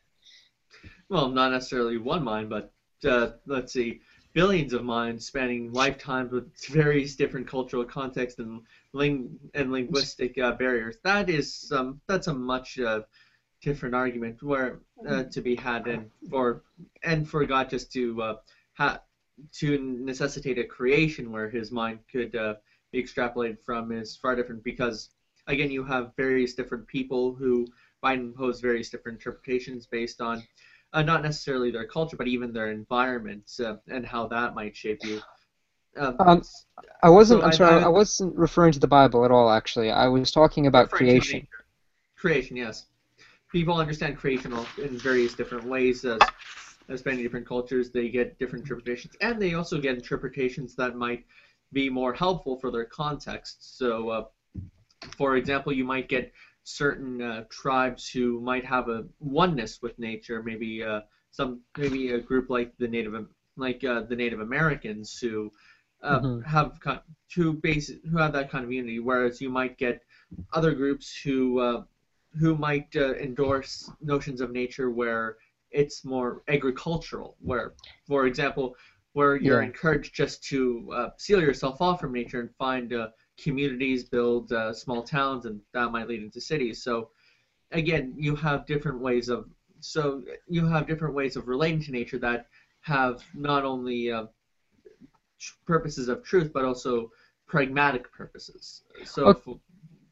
Well, 1.08 1.28
not 1.28 1.50
necessarily 1.50 1.98
one 1.98 2.22
mind, 2.22 2.50
but 2.50 2.72
uh, 3.04 3.30
let's 3.46 3.72
see, 3.72 4.00
billions 4.32 4.72
of 4.72 4.84
minds 4.84 5.26
spanning 5.26 5.72
lifetimes 5.72 6.30
with 6.32 6.48
various 6.66 7.16
different 7.16 7.46
cultural 7.46 7.84
contexts 7.84 8.38
and 8.38 8.62
ling- 8.92 9.38
and 9.54 9.72
linguistic 9.72 10.38
uh, 10.38 10.52
barriers. 10.52 10.98
That 11.02 11.28
is 11.28 11.70
um, 11.74 12.00
that's 12.06 12.28
a 12.28 12.34
much 12.34 12.78
uh, 12.78 13.00
different 13.62 13.94
argument 13.94 14.42
where 14.42 14.80
uh, 15.08 15.24
to 15.24 15.40
be 15.40 15.54
had, 15.54 15.86
and 15.86 16.10
for 16.30 16.62
and 17.02 17.28
for 17.28 17.44
God 17.44 17.68
just 17.70 17.92
to 17.92 18.22
uh, 18.22 18.34
ha- 18.74 19.00
to 19.60 19.78
necessitate 19.80 20.58
a 20.58 20.64
creation 20.64 21.30
where 21.30 21.48
His 21.48 21.70
mind 21.70 22.00
could 22.10 22.34
uh, 22.34 22.54
be 22.92 23.02
extrapolated 23.02 23.58
from 23.64 23.92
is 23.92 24.16
far 24.16 24.34
different 24.36 24.64
because 24.64 25.10
again 25.46 25.70
you 25.70 25.84
have 25.84 26.12
various 26.16 26.54
different 26.54 26.86
people 26.86 27.34
who 27.34 27.66
might 28.02 28.18
impose 28.18 28.60
various 28.60 28.88
different 28.90 29.18
interpretations 29.18 29.86
based 29.86 30.20
on 30.20 30.42
uh, 30.92 31.02
not 31.02 31.22
necessarily 31.22 31.70
their 31.70 31.86
culture, 31.86 32.16
but 32.16 32.26
even 32.26 32.52
their 32.52 32.70
environment 32.70 33.44
uh, 33.64 33.76
and 33.88 34.04
how 34.06 34.26
that 34.26 34.54
might 34.54 34.74
shape 34.76 34.98
you. 35.04 35.20
Um, 35.96 36.16
Um, 36.18 36.42
I 37.02 37.08
wasn't. 37.08 37.40
So 37.42 37.46
I'm 37.46 37.52
sorry. 37.52 37.74
I 37.74 37.84
I, 37.84 37.86
would- 37.88 37.94
wasn't 37.94 38.36
referring 38.36 38.72
to 38.72 38.78
the 38.78 38.88
Bible 38.88 39.24
at 39.24 39.30
all. 39.30 39.50
Actually, 39.50 39.90
I 39.90 40.06
was 40.08 40.30
talking 40.30 40.66
about 40.66 40.90
creation. 40.90 41.46
Creation, 42.16 42.56
yes. 42.56 42.86
People 43.52 43.76
understand 43.78 44.16
creation 44.16 44.52
in 44.78 44.96
various 44.98 45.34
different 45.34 45.64
ways 45.66 46.04
as 46.04 46.20
as 46.88 47.04
many 47.04 47.22
different 47.22 47.46
cultures. 47.46 47.90
They 47.90 48.08
get 48.08 48.38
different 48.38 48.64
interpretations, 48.64 49.14
and 49.20 49.40
they 49.40 49.54
also 49.54 49.78
get 49.78 49.96
interpretations 49.96 50.74
that 50.76 50.96
might 50.96 51.24
be 51.72 51.88
more 51.88 52.12
helpful 52.12 52.56
for 52.56 52.70
their 52.70 52.84
context. 52.84 53.78
So, 53.78 54.08
uh, 54.10 54.22
for 55.16 55.36
example, 55.36 55.72
you 55.72 55.84
might 55.84 56.08
get 56.08 56.32
certain 56.64 57.20
uh, 57.20 57.44
tribes 57.50 58.08
who 58.08 58.40
might 58.40 58.64
have 58.64 58.88
a 58.88 59.04
oneness 59.18 59.80
with 59.82 59.98
nature. 59.98 60.42
Maybe 60.42 60.82
uh, 60.82 61.00
some, 61.30 61.60
maybe 61.76 62.10
a 62.10 62.20
group 62.20 62.50
like 62.50 62.72
the 62.78 62.88
Native, 62.88 63.26
like 63.56 63.82
uh, 63.84 64.02
the 64.02 64.16
Native 64.16 64.40
Americans 64.40 65.18
who 65.18 65.50
uh, 66.02 66.20
Mhm. 66.20 66.44
have 66.44 66.78
kind 66.80 67.00
who 67.34 67.54
base 67.54 67.90
who 68.10 68.18
have 68.18 68.32
that 68.32 68.50
kind 68.50 68.64
of 68.64 68.72
unity. 68.72 68.98
Whereas 69.00 69.40
you 69.40 69.50
might 69.50 69.78
get 69.78 70.02
other 70.52 70.72
groups 70.72 71.18
who 71.22 71.58
uh, 71.58 71.82
who 72.38 72.54
might 72.54 72.86
uh, 72.96 73.14
endorse 73.14 73.90
notions 74.00 74.40
of 74.40 74.50
nature 74.52 74.90
where 74.90 75.36
it's 75.70 76.04
more 76.04 76.42
agricultural. 76.48 77.36
Where, 77.40 77.72
for 78.06 78.26
example, 78.26 78.76
where 79.12 79.36
you're 79.36 79.60
Yeah. 79.60 79.66
encouraged 79.66 80.14
just 80.14 80.42
to 80.44 80.90
uh, 80.92 81.08
seal 81.18 81.40
yourself 81.40 81.80
off 81.80 82.00
from 82.00 82.12
nature 82.12 82.40
and 82.40 82.50
find 82.58 82.92
uh, 82.92 83.08
communities, 83.42 84.04
build 84.04 84.52
uh, 84.52 84.72
small 84.72 85.02
towns, 85.02 85.46
and 85.46 85.60
that 85.72 85.90
might 85.90 86.08
lead 86.08 86.22
into 86.22 86.40
cities. 86.40 86.82
So, 86.82 87.08
again, 87.72 88.14
you 88.16 88.34
have 88.36 88.66
different 88.66 89.00
ways 89.00 89.28
of 89.28 89.46
so 89.80 90.22
you 90.46 90.66
have 90.66 90.86
different 90.86 91.14
ways 91.14 91.36
of 91.36 91.48
relating 91.48 91.80
to 91.82 91.90
nature 91.90 92.18
that 92.18 92.46
have 92.82 93.22
not 93.34 93.64
only 93.64 94.10
uh, 94.10 94.24
purposes 95.66 96.08
of 96.08 96.22
truth 96.22 96.50
but 96.52 96.64
also 96.64 97.10
pragmatic 97.46 98.10
purposes. 98.12 98.82
So. 99.04 99.28
Okay. 99.28 99.58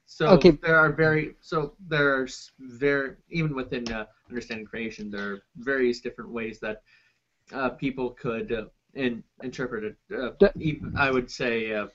So 0.09 0.28
Okay. 0.34 0.59
there 0.62 0.76
are 0.76 0.92
very 0.92 1.34
so 1.40 1.74
there's 1.88 2.50
very 2.59 3.16
even 3.28 3.54
within 3.54 3.90
uh, 3.92 4.06
understanding 4.28 4.66
creation 4.66 5.11
there 5.11 5.32
are 5.32 5.42
various 5.56 6.00
different 6.00 6.30
ways 6.30 6.59
that 6.61 6.82
uh, 7.52 7.70
people 7.70 8.11
could 8.11 8.52
uh, 8.52 8.64
in, 8.94 9.22
interpret 9.42 9.84
it. 9.84 9.96
Uh, 10.14 10.30
even, 10.59 10.94
I 10.96 11.11
would 11.11 11.30
say 11.30 11.72
uh, 11.74 11.88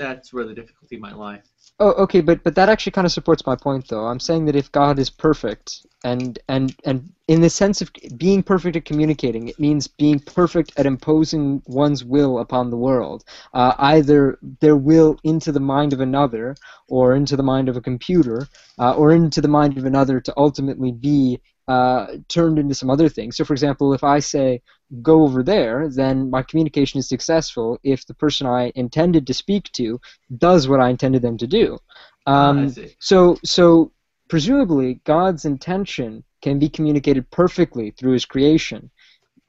that's 0.00 0.32
where 0.32 0.46
the 0.46 0.54
difficulty 0.54 0.96
might 0.96 1.16
lie. 1.16 1.42
Oh, 1.78 1.92
okay, 1.92 2.20
but 2.20 2.42
but 2.42 2.54
that 2.56 2.68
actually 2.68 2.92
kind 2.92 3.06
of 3.06 3.12
supports 3.12 3.46
my 3.46 3.54
point, 3.54 3.88
though. 3.88 4.06
I'm 4.06 4.20
saying 4.20 4.46
that 4.46 4.56
if 4.56 4.72
God 4.72 4.98
is 4.98 5.08
perfect, 5.08 5.86
and 6.04 6.38
and 6.48 6.74
and 6.84 7.12
in 7.28 7.40
the 7.40 7.48
sense 7.48 7.80
of 7.80 7.90
being 8.16 8.42
perfect 8.42 8.76
at 8.76 8.84
communicating, 8.84 9.48
it 9.48 9.58
means 9.58 9.86
being 9.86 10.18
perfect 10.18 10.72
at 10.76 10.86
imposing 10.86 11.62
one's 11.66 12.04
will 12.04 12.38
upon 12.38 12.70
the 12.70 12.76
world, 12.76 13.24
uh, 13.54 13.74
either 13.78 14.38
their 14.60 14.76
will 14.76 15.18
into 15.24 15.52
the 15.52 15.60
mind 15.60 15.92
of 15.92 16.00
another, 16.00 16.56
or 16.88 17.14
into 17.14 17.36
the 17.36 17.42
mind 17.42 17.68
of 17.68 17.76
a 17.76 17.80
computer, 17.80 18.48
uh, 18.78 18.94
or 18.94 19.12
into 19.12 19.40
the 19.40 19.48
mind 19.48 19.78
of 19.78 19.84
another 19.84 20.20
to 20.20 20.34
ultimately 20.36 20.92
be 20.92 21.38
uh, 21.70 22.06
turned 22.36 22.58
into 22.58 22.74
some 22.74 22.90
other 22.90 23.08
thing. 23.08 23.30
So, 23.30 23.44
for 23.44 23.54
example, 23.54 23.94
if 23.94 24.02
I 24.02 24.18
say 24.18 24.60
go 25.02 25.22
over 25.22 25.40
there, 25.54 25.88
then 25.88 26.28
my 26.36 26.42
communication 26.42 26.98
is 26.98 27.08
successful 27.08 27.78
if 27.84 28.00
the 28.06 28.14
person 28.24 28.44
I 28.46 28.72
intended 28.74 29.24
to 29.26 29.34
speak 29.34 29.64
to 29.72 30.00
does 30.46 30.66
what 30.66 30.80
I 30.80 30.88
intended 30.90 31.22
them 31.22 31.38
to 31.38 31.46
do. 31.46 31.66
Ah, 32.26 32.32
Um, 32.32 32.68
see. 32.68 32.96
so, 32.98 33.18
so 33.44 33.92
presumably, 34.28 35.00
God's 35.04 35.44
intention 35.44 36.24
can 36.42 36.58
be 36.58 36.68
communicated 36.68 37.30
perfectly 37.30 37.92
through 37.92 38.14
His 38.14 38.24
creation, 38.24 38.90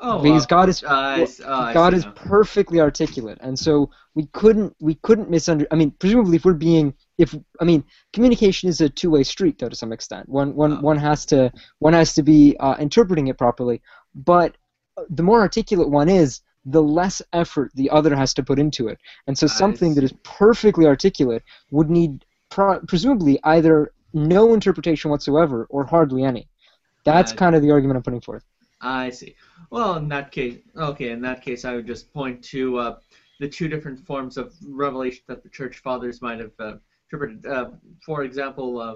Oh, 0.03 0.19
because 0.21 0.45
uh, 0.45 0.47
God 0.47 0.69
is 0.69 0.83
uh, 0.83 1.27
oh, 1.45 1.73
God 1.73 1.93
is 1.93 2.05
now. 2.05 2.11
perfectly 2.11 2.79
articulate, 2.79 3.37
and 3.41 3.57
so 3.57 3.91
we 4.15 4.25
couldn't 4.33 4.75
we 4.81 4.95
couldn't 4.95 5.29
misunder. 5.29 5.65
I 5.71 5.75
mean, 5.75 5.91
presumably, 5.91 6.37
if 6.37 6.45
we're 6.45 6.53
being 6.53 6.93
if 7.19 7.35
I 7.59 7.65
mean, 7.65 7.83
communication 8.11 8.67
is 8.67 8.81
a 8.81 8.89
two-way 8.89 9.23
street, 9.23 9.59
though, 9.59 9.69
to 9.69 9.75
some 9.75 9.93
extent. 9.93 10.27
One 10.27 10.55
one 10.55 10.73
Oh. 10.73 10.81
one 10.81 10.97
has 10.97 11.25
to 11.27 11.51
one 11.79 11.93
has 11.93 12.13
to 12.15 12.23
be 12.23 12.57
uh, 12.59 12.75
interpreting 12.79 13.27
it 13.27 13.37
properly, 13.37 13.81
but 14.15 14.57
uh, 14.97 15.03
the 15.09 15.23
more 15.23 15.39
articulate 15.39 15.89
one 15.89 16.09
is, 16.09 16.41
the 16.65 16.81
less 16.81 17.21
effort 17.33 17.71
the 17.75 17.89
other 17.91 18.15
has 18.15 18.33
to 18.33 18.43
put 18.43 18.57
into 18.59 18.87
it. 18.87 18.97
And 19.27 19.37
so 19.37 19.45
something 19.45 19.93
that 19.95 20.03
is 20.03 20.13
perfectly 20.23 20.85
articulate 20.87 21.43
would 21.69 21.89
need 21.91 22.25
pro- 22.49 22.79
presumably 22.81 23.39
either 23.43 23.93
no 24.13 24.53
interpretation 24.55 25.11
whatsoever 25.11 25.67
or 25.69 25.85
hardly 25.85 26.23
any. 26.23 26.47
That's 27.05 27.31
I- 27.33 27.35
kind 27.35 27.55
of 27.55 27.61
the 27.61 27.69
argument 27.71 27.97
I'm 27.97 28.03
putting 28.03 28.21
forth. 28.21 28.43
I 28.83 29.11
see. 29.11 29.35
Well, 29.69 29.95
in 29.95 30.07
that 30.09 30.31
case, 30.31 30.59
okay, 30.75 31.09
in 31.09 31.21
that 31.21 31.41
case, 31.41 31.65
I 31.65 31.75
would 31.75 31.87
just 31.87 32.11
point 32.13 32.41
to 32.45 32.77
uh, 32.77 32.95
the 33.39 33.47
two 33.47 33.67
different 33.67 34.05
forms 34.05 34.37
of 34.37 34.53
revelation 34.65 35.23
that 35.27 35.43
the 35.43 35.49
church 35.49 35.79
fathers 35.79 36.21
might 36.21 36.39
have 36.39 36.51
uh, 36.59 36.73
interpreted. 37.07 37.45
Uh, 37.45 37.65
for 38.05 38.23
example, 38.23 38.79
uh, 38.79 38.95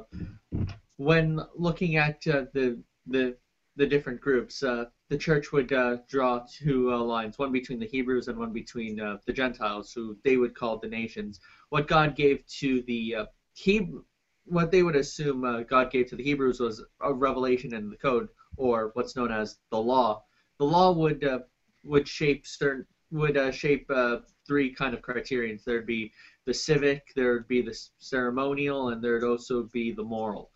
when 0.98 1.40
looking 1.56 1.98
at 1.98 2.16
uh, 2.28 2.44
the 2.54 2.82
the 3.08 3.36
the 3.78 3.86
different 3.86 4.22
groups, 4.22 4.64
uh, 4.64 4.86
the 5.10 5.18
church 5.18 5.52
would 5.52 5.68
draw 6.10 6.40
two 6.50 6.90
lines, 6.96 7.38
one 7.38 7.52
between 7.52 7.80
the 7.80 7.88
Hebrews 7.88 8.28
and 8.28 8.38
one 8.38 8.54
between 8.54 8.96
the 8.98 9.34
Gentiles, 9.34 9.92
who 9.94 10.18
they 10.24 10.38
would 10.38 10.54
call 10.56 10.78
the 10.78 10.88
nations. 10.88 11.40
What 11.70 11.88
God 11.88 12.16
gave 12.16 12.46
to 12.60 12.82
the 12.88 13.16
uh, 13.16 13.26
Heb- 13.66 14.02
what 14.46 14.72
they 14.72 14.84
would 14.84 14.96
assume 14.96 15.42
God 15.70 15.92
gave 15.92 16.08
to 16.08 16.16
the 16.16 16.24
Hebrews 16.24 16.60
was 16.60 16.84
a 17.02 17.14
revelation 17.14 17.74
in 17.74 17.90
the 17.90 17.98
code, 17.98 18.28
or 18.58 18.92
what's 18.94 19.16
known 19.16 19.32
as 19.32 19.58
the 19.72 19.80
law. 19.80 20.22
The 20.58 20.66
law 20.66 20.92
would 20.94 21.24
uh, 21.24 21.40
would 21.84 22.08
shape 22.08 22.46
certain 22.48 22.86
would 23.12 23.38
uh, 23.38 23.52
shape 23.52 23.86
uh, 23.90 24.18
three 24.48 24.74
kind 24.74 24.94
of 24.94 25.02
criterions. 25.02 25.64
There'd 25.64 25.86
be 25.86 26.12
the 26.46 26.54
civic, 26.54 27.12
there'd 27.16 27.48
be 27.48 27.62
the 27.62 27.78
ceremonial, 27.98 28.90
and 28.90 29.04
there'd 29.04 29.24
also 29.24 29.64
be 29.72 29.92
the 29.92 30.04
moral. 30.04 30.50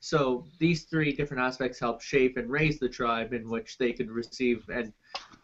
So 0.00 0.44
these 0.60 0.84
three 0.84 1.12
different 1.12 1.42
aspects 1.42 1.80
help 1.80 2.00
shape 2.00 2.36
and 2.36 2.50
raise 2.50 2.78
the 2.78 2.88
tribe 2.88 3.32
in 3.32 3.48
which 3.48 3.76
they 3.78 3.92
could 3.92 4.10
receive 4.10 4.62
and 4.72 4.92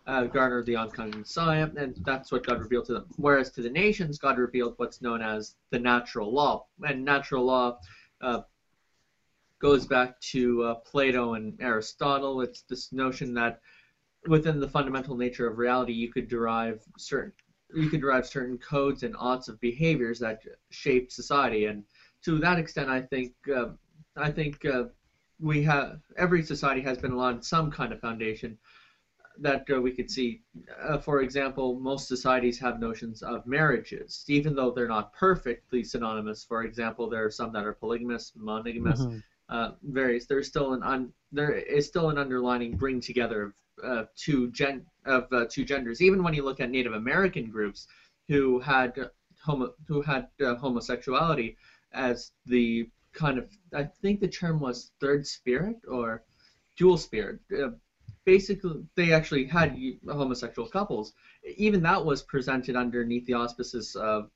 uh, 0.06 0.24
garner 0.24 0.62
the 0.62 0.76
oncoming 0.76 1.18
Messiah, 1.18 1.68
and 1.76 1.96
that's 2.04 2.30
what 2.30 2.46
God 2.46 2.60
revealed 2.60 2.84
to 2.86 2.92
them. 2.92 3.04
Whereas 3.16 3.50
to 3.52 3.62
the 3.62 3.70
nations, 3.70 4.18
God 4.18 4.38
revealed 4.38 4.74
what's 4.76 5.00
known 5.00 5.22
as 5.22 5.56
the 5.70 5.78
natural 5.78 6.32
law, 6.32 6.66
and 6.86 7.04
natural 7.04 7.44
law 7.44 7.78
uh, 8.20 8.40
goes 9.58 9.86
back 9.86 10.20
to 10.20 10.62
uh, 10.62 10.74
Plato 10.74 11.34
and 11.34 11.56
Aristotle. 11.60 12.40
It's 12.40 12.62
this 12.62 12.92
notion 12.92 13.34
that 13.34 13.60
within 14.26 14.60
the 14.60 14.68
fundamental 14.68 15.16
nature 15.16 15.46
of 15.46 15.58
reality, 15.58 15.92
you 15.92 16.10
could 16.12 16.28
derive 16.28 16.82
certain 16.98 17.32
you 17.74 17.88
could 17.88 18.02
derive 18.02 18.26
certain 18.26 18.58
codes 18.58 19.02
and 19.02 19.16
odds 19.18 19.48
of 19.48 19.58
behaviors 19.60 20.18
that 20.18 20.42
shape 20.70 21.10
society, 21.10 21.64
and 21.64 21.84
to 22.22 22.38
that 22.38 22.58
extent, 22.58 22.90
I 22.90 23.00
think 23.00 23.32
uh, 23.54 23.68
I 24.16 24.30
think 24.30 24.64
uh, 24.64 24.84
we 25.40 25.62
have 25.62 26.00
every 26.16 26.42
society 26.42 26.82
has 26.82 26.98
been 26.98 27.12
on 27.12 27.42
some 27.42 27.70
kind 27.70 27.92
of 27.92 28.00
foundation 28.00 28.58
that 29.38 29.64
uh, 29.74 29.80
we 29.80 29.90
could 29.92 30.10
see. 30.10 30.42
Uh, 30.82 30.98
for 30.98 31.22
example, 31.22 31.78
most 31.80 32.06
societies 32.06 32.58
have 32.58 32.78
notions 32.78 33.22
of 33.22 33.46
marriages, 33.46 34.24
even 34.28 34.54
though 34.54 34.70
they're 34.70 34.86
not 34.86 35.12
perfectly 35.14 35.82
synonymous. 35.82 36.44
For 36.44 36.64
example, 36.64 37.08
there 37.08 37.24
are 37.24 37.30
some 37.30 37.52
that 37.52 37.64
are 37.64 37.72
polygamous, 37.72 38.32
monogamous, 38.36 39.06
Mhm. 39.06 39.22
uh, 39.48 39.70
various. 39.82 40.26
There's 40.26 40.48
still 40.48 40.74
an 40.74 40.82
un, 40.82 41.12
there 41.32 41.52
is 41.52 41.86
still 41.86 42.10
an 42.10 42.18
underlining 42.18 42.76
bring 42.76 43.00
together 43.00 43.42
of 43.42 43.52
uh, 43.82 44.04
two 44.16 44.50
gen 44.50 44.86
of 45.06 45.26
uh, 45.32 45.44
two 45.50 45.64
genders. 45.64 46.00
Even 46.00 46.22
when 46.22 46.34
you 46.34 46.44
look 46.44 46.60
at 46.60 46.70
Native 46.70 46.94
American 46.94 47.50
groups 47.50 47.86
who 48.28 48.60
had 48.60 48.98
uh, 48.98 49.06
homo 49.42 49.74
who 49.88 50.00
had 50.00 50.28
uh, 50.44 50.54
homosexuality 50.56 51.56
as 51.92 52.32
the 52.46 52.88
kind 53.12 53.38
of 53.38 53.48
I 53.74 53.84
think 54.00 54.20
the 54.20 54.28
term 54.28 54.60
was 54.60 54.92
third 55.00 55.26
spirit 55.26 55.76
or 55.88 56.22
dual 56.76 56.96
spirit. 56.96 57.40
Uh, 57.52 57.70
basically, 58.24 58.84
they 58.94 59.12
actually 59.12 59.44
had 59.44 59.76
homosexual 60.08 60.68
couples. 60.68 61.12
Even 61.56 61.82
that 61.82 62.04
was 62.04 62.22
presented 62.22 62.76
underneath 62.76 63.26
the 63.26 63.34
auspices 63.34 63.96
of 63.96 64.30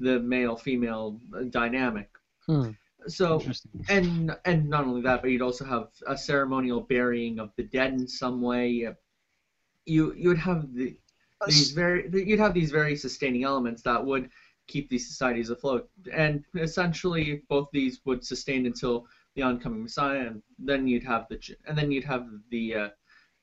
the 0.00 0.20
male-female 0.20 1.20
dynamic. 1.50 2.08
Hmm. 2.46 2.70
So 3.06 3.42
and 3.88 4.36
and 4.44 4.68
not 4.68 4.84
only 4.84 5.02
that, 5.02 5.22
but 5.22 5.30
you'd 5.30 5.42
also 5.42 5.64
have 5.64 5.88
a 6.06 6.16
ceremonial 6.16 6.80
burying 6.80 7.38
of 7.38 7.50
the 7.56 7.62
dead 7.62 7.92
in 7.92 8.08
some 8.08 8.40
way. 8.40 8.88
You 9.86 10.12
you 10.14 10.28
would 10.28 10.38
have 10.38 10.74
the 10.74 10.96
these 11.46 11.70
very 11.72 12.10
you'd 12.12 12.40
have 12.40 12.54
these 12.54 12.70
very 12.70 12.96
sustaining 12.96 13.44
elements 13.44 13.82
that 13.82 14.04
would 14.04 14.28
keep 14.66 14.90
these 14.90 15.06
societies 15.06 15.50
afloat, 15.50 15.88
and 16.12 16.44
essentially 16.56 17.42
both 17.48 17.68
these 17.72 18.00
would 18.04 18.24
sustain 18.24 18.66
until 18.66 19.06
the 19.34 19.42
oncoming 19.42 19.82
Messiah, 19.82 20.26
and 20.26 20.42
then 20.58 20.86
you'd 20.86 21.04
have 21.04 21.26
the 21.30 21.38
and 21.66 21.78
then 21.78 21.90
you'd 21.90 22.04
have 22.04 22.26
the 22.50 22.74
uh, 22.74 22.88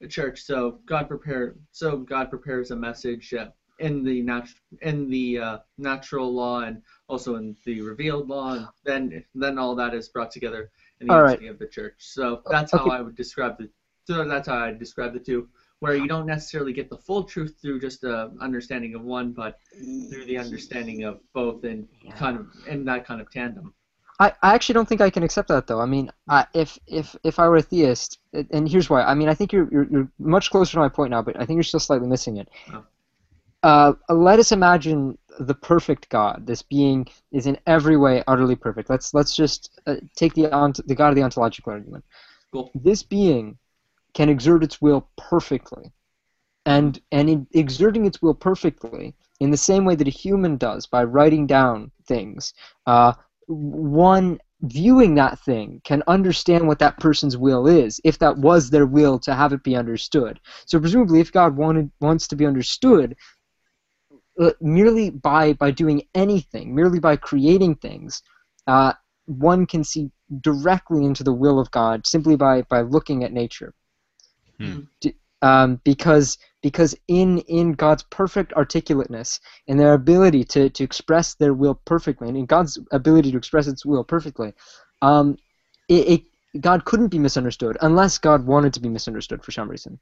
the 0.02 0.08
church. 0.08 0.42
So 0.42 0.80
God 0.86 1.08
prepare 1.08 1.56
so 1.72 1.98
God 1.98 2.30
prepares 2.30 2.72
a 2.72 2.76
message 2.76 3.34
uh, 3.34 3.48
in 3.80 4.04
the 4.04 4.22
nat- 4.22 4.54
in 4.82 5.10
the 5.10 5.40
uh, 5.40 5.58
natural 5.78 6.34
law 6.34 6.62
and 6.62 6.82
also 7.08 7.36
in 7.36 7.56
the 7.66 7.82
revealed 7.82 8.28
law, 8.28 8.54
and 8.54 8.68
then 8.84 9.24
then 9.36 9.58
all 9.58 9.76
that 9.76 9.94
is 9.94 10.10
brought 10.10 10.32
together 10.32 10.72
in 11.02 11.08
the 11.08 11.14
All 11.14 11.22
right. 11.22 11.40
unity 11.40 11.48
of 11.48 11.60
the 11.60 11.68
church. 11.68 11.96
So 12.00 12.42
that's 12.50 12.72
how 12.72 12.86
Okay. 12.86 12.96
I 12.98 13.02
would 13.02 13.16
describe 13.16 13.58
the 13.58 13.70
so 14.08 14.24
that's 14.28 14.48
how 14.48 14.58
I 14.58 14.72
describe 14.72 15.14
the 15.14 15.20
two, 15.20 15.50
where 15.80 15.96
you 15.96 16.08
don't 16.08 16.28
necessarily 16.28 16.74
get 16.74 16.90
the 16.90 16.98
full 16.98 17.24
truth 17.24 17.58
through 17.62 17.80
just 17.80 18.04
a 18.04 18.32
understanding 18.40 18.94
of 18.96 19.02
one, 19.04 19.32
but 19.32 19.60
through 20.10 20.26
the 20.26 20.38
understanding 20.38 21.04
of 21.04 21.20
both, 21.34 21.64
and 21.64 21.88
kind 22.16 22.38
of 22.38 22.48
in 22.68 22.86
that 22.86 23.06
kind 23.06 23.20
of 23.22 23.32
tandem. 23.32 23.74
I, 24.20 24.32
I 24.42 24.54
actually 24.56 24.74
don't 24.74 24.88
think 24.88 25.02
I 25.02 25.10
can 25.10 25.24
accept 25.24 25.50
that 25.50 25.68
though. 25.68 25.82
I 25.82 25.86
mean, 25.86 26.10
I, 26.30 26.46
if 26.54 26.80
if 26.88 27.16
if 27.24 27.38
I 27.40 27.48
were 27.50 27.58
a 27.58 27.62
theist, 27.62 28.20
and 28.52 28.68
here's 28.70 28.90
why. 28.90 29.04
I 29.04 29.14
mean, 29.14 29.28
I 29.28 29.34
think 29.34 29.52
you're, 29.52 29.68
you're 29.72 29.88
you're 29.92 30.12
much 30.20 30.52
closer 30.52 30.74
to 30.74 30.80
my 30.80 30.90
point 30.90 31.12
now, 31.12 31.22
but 31.22 31.36
I 31.40 31.46
think 31.46 31.58
you're 31.58 31.64
still 31.64 31.82
slightly 31.82 32.08
missing 32.08 32.38
it. 32.38 32.50
Oh. 32.74 32.86
Uh, 33.66 33.94
let 34.10 34.38
us 34.38 34.52
imagine 34.52 35.18
the 35.40 35.56
perfect 35.56 36.08
God. 36.10 36.46
This 36.46 36.62
being 36.62 37.08
is 37.32 37.48
in 37.48 37.58
every 37.66 37.98
way 37.98 38.24
utterly 38.28 38.56
perfect. 38.56 38.92
Let's 38.92 39.12
let's 39.16 39.36
just 39.36 39.82
uh, 39.88 39.96
take 40.16 40.36
the 40.36 40.54
ont- 40.54 40.86
the 40.86 40.94
God 40.94 41.10
of 41.10 41.16
the 41.16 41.24
ontological 41.24 41.74
argument. 41.74 42.06
Cool. 42.54 42.70
This 42.76 43.02
being 43.02 43.58
can 44.14 44.30
exert 44.30 44.64
its 44.64 44.84
will 44.84 45.10
perfectly, 45.18 45.92
and 46.68 47.02
and 47.12 47.28
in 47.28 47.48
exerting 47.54 48.06
its 48.06 48.22
will 48.22 48.36
perfectly 48.36 49.16
in 49.40 49.50
the 49.50 49.58
same 49.58 49.84
way 49.84 49.96
that 49.96 50.08
a 50.08 50.12
human 50.12 50.58
does 50.58 50.86
by 50.86 51.04
writing 51.04 51.48
down 51.48 51.90
things. 52.08 52.54
Uh, 52.86 53.14
one 53.48 54.38
viewing 54.62 55.16
that 55.16 55.40
thing 55.40 55.82
can 55.84 56.04
understand 56.08 56.68
what 56.68 56.80
that 56.80 56.98
person's 57.00 57.36
will 57.36 57.68
is 57.68 58.00
if 58.04 58.18
that 58.20 58.38
was 58.38 58.70
their 58.70 58.86
will 58.86 59.20
to 59.20 59.36
have 59.36 59.52
it 59.52 59.62
be 59.64 59.76
understood 59.76 60.40
so 60.66 60.80
presumably 60.80 61.20
if 61.20 61.32
god 61.32 61.56
wanted 61.58 61.92
wants 62.00 62.28
to 62.28 62.36
be 62.38 62.46
understood 62.46 63.16
uh, 64.40 64.52
merely 64.62 65.10
by 65.10 65.54
by 65.54 65.72
doing 65.72 66.02
anything 66.14 66.74
merely 66.76 67.00
by 67.00 67.16
creating 67.16 67.76
things 67.76 68.22
uh, 68.68 68.94
one 69.26 69.66
can 69.66 69.84
see 69.84 70.10
directly 70.42 71.06
into 71.06 71.24
the 71.24 71.34
will 71.34 71.60
of 71.60 71.72
god 71.72 72.06
simply 72.06 72.36
by 72.36 72.62
by 72.64 72.82
looking 72.82 73.24
at 73.24 73.34
nature 73.34 73.74
Hmm. 74.58 74.82
D- 75.02 75.16
um, 75.42 75.82
because 75.84 76.38
because 76.62 76.96
in 77.08 77.40
in 77.40 77.74
God's 77.74 78.04
perfect 78.04 78.54
articulateness 78.54 79.40
and 79.68 79.80
their 79.80 79.94
ability 79.94 80.44
to, 80.46 80.70
to 80.70 80.84
express 80.84 81.36
their 81.36 81.54
will 81.54 81.76
perfectly, 81.86 82.28
and 82.28 82.38
in 82.38 82.46
God's 82.46 82.80
ability 82.92 83.32
to 83.32 83.38
express 83.38 83.68
its 83.68 83.86
will 83.86 84.04
perfectly, 84.04 84.54
um, 85.02 85.38
it, 85.90 86.08
it 86.08 86.62
God 86.62 86.86
couldn't 86.86 87.10
be 87.10 87.20
misunderstood 87.20 87.78
unless 87.82 88.18
God 88.18 88.46
wanted 88.46 88.74
to 88.74 88.80
be 88.80 88.90
misunderstood 88.90 89.44
for 89.44 89.52
some 89.52 89.70
reason. 89.70 90.00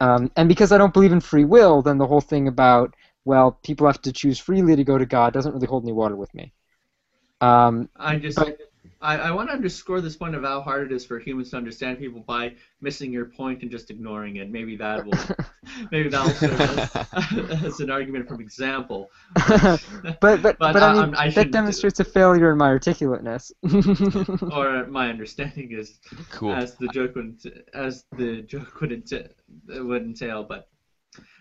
Um, 0.00 0.30
and 0.36 0.48
because 0.48 0.72
I 0.72 0.78
don't 0.78 0.94
believe 0.94 1.12
in 1.12 1.20
free 1.20 1.44
will, 1.44 1.82
then 1.82 1.98
the 1.98 2.06
whole 2.06 2.20
thing 2.20 2.48
about 2.48 2.94
well, 3.28 3.52
people 3.68 3.86
have 3.86 4.00
to 4.02 4.12
choose 4.20 4.38
freely 4.38 4.74
to 4.74 4.84
go 4.84 4.96
to 4.96 5.06
God 5.06 5.32
doesn't 5.34 5.52
really 5.54 5.66
hold 5.66 5.84
any 5.84 5.92
water 5.92 6.16
with 6.16 6.32
me. 6.34 6.52
Um, 7.42 7.88
I 7.96 8.16
just 8.16 8.36
But- 8.38 8.58
I, 9.00 9.16
I 9.28 9.30
want 9.30 9.48
to 9.50 9.52
underscore 9.54 10.00
this 10.00 10.16
point 10.16 10.34
of 10.34 10.42
how 10.42 10.60
hard 10.60 10.90
it 10.90 10.92
is 10.96 11.04
for 11.06 11.20
humans 11.20 11.50
to 11.50 11.56
understand 11.56 11.98
people 11.98 12.22
by 12.36 12.54
missing 12.80 13.12
your 13.12 13.26
point 13.26 13.62
and 13.62 13.70
just 13.70 13.90
ignoring 13.90 14.36
it. 14.36 14.50
Maybe 14.50 14.74
that 14.76 15.04
will 15.06 15.12
maybe 15.92 16.08
that 16.08 16.22
will 16.24 16.32
serve 16.32 16.60
as, 16.60 17.62
as 17.68 17.80
an 17.80 17.90
argument 17.90 18.26
from 18.26 18.40
example. 18.40 19.10
but 19.48 19.80
but 20.20 20.42
but, 20.42 20.58
But 20.58 20.82
I 20.82 20.88
I- 20.90 20.92
mean 21.06 21.14
I'm- 21.14 21.32
that 21.34 21.50
demonstrates 21.52 22.00
a 22.00 22.04
failure 22.04 22.50
in 22.50 22.58
my 22.58 22.70
articulateness. 22.76 23.52
or 24.58 24.86
my 24.88 25.10
understanding 25.10 25.68
is 25.72 26.00
Cool. 26.32 26.52
as 26.54 26.74
the 26.82 26.88
joke 26.88 27.14
would 27.14 27.38
as 27.74 28.04
the 28.16 28.42
joke 28.42 28.80
would 28.80 28.92
entail, 28.92 29.28
would 29.90 30.02
entail 30.02 30.42
but 30.42 30.68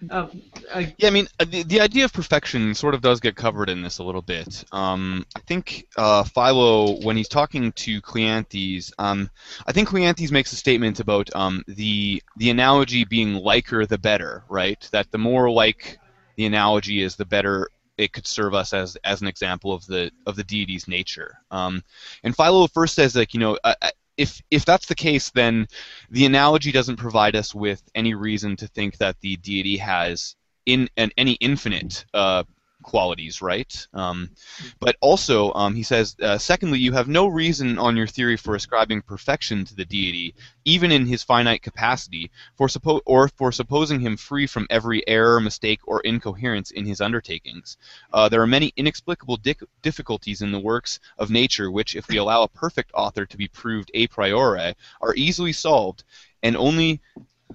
um, 0.10 0.42
I, 0.74 0.94
Yeah, 0.98 1.08
I 1.08 1.12
mean, 1.12 1.28
uh, 1.40 1.46
the, 1.46 1.64
the 1.64 1.82
idea 1.82 2.06
of 2.06 2.14
perfection 2.14 2.74
sort 2.76 2.94
of 2.94 3.02
does 3.02 3.20
get 3.20 3.36
covered 3.36 3.70
in 3.70 3.82
this 3.82 3.98
a 3.98 4.04
little 4.04 4.22
bit. 4.22 4.64
Um, 4.72 5.26
I 5.36 5.40
think 5.42 5.88
uh, 5.98 6.24
Philo, 6.24 7.00
when 7.02 7.18
he's 7.18 7.28
talking 7.28 7.72
to 7.74 8.02
Cleanthes, 8.02 8.92
um, 9.00 9.30
I 9.66 9.72
think 9.72 9.90
Cleanthes 9.90 10.32
makes 10.32 10.54
a 10.54 10.56
statement 10.56 11.00
about 11.00 11.36
um, 11.36 11.64
the 11.68 12.22
the 12.38 12.50
analogy 12.50 13.06
being 13.06 13.34
liker 13.36 13.86
the 13.86 13.98
better, 13.98 14.44
right? 14.50 14.88
That 14.92 15.12
the 15.12 15.18
more 15.18 15.50
like 15.50 16.00
the 16.36 16.46
analogy 16.46 17.02
is, 17.02 17.16
the 17.16 17.26
better 17.26 17.70
it 17.98 18.14
could 18.14 18.28
serve 18.28 18.54
us 18.54 18.74
as 18.74 18.96
as 18.98 19.22
an 19.22 19.28
example 19.28 19.74
of 19.74 19.86
the 19.88 20.12
of 20.26 20.36
the 20.36 20.44
deity's 20.44 20.88
nature. 20.88 21.40
Um, 21.50 21.84
and 22.24 22.36
Philo 22.36 22.68
first 22.68 22.94
says 22.94 23.16
like, 23.16 23.34
you 23.34 23.40
know, 23.40 23.58
uh, 23.64 23.74
if 24.18 24.42
if 24.52 24.66
that's 24.66 24.88
the 24.88 24.96
case, 24.96 25.30
then 25.32 25.68
the 26.10 26.26
analogy 26.26 26.72
doesn't 26.72 26.98
provide 26.98 27.36
us 27.36 27.54
with 27.54 27.82
any 27.96 28.14
reason 28.14 28.56
to 28.58 28.68
think 28.68 28.98
that 28.98 29.20
the 29.22 29.36
deity 29.38 29.78
has 29.78 30.36
in 30.66 30.90
an, 30.98 31.12
any 31.18 31.34
infinite 31.34 32.06
uh, 32.14 32.44
qualities, 32.88 33.42
right? 33.42 33.88
Um, 33.94 34.32
but 34.80 34.96
also, 35.02 35.54
um, 35.54 35.76
he 35.76 35.84
says, 35.84 36.16
uh, 36.22 36.38
secondly, 36.38 36.80
you 36.80 36.94
have 36.94 37.08
no 37.08 37.28
reason 37.28 37.78
on 37.78 37.98
your 37.98 38.08
theory 38.08 38.38
for 38.38 38.56
ascribing 38.56 39.02
perfection 39.02 39.66
to 39.66 39.76
the 39.76 39.86
deity, 39.86 40.34
even 40.66 40.92
in 40.92 41.06
his 41.06 41.22
finite 41.22 41.62
capacity, 41.62 42.32
for 42.56 42.68
suppo- 42.68 43.02
or 43.06 43.28
for 43.28 43.52
supposing 43.52 44.00
him 44.00 44.16
free 44.18 44.48
from 44.48 44.66
every 44.70 45.06
error, 45.08 45.40
mistake, 45.42 45.82
or 45.86 46.00
incoherence 46.02 46.72
in 46.72 46.86
his 46.86 47.02
undertakings. 47.02 47.78
Uh, 48.14 48.30
there 48.30 48.42
are 48.42 48.48
many 48.48 48.72
inexplicable 48.78 49.38
dic- 49.38 49.70
difficulties 49.82 50.42
in 50.42 50.52
the 50.52 50.60
works 50.72 51.00
of 51.18 51.30
nature 51.30 51.70
which, 51.70 51.96
if 51.96 52.08
we 52.08 52.18
allow 52.18 52.44
a 52.44 52.48
perfect 52.48 52.92
author 52.94 53.26
to 53.26 53.38
be 53.38 53.50
proved 53.50 53.92
a 53.94 54.08
priori, 54.08 54.74
are 55.02 55.16
easily 55.16 55.52
solved, 55.52 56.06
and 56.42 56.56
only 56.56 57.02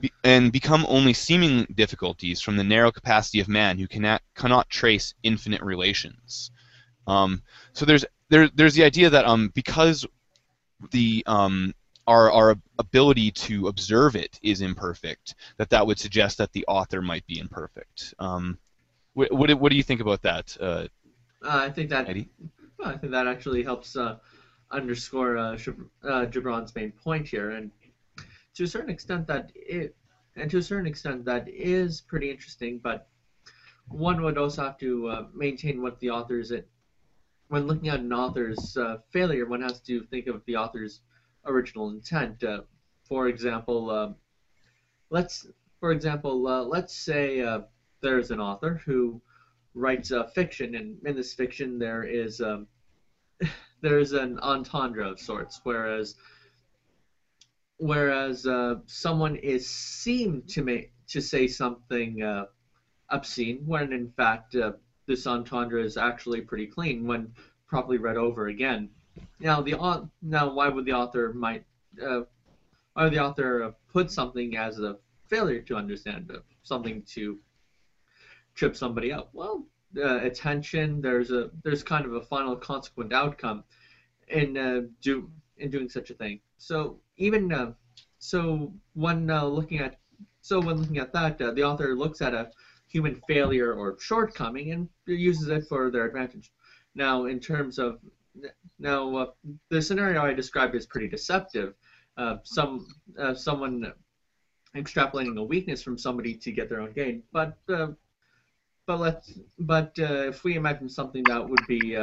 be, 0.03 0.12
and 0.24 0.53
become 0.53 0.84
only 0.88 1.14
seeming 1.14 1.66
difficulties 1.74 2.40
from 2.40 2.57
the 2.57 2.64
narrow 2.64 2.92
capacity 2.92 3.40
of 3.40 3.48
man 3.48 3.78
who 3.78 3.88
cannot 3.88 4.20
cannot 4.34 4.68
trace 4.68 5.14
infinite 5.22 5.62
relations. 5.62 6.50
Um, 7.07 7.42
so 7.72 7.86
there's 7.86 8.05
there, 8.28 8.48
there's 8.55 8.74
the 8.74 8.84
idea 8.84 9.09
that 9.11 9.24
um, 9.24 9.50
because 9.55 10.07
the 10.90 11.22
um, 11.26 11.74
our 12.07 12.30
our 12.30 12.57
ability 12.78 13.30
to 13.30 13.68
observe 13.68 14.16
it 14.16 14.38
is 14.42 14.61
imperfect, 14.61 15.34
that 15.57 15.70
that 15.70 15.86
would 15.86 15.98
suggest 15.98 16.38
that 16.38 16.53
the 16.53 16.64
author 16.66 17.00
might 17.00 17.26
be 17.26 17.38
imperfect. 17.38 18.14
Um, 18.18 18.59
what, 19.14 19.32
what, 19.32 19.48
do- 19.48 19.57
what 19.57 19.70
do 19.70 19.76
you 19.76 19.82
think 19.82 20.00
about 20.00 20.22
that, 20.22 20.57
uh, 20.61 20.86
I 21.44 21.70
think 21.70 21.90
that 21.90 22.09
Eddie? 22.09 22.28
I 22.84 22.96
think 22.96 23.12
that 23.12 23.26
actually 23.26 23.62
helps 23.62 23.96
uh, 23.96 24.16
underscore 24.70 25.36
uh, 25.36 25.59
uh, 26.05 26.26
Gibran's 26.26 26.74
main 26.74 26.92
point 26.92 27.28
here, 27.28 27.50
and 27.50 27.70
to 28.55 28.64
a 28.64 28.66
certain 28.66 28.90
extent 28.90 29.26
that 29.26 29.53
it, 29.55 29.94
and 30.36 30.50
to 30.50 30.59
a 30.59 30.62
certain 30.62 30.86
extent 30.86 31.24
that 31.24 31.48
is 31.48 32.00
pretty 32.00 32.30
interesting. 32.30 32.78
But 32.78 33.09
one 33.88 34.22
would 34.22 34.38
also 34.38 34.62
have 34.62 34.78
to 34.78 35.09
uh, 35.09 35.26
maintain 35.34 35.82
what 35.82 36.00
the 36.00 36.11
author's 36.11 36.50
it. 36.50 36.68
When 37.48 37.66
looking 37.66 37.88
at 37.88 38.00
an 38.00 38.12
author's 38.12 38.76
uh, 38.76 38.98
failure, 39.11 39.46
one 39.46 39.62
has 39.62 39.80
to 39.82 40.05
think 40.05 40.26
of 40.26 40.42
the 40.46 40.57
author's 40.57 41.00
original 41.44 41.90
intent. 41.90 42.42
Uh, 42.42 42.62
for 43.05 43.28
example, 43.28 43.90
uh, 43.90 44.12
let's 45.11 45.46
for 45.82 45.90
example, 45.90 46.46
uh, 46.46 46.62
let's 46.62 46.94
say 46.94 47.40
uh, 47.40 47.62
there's 48.00 48.30
an 48.30 48.38
author 48.38 48.80
who 48.86 49.20
writes 49.74 50.12
uh, 50.12 50.28
fiction, 50.28 50.76
and 50.76 50.96
in 51.05 51.16
this 51.16 51.34
fiction 51.34 51.78
there 51.78 52.05
is 52.05 52.40
um, 52.40 52.68
there's 53.80 54.12
an 54.12 54.38
entendre 54.38 55.11
of 55.11 55.18
sorts, 55.18 55.61
whereas 55.64 56.14
whereas 57.83 58.47
uh, 58.47 58.76
someone 58.87 59.35
is 59.35 59.68
seen 59.68 60.41
to 60.47 60.62
make 60.62 60.93
to 61.09 61.20
say 61.20 61.49
something 61.49 62.22
uh, 62.22 62.45
obscene, 63.11 63.61
when 63.66 63.93
in 63.93 64.09
fact 64.16 64.55
uh, 64.55 64.70
this 65.07 65.26
entendre 65.26 65.83
is 65.83 65.97
actually 65.97 66.41
pretty 66.41 66.66
clean 66.66 67.05
when 67.05 67.28
properly 67.66 67.99
read 67.99 68.16
over 68.16 68.47
again. 68.47 68.89
Now 69.41 69.61
the 69.61 69.74
now 70.22 70.53
why 70.53 70.68
would 70.68 70.85
the 70.85 70.93
author 70.93 71.33
might 71.33 71.64
uh, 72.01 72.20
would 72.97 73.12
the 73.12 73.18
author 73.18 73.64
uh, 73.64 73.70
put 73.93 74.12
something 74.12 74.57
as 74.57 74.78
a 74.78 74.97
failure 75.28 75.62
to 75.62 75.74
understand 75.74 76.30
uh, 76.33 76.39
something 76.62 77.03
to 77.14 77.41
trip 78.55 78.76
somebody 78.76 79.12
up? 79.12 79.30
Well, 79.33 79.66
attention. 79.97 81.01
There's 81.01 81.33
a 81.33 81.51
there's 81.64 81.83
kind 81.83 82.07
of 82.07 82.12
a 82.14 82.22
final 82.22 82.55
consequent 82.55 83.12
outcome 83.12 83.64
uh, 84.57 84.83
do 85.01 85.28
in 85.63 85.71
doing 85.71 85.89
such 85.89 86.11
a 86.11 86.15
thing. 86.15 86.41
So 86.59 87.01
even 87.17 87.53
uh, 87.53 87.73
so 88.19 88.73
when 88.95 89.31
uh, 89.31 89.45
looking 89.45 89.79
at 89.79 89.97
so 90.41 90.61
when 90.61 90.77
looking 90.77 90.99
at 90.99 91.13
that, 91.13 91.41
uh, 91.41 91.53
the 91.53 91.63
author 91.63 91.97
looks 91.97 92.21
at 92.21 92.35
a 92.35 92.51
human 92.89 93.15
failure 93.29 93.73
or 93.73 93.97
shortcoming 93.99 94.73
and 94.73 94.89
uses 95.07 95.49
it 95.49 95.65
for 95.69 95.91
their 95.91 96.05
advantage. 96.05 96.51
Now, 96.95 97.27
in 97.27 97.41
terms 97.41 97.79
of 97.79 97.99
now 98.79 99.15
uh, 99.17 99.27
the 99.71 99.81
scenario 99.81 100.23
I 100.23 100.33
described 100.33 100.75
is 100.75 100.87
pretty 100.87 101.09
deceptive. 101.09 101.75
Uh, 102.17 102.37
some 102.43 102.87
uh, 103.19 103.35
someone 103.35 103.93
extrapolating 104.77 105.37
a 105.39 105.43
weakness 105.43 105.83
from 105.83 105.97
somebody 105.97 106.35
to 106.35 106.51
get 106.53 106.69
their 106.69 106.81
own 106.81 106.93
gain, 106.93 107.23
but 107.33 107.57
but 108.87 108.99
let's 108.99 109.39
but 109.59 109.93
if 109.97 110.45
we 110.45 110.57
imagine 110.57 110.89
something 110.89 111.23
that 111.25 111.49
would 111.49 111.67
be 111.69 111.97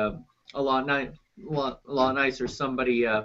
a 0.54 0.62
lot 0.62 0.86
ni- 0.86 1.10
lot, 1.44 1.80
a 1.88 1.94
lot 1.94 2.16
nicer, 2.16 2.48
somebody 2.48 3.06
uh, 3.06 3.24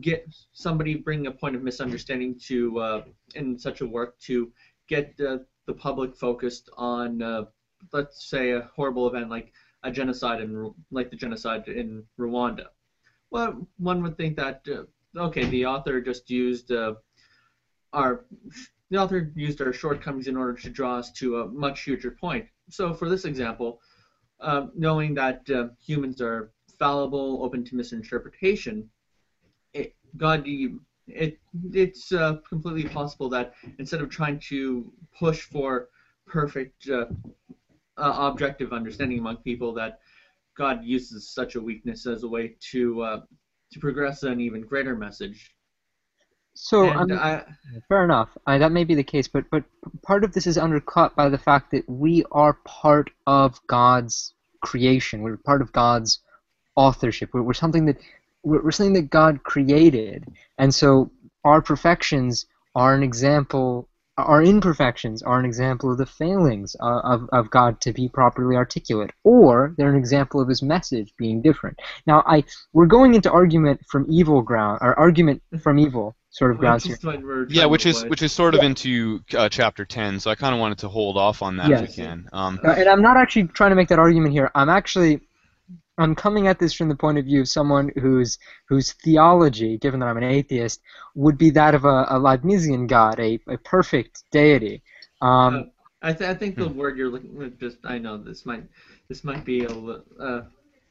get 0.00 0.26
somebody 0.52 0.94
bring 0.94 1.26
a 1.26 1.30
point 1.30 1.56
of 1.56 1.62
misunderstanding 1.62 2.38
to 2.38 2.78
uh, 2.78 3.02
in 3.34 3.58
such 3.58 3.80
a 3.80 3.86
work 3.86 4.18
to 4.18 4.50
get 4.88 5.14
uh, 5.20 5.38
the 5.66 5.74
public 5.74 6.16
focused 6.16 6.70
on 6.76 7.22
uh, 7.22 7.44
let's 7.92 8.28
say 8.28 8.52
a 8.52 8.68
horrible 8.74 9.06
event 9.06 9.28
like 9.28 9.52
a 9.82 9.90
genocide 9.90 10.40
in 10.40 10.72
like 10.90 11.10
the 11.10 11.16
genocide 11.16 11.68
in 11.68 12.02
Rwanda. 12.18 12.66
Well, 13.30 13.66
one 13.78 14.02
would 14.02 14.16
think 14.16 14.36
that 14.36 14.66
uh, 14.70 14.84
okay, 15.18 15.44
the 15.44 15.66
author 15.66 16.00
just 16.00 16.30
used 16.30 16.72
uh, 16.72 16.94
our 17.92 18.24
the 18.90 18.98
author 18.98 19.32
used 19.34 19.60
our 19.60 19.72
shortcomings 19.72 20.28
in 20.28 20.36
order 20.36 20.54
to 20.54 20.70
draw 20.70 20.96
us 20.96 21.10
to 21.12 21.40
a 21.40 21.46
much 21.48 21.82
huger 21.82 22.10
point. 22.10 22.46
So 22.70 22.94
for 22.94 23.08
this 23.08 23.24
example, 23.24 23.80
knowing 24.74 25.14
that 25.14 25.46
humans 25.78 26.20
are 26.20 26.52
fallible, 26.78 27.42
open 27.42 27.64
to 27.64 27.76
misinterpretation, 27.76 28.88
God, 30.16 30.44
it 31.06 31.38
it's 31.72 32.12
uh, 32.12 32.36
completely 32.48 32.88
possible 32.88 33.28
that 33.30 33.54
instead 33.78 34.00
of 34.00 34.08
trying 34.08 34.40
to 34.48 34.90
push 35.18 35.42
for 35.42 35.88
perfect 36.26 36.88
uh, 36.88 37.06
uh, 37.96 38.30
objective 38.30 38.72
understanding 38.72 39.18
among 39.18 39.36
people, 39.38 39.72
that 39.74 40.00
God 40.56 40.84
uses 40.84 41.28
such 41.28 41.56
a 41.56 41.60
weakness 41.60 42.06
as 42.06 42.22
a 42.22 42.28
way 42.28 42.56
to 42.72 43.02
uh, 43.02 43.20
to 43.72 43.80
progress 43.80 44.22
an 44.22 44.40
even 44.40 44.62
greater 44.62 44.96
message. 44.96 45.54
So 46.54 46.88
and 46.88 47.12
I'm, 47.12 47.18
I, 47.18 47.44
Fair 47.88 48.04
enough. 48.04 48.36
Uh, 48.46 48.58
that 48.58 48.72
may 48.72 48.84
be 48.84 48.94
the 48.94 49.04
case, 49.04 49.28
but 49.28 49.44
but 49.50 49.64
part 50.02 50.24
of 50.24 50.32
this 50.32 50.46
is 50.46 50.56
undercut 50.56 51.16
by 51.16 51.28
the 51.28 51.38
fact 51.38 51.72
that 51.72 51.88
we 51.88 52.24
are 52.30 52.54
part 52.64 53.10
of 53.26 53.60
God's 53.66 54.34
creation. 54.62 55.22
We're 55.22 55.36
part 55.36 55.60
of 55.60 55.72
God's 55.72 56.20
authorship. 56.76 57.30
We're, 57.32 57.42
we're 57.42 57.54
something 57.54 57.86
that 57.86 57.98
we're, 58.44 58.62
we're 58.62 58.70
something 58.70 58.94
that 58.94 59.10
God 59.10 59.42
created, 59.42 60.26
and 60.58 60.74
so 60.74 61.10
our 61.44 61.60
perfections 61.62 62.46
are 62.74 62.94
an 62.94 63.02
example. 63.02 63.88
Our 64.16 64.44
imperfections 64.44 65.22
are 65.24 65.40
an 65.40 65.44
example 65.44 65.90
of 65.90 65.98
the 65.98 66.06
failings 66.06 66.76
uh, 66.80 67.00
of, 67.00 67.28
of 67.32 67.50
God 67.50 67.80
to 67.80 67.92
be 67.92 68.08
properly 68.08 68.54
articulate, 68.54 69.10
or 69.24 69.74
they're 69.76 69.90
an 69.90 69.96
example 69.96 70.40
of 70.40 70.48
His 70.48 70.62
message 70.62 71.12
being 71.18 71.42
different. 71.42 71.80
Now, 72.06 72.22
I 72.26 72.44
we're 72.72 72.86
going 72.86 73.14
into 73.14 73.30
argument 73.30 73.80
from 73.90 74.06
evil 74.08 74.40
ground, 74.40 74.78
or 74.82 74.96
argument 74.98 75.42
from 75.60 75.80
evil 75.80 76.14
sort 76.30 76.50
of 76.52 76.58
grounds 76.58 76.84
here. 76.84 76.94
just 76.94 77.04
when 77.04 77.26
we're 77.26 77.48
Yeah, 77.48 77.64
which 77.66 77.86
is 77.86 78.04
which 78.04 78.22
is 78.22 78.32
sort 78.32 78.54
of 78.54 78.62
into 78.62 79.20
uh, 79.36 79.48
chapter 79.48 79.84
ten, 79.84 80.20
so 80.20 80.30
I 80.30 80.36
kind 80.36 80.54
of 80.54 80.60
wanted 80.60 80.78
to 80.78 80.88
hold 80.88 81.16
off 81.16 81.42
on 81.42 81.56
that 81.56 81.70
if 81.70 81.80
we 81.80 81.94
can. 81.94 82.28
Um, 82.32 82.60
Uh, 82.64 82.70
and 82.70 82.88
I'm 82.88 83.02
not 83.02 83.16
actually 83.16 83.48
trying 83.48 83.70
to 83.70 83.76
make 83.76 83.88
that 83.88 83.98
argument 83.98 84.32
here. 84.32 84.50
I'm 84.54 84.68
actually 84.68 85.20
I'm 85.98 86.14
coming 86.14 86.48
at 86.48 86.58
this 86.58 86.74
from 86.74 86.88
the 86.88 86.96
point 86.96 87.18
of 87.18 87.24
view 87.24 87.40
of 87.40 87.48
someone 87.48 87.90
whose 88.00 88.38
whose 88.68 88.92
theology, 88.92 89.78
given 89.78 90.00
that 90.00 90.06
I'm 90.06 90.16
an 90.16 90.24
atheist, 90.24 90.80
would 91.14 91.38
be 91.38 91.50
that 91.50 91.74
of 91.74 91.84
a, 91.84 92.06
a 92.08 92.18
Leibnizian 92.18 92.88
God, 92.88 93.20
a, 93.20 93.38
a 93.46 93.58
perfect 93.58 94.24
deity. 94.32 94.82
Um, 95.20 95.70
I, 96.02 96.12
th- 96.12 96.28
I 96.28 96.34
think 96.34 96.56
the 96.56 96.68
word 96.68 96.98
you're 96.98 97.10
looking 97.10 97.40
at 97.42 97.58
just 97.58 97.78
I 97.84 97.98
know 97.98 98.16
this 98.18 98.44
might 98.44 98.64
this 99.08 99.24
might 99.24 99.44
be 99.44 99.64
a 99.64 99.70
uh, 99.70 100.44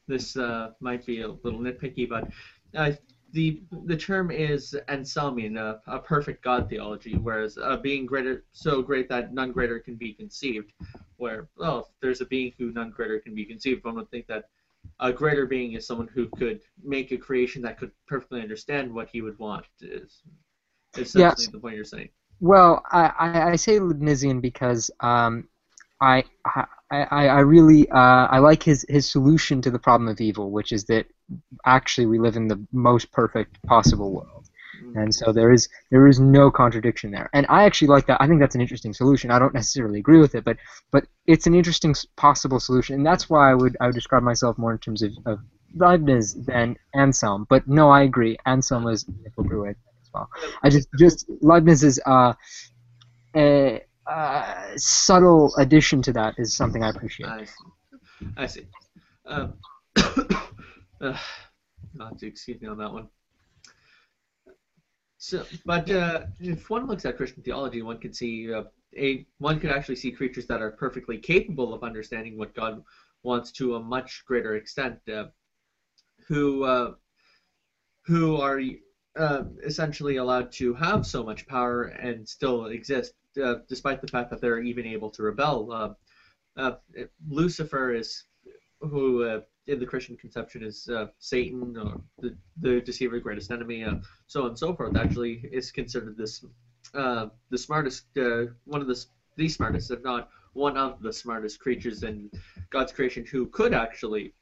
this 0.08 0.36
uh, 0.36 0.70
might 0.80 1.04
be 1.04 1.20
a 1.20 1.28
little 1.28 1.60
nitpicky, 1.60 2.08
but 2.08 2.28
uh, 2.74 2.92
the 3.32 3.62
the 3.84 3.96
term 3.96 4.30
is 4.30 4.76
Anselmian, 4.88 5.58
a, 5.58 5.80
a 5.86 5.98
perfect 5.98 6.42
God 6.42 6.70
theology, 6.70 7.16
whereas 7.16 7.58
a 7.58 7.76
being 7.76 8.06
greater 8.06 8.44
so 8.52 8.80
great 8.80 9.08
that 9.10 9.34
none 9.34 9.52
greater 9.52 9.78
can 9.78 9.96
be 9.96 10.14
conceived. 10.14 10.72
Where 11.16 11.48
well, 11.56 11.80
if 11.80 11.86
there's 12.00 12.20
a 12.20 12.26
being 12.26 12.52
who 12.58 12.72
none 12.72 12.90
greater 12.90 13.20
can 13.20 13.34
be 13.34 13.44
conceived, 13.44 13.84
one 13.84 13.96
would 13.96 14.10
think 14.10 14.26
that 14.28 14.48
a 15.00 15.12
greater 15.12 15.46
being 15.46 15.72
is 15.72 15.86
someone 15.86 16.08
who 16.08 16.28
could 16.36 16.60
make 16.82 17.12
a 17.12 17.16
creation 17.16 17.62
that 17.62 17.78
could 17.78 17.90
perfectly 18.06 18.40
understand 18.40 18.92
what 18.92 19.08
he 19.12 19.22
would 19.22 19.38
want. 19.38 19.66
Is 19.80 20.22
essentially 20.96 21.46
Yes. 21.46 21.46
the 21.46 21.58
point 21.58 21.76
you're 21.76 21.84
saying. 21.84 22.10
Well, 22.40 22.82
I, 22.90 23.12
I, 23.18 23.50
I 23.52 23.56
say 23.56 23.78
Leibnizian 23.78 24.40
because 24.40 24.90
um, 25.00 25.48
I, 26.00 26.24
I, 26.44 26.64
I 26.90 27.28
I 27.28 27.40
really 27.40 27.88
uh, 27.90 28.26
I 28.30 28.38
like 28.38 28.62
his, 28.62 28.84
his 28.88 29.10
solution 29.10 29.62
to 29.62 29.70
the 29.70 29.78
problem 29.78 30.08
of 30.08 30.20
evil, 30.20 30.50
which 30.50 30.72
is 30.72 30.84
that 30.86 31.06
actually 31.64 32.06
we 32.06 32.18
live 32.18 32.36
in 32.36 32.48
the 32.48 32.64
most 32.72 33.10
perfect 33.12 33.62
possible 33.62 34.12
world, 34.12 34.48
and 34.94 35.14
so 35.14 35.32
there 35.32 35.52
is 35.52 35.68
there 35.90 36.06
is 36.06 36.20
no 36.20 36.50
contradiction 36.50 37.10
there. 37.10 37.30
And 37.32 37.46
I 37.48 37.64
actually 37.64 37.88
like 37.88 38.06
that. 38.06 38.20
I 38.20 38.26
think 38.26 38.40
that's 38.40 38.54
an 38.54 38.60
interesting 38.60 38.92
solution. 38.92 39.30
I 39.30 39.38
don't 39.38 39.54
necessarily 39.54 39.98
agree 39.98 40.18
with 40.18 40.34
it, 40.34 40.44
but 40.44 40.56
but 40.90 41.06
it's 41.26 41.46
an 41.46 41.54
interesting 41.54 41.94
possible 42.16 42.60
solution, 42.60 42.96
and 42.96 43.06
that's 43.06 43.28
why 43.28 43.50
I 43.50 43.54
would 43.54 43.76
I 43.80 43.86
would 43.86 43.94
describe 43.94 44.22
myself 44.22 44.58
more 44.58 44.72
in 44.72 44.78
terms 44.78 45.02
of, 45.02 45.12
of 45.26 45.40
Leibniz 45.76 46.34
than 46.46 46.76
Anselm. 46.94 47.46
But 47.48 47.66
no, 47.66 47.90
I 47.90 48.02
agree. 48.02 48.36
Anselm 48.46 48.86
is 48.88 49.06
Nickel 49.22 49.66
as 49.66 49.76
well. 50.12 50.28
I 50.62 50.70
just 50.70 50.88
just 50.98 51.26
Leibniz's 51.40 52.00
uh, 52.06 52.34
a, 53.36 53.82
uh, 54.06 54.66
subtle 54.76 55.54
addition 55.56 56.02
to 56.02 56.12
that 56.12 56.34
is 56.38 56.54
something 56.54 56.82
I 56.82 56.90
appreciate. 56.90 57.28
I 57.28 57.44
see. 57.44 58.26
I 58.36 58.46
see. 58.46 58.66
Um, 59.26 59.54
uh, 61.00 61.16
not 61.94 62.18
to 62.18 62.26
excuse 62.26 62.60
me 62.60 62.68
on 62.68 62.78
that 62.78 62.92
one. 62.92 63.08
So, 65.24 65.42
but 65.64 65.90
uh, 65.90 66.26
if 66.38 66.68
one 66.68 66.86
looks 66.86 67.06
at 67.06 67.16
Christian 67.16 67.42
theology, 67.42 67.80
one 67.80 67.96
can 67.96 68.12
see 68.12 68.52
uh, 68.52 68.64
a 68.94 69.26
one 69.38 69.58
could 69.58 69.70
actually 69.70 69.96
see 69.96 70.10
creatures 70.12 70.46
that 70.48 70.60
are 70.60 70.72
perfectly 70.72 71.16
capable 71.16 71.72
of 71.72 71.82
understanding 71.82 72.36
what 72.36 72.54
God 72.54 72.84
wants 73.22 73.50
to 73.52 73.76
a 73.76 73.80
much 73.80 74.22
greater 74.26 74.56
extent, 74.56 74.98
uh, 75.08 75.28
who 76.28 76.64
uh, 76.64 76.92
who 78.02 78.36
are 78.36 78.60
uh, 79.16 79.44
essentially 79.64 80.16
allowed 80.16 80.52
to 80.52 80.74
have 80.74 81.06
so 81.06 81.24
much 81.24 81.46
power 81.46 81.84
and 81.84 82.28
still 82.28 82.66
exist, 82.66 83.14
uh, 83.42 83.54
despite 83.66 84.02
the 84.02 84.08
fact 84.08 84.28
that 84.28 84.42
they're 84.42 84.60
even 84.60 84.84
able 84.84 85.08
to 85.08 85.22
rebel. 85.22 85.96
Lucifer 87.26 87.94
is 87.94 88.24
who 88.80 89.40
in 89.66 89.78
the 89.78 89.86
Christian 89.86 90.16
conception 90.16 90.62
is 90.62 90.88
uh, 90.88 91.06
Satan 91.18 91.76
or 91.76 92.00
the, 92.20 92.36
the 92.60 92.80
deceiver, 92.80 93.18
greatest 93.18 93.50
enemy, 93.50 93.84
uh, 93.84 93.94
so 94.26 94.42
on 94.42 94.48
and 94.48 94.58
so 94.58 94.74
forth. 94.74 94.96
Actually, 94.96 95.48
is 95.52 95.70
considered 95.70 96.16
this 96.16 96.44
uh, 96.94 97.26
the 97.50 97.58
smartest, 97.58 98.04
uh, 98.18 98.44
one 98.64 98.80
of 98.80 98.86
the 98.86 99.04
the 99.36 99.48
smartest, 99.48 99.90
if 99.90 100.02
not 100.02 100.28
one 100.52 100.76
of 100.76 101.00
the 101.02 101.12
smartest 101.12 101.58
creatures 101.58 102.02
in 102.02 102.30
God's 102.70 102.92
creation, 102.92 103.24
who 103.24 103.46
could 103.46 103.74
actually 103.74 104.32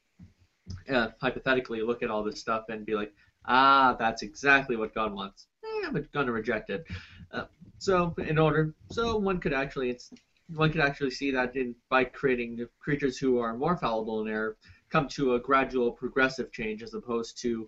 uh, 0.89 1.07
hypothetically 1.19 1.81
look 1.81 2.03
at 2.03 2.09
all 2.09 2.21
this 2.23 2.39
stuff 2.39 2.63
and 2.69 2.85
be 2.85 2.93
like, 2.93 3.11
ah, 3.45 3.95
that's 3.97 4.21
exactly 4.21 4.75
what 4.75 4.93
God 4.93 5.11
wants. 5.11 5.47
Eh, 5.65 5.87
I'm 5.87 6.05
gonna 6.13 6.31
reject 6.31 6.69
it. 6.69 6.85
Uh, 7.31 7.43
so 7.79 8.13
in 8.17 8.37
order, 8.37 8.73
so 8.91 9.15
one 9.15 9.39
could 9.39 9.53
actually 9.53 9.89
it's 9.89 10.11
one 10.55 10.69
could 10.69 10.81
actually 10.81 11.09
see 11.09 11.31
that 11.31 11.55
in 11.55 11.73
by 11.89 12.03
creating 12.03 12.65
creatures 12.79 13.17
who 13.17 13.37
are 13.39 13.53
more 13.53 13.75
fallible 13.75 14.21
in 14.21 14.27
error 14.27 14.55
come 14.93 15.07
to 15.07 15.33
a 15.33 15.39
gradual 15.39 15.91
progressive 15.91 16.51
change 16.51 16.83
as 16.83 16.93
opposed 16.93 17.41
to 17.41 17.67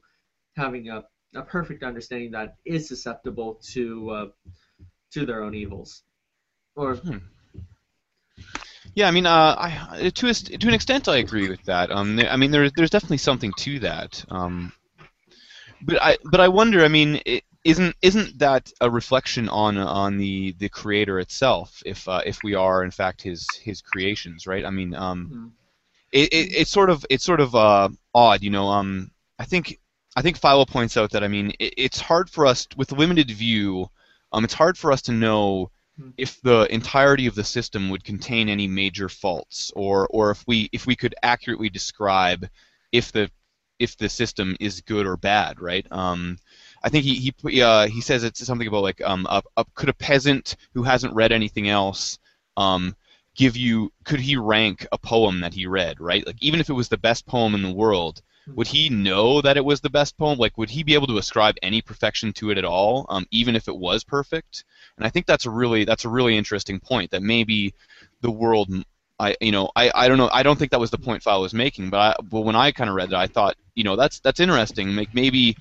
having 0.56 0.90
a, 0.90 1.04
a 1.34 1.42
perfect 1.42 1.82
understanding 1.84 2.32
that 2.32 2.56
is 2.66 2.88
susceptible 2.88 3.60
to 3.74 4.10
uh, 4.12 4.28
to 5.12 5.26
their 5.26 5.44
own 5.44 5.56
evils 5.56 6.04
or 6.76 6.96
Yeah, 8.94 9.08
I 9.08 9.12
mean, 9.12 9.26
uh, 9.26 9.56
I, 9.58 10.10
to 10.14 10.28
a, 10.30 10.34
to 10.34 10.68
an 10.68 10.74
extent, 10.74 11.08
I 11.08 11.18
agree 11.18 11.50
with 11.50 11.64
that. 11.66 11.92
Um, 11.92 12.20
I 12.20 12.38
mean, 12.38 12.52
there's 12.52 12.72
there's 12.74 12.92
definitely 12.92 13.18
something 13.18 13.52
to 13.66 13.80
that. 13.80 14.24
Um, 14.30 14.72
but 15.82 16.02
I 16.02 16.18
but 16.32 16.40
I 16.40 16.48
wonder. 16.48 16.86
I 16.86 16.90
mean, 16.90 17.22
is 17.26 17.42
isn't 17.66 17.96
isn't 18.04 18.40
that 18.40 18.72
a 18.80 18.90
reflection 18.90 19.50
on 19.50 19.78
on 19.78 20.18
the 20.18 20.54
the 20.60 20.70
creator 20.70 21.20
itself? 21.20 21.82
If 21.86 22.08
uh, 22.08 22.22
if 22.26 22.44
we 22.44 22.54
are 22.54 22.84
in 22.84 22.92
fact 22.92 23.24
his 23.24 23.56
his 23.56 23.82
creations, 23.82 24.46
right? 24.46 24.64
I 24.64 24.70
mean, 24.70 24.94
um, 24.94 25.32
Mhm. 25.34 25.52
It, 26.16 26.34
it 26.34 26.54
it's 26.56 26.72
sort 26.72 26.92
of 26.92 27.06
it's 27.12 27.26
sort 27.26 27.42
of 27.42 27.56
uh, 27.56 27.90
odd, 28.16 28.44
you 28.44 28.52
know. 28.52 28.68
Um, 28.70 29.12
I 29.40 29.46
think 29.46 29.80
I 30.18 30.24
think 30.24 30.38
Philo 30.40 30.66
points 30.66 30.98
out 30.98 31.12
that 31.12 31.26
I 31.26 31.30
mean 31.30 31.52
it, 31.60 31.76
it's 31.78 32.02
hard 32.02 32.30
for 32.32 32.48
us 32.48 32.68
with 32.78 32.94
limited 32.94 33.32
view. 33.32 33.90
Um, 34.34 34.46
it's 34.46 34.56
hard 34.56 34.78
for 34.78 34.94
us 34.94 35.04
to 35.04 35.14
know 35.14 35.72
Hmm. 35.98 36.12
if 36.18 36.42
the 36.44 36.68
entirety 36.74 37.28
of 37.28 37.36
the 37.36 37.44
system 37.46 37.90
would 37.90 38.04
contain 38.06 38.50
any 38.50 38.68
major 38.68 39.10
faults, 39.10 39.72
or 39.76 40.08
or 40.10 40.32
if 40.32 40.46
we 40.48 40.70
if 40.74 40.88
we 40.88 40.96
could 40.98 41.16
accurately 41.24 41.70
describe 41.70 42.50
if 42.94 43.12
the 43.14 43.32
if 43.80 43.98
the 43.98 44.10
system 44.10 44.56
is 44.60 44.82
good 44.82 45.06
or 45.08 45.18
bad, 45.18 45.60
right? 45.62 45.86
Um, 45.92 46.38
I 46.84 46.90
think 46.90 47.06
he 47.06 47.16
he 47.16 47.62
uh, 47.62 47.88
he 47.88 48.02
says 48.02 48.24
it's 48.24 48.46
something 48.46 48.68
about 48.68 48.84
like 48.84 49.02
um 49.04 49.28
a, 49.30 49.44
a, 49.58 49.66
could 49.76 49.90
a 49.90 49.94
peasant 49.94 50.56
who 50.74 50.84
hasn't 50.84 51.16
read 51.16 51.32
anything 51.34 51.70
else 51.70 52.20
um 52.58 52.96
give 53.36 53.58
you 53.58 53.92
could 54.04 54.20
he 54.20 54.36
rank 54.38 54.88
a 54.92 54.98
poem 54.98 55.42
that 55.42 55.54
he 55.54 55.68
read 55.68 56.00
right? 56.00 56.26
Like 56.26 56.42
even 56.42 56.60
if 56.60 56.70
it 56.70 56.74
was 56.74 56.90
the 56.90 56.98
best 56.98 57.26
poem 57.26 57.56
in 57.56 57.62
the 57.62 57.74
world 57.74 58.22
would 58.54 58.68
he 58.68 58.90
know 58.90 59.42
that 59.42 59.58
it 59.58 59.66
was 59.66 59.82
the 59.82 59.90
best 59.90 60.18
poem? 60.18 60.38
Like 60.38 60.58
would 60.58 60.70
he 60.70 60.84
be 60.84 60.94
able 60.94 61.08
to 61.08 61.18
ascribe 61.18 61.56
any 61.64 61.82
perfection 61.82 62.32
to 62.34 62.52
it 62.52 62.60
at 62.60 62.66
all 62.66 63.08
um, 63.10 63.26
even 63.32 63.56
if 63.56 63.68
it 63.68 63.76
was 63.76 64.04
perfect? 64.04 64.66
And 64.98 65.06
i 65.06 65.10
think 65.10 65.26
that's 65.26 65.46
a 65.46 65.50
really 65.50 65.86
that's 65.86 66.06
a 66.06 66.10
really 66.10 66.38
interesting 66.38 66.80
point 66.80 67.12
that 67.12 67.24
maybe 67.24 67.74
the 68.22 68.32
world 68.32 68.70
I 69.20 69.36
you 69.42 69.52
know 69.52 69.72
I, 69.76 69.92
I 69.94 70.08
don't 70.08 70.18
know 70.18 70.30
I 70.32 70.44
don't 70.44 70.58
think 70.58 70.72
that 70.72 70.80
was 70.80 70.92
the 70.92 70.98
point 70.98 71.24
Philo 71.24 71.42
was 71.42 71.54
making 71.54 71.90
but 71.90 72.00
I, 72.00 72.16
but 72.24 72.42
when 72.42 72.56
I 72.56 72.72
kind 72.72 72.90
of 72.90 72.96
read 72.96 73.12
it 73.12 73.16
I 73.16 73.28
thought 73.28 73.56
you 73.74 73.84
know 73.84 73.96
that's 73.96 74.20
that's 74.20 74.40
interesting 74.40 74.96
like 74.96 75.14
maybe 75.14 75.58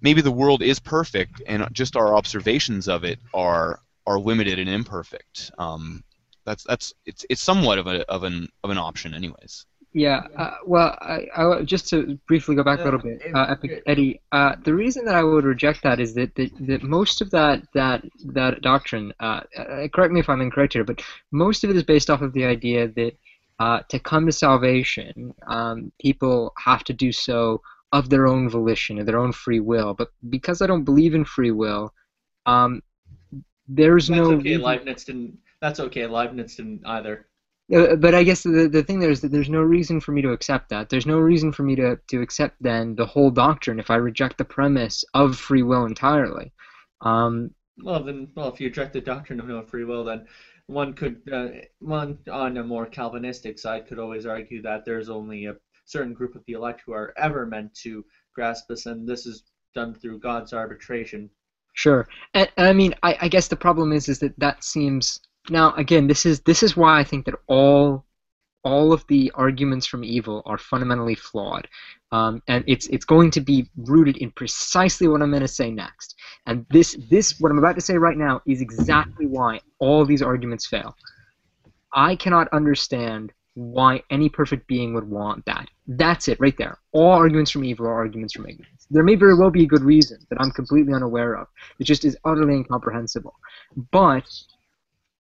maybe 0.00 0.20
the 0.20 0.30
world 0.30 0.62
is 0.62 0.78
perfect 0.78 1.42
and 1.46 1.66
just 1.72 1.96
our 1.96 2.14
observations 2.14 2.88
of 2.88 3.04
it 3.04 3.18
are 3.32 3.80
are 4.06 4.18
limited 4.18 4.58
and 4.58 4.68
imperfect 4.68 5.50
um, 5.58 6.04
that's 6.46 6.64
that's 6.64 6.94
it's 7.04 7.26
it's 7.28 7.42
somewhat 7.42 7.78
of 7.78 7.86
a 7.86 8.08
of 8.10 8.22
an 8.22 8.48
of 8.64 8.70
an 8.70 8.78
option 8.78 9.12
anyways 9.12 9.66
Yeah, 9.96 10.26
uh, 10.36 10.56
well, 10.66 10.94
I, 11.00 11.26
I, 11.34 11.62
just 11.62 11.88
to 11.88 12.18
briefly 12.28 12.54
go 12.54 12.62
back 12.62 12.80
a 12.80 12.84
little 12.84 13.00
bit, 13.00 13.22
uh, 13.34 13.46
Epic 13.48 13.82
Eddie. 13.86 14.20
Uh, 14.30 14.54
the 14.62 14.74
reason 14.74 15.06
that 15.06 15.14
I 15.14 15.22
would 15.22 15.46
reject 15.46 15.82
that 15.84 16.00
is 16.00 16.12
that, 16.16 16.34
that, 16.34 16.50
that 16.66 16.82
most 16.82 17.22
of 17.22 17.30
that 17.30 17.62
that 17.72 18.04
that 18.38 18.60
doctrine, 18.60 19.14
uh, 19.20 19.40
uh, 19.56 19.88
correct 19.94 20.12
me 20.12 20.20
if 20.20 20.28
I'm 20.28 20.42
incorrect 20.42 20.74
here, 20.74 20.84
but 20.84 21.00
most 21.32 21.64
of 21.64 21.70
it 21.70 21.76
is 21.76 21.82
based 21.82 22.10
off 22.10 22.20
of 22.20 22.34
the 22.34 22.44
idea 22.44 22.88
that 22.88 23.12
uh, 23.58 23.80
to 23.88 23.98
come 23.98 24.26
to 24.26 24.32
salvation, 24.32 25.32
um, 25.46 25.90
people 25.98 26.52
have 26.58 26.84
to 26.84 26.92
do 26.92 27.10
so 27.10 27.62
of 27.90 28.10
their 28.10 28.26
own 28.26 28.50
volition, 28.50 28.98
of 28.98 29.06
their 29.06 29.18
own 29.18 29.32
free 29.32 29.60
will. 29.60 29.94
But 29.94 30.10
because 30.28 30.60
I 30.60 30.66
don't 30.66 30.84
believe 30.84 31.14
in 31.14 31.24
free 31.24 31.52
will, 31.52 31.94
um, 32.44 32.82
there's 33.66 34.08
that's 34.08 34.20
no 34.20 34.32
okay. 34.32 34.50
reason- 34.50 34.62
Leibniz 34.62 35.04
didn't. 35.04 35.38
That's 35.60 35.80
okay. 35.80 36.06
Leibniz 36.06 36.56
didn't 36.56 36.82
either. 36.86 37.26
Yeah, 37.68 37.96
but 37.96 38.14
I 38.14 38.22
guess 38.22 38.44
the 38.44 38.68
the 38.68 38.82
thing 38.82 39.00
there 39.00 39.10
is 39.10 39.20
that 39.22 39.32
there's 39.32 39.48
no 39.50 39.62
reason 39.62 40.00
for 40.00 40.12
me 40.12 40.22
to 40.22 40.30
accept 40.32 40.68
that. 40.68 40.88
There's 40.88 41.06
no 41.06 41.18
reason 41.18 41.50
for 41.52 41.64
me 41.64 41.74
to, 41.76 41.98
to 42.08 42.20
accept 42.22 42.56
then 42.60 42.94
the 42.94 43.06
whole 43.06 43.30
doctrine 43.30 43.80
if 43.80 43.90
I 43.90 43.96
reject 43.96 44.38
the 44.38 44.44
premise 44.44 45.04
of 45.14 45.36
free 45.36 45.62
will 45.62 45.84
entirely. 45.86 46.52
Um, 47.00 47.50
Well, 47.82 48.02
then, 48.04 48.28
well, 48.34 48.48
if 48.52 48.60
you 48.60 48.68
reject 48.68 48.92
the 48.92 49.00
doctrine 49.00 49.40
of 49.40 49.48
no 49.48 49.62
free 49.62 49.84
will, 49.84 50.04
then 50.04 50.26
one 50.66 50.94
could, 50.94 51.22
uh, 51.32 51.48
one 51.80 52.18
on 52.30 52.56
a 52.56 52.64
more 52.64 52.86
Calvinistic 52.86 53.58
side, 53.58 53.86
could 53.86 53.98
always 53.98 54.26
argue 54.26 54.62
that 54.62 54.84
there's 54.84 55.08
only 55.08 55.46
a 55.46 55.56
certain 55.84 56.14
group 56.14 56.34
of 56.34 56.44
the 56.46 56.54
elect 56.54 56.82
who 56.84 56.92
are 56.92 57.12
ever 57.16 57.46
meant 57.46 57.74
to 57.74 58.04
grasp 58.34 58.66
this, 58.68 58.86
and 58.86 59.08
this 59.08 59.26
is 59.26 59.44
done 59.74 59.94
through 59.94 60.18
God's 60.20 60.52
arbitration. 60.52 61.30
sure, 61.74 62.08
and, 62.34 62.50
and 62.56 62.66
I 62.66 62.72
mean, 62.72 62.94
I, 63.02 63.16
I 63.22 63.28
guess 63.28 63.48
the 63.48 63.56
problem 63.56 63.92
is 63.92 64.08
is 64.08 64.18
that 64.20 64.38
that 64.38 64.64
seems 64.64 65.20
now 65.50 65.74
again 65.74 66.06
this 66.06 66.26
is 66.26 66.40
this 66.40 66.62
is 66.62 66.76
why 66.76 66.98
I 66.98 67.04
think 67.04 67.26
that 67.26 67.34
all 67.46 68.04
all 68.64 68.92
of 68.92 69.06
the 69.06 69.30
arguments 69.36 69.86
from 69.86 70.02
evil 70.02 70.42
are 70.44 70.58
fundamentally 70.58 71.14
flawed, 71.14 71.68
um, 72.10 72.42
and 72.48 72.64
it's 72.66 72.88
it's 72.88 73.04
going 73.04 73.30
to 73.30 73.40
be 73.40 73.70
rooted 73.76 74.16
in 74.16 74.32
precisely 74.32 75.06
what 75.06 75.22
I'm 75.22 75.30
going 75.30 75.42
to 75.42 75.48
say 75.48 75.70
next. 75.70 76.16
And 76.46 76.66
this 76.70 76.96
this 77.08 77.38
what 77.38 77.52
I'm 77.52 77.58
about 77.58 77.76
to 77.76 77.80
say 77.80 77.96
right 77.96 78.16
now 78.16 78.42
is 78.44 78.60
exactly 78.60 79.26
why 79.26 79.60
all 79.78 80.04
these 80.04 80.20
arguments 80.20 80.66
fail. 80.66 80.96
I 81.92 82.16
cannot 82.16 82.48
understand 82.52 83.32
why 83.54 84.02
any 84.10 84.28
perfect 84.28 84.66
being 84.66 84.92
would 84.94 85.08
want 85.08 85.44
that. 85.46 85.68
That's 85.86 86.28
it, 86.28 86.38
right 86.40 86.56
there. 86.58 86.78
All 86.92 87.12
arguments 87.12 87.50
from 87.50 87.64
evil 87.64 87.86
are 87.86 87.94
arguments 87.94 88.34
from 88.34 88.46
ignorance. 88.46 88.86
There 88.90 89.02
may 89.02 89.14
very 89.14 89.34
well 89.34 89.50
be 89.50 89.62
a 89.62 89.66
good 89.66 89.82
reason 89.82 90.18
that 90.28 90.40
I'm 90.40 90.50
completely 90.50 90.92
unaware 90.92 91.34
of. 91.36 91.46
It 91.78 91.84
just 91.84 92.04
is 92.04 92.18
utterly 92.24 92.54
incomprehensible. 92.54 93.34
But 93.92 94.28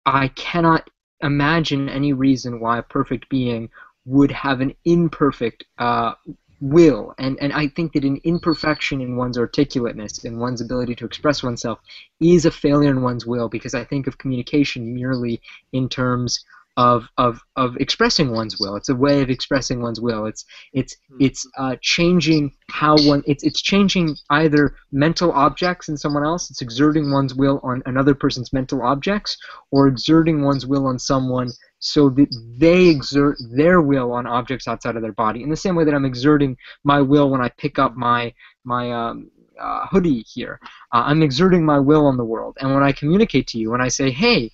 I 0.06 0.28
cannot 0.28 0.88
imagine 1.20 1.88
any 1.88 2.12
reason 2.12 2.60
why 2.60 2.78
a 2.78 2.82
perfect 2.82 3.28
being 3.28 3.68
would 4.04 4.30
have 4.30 4.60
an 4.60 4.74
imperfect 4.84 5.64
uh, 5.78 6.14
will. 6.60 7.14
And, 7.18 7.36
and 7.40 7.52
I 7.52 7.68
think 7.68 7.92
that 7.92 8.04
an 8.04 8.20
imperfection 8.24 9.00
in 9.00 9.16
one's 9.16 9.36
articulateness, 9.36 10.24
in 10.24 10.38
one's 10.38 10.60
ability 10.60 10.94
to 10.96 11.04
express 11.04 11.42
oneself, 11.42 11.80
is 12.20 12.46
a 12.46 12.50
failure 12.50 12.90
in 12.90 13.02
one's 13.02 13.26
will 13.26 13.48
because 13.48 13.74
I 13.74 13.84
think 13.84 14.06
of 14.06 14.18
communication 14.18 14.94
merely 14.94 15.40
in 15.72 15.88
terms 15.88 16.44
of, 16.76 17.08
of, 17.16 17.40
of 17.56 17.76
expressing 17.78 18.32
one's 18.32 18.58
will. 18.60 18.76
It's 18.76 18.88
a 18.88 18.94
way 18.94 19.22
of 19.22 19.30
expressing 19.30 19.80
one's 19.80 20.00
will. 20.00 20.26
It's 20.26 20.44
it's 20.72 20.96
Hmm. 21.08 21.16
it's 21.20 21.46
uh, 21.58 21.76
changing 21.80 22.52
how 22.70 22.96
one. 22.98 23.22
It's 23.26 23.44
it's 23.44 23.62
changing 23.62 24.16
either 24.30 24.74
mental 24.92 25.32
objects 25.32 25.88
in 25.88 25.96
someone 25.96 26.24
else. 26.24 26.50
It's 26.50 26.62
exerting 26.62 27.10
one's 27.12 27.34
will 27.34 27.60
on 27.62 27.82
another 27.86 28.14
person's 28.14 28.52
mental 28.52 28.82
objects, 28.82 29.36
or 29.70 29.88
exerting 29.88 30.42
one's 30.42 30.66
will 30.66 30.86
on 30.86 30.98
someone 30.98 31.50
so 31.78 32.08
that 32.10 32.28
they 32.58 32.88
exert 32.88 33.36
their 33.54 33.80
will 33.80 34.12
on 34.12 34.26
objects 34.26 34.66
outside 34.66 34.96
of 34.96 35.02
their 35.02 35.12
body. 35.12 35.42
In 35.42 35.50
the 35.50 35.56
same 35.56 35.74
way 35.76 35.84
that 35.84 35.94
I'm 35.94 36.04
exerting 36.04 36.56
my 36.84 37.00
will 37.00 37.30
when 37.30 37.40
I 37.40 37.48
pick 37.50 37.78
up 37.78 37.96
my 37.96 38.32
my 38.64 38.90
um, 38.92 39.30
uh, 39.60 39.86
hoodie 39.86 40.24
here, 40.34 40.58
uh, 40.92 41.04
I'm 41.06 41.22
exerting 41.22 41.64
my 41.64 41.78
will 41.78 42.06
on 42.06 42.16
the 42.16 42.24
world. 42.24 42.56
And 42.60 42.74
when 42.74 42.82
I 42.82 42.92
communicate 42.92 43.46
to 43.48 43.58
you, 43.58 43.70
when 43.70 43.80
I 43.80 43.88
say, 43.88 44.10
"Hey, 44.10 44.50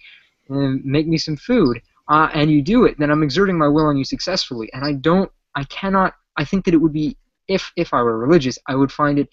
make 0.48 1.06
me 1.08 1.18
some 1.18 1.36
food," 1.36 1.80
uh, 2.08 2.28
and 2.34 2.50
you 2.50 2.62
do 2.62 2.84
it, 2.84 2.98
then 2.98 3.10
I'm 3.10 3.22
exerting 3.22 3.58
my 3.58 3.68
will 3.68 3.86
on 3.86 3.96
you 3.96 4.04
successfully. 4.04 4.68
And 4.72 4.84
I 4.84 4.92
don't, 4.92 5.30
I 5.54 5.64
cannot. 5.64 6.14
I 6.36 6.44
think 6.44 6.64
that 6.64 6.74
it 6.74 6.78
would 6.78 6.92
be, 6.92 7.16
if 7.48 7.72
if 7.76 7.92
I 7.92 8.02
were 8.02 8.18
religious, 8.18 8.58
I 8.66 8.74
would 8.74 8.90
find 8.90 9.18
it 9.18 9.28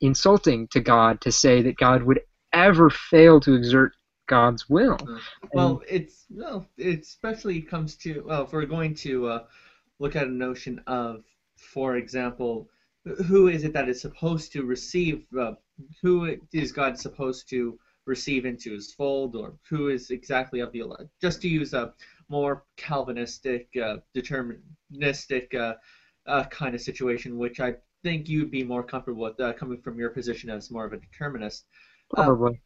insulting 0.00 0.68
to 0.68 0.80
God 0.80 1.20
to 1.22 1.32
say 1.32 1.62
that 1.62 1.76
God 1.76 2.02
would 2.02 2.20
ever 2.52 2.90
fail 2.90 3.40
to 3.40 3.54
exert 3.54 3.92
God's 4.26 4.68
will. 4.68 4.98
Well, 5.52 5.82
it's 5.88 6.26
well, 6.30 6.66
it 6.76 7.00
especially 7.00 7.60
comes 7.62 7.96
to 7.96 8.22
well, 8.26 8.44
if 8.44 8.52
we're 8.52 8.64
going 8.64 8.94
to 8.96 9.26
uh, 9.28 9.44
look 9.98 10.16
at 10.16 10.26
a 10.26 10.30
notion 10.30 10.80
of, 10.86 11.24
for 11.56 11.96
example, 11.96 12.68
who 13.26 13.48
is 13.48 13.64
it 13.64 13.72
that 13.72 13.88
is 13.88 14.00
supposed 14.00 14.52
to 14.52 14.64
receive? 14.64 15.24
Uh, 15.38 15.52
who 16.02 16.36
is 16.52 16.72
God 16.72 16.98
supposed 16.98 17.48
to 17.50 17.78
receive 18.14 18.44
into 18.52 18.68
his 18.76 18.86
fold, 18.98 19.30
or 19.40 19.48
who 19.70 19.82
is 19.96 20.10
exactly 20.10 20.60
of 20.62 20.70
the 20.72 20.82
elect? 20.86 21.08
Just 21.26 21.40
to 21.42 21.48
use 21.48 21.72
a 21.82 21.84
more 22.28 22.54
Calvinistic, 22.76 23.64
uh, 23.86 23.96
deterministic 24.18 25.46
uh, 25.54 25.74
uh, 26.26 26.44
kind 26.60 26.74
of 26.74 26.80
situation, 26.80 27.38
which 27.44 27.58
I 27.60 27.70
think 28.04 28.28
you'd 28.28 28.50
be 28.50 28.64
more 28.64 28.84
comfortable 28.92 29.22
with, 29.22 29.40
uh, 29.40 29.52
coming 29.60 29.80
from 29.84 29.98
your 29.98 30.10
position 30.10 30.50
as 30.50 30.70
more 30.70 30.86
of 30.86 30.92
a 30.92 30.98
determinist. 31.08 31.64
Uh, 32.16 32.24
Probably. 32.24 32.60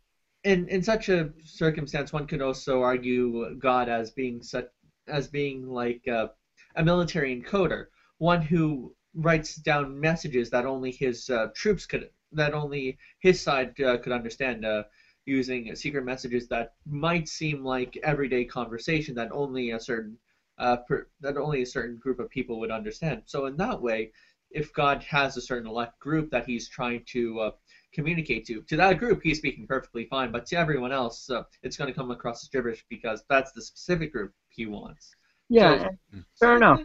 in 0.52 0.68
in 0.68 0.82
such 0.82 1.08
a 1.08 1.32
circumstance, 1.44 2.12
one 2.12 2.26
could 2.26 2.42
also 2.42 2.82
argue 2.92 3.54
God 3.70 3.88
as 3.88 4.10
being 4.20 4.42
such 4.42 4.68
as 5.06 5.28
being 5.28 5.58
like 5.82 6.02
a, 6.06 6.30
a 6.76 6.82
military 6.82 7.30
encoder, 7.34 7.86
one 8.18 8.42
who 8.42 8.94
writes 9.14 9.56
down 9.56 10.00
messages 10.00 10.50
that 10.50 10.66
only 10.66 10.90
his 10.90 11.30
uh, 11.30 11.46
troops 11.54 11.86
could, 11.86 12.08
that 12.32 12.54
only 12.54 12.98
his 13.20 13.40
side 13.40 13.78
uh, 13.80 13.96
could 14.02 14.12
understand, 14.12 14.64
uh, 14.64 14.82
using 15.26 15.74
secret 15.74 16.04
messages 16.04 16.48
that 16.48 16.74
might 16.86 17.28
seem 17.28 17.64
like 17.64 17.96
everyday 18.02 18.44
conversation 18.44 19.14
that 19.14 19.30
only 19.32 19.70
a 19.70 19.80
certain 19.80 20.16
uh, 20.58 20.76
per, 20.88 21.06
that 21.20 21.36
only 21.36 21.62
a 21.62 21.66
certain 21.66 21.96
group 21.96 22.20
of 22.20 22.30
people 22.30 22.60
would 22.60 22.70
understand. 22.70 23.22
So 23.26 23.46
in 23.46 23.56
that 23.56 23.80
way, 23.80 24.12
if 24.50 24.72
God 24.72 25.02
has 25.02 25.36
a 25.36 25.40
certain 25.40 25.68
elect 25.68 25.98
group 25.98 26.30
that 26.30 26.46
he's 26.46 26.68
trying 26.68 27.02
to 27.06 27.40
uh, 27.40 27.50
communicate 27.92 28.44
to. 28.46 28.62
To 28.62 28.76
that 28.76 28.98
group, 28.98 29.20
he's 29.22 29.38
speaking 29.38 29.66
perfectly 29.66 30.04
fine, 30.06 30.30
but 30.30 30.46
to 30.46 30.56
everyone 30.56 30.92
else, 30.92 31.30
uh, 31.30 31.42
it's 31.62 31.76
going 31.76 31.90
to 31.92 31.94
come 31.96 32.10
across 32.10 32.44
as 32.44 32.48
gibberish 32.48 32.84
because 32.90 33.24
that's 33.30 33.52
the 33.52 33.62
specific 33.62 34.12
group 34.12 34.32
he 34.48 34.66
wants. 34.66 35.14
Yeah, 35.48 35.78
So- 35.78 36.18
fair 36.38 36.56
enough. 36.56 36.80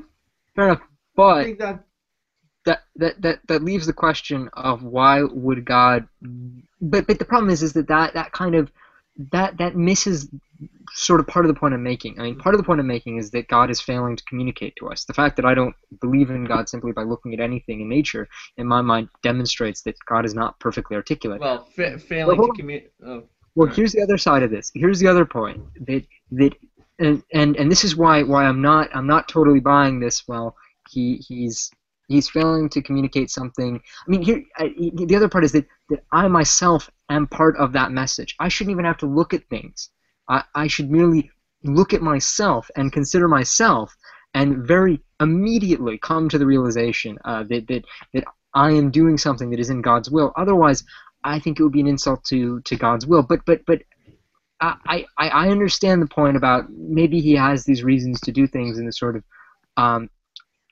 Fair 0.56 0.66
enough. 0.66 0.82
But 1.16 1.44
think 1.44 1.60
that 1.60 1.84
that, 2.66 2.84
that 2.98 3.22
that 3.22 3.40
that 3.48 3.64
leaves 3.64 3.86
the 3.88 3.94
question 3.94 4.50
of 4.54 4.84
why 4.84 5.24
would 5.24 5.66
God 5.66 6.08
but 6.82 7.08
but 7.08 7.20
the 7.20 7.26
problem 7.26 7.50
is 7.50 7.64
is 7.64 7.74
that 7.74 7.88
that, 7.88 8.14
that 8.14 8.32
kind 8.32 8.56
of 8.56 8.72
that 9.32 9.58
that 9.58 9.76
misses 9.76 10.30
sort 10.94 11.20
of 11.20 11.28
part 11.28 11.46
of 11.46 11.54
the 11.54 11.60
point 11.60 11.74
I'm 11.74 11.84
making. 11.84 12.20
I 12.20 12.24
mean, 12.24 12.38
part 12.38 12.56
of 12.56 12.60
the 12.60 12.66
point 12.66 12.80
I'm 12.80 12.88
making 12.88 13.18
is 13.18 13.32
that 13.32 13.48
God 13.48 13.70
is 13.70 13.80
failing 13.82 14.16
to 14.16 14.24
communicate 14.26 14.74
to 14.78 14.90
us. 14.90 15.06
The 15.06 15.14
fact 15.14 15.36
that 15.38 15.46
I 15.46 15.54
don't 15.54 15.76
believe 16.02 16.30
in 16.30 16.46
God 16.46 16.68
simply 16.70 16.92
by 16.92 17.04
looking 17.04 17.34
at 17.34 17.40
anything 17.40 17.82
in 17.82 17.90
nature, 17.90 18.28
in 18.58 18.66
my 18.68 18.82
mind, 18.82 19.10
demonstrates 19.24 19.82
that 19.84 19.96
God 20.08 20.26
is 20.26 20.34
not 20.34 20.60
perfectly 20.60 20.96
articulate. 20.96 21.42
well, 21.42 21.66
fa- 21.76 22.00
failing 22.00 22.38
Well, 22.38 22.48
to 22.48 22.54
communicate. 22.54 22.92
Oh, 23.06 23.24
Well, 23.56 23.68
Right. 23.68 23.76
here's 23.76 23.92
the 23.94 24.02
other 24.02 24.18
side 24.18 24.44
of 24.44 24.52
this. 24.52 24.72
Here's 24.74 25.00
the 25.00 25.08
other 25.08 25.26
point 25.26 25.62
that 25.88 26.06
that 26.32 26.54
and 27.00 27.24
and, 27.34 27.56
and 27.58 27.72
this 27.72 27.84
is 27.84 27.96
why 27.96 28.24
why 28.24 28.46
I'm 28.46 28.62
not 28.62 28.90
I'm 28.94 29.08
not 29.08 29.28
totally 29.28 29.60
buying 29.60 30.00
this. 30.00 30.28
Well, 30.28 30.56
he 30.90 31.18
he's 31.28 31.70
he's 32.10 32.30
failing 32.30 32.68
to 32.70 32.82
communicate 32.82 33.30
something. 33.30 33.80
I 34.06 34.10
mean, 34.10 34.22
here 34.22 34.44
I, 34.58 34.74
the 34.94 35.16
other 35.16 35.30
part 35.30 35.46
is 35.46 35.54
that 35.54 35.66
that 35.90 36.04
I 36.12 36.28
myself 36.28 36.90
am 37.10 37.28
part 37.28 37.56
of 37.58 37.72
that 37.74 37.92
message. 37.92 38.36
I 38.40 38.50
shouldn't 38.50 38.74
even 38.74 38.86
have 38.86 38.98
to 38.98 39.06
look 39.06 39.34
at 39.34 39.48
things. 39.48 39.90
I 40.28 40.44
I 40.54 40.68
should 40.68 40.92
merely 40.92 41.32
look 41.64 41.94
at 41.94 42.02
myself 42.02 42.70
and 42.76 42.92
consider 42.92 43.28
myself 43.28 43.96
and 44.34 44.68
very 44.68 45.02
immediately 45.20 45.98
come 45.98 46.30
to 46.30 46.38
the 46.38 46.46
realization 46.46 47.18
uh, 47.24 47.44
that 47.44 47.68
that 47.68 47.86
that 48.14 48.26
I 48.54 48.72
am 48.72 48.92
doing 48.92 49.18
something 49.18 49.50
that 49.52 49.60
is 49.60 49.70
in 49.70 49.82
God's 49.82 50.10
will. 50.10 50.34
Otherwise, 50.36 50.84
I 51.24 51.40
think 51.40 51.60
it 51.60 51.64
would 51.64 51.72
be 51.72 51.82
an 51.82 51.88
insult 51.88 52.24
to 52.26 52.60
to 52.62 52.76
God's 52.76 53.06
will. 53.06 53.24
But 53.24 53.46
but 53.46 53.62
but 53.66 53.84
I 54.60 55.06
I, 55.18 55.30
I 55.30 55.50
understand 55.50 56.02
the 56.02 56.08
point 56.08 56.38
about 56.38 56.70
maybe 56.72 57.20
he 57.22 57.36
has 57.36 57.66
these 57.66 57.84
reasons 57.84 58.20
to 58.22 58.32
do 58.32 58.48
things 58.48 58.80
in 58.80 58.88
a 58.88 58.92
sort 58.92 59.16
of 59.16 59.24
um, 59.78 60.10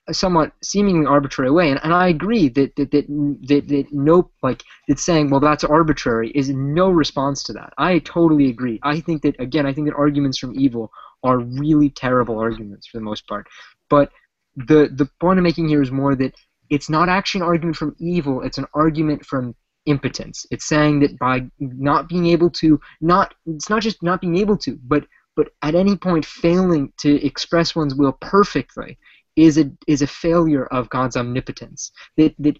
a 0.08 0.14
somewhat 0.14 0.52
seemingly 0.62 1.06
arbitrary 1.06 1.50
way, 1.50 1.70
and, 1.70 1.80
and 1.84 1.92
I 1.92 2.08
agree 2.08 2.48
that 2.50 2.74
that, 2.76 2.90
that 2.90 3.06
that 3.48 3.68
that 3.68 3.86
no 3.92 4.30
like 4.42 4.64
that 4.88 4.98
saying 4.98 5.30
well 5.30 5.40
that's 5.40 5.64
arbitrary 5.64 6.30
is 6.34 6.48
no 6.50 6.90
response 6.90 7.42
to 7.44 7.52
that. 7.54 7.72
I 7.78 8.00
totally 8.00 8.48
agree. 8.48 8.80
I 8.82 9.00
think 9.00 9.22
that 9.22 9.38
again 9.40 9.66
I 9.66 9.72
think 9.72 9.86
that 9.86 9.94
arguments 9.94 10.38
from 10.38 10.58
evil 10.58 10.90
are 11.22 11.38
really 11.38 11.90
terrible 11.90 12.38
arguments 12.38 12.86
for 12.86 12.98
the 12.98 13.04
most 13.04 13.26
part, 13.26 13.46
but 13.90 14.10
the 14.56 14.90
the 14.92 15.08
point 15.20 15.38
I'm 15.38 15.44
making 15.44 15.68
here 15.68 15.82
is 15.82 15.92
more 15.92 16.14
that 16.16 16.34
it's 16.70 16.90
not 16.90 17.08
actually 17.08 17.42
an 17.42 17.46
argument 17.46 17.76
from 17.76 17.96
evil. 17.98 18.42
It's 18.42 18.58
an 18.58 18.66
argument 18.74 19.24
from 19.24 19.54
impotence. 19.86 20.46
It's 20.50 20.66
saying 20.66 21.00
that 21.00 21.18
by 21.18 21.46
not 21.58 22.08
being 22.08 22.26
able 22.26 22.50
to 22.50 22.80
not 23.00 23.34
it's 23.46 23.70
not 23.70 23.82
just 23.82 24.02
not 24.02 24.20
being 24.20 24.36
able 24.36 24.56
to, 24.58 24.78
but 24.84 25.04
but 25.36 25.50
at 25.62 25.74
any 25.74 25.96
point 25.96 26.24
failing 26.24 26.92
to 26.98 27.24
express 27.24 27.76
one's 27.76 27.94
will 27.94 28.12
perfectly 28.20 28.98
is 29.38 29.56
a 29.56 29.70
is 29.86 30.02
a 30.02 30.06
failure 30.06 30.66
of 30.66 30.90
God's 30.90 31.16
omnipotence. 31.16 31.92
That 32.16 32.34
that 32.40 32.58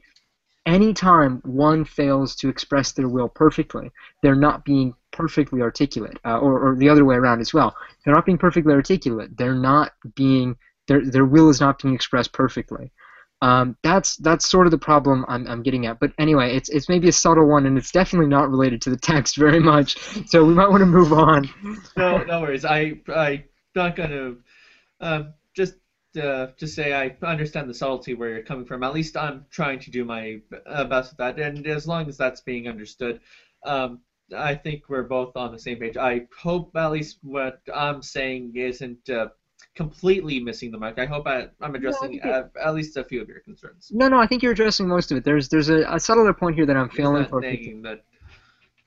any 0.65 0.93
time 0.93 1.41
one 1.45 1.85
fails 1.85 2.37
to 2.37 2.49
express 2.49 2.93
their 2.93 3.09
will 3.09 3.29
perfectly, 3.29 3.91
they're 4.23 4.35
not 4.35 4.65
being 4.65 4.95
perfectly 5.11 5.63
articulate, 5.63 6.19
uh, 6.27 6.39
or, 6.39 6.61
or 6.61 6.77
the 6.77 6.89
other 6.89 7.05
way 7.05 7.17
around 7.17 7.41
as 7.41 7.55
well. 7.55 7.75
They're 8.05 8.15
not 8.15 8.27
being 8.27 8.39
perfectly 8.39 8.75
articulate. 8.75 9.37
They're 9.37 9.55
not 9.55 9.93
being 10.15 10.57
their 10.87 11.05
their 11.05 11.25
will 11.25 11.51
is 11.51 11.61
not 11.61 11.83
being 11.83 11.95
expressed 11.95 12.33
perfectly. 12.33 12.93
Um, 13.41 13.77
that's 13.83 14.17
that's 14.17 14.49
sort 14.49 14.67
of 14.67 14.73
the 14.73 14.79
problem 14.79 15.25
I'm, 15.29 15.47
I'm 15.47 15.63
getting 15.63 15.87
at. 15.87 15.99
But 15.99 16.13
anyway, 16.19 16.55
it's 16.55 16.69
it's 16.69 16.89
maybe 16.89 17.09
a 17.09 17.13
subtle 17.13 17.49
one, 17.49 17.67
and 17.67 17.79
it's 17.79 17.91
definitely 17.91 18.29
not 18.29 18.51
related 18.51 18.83
to 18.83 18.91
the 18.91 18.97
text 18.97 19.37
very 19.37 19.61
much. 19.61 19.97
So 20.27 20.45
we 20.45 20.55
might 20.55 20.69
want 20.69 20.81
to 20.81 20.87
move 20.87 21.13
on. 21.13 21.49
no, 21.97 22.23
no 22.25 22.41
worries. 22.41 22.65
I 22.65 23.01
I'm 23.15 23.45
not 23.75 23.97
gonna 23.97 24.35
um, 25.01 25.35
just 25.55 25.75
uh, 26.17 26.49
just 26.57 26.75
say 26.75 26.93
I 26.93 27.17
understand 27.27 27.69
the 27.69 27.75
subtlety 27.75 28.15
where 28.15 28.31
you're 28.31 28.43
coming 28.43 28.65
from. 28.65 28.83
At 28.83 28.95
least 28.95 29.17
I'm 29.17 29.45
trying 29.51 29.79
to 29.81 29.91
do 29.91 30.05
my 30.05 30.41
uh, 30.67 30.85
best 30.85 31.13
with 31.13 31.19
that, 31.19 31.39
and 31.39 31.67
as 31.67 31.87
long 31.87 32.09
as 32.09 32.17
that's 32.17 32.41
being 32.41 32.69
understood, 32.69 33.21
um, 33.65 34.01
I 34.37 34.55
think 34.55 34.89
we're 34.89 35.05
both 35.05 35.37
on 35.37 35.53
the 35.53 35.59
same 35.59 35.79
page. 35.79 35.97
I 35.97 36.27
hope 36.37 36.77
at 36.77 36.91
least 36.91 37.19
what 37.23 37.61
I'm 37.75 38.03
saying 38.03 38.53
isn't 38.57 39.09
uh, 39.11 39.29
completely 39.75 40.41
missing 40.41 40.71
the 40.71 40.79
mark. 40.79 40.99
I 40.99 41.07
hope 41.07 41.27
I, 41.27 41.49
I'm 41.61 41.75
addressing 41.75 42.15
it- 42.15 42.25
uh, 42.25 42.45
at 42.63 42.75
least 42.75 42.97
a 42.97 43.05
few 43.05 43.21
of 43.21 43.29
your 43.29 43.41
concerns. 43.41 43.91
No, 43.93 44.09
no, 44.09 44.19
I 44.19 44.27
think 44.27 44.43
you're 44.43 44.53
addressing 44.53 44.89
most 44.89 45.11
of 45.11 45.19
it. 45.19 45.25
There's 45.25 45.49
there's 45.49 45.69
a, 45.69 45.83
a 45.95 46.01
subtler 46.01 46.33
point 46.33 46.57
here 46.57 46.67
that 46.67 46.77
I'm 46.77 46.89
failing 46.89 47.25
to 47.27 47.83
that 47.83 48.03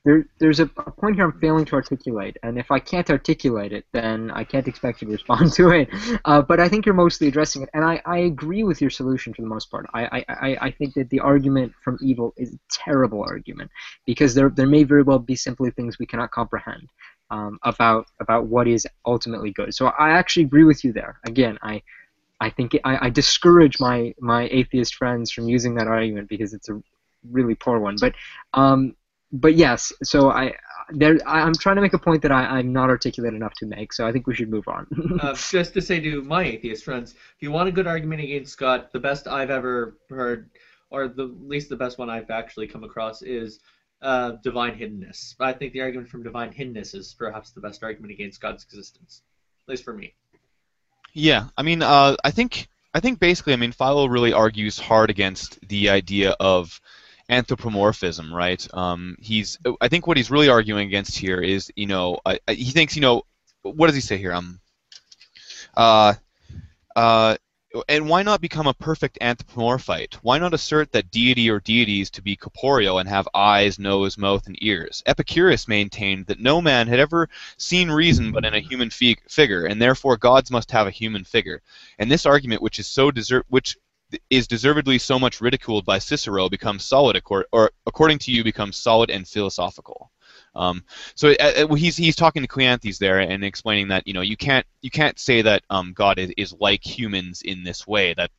There, 0.04 0.26
there's 0.40 0.58
a, 0.58 0.64
a 0.64 0.90
point 0.90 1.14
here 1.14 1.24
I'm 1.24 1.38
failing 1.38 1.64
to 1.66 1.76
articulate, 1.76 2.36
and 2.42 2.58
if 2.58 2.72
I 2.72 2.80
can't 2.80 3.08
articulate 3.08 3.72
it, 3.72 3.86
then 3.92 4.32
I 4.32 4.42
can't 4.42 4.66
expect 4.66 5.00
you 5.00 5.06
to 5.06 5.12
respond 5.18 5.52
to 5.52 5.70
it. 5.70 5.88
Uh, 6.24 6.42
but 6.42 6.58
I 6.58 6.68
think 6.68 6.84
you're 6.84 6.94
mostly 6.94 7.28
addressing 7.28 7.62
it, 7.62 7.70
and 7.72 7.84
I, 7.84 8.02
I 8.04 8.18
agree 8.18 8.64
with 8.64 8.80
your 8.80 8.90
solution 8.90 9.32
for 9.32 9.42
the 9.42 9.48
most 9.48 9.70
part. 9.70 9.86
I, 9.94 10.24
I, 10.28 10.56
I, 10.60 10.70
think 10.72 10.94
that 10.94 11.08
the 11.10 11.20
argument 11.20 11.72
from 11.84 11.98
evil 12.02 12.34
is 12.36 12.52
a 12.52 12.58
terrible 12.68 13.22
argument 13.22 13.70
because 14.04 14.34
there, 14.34 14.50
there 14.50 14.66
may 14.66 14.82
very 14.82 15.02
well 15.02 15.20
be 15.20 15.36
simply 15.36 15.70
things 15.70 16.00
we 16.00 16.06
cannot 16.06 16.32
comprehend 16.32 16.88
um, 17.30 17.60
about 17.62 18.06
about 18.18 18.46
what 18.46 18.66
is 18.66 18.86
ultimately 19.06 19.52
good. 19.52 19.72
So 19.72 19.86
I 19.86 20.10
actually 20.10 20.44
agree 20.44 20.64
with 20.64 20.84
you 20.84 20.92
there. 20.92 21.18
Again, 21.24 21.58
I. 21.62 21.82
I 22.40 22.50
think 22.50 22.76
I, 22.82 23.06
I 23.06 23.10
discourage 23.10 23.78
my, 23.78 24.12
my 24.18 24.48
atheist 24.50 24.96
friends 24.96 25.30
from 25.30 25.48
using 25.48 25.76
that 25.76 25.86
argument 25.86 26.28
because 26.28 26.52
it's 26.52 26.68
a 26.68 26.82
really 27.30 27.54
poor 27.54 27.78
one. 27.78 27.94
But 28.00 28.14
um, 28.52 28.96
but 29.32 29.54
yes, 29.54 29.92
so 30.02 30.30
I 30.30 30.54
there, 30.90 31.18
I, 31.26 31.40
I'm 31.40 31.54
trying 31.54 31.76
to 31.76 31.82
make 31.82 31.94
a 31.94 31.98
point 31.98 32.22
that 32.22 32.32
I, 32.32 32.44
I'm 32.44 32.72
not 32.72 32.90
articulate 32.90 33.34
enough 33.34 33.54
to 33.54 33.66
make, 33.66 33.92
so 33.92 34.06
I 34.06 34.12
think 34.12 34.26
we 34.26 34.34
should 34.34 34.50
move 34.50 34.68
on. 34.68 34.86
uh, 35.20 35.34
just 35.34 35.74
to 35.74 35.80
say 35.80 36.00
to 36.00 36.22
my 36.22 36.44
atheist 36.44 36.84
friends, 36.84 37.12
if 37.12 37.36
you 37.40 37.50
want 37.50 37.68
a 37.68 37.72
good 37.72 37.86
argument 37.86 38.20
against 38.22 38.58
God, 38.58 38.88
the 38.92 39.00
best 39.00 39.26
I've 39.26 39.50
ever 39.50 39.96
heard, 40.10 40.50
or 40.90 41.08
the 41.08 41.24
at 41.24 41.48
least 41.48 41.68
the 41.68 41.76
best 41.76 41.98
one 41.98 42.10
I've 42.10 42.30
actually 42.30 42.66
come 42.66 42.84
across, 42.84 43.22
is 43.22 43.60
uh, 44.02 44.32
divine 44.42 44.76
hiddenness. 44.78 45.34
I 45.40 45.52
think 45.52 45.72
the 45.72 45.80
argument 45.80 46.08
from 46.08 46.22
divine 46.22 46.52
hiddenness 46.52 46.94
is 46.94 47.14
perhaps 47.18 47.50
the 47.50 47.60
best 47.60 47.82
argument 47.82 48.12
against 48.12 48.40
God's 48.40 48.64
existence, 48.64 49.22
at 49.66 49.70
least 49.70 49.84
for 49.84 49.94
me. 49.94 50.14
Yeah, 51.14 51.48
I 51.56 51.62
mean, 51.62 51.82
uh, 51.82 52.16
I 52.24 52.30
think 52.30 52.68
I 52.94 53.00
think 53.00 53.18
basically, 53.18 53.52
I 53.52 53.56
mean, 53.56 53.72
Philo 53.72 54.06
really 54.06 54.32
argues 54.32 54.78
hard 54.78 55.10
against 55.10 55.58
the 55.68 55.88
idea 55.88 56.30
of 56.40 56.80
anthropomorphism, 57.28 58.32
right? 58.32 58.66
Um, 58.74 59.16
he's, 59.20 59.58
I 59.80 59.88
think, 59.88 60.06
what 60.06 60.16
he's 60.16 60.30
really 60.30 60.48
arguing 60.48 60.86
against 60.86 61.16
here 61.16 61.40
is, 61.40 61.72
you 61.76 61.86
know, 61.86 62.20
he 62.48 62.70
thinks, 62.70 62.96
you 62.96 63.02
know, 63.02 63.22
what 63.62 63.86
does 63.86 63.94
he 63.94 64.00
say 64.00 64.18
here? 64.18 64.32
Um, 64.32 64.60
uh, 65.76 66.14
uh, 66.94 67.36
and 67.88 68.08
why 68.08 68.22
not 68.22 68.40
become 68.40 68.66
a 68.66 68.74
perfect 68.74 69.18
anthropomorphite? 69.20 70.14
Why 70.16 70.38
not 70.38 70.52
assert 70.52 70.92
that 70.92 71.10
deity 71.10 71.48
or 71.48 71.60
deities 71.60 72.10
to 72.10 72.22
be 72.22 72.36
corporeal 72.36 72.98
and 72.98 73.08
have 73.08 73.28
eyes, 73.32 73.78
nose, 73.78 74.18
mouth, 74.18 74.46
and 74.46 74.62
ears? 74.62 75.02
Epicurus 75.06 75.66
maintained 75.66 76.26
that 76.26 76.40
no 76.40 76.60
man 76.60 76.86
had 76.86 77.00
ever 77.00 77.30
seen 77.56 77.90
reason 77.90 78.32
but 78.32 78.44
in 78.44 78.54
a 78.54 78.60
human 78.60 78.90
fi- 78.90 79.16
figure, 79.26 79.64
and 79.64 79.80
therefore 79.80 80.18
gods 80.18 80.50
must 80.50 80.70
have 80.70 80.86
a 80.86 80.90
human 80.90 81.24
figure. 81.24 81.62
And 81.98 82.10
this 82.10 82.26
argument, 82.26 82.60
which 82.60 82.78
is 82.78 82.86
so 82.86 83.10
desert, 83.10 83.46
which 83.48 83.78
is 84.30 84.46
deservedly 84.46 84.98
so 84.98 85.18
much 85.18 85.40
ridiculed 85.40 85.84
by 85.84 85.98
Cicero, 85.98 86.48
becomes 86.48 86.84
solid, 86.84 87.16
acor- 87.16 87.44
or 87.52 87.70
according 87.86 88.18
to 88.20 88.32
you, 88.32 88.44
becomes 88.44 88.76
solid 88.76 89.10
and 89.10 89.26
philosophical. 89.26 90.10
Um, 90.54 90.84
so 91.14 91.30
uh, 91.40 91.66
uh, 91.70 91.74
he's 91.74 91.96
he's 91.96 92.16
talking 92.16 92.42
to 92.42 92.48
Cleanthes 92.48 92.98
there 92.98 93.20
and 93.20 93.44
explaining 93.44 93.88
that 93.88 94.06
you 94.06 94.12
know 94.12 94.20
you 94.20 94.36
can't 94.36 94.66
you 94.82 94.90
can't 94.90 95.18
say 95.18 95.42
that 95.42 95.62
um, 95.70 95.92
God 95.94 96.18
is, 96.18 96.32
is 96.36 96.54
like 96.58 96.84
humans 96.84 97.42
in 97.42 97.62
this 97.62 97.86
way 97.86 98.14
that 98.14 98.30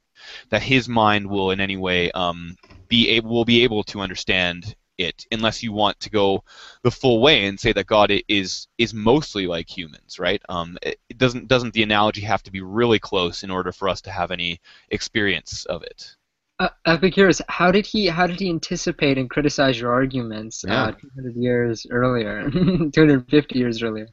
that 0.50 0.62
his 0.62 0.88
mind 0.88 1.28
will 1.28 1.52
in 1.52 1.60
any 1.60 1.78
way 1.78 2.12
um, 2.12 2.56
be 2.88 3.10
able 3.10 3.30
will 3.32 3.46
be 3.46 3.64
able 3.64 3.84
to 3.86 4.02
understand 4.02 4.76
it 4.98 5.26
unless 5.32 5.64
you 5.64 5.72
want 5.72 6.00
to 6.02 6.10
go 6.10 6.44
the 6.84 6.92
full 6.92 7.22
way 7.22 7.46
and 7.46 7.60
say 7.60 7.74
that 7.74 7.88
God 7.88 8.12
is 8.28 8.68
is 8.78 8.94
mostly 8.94 9.48
like 9.48 9.70
humans, 9.76 10.20
right? 10.20 10.42
Um, 10.50 10.78
it 10.82 11.18
doesn't 11.18 11.48
doesn't 11.48 11.74
the 11.74 11.84
analogy 11.84 12.22
have 12.22 12.44
to 12.44 12.52
be 12.52 12.62
really 12.62 13.00
close 13.00 13.44
in 13.44 13.52
order 13.52 13.72
for 13.72 13.90
us 13.90 14.02
to 14.02 14.12
have 14.12 14.32
any 14.32 14.60
experience 14.90 15.66
of 15.66 15.84
it? 15.84 16.16
Uh, 16.60 16.70
Epicurus, 16.86 17.42
how 17.50 17.72
did 17.72 17.86
he 17.86 18.08
how 18.08 18.28
did 18.28 18.40
he 18.40 18.50
anticipate 18.50 19.18
and 19.18 19.30
criticize 19.30 19.80
your 19.80 19.92
arguments 19.92 20.64
Yeah. 20.68 20.84
uh, 20.84 20.92
200 20.92 21.36
years 21.36 21.86
earlier, 21.90 22.50
250 22.94 23.58
years 23.60 23.82
earlier? 23.82 24.08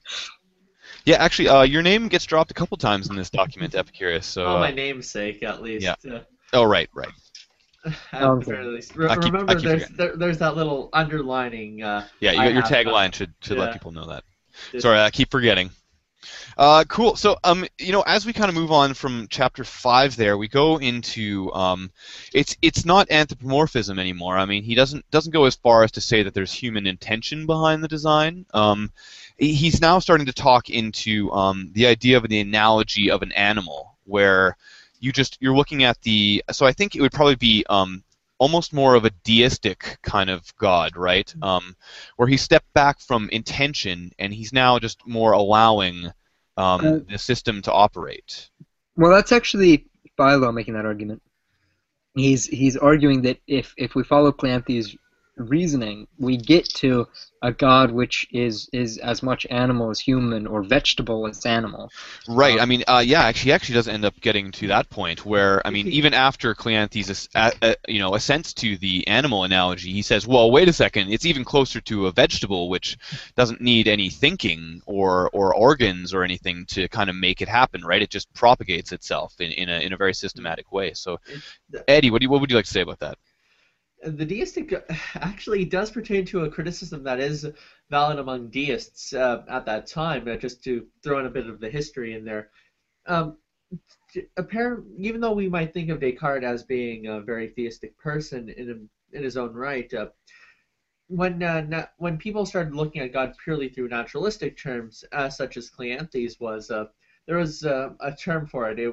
Yeah, 1.05 1.17
actually, 1.17 1.49
uh, 1.49 1.63
your 1.63 1.83
name 1.83 2.09
gets 2.09 2.25
dropped 2.27 2.51
a 2.51 2.55
couple 2.55 2.77
times 2.77 3.09
in 3.09 3.17
this 3.17 3.31
document, 3.31 3.75
Epicurus. 3.75 4.27
So, 4.27 4.47
oh, 4.47 4.57
uh, 4.57 4.61
my 4.61 4.71
namesake, 4.71 5.43
at 5.43 5.63
least. 5.63 5.85
yeah. 5.85 6.15
Uh, 6.15 6.21
oh, 6.53 6.65
right, 6.65 6.89
right. 6.95 7.11
At 8.13 8.23
Okay. 8.23 8.45
the 8.45 8.51
very 8.51 8.67
least. 8.67 8.95
Re- 8.97 9.09
I 9.09 9.17
keep- 9.17 9.33
remember, 9.33 9.55
there's 9.55 9.89
there, 9.91 10.17
there's 10.17 10.39
that 10.39 10.57
little 10.57 10.89
underlining. 10.93 11.83
Uh, 11.83 12.07
Yeah, 12.21 12.33
you 12.33 12.41
I 12.41 12.45
your 12.49 12.61
have 12.63 12.71
that. 12.71 12.87
tagline 12.87 13.15
should 13.15 13.33
should 13.41 13.59
let 13.59 13.73
people 13.73 13.93
know 13.93 14.07
that. 14.09 14.25
Just- 14.73 14.83
Sorry, 14.83 14.99
I 15.01 15.11
keep 15.11 15.31
forgetting. 15.31 15.71
Uh, 16.59 16.85
cool. 16.89 17.17
So, 17.17 17.39
um, 17.45 17.65
you 17.79 17.93
know, 17.93 18.03
as 18.03 18.27
we 18.27 18.35
kind 18.35 18.51
of 18.51 18.55
move 18.55 18.71
on 18.71 18.93
from 18.93 19.27
chapter 19.31 19.65
five, 19.65 20.17
there 20.17 20.37
we 20.37 20.49
go 20.49 20.79
into 20.79 21.51
um, 21.55 21.91
it's 22.35 22.57
it's 22.61 22.85
not 22.85 23.11
anthropomorphism 23.11 23.99
anymore. 23.99 24.37
I 24.37 24.45
mean, 24.45 24.63
he 24.63 24.75
doesn't 24.75 25.11
doesn't 25.11 25.33
go 25.33 25.45
as 25.47 25.55
far 25.55 25.83
as 25.83 25.93
to 25.93 26.03
say 26.03 26.23
that 26.23 26.35
there's 26.35 26.53
human 26.53 26.87
intention 26.87 27.47
behind 27.47 27.83
the 27.83 27.89
design. 27.89 28.45
Um, 28.53 28.93
he's 29.39 29.81
now 29.81 29.99
starting 29.99 30.27
to 30.27 30.35
talk 30.35 30.69
into 30.69 31.33
um, 31.33 31.71
the 31.73 31.87
idea 31.87 32.19
of 32.19 32.29
the 32.29 32.41
analogy 32.41 33.11
of 33.11 33.23
an 33.23 33.33
animal, 33.33 33.97
where 34.05 34.59
you 35.01 35.13
just 35.13 35.39
you're 35.41 35.57
looking 35.57 35.85
at 35.85 36.01
the. 36.03 36.45
So 36.53 36.67
I 36.67 36.73
think 36.73 36.95
it 36.95 37.01
would 37.01 37.13
probably 37.13 37.37
be 37.37 37.65
um, 37.69 38.05
almost 38.39 38.73
more 38.73 38.95
of 38.95 39.05
a 39.05 39.11
deistic 39.25 39.99
kind 40.03 40.31
of 40.31 40.55
god, 40.57 40.97
right? 40.97 41.35
Um, 41.43 41.77
where 42.17 42.29
he 42.29 42.37
stepped 42.37 42.73
back 42.75 43.01
from 43.01 43.29
intention 43.31 44.13
and 44.19 44.33
he's 44.33 44.53
now 44.53 44.79
just 44.79 45.07
more 45.07 45.33
allowing 45.33 46.07
um, 46.57 46.81
Uh, 46.87 46.99
the 47.09 47.19
system 47.19 47.63
to 47.63 47.73
operate. 47.73 48.51
Well, 48.97 49.11
that's 49.13 49.33
actually 49.33 49.87
Philo 50.17 50.53
making 50.53 50.75
that 50.75 50.85
argument. 50.87 51.23
He's 52.15 52.47
he's 52.47 52.77
arguing 52.77 53.23
that 53.23 53.39
if 53.47 53.75
if 53.77 53.95
we 53.95 54.05
follow 54.05 54.33
Cleanthes' 54.33 54.97
reasoning, 55.49 56.07
we 56.19 56.37
get 56.37 56.69
to 56.75 57.07
a 57.43 57.53
god 57.53 57.91
which 57.91 58.27
is 58.33 58.69
is 58.73 58.99
as 58.99 59.23
much 59.23 59.47
animal 59.51 59.91
as 59.91 59.99
human 59.99 60.47
or 60.47 60.63
vegetable 60.63 61.27
as 61.27 61.47
animal. 61.47 61.91
Right. 62.29 62.55
Um, 62.55 62.61
I 62.61 62.67
mean, 62.67 62.85
uh, 62.87 63.03
yeah. 63.05 63.23
Actually, 63.23 63.53
actually 63.53 63.75
does 63.77 63.89
end 63.89 64.05
up 64.05 64.21
getting 64.21 64.53
to 64.53 64.67
that 64.69 64.91
point 64.91 65.25
where, 65.25 65.67
I 65.67 65.71
mean, 65.71 65.87
even 66.01 66.13
after 66.13 66.55
Cleanthes, 66.55 67.09
as- 67.09 67.29
uh, 67.35 67.51
uh, 67.63 67.75
you 67.89 67.99
know, 67.99 68.15
assents 68.15 68.53
to 68.55 68.77
the 68.77 69.07
animal 69.09 69.45
analogy, 69.45 69.93
he 69.93 70.03
says, 70.03 70.27
"Well, 70.27 70.51
wait 70.51 70.69
a 70.69 70.73
second. 70.73 71.13
It's 71.13 71.25
even 71.25 71.45
closer 71.45 71.81
to 71.83 72.07
a 72.07 72.13
vegetable, 72.13 72.69
which 72.69 72.99
doesn't 73.37 73.61
need 73.61 73.89
any 73.89 74.11
thinking 74.11 74.83
or 74.87 75.31
or 75.33 75.55
organs 75.55 76.13
or 76.13 76.23
anything 76.23 76.67
to 76.67 76.89
kind 76.89 77.09
of 77.09 77.17
make 77.17 77.41
it 77.41 77.49
happen. 77.49 77.83
Right? 77.83 78.03
It 78.03 78.11
just 78.11 78.33
propagates 78.35 78.93
itself 78.93 79.35
in, 79.41 79.51
in 79.53 79.69
a 79.69 79.81
in 79.81 79.93
a 79.93 79.97
very 79.97 80.15
systematic 80.15 80.73
way." 80.73 80.93
So, 80.93 81.19
Eddie, 81.89 82.11
what 82.11 82.21
do 82.21 82.25
you, 82.25 82.31
what 82.31 82.41
would 82.43 82.51
you 82.51 82.57
like 82.57 82.67
to 82.67 82.71
say 82.71 82.83
about 82.83 82.99
that? 83.01 83.17
The 84.03 84.25
deistic 84.25 84.73
actually 85.15 85.65
does 85.65 85.91
pertain 85.91 86.25
to 86.27 86.45
a 86.45 86.51
criticism 86.51 87.03
that 87.05 87.21
is 87.21 87.47
valid 87.91 88.19
among 88.19 88.51
deists 88.51 89.13
uh, 89.13 89.43
at 89.49 89.67
that 89.67 89.87
time. 89.87 90.27
Uh, 90.29 90.37
just 90.37 90.63
to 90.65 90.87
throw 91.03 91.19
in 91.19 91.27
a 91.27 91.31
bit 91.31 91.47
of 91.49 91.61
the 91.61 91.69
history 91.69 92.15
in 92.15 92.25
there, 92.25 92.49
um, 93.07 93.37
even 94.99 95.21
though 95.21 95.33
we 95.33 95.49
might 95.49 95.73
think 95.73 95.91
of 95.91 96.01
Descartes 96.01 96.45
as 96.45 96.63
being 96.63 97.07
a 97.07 97.21
very 97.21 97.49
theistic 97.49 97.97
person 97.99 98.49
in 98.49 98.89
in 99.13 99.23
his 99.23 99.37
own 99.37 99.53
right, 99.53 99.93
uh, 99.95 100.07
when 101.09 101.43
uh, 101.43 101.61
na- 101.63 101.87
when 101.99 102.17
people 102.17 102.47
started 102.47 102.75
looking 102.75 103.03
at 103.03 103.13
God 103.13 103.35
purely 103.43 103.69
through 103.69 103.89
naturalistic 103.89 104.57
terms, 104.57 105.05
uh, 105.13 105.29
such 105.29 105.57
as 105.57 105.71
Cleanthes 105.71 106.39
was, 106.41 106.71
uh, 106.71 106.85
there 107.27 107.37
was 107.39 107.63
a 107.65 108.15
term 108.19 108.47
for 108.47 108.71
it, 108.71 108.79
it 108.79 108.93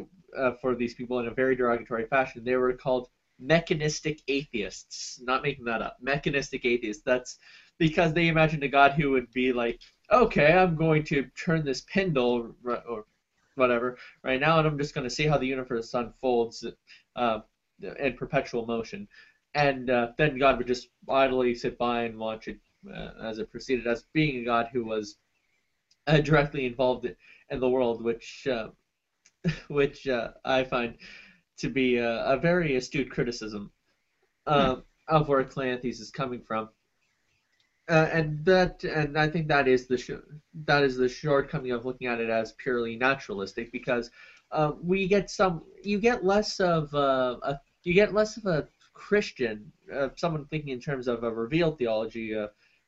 for 0.61 0.75
these 0.75 0.93
people 0.93 1.19
in 1.19 1.27
a 1.27 1.33
very 1.33 1.55
derogatory 1.55 2.05
fashion. 2.05 2.43
They 2.43 2.55
were 2.55 2.73
called 2.73 3.07
mechanistic 3.39 4.21
atheists. 4.27 5.19
Not 5.21 5.43
making 5.43 5.65
that 5.65 5.81
up. 5.81 5.97
Mechanistic 6.01 6.65
atheists. 6.65 7.03
That's 7.03 7.37
because 7.77 8.13
they 8.13 8.27
imagined 8.27 8.63
a 8.63 8.67
God 8.67 8.93
who 8.93 9.11
would 9.11 9.31
be 9.31 9.53
like, 9.53 9.79
okay, 10.11 10.53
I'm 10.53 10.75
going 10.75 11.03
to 11.05 11.25
turn 11.35 11.65
this 11.65 11.81
pendle 11.81 12.55
or 12.63 13.05
whatever 13.55 13.97
right 14.23 14.39
now, 14.39 14.59
and 14.59 14.67
I'm 14.67 14.77
just 14.77 14.93
going 14.93 15.07
to 15.07 15.13
see 15.13 15.25
how 15.25 15.37
the 15.37 15.47
universe 15.47 15.93
unfolds 15.93 16.65
uh, 17.15 17.39
in 17.99 18.13
perpetual 18.13 18.65
motion. 18.65 19.07
And 19.53 19.89
uh, 19.89 20.09
then 20.17 20.37
God 20.37 20.57
would 20.57 20.67
just 20.67 20.89
idly 21.09 21.55
sit 21.55 21.77
by 21.77 22.03
and 22.03 22.17
watch 22.17 22.47
it 22.47 22.59
uh, 22.93 23.11
as 23.21 23.39
it 23.39 23.51
proceeded, 23.51 23.87
as 23.87 24.05
being 24.13 24.41
a 24.41 24.45
God 24.45 24.69
who 24.71 24.85
was 24.85 25.17
uh, 26.05 26.19
directly 26.19 26.65
involved 26.65 27.05
in, 27.05 27.15
in 27.49 27.59
the 27.59 27.69
world, 27.69 28.03
which 28.03 28.47
uh, 28.47 28.69
which 29.67 30.07
uh, 30.07 30.31
I 30.45 30.63
find 30.63 30.95
to 31.57 31.69
be 31.69 31.97
a, 31.97 32.25
a 32.25 32.37
very 32.37 32.75
astute 32.75 33.09
criticism 33.09 33.71
uh, 34.45 34.77
of 35.07 35.27
where 35.27 35.43
Cleanthes 35.43 35.99
is 35.99 36.11
coming 36.11 36.41
from. 36.41 36.69
Uh, 37.89 38.09
and 38.11 38.43
that, 38.43 38.83
and 38.83 39.17
I 39.17 39.29
think 39.29 39.47
that 39.47 39.67
is 39.67 39.87
the 39.87 39.97
sh- 39.97 40.11
that 40.65 40.83
is 40.83 40.97
the 40.97 41.07
shortcoming 41.07 41.71
of 41.71 41.85
looking 41.85 42.07
at 42.07 42.19
it 42.19 42.29
as 42.29 42.51
purely 42.51 42.97
naturalistic, 42.97 43.71
because 43.71 44.11
uh, 44.51 44.73
we 44.81 45.07
get 45.07 45.29
some, 45.29 45.63
you 45.83 45.97
get 45.97 46.25
less 46.25 46.59
of 46.59 46.93
a, 46.93 47.37
a 47.43 47.59
you 47.83 47.93
get 47.93 48.13
less 48.13 48.35
of 48.35 48.45
a 48.45 48.67
Christian, 48.93 49.71
uh, 49.93 50.09
someone 50.17 50.45
thinking 50.45 50.73
in 50.73 50.81
terms 50.81 51.07
of 51.07 51.23
a 51.23 51.31
revealed 51.31 51.77
theology, 51.77 52.35
uh, 52.35 52.47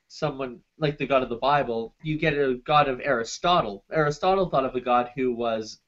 someone 0.10 0.60
like 0.78 0.98
the 0.98 1.06
God 1.08 1.24
of 1.24 1.30
the 1.30 1.38
Bible. 1.38 1.94
You 2.04 2.18
get 2.18 2.34
a 2.34 2.60
God 2.66 2.90
of 2.90 3.00
Aristotle. 3.02 3.86
Aristotle 3.92 4.50
thought 4.50 4.66
of 4.66 4.76
a 4.76 4.82
God 4.82 5.12
who 5.16 5.34
was 5.34 5.80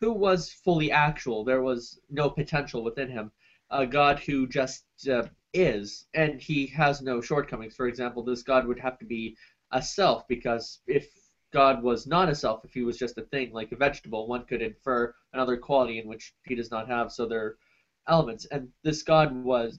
who 0.00 0.12
was 0.12 0.52
fully 0.52 0.90
actual. 0.92 1.44
There 1.44 1.62
was 1.62 2.00
no 2.10 2.30
potential 2.30 2.84
within 2.84 3.10
him. 3.10 3.32
A 3.70 3.86
God 3.86 4.18
who 4.20 4.46
just 4.46 4.84
uh, 5.08 5.24
is, 5.52 6.06
and 6.14 6.40
he 6.40 6.66
has 6.68 7.02
no 7.02 7.20
shortcomings. 7.20 7.74
For 7.74 7.86
example, 7.86 8.22
this 8.22 8.42
God 8.42 8.66
would 8.66 8.80
have 8.80 8.98
to 8.98 9.04
be 9.04 9.36
a 9.72 9.82
self, 9.82 10.26
because 10.28 10.80
if 10.86 11.08
God 11.52 11.82
was 11.82 12.06
not 12.06 12.28
a 12.28 12.34
self, 12.34 12.64
if 12.64 12.72
he 12.72 12.82
was 12.82 12.98
just 12.98 13.18
a 13.18 13.22
thing, 13.22 13.52
like 13.52 13.72
a 13.72 13.76
vegetable, 13.76 14.26
one 14.26 14.44
could 14.44 14.62
infer 14.62 15.14
another 15.32 15.56
quality 15.56 15.98
in 15.98 16.08
which 16.08 16.34
he 16.44 16.54
does 16.54 16.70
not 16.70 16.88
have, 16.88 17.10
so 17.12 17.26
there 17.26 17.44
are 17.44 17.58
elements. 18.06 18.46
And 18.46 18.68
this 18.82 19.02
God 19.02 19.44
was, 19.44 19.78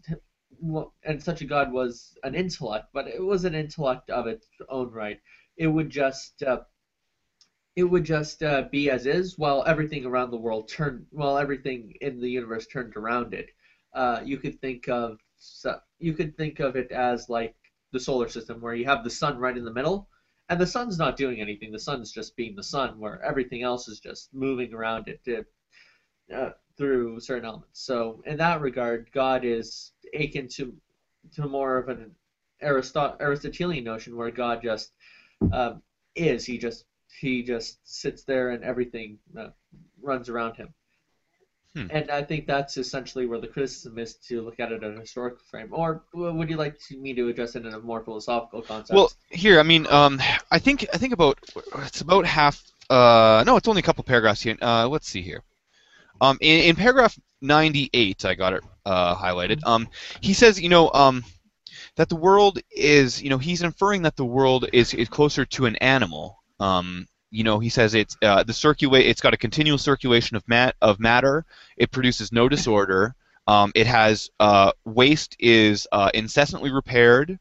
and 1.04 1.24
such 1.24 1.42
a 1.42 1.46
God 1.46 1.72
was 1.72 2.16
an 2.24 2.36
intellect, 2.36 2.88
but 2.94 3.08
it 3.08 3.24
was 3.24 3.46
an 3.46 3.56
intellect 3.56 4.10
of 4.10 4.28
its 4.28 4.48
own 4.70 4.92
right. 4.92 5.20
It 5.58 5.68
would 5.68 5.90
just 5.90 6.44
uh, 6.44 6.62
it 7.80 7.84
would 7.90 8.06
just 8.06 8.44
uh, 8.44 8.64
be 8.72 8.90
as 8.92 9.08
is 9.08 9.38
while 9.38 9.64
everything 9.68 10.06
around 10.06 10.32
the 10.32 10.38
world 10.38 10.70
turned 10.70 11.06
while 11.12 11.38
everything 11.38 11.94
in 12.02 12.20
the 12.22 12.30
universe 12.30 12.68
turned 12.68 12.96
around 12.98 13.34
it 13.34 13.50
uh, 13.96 14.22
you 14.26 14.38
could 14.38 14.60
think 14.62 14.90
of 14.90 15.18
you 16.00 16.14
could 16.14 16.38
think 16.38 16.60
of 16.60 16.78
it 16.78 16.92
as 16.92 17.30
like 17.30 17.56
the 17.94 18.00
solar 18.00 18.30
system 18.30 18.62
where 18.62 18.76
you 18.76 18.86
have 18.86 19.04
the 19.04 19.12
sun 19.12 19.38
right 19.38 19.58
in 19.58 19.66
the 19.66 19.72
middle 19.72 20.08
and 20.50 20.60
the 20.62 20.68
sun's 20.68 20.98
not 21.00 21.18
doing 21.18 21.42
anything. 21.42 21.72
The 21.72 21.80
sun's 21.80 22.12
just 22.12 22.36
being 22.36 22.56
the 22.56 22.64
sun, 22.64 23.00
where 23.00 23.24
everything 23.24 23.64
else 23.64 23.88
is 23.88 24.00
just 24.00 24.30
moving 24.34 24.74
around 24.74 25.08
it 25.08 25.24
to, 25.26 25.46
uh, 26.36 26.52
through 26.78 27.20
certain 27.22 27.46
elements. 27.46 27.82
So 27.86 28.22
in 28.26 28.38
that 28.40 28.62
regard, 28.62 29.10
God 29.14 29.46
is 29.46 29.94
akin 30.14 30.48
to 30.50 30.76
to 31.34 31.48
more 31.48 31.78
of 31.78 31.90
an 31.90 32.16
Aristot- 32.64 33.22
Aristotelian 33.22 33.84
notion 33.86 34.16
where 34.18 34.32
God 34.32 34.62
just 34.64 34.92
um, 35.52 35.82
is. 36.16 36.46
He 36.46 36.58
just 36.58 36.86
he 37.20 37.44
just 37.44 37.80
sits 37.84 38.24
there 38.24 38.52
and 38.52 38.64
everything 38.64 39.18
uh, 39.38 39.50
runs 40.02 40.30
around 40.30 40.56
him. 40.56 40.74
Hmm. 41.76 41.88
And 41.92 42.10
I 42.10 42.24
think 42.24 42.48
that's 42.48 42.78
essentially 42.78 43.28
where 43.28 43.40
the 43.40 43.48
criticism 43.48 44.00
is 44.00 44.16
to 44.28 44.42
look 44.42 44.60
at 44.60 44.72
it 44.72 44.84
in 44.84 44.98
a 44.98 45.00
historical 45.00 45.40
frame. 45.50 45.70
Or 45.72 46.04
would 46.14 46.50
you 46.50 46.58
like 46.58 46.80
to, 46.88 46.98
me 46.98 47.14
to 47.14 47.28
address 47.28 47.56
it 47.56 47.66
in 47.66 47.74
a 47.74 47.80
more 47.80 48.04
philosophical 48.04 48.62
context? 48.64 48.94
Well, 48.94 49.12
here, 49.30 49.60
I 49.60 49.64
mean, 49.64 49.86
um, 49.88 50.20
I 50.50 50.58
think 50.58 50.88
I 50.94 50.98
think 50.98 51.14
about 51.14 51.38
it's 51.86 52.02
about 52.02 52.26
half. 52.26 52.64
Uh, 52.90 53.44
no, 53.46 53.56
it's 53.56 53.68
only 53.68 53.80
a 53.80 53.84
couple 53.84 54.04
paragraphs 54.04 54.42
here. 54.42 54.58
Uh, 54.60 54.88
let's 54.88 55.08
see 55.08 55.22
here. 55.22 55.44
Um, 56.22 56.38
in, 56.42 56.70
in 56.70 56.76
paragraph 56.76 57.18
98, 57.42 58.26
I 58.26 58.36
got 58.36 58.54
it 58.54 58.64
uh, 58.86 59.16
highlighted. 59.16 59.60
Um, 59.66 59.88
he 60.22 60.34
says, 60.34 60.60
you 60.60 60.70
know, 60.70 60.92
um, 60.94 61.24
that 61.96 62.10
the 62.10 62.16
world 62.16 62.60
is, 62.72 63.22
you 63.22 63.30
know, 63.30 63.38
he's 63.38 63.62
inferring 63.62 64.02
that 64.04 64.16
the 64.16 64.26
world 64.26 64.66
is, 64.74 64.94
is 64.94 65.08
closer 65.08 65.46
to 65.46 65.66
an 65.66 65.76
animal. 65.78 66.39
Um, 66.60 67.08
you 67.32 67.44
know, 67.44 67.60
he 67.60 67.70
says 67.70 67.94
it's 67.94 68.18
uh, 68.24 68.44
the 68.44 68.54
circulate. 68.54 69.06
It's 69.06 69.22
got 69.22 69.34
a 69.34 69.38
continual 69.38 69.78
circulation 69.78 70.36
of 70.36 70.48
mat 70.48 70.76
of 70.82 71.00
matter. 71.00 71.46
It 71.78 71.92
produces 71.92 72.32
no 72.32 72.50
disorder. 72.50 73.16
Um, 73.48 73.72
it 73.76 73.88
has 73.88 74.30
uh, 74.40 74.72
waste 74.86 75.36
is 75.40 75.88
uh, 75.92 76.12
incessantly 76.14 76.72
repaired, 76.72 77.40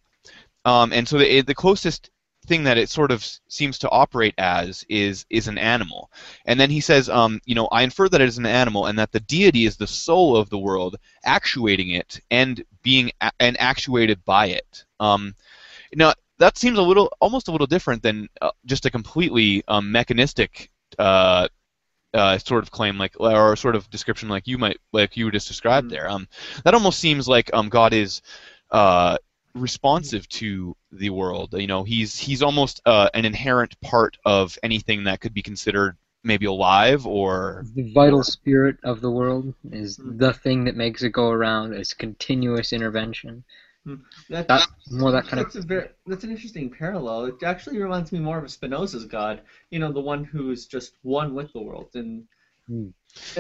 um, 0.65 0.93
and 0.93 1.07
so 1.07 1.19
the, 1.19 1.43
the 1.43 1.55
closest 1.55 2.11
thing 2.47 2.65
that 2.65 2.79
it 2.79 2.89
sort 2.89 3.11
of 3.11 3.27
seems 3.49 3.79
to 3.79 3.91
operate 3.91 4.35
as 4.39 4.85
is 4.89 5.27
is 5.29 5.49
an 5.49 5.59
animal. 5.59 6.11
And 6.47 6.59
then 6.59 6.71
he 6.71 6.81
says, 6.81 7.09
um, 7.11 7.41
you 7.45 7.55
know, 7.55 7.69
I 7.71 7.83
infer 7.83 8.09
that 8.09 8.21
it 8.21 8.29
is 8.29 8.39
an 8.39 8.47
animal, 8.47 8.87
and 8.87 8.99
that 8.99 9.13
the 9.13 9.21
deity 9.21 9.67
is 9.67 9.77
the 9.77 9.87
soul 9.87 10.37
of 10.37 10.49
the 10.49 10.59
world, 10.59 10.97
actuating 11.25 11.91
it 11.91 12.21
and 12.31 12.65
being 12.83 13.13
a- 13.21 13.33
and 13.39 13.61
actuated 13.61 14.25
by 14.25 14.47
it. 14.49 14.85
Um, 14.99 15.35
now 15.95 16.15
that 16.39 16.59
seems 16.59 16.79
a 16.79 16.83
little, 16.83 17.13
almost 17.21 17.49
a 17.49 17.53
little 17.53 17.67
different 17.67 18.03
than 18.03 18.29
uh, 18.41 18.51
just 18.67 18.87
a 18.87 18.91
completely 18.91 19.63
um, 19.69 19.91
mechanistic. 19.93 20.71
Uh, 20.99 21.49
uh, 22.15 22.39
sort 22.39 22.63
of 22.63 22.71
claim 22.71 22.97
like 22.99 23.15
or 23.21 23.55
sort 23.57 23.77
of 23.77 23.89
description 23.91 24.29
like 24.29 24.47
you 24.47 24.57
might 24.59 24.79
like 24.93 25.17
you 25.17 25.31
just 25.31 25.47
described 25.49 25.89
Mhm. 25.89 25.91
there 25.91 26.09
um 26.09 26.27
that 26.65 26.75
almost 26.75 26.99
seems 26.99 27.29
like 27.29 27.51
um 27.53 27.69
god 27.69 27.93
is 27.93 28.23
uh 28.71 29.17
responsive 29.55 30.29
to 30.29 30.77
the 30.93 31.11
world. 31.11 31.55
You 31.59 31.67
know, 31.67 31.83
he's 31.83 32.17
he's 32.19 32.43
almost 32.43 32.81
uh, 32.87 33.09
an 33.15 33.25
inherent 33.25 33.81
part 33.81 34.17
of 34.25 34.57
anything 34.63 35.05
that 35.05 35.21
could 35.21 35.35
be 35.35 35.43
considered 35.43 35.97
maybe 36.23 36.47
alive 36.47 37.07
or 37.07 37.67
The 37.77 37.93
vital 37.93 38.25
spirit 38.25 38.79
of 38.83 39.01
the 39.01 39.11
world 39.13 39.55
is 39.71 40.01
Mm. 40.01 40.19
the 40.19 40.33
thing 40.33 40.65
that 40.65 40.75
makes 40.77 41.03
it 41.03 41.11
go 41.11 41.31
around. 41.31 41.73
It's 41.75 41.95
continuous 41.95 42.73
intervention. 42.73 43.45
That, 44.29 44.49
That 44.49 44.69
more 44.91 45.13
that 45.13 45.27
kind 45.27 45.41
of 45.41 45.47
that's 45.47 45.57
a 45.57 45.63
very 45.63 45.89
that's 46.07 46.25
an 46.25 46.31
interesting 46.31 46.71
parallel. 46.71 47.27
It 47.27 47.43
actually 47.43 47.79
reminds 47.79 48.13
me 48.13 48.19
more 48.19 48.39
of 48.39 48.51
Spinoza's 48.51 49.07
God. 49.07 49.43
You 49.71 49.79
know, 49.79 49.93
the 49.93 50.01
one 50.01 50.25
who's 50.25 50.67
just 50.67 50.95
one 51.03 51.35
with 51.35 51.53
the 51.53 51.63
world. 51.63 51.91
And 51.95 52.25
Hmm. 52.67 52.89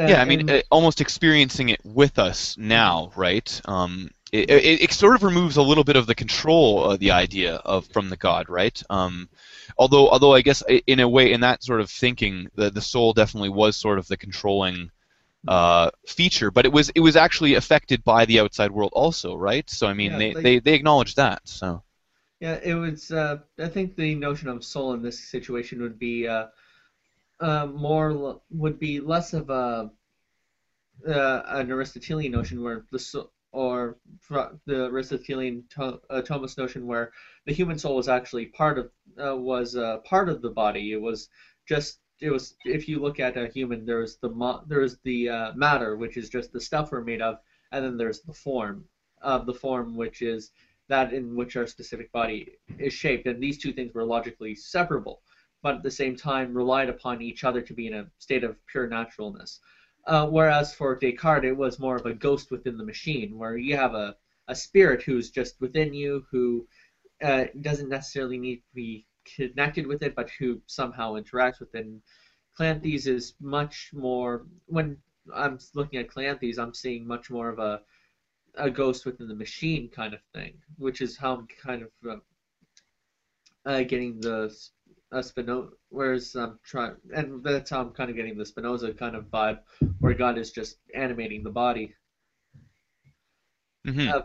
yeah, 0.07 0.21
I 0.23 0.25
mean, 0.25 0.41
and- 0.41 0.51
uh, 0.51 0.63
almost 0.71 1.01
experiencing 1.01 1.69
it 1.69 1.81
with 1.85 2.19
us 2.19 2.57
now, 2.57 3.13
right? 3.15 3.61
Um, 3.67 4.11
it, 4.33 4.51
it, 4.51 4.83
it 4.83 4.93
sort 4.93 5.15
of 5.15 5.23
removes 5.23 5.57
a 5.57 5.63
little 5.63 5.85
bit 5.85 5.97
of 5.97 6.07
the 6.07 6.15
control 6.15 6.85
of 6.91 6.99
the 7.01 7.11
idea 7.13 7.57
of 7.57 7.87
from 7.89 8.09
the 8.09 8.17
god, 8.17 8.49
right? 8.49 8.83
Um, 8.91 9.29
although, 9.77 10.09
although 10.09 10.35
I 10.35 10.43
guess 10.43 10.63
in 10.87 11.01
a 11.01 11.09
way, 11.09 11.33
in 11.33 11.41
that 11.43 11.63
sort 11.63 11.81
of 11.81 11.91
thinking, 11.91 12.49
the 12.55 12.71
the 12.71 12.81
soul 12.81 13.13
definitely 13.13 13.51
was 13.51 13.77
sort 13.77 13.99
of 13.99 14.07
the 14.09 14.17
controlling 14.17 14.91
uh, 15.47 15.91
feature, 16.07 16.51
but 16.51 16.65
it 16.67 16.73
was 16.73 16.91
it 16.91 17.01
was 17.01 17.17
actually 17.17 17.55
affected 17.55 18.03
by 18.05 18.25
the 18.25 18.41
outside 18.41 18.71
world 18.71 18.91
also, 18.93 19.35
right? 19.37 19.69
So 19.71 19.87
I 19.87 19.95
mean, 19.95 20.13
Yeah, 20.13 20.19
they, 20.19 20.35
like- 20.35 20.43
they 20.43 20.59
they 20.61 20.75
acknowledge 20.75 21.15
that. 21.17 21.41
So 21.45 21.83
Yeah, 22.41 22.59
it 22.63 22.75
was. 22.75 23.11
Uh, 23.11 23.39
I 23.59 23.69
think 23.69 23.97
the 23.97 24.15
notion 24.15 24.49
of 24.49 24.65
soul 24.65 24.93
in 24.95 25.03
this 25.03 25.19
situation 25.29 25.81
would 25.83 25.99
be 25.99 26.27
uh, 26.27 26.47
uh, 27.41 27.67
more 27.67 28.41
would 28.51 28.79
be 28.79 29.01
less 29.01 29.33
of 29.35 29.51
a 29.51 29.91
uh, 31.07 31.43
an 31.47 31.71
Aristotelian 31.71 32.33
notion 32.33 32.63
where 32.63 32.85
the 32.91 32.99
soul, 32.99 33.33
or 33.53 33.99
the 34.67 34.87
Aristotelian 34.87 35.65
to- 35.71 36.01
uh, 36.11 36.21
Thomas 36.23 36.57
notion 36.59 36.87
where 36.87 37.13
the 37.47 37.53
human 37.53 37.79
soul 37.79 37.97
was 37.97 38.09
actually 38.09 38.47
part 38.47 38.79
of 38.79 38.91
uh, 39.23 39.37
was 39.37 39.77
uh, 39.77 39.99
part 39.99 40.29
of 40.29 40.43
the 40.43 40.51
body. 40.51 40.93
It 40.93 41.01
was 41.01 41.29
just 41.67 41.99
it 42.21 42.31
was 42.31 42.57
if 42.65 42.89
you 42.89 43.01
look 43.01 43.21
at 43.21 43.37
a 43.37 43.49
human, 43.49 43.87
there's 43.87 44.17
the 44.17 44.63
there's 44.67 44.99
the 45.05 45.29
uh, 45.29 45.53
matter, 45.55 45.97
which 45.97 46.17
is 46.17 46.29
just 46.29 46.53
the 46.53 46.61
stuff 46.61 46.91
we're 46.91 47.03
made 47.03 47.23
of, 47.23 47.39
and 47.73 47.85
then 47.85 47.97
there's 47.97 48.21
the 48.21 48.33
form 48.33 48.85
of 49.23 49.47
the 49.47 49.55
form, 49.55 49.97
which 49.97 50.23
is 50.23 50.51
that 50.89 51.13
in 51.13 51.37
which 51.37 51.57
our 51.57 51.67
specific 51.67 52.11
body 52.13 52.53
is 52.79 52.93
shaped, 52.93 53.27
and 53.27 53.43
these 53.43 53.59
two 53.59 53.73
things 53.73 53.93
were 53.95 54.05
logically 54.05 54.55
separable, 54.55 55.21
but 55.63 55.77
at 55.77 55.83
the 55.83 55.91
same 55.91 56.17
time 56.17 56.55
relied 56.55 56.89
upon 56.89 57.21
each 57.21 57.45
other 57.45 57.61
to 57.61 57.75
be 57.75 57.87
in 57.87 57.95
a 57.95 58.07
state 58.19 58.45
of 58.45 58.57
pure 58.67 58.89
naturalness. 58.89 59.61
Uh, 60.07 60.27
whereas 60.27 60.73
for 60.73 60.99
Descartes, 60.99 61.45
it 61.45 61.57
was 61.57 61.79
more 61.79 61.97
of 61.97 62.07
a 62.07 62.15
ghost 62.15 62.51
within 62.51 62.79
the 62.79 62.85
machine, 62.85 63.37
where 63.37 63.59
you 63.59 63.77
have 63.77 63.95
a, 63.95 64.17
a 64.49 64.55
spirit 64.55 65.03
who's 65.03 65.31
just 65.31 65.61
within 65.61 65.93
you, 65.93 66.25
who 66.31 66.67
uh, 67.23 67.45
doesn't 67.61 67.91
necessarily 67.91 68.39
need 68.39 68.57
to 68.57 68.75
be 68.75 69.05
connected 69.37 69.87
with 69.87 70.03
it, 70.03 70.15
but 70.15 70.31
who 70.39 70.61
somehow 70.67 71.15
interacts 71.15 71.61
with 71.61 71.75
it. 71.75 71.85
And 71.85 72.03
is 73.07 73.35
much 73.41 73.91
more, 73.93 74.47
when 74.67 74.97
I'm 75.35 75.59
looking 75.75 75.99
at 76.01 76.09
Cleanthes, 76.09 76.59
I'm 76.59 76.75
seeing 76.75 77.07
much 77.07 77.31
more 77.31 77.49
of 77.49 77.59
a 77.59 77.81
a 78.57 78.71
ghost 78.71 79.07
within 79.07 79.29
the 79.29 79.35
machine 79.35 79.89
kind 79.89 80.15
of 80.15 80.21
thing, 80.35 80.55
which 80.79 81.01
is 81.01 81.17
how 81.17 81.35
I'm 81.35 81.47
kind 81.47 81.83
of 81.83 81.91
uh, 82.11 82.17
uh, 83.65 83.83
getting 83.83 84.21
the 84.21 84.53
uh, 85.13 85.23
Spinoza. 85.23 85.71
Whereas 85.91 86.35
I'm 86.35 86.59
trying, 86.65 86.97
and 87.15 87.43
that's 87.45 87.71
how 87.71 87.81
I'm 87.81 87.91
kind 87.93 88.11
of 88.11 88.17
getting 88.17 88.37
the 88.37 88.45
Spinoza 88.45 88.93
kind 88.93 89.17
of 89.17 89.25
vibe, 89.31 89.61
where 90.01 90.15
God 90.15 90.39
is 90.39 90.51
just 90.51 90.79
animating 90.95 91.43
the 91.43 91.51
body. 91.51 91.95
mhm. 93.85 94.15
Uh, 94.15 94.23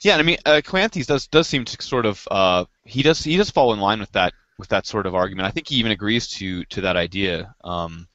yeah, 0.00 0.12
and 0.12 0.20
I 0.20 0.24
mean, 0.24 0.38
uh, 0.44 0.60
Cleanthes 0.64 1.06
does 1.06 1.26
does 1.26 1.46
seem 1.46 1.64
to 1.64 1.82
sort 1.82 2.06
of 2.06 2.26
uh, 2.30 2.64
he 2.84 3.02
does 3.02 3.22
he 3.22 3.36
does 3.36 3.50
fall 3.50 3.72
in 3.72 3.80
line 3.80 4.00
with 4.00 4.12
that 4.12 4.32
with 4.58 4.68
that 4.68 4.86
sort 4.86 5.06
of 5.06 5.14
argument. 5.14 5.46
I 5.46 5.50
think 5.50 5.68
he 5.68 5.76
even 5.76 5.92
agrees 5.92 6.28
to 6.28 6.64
to 6.66 6.82
that 6.82 6.96
idea. 6.96 7.54
Um, 7.62 8.08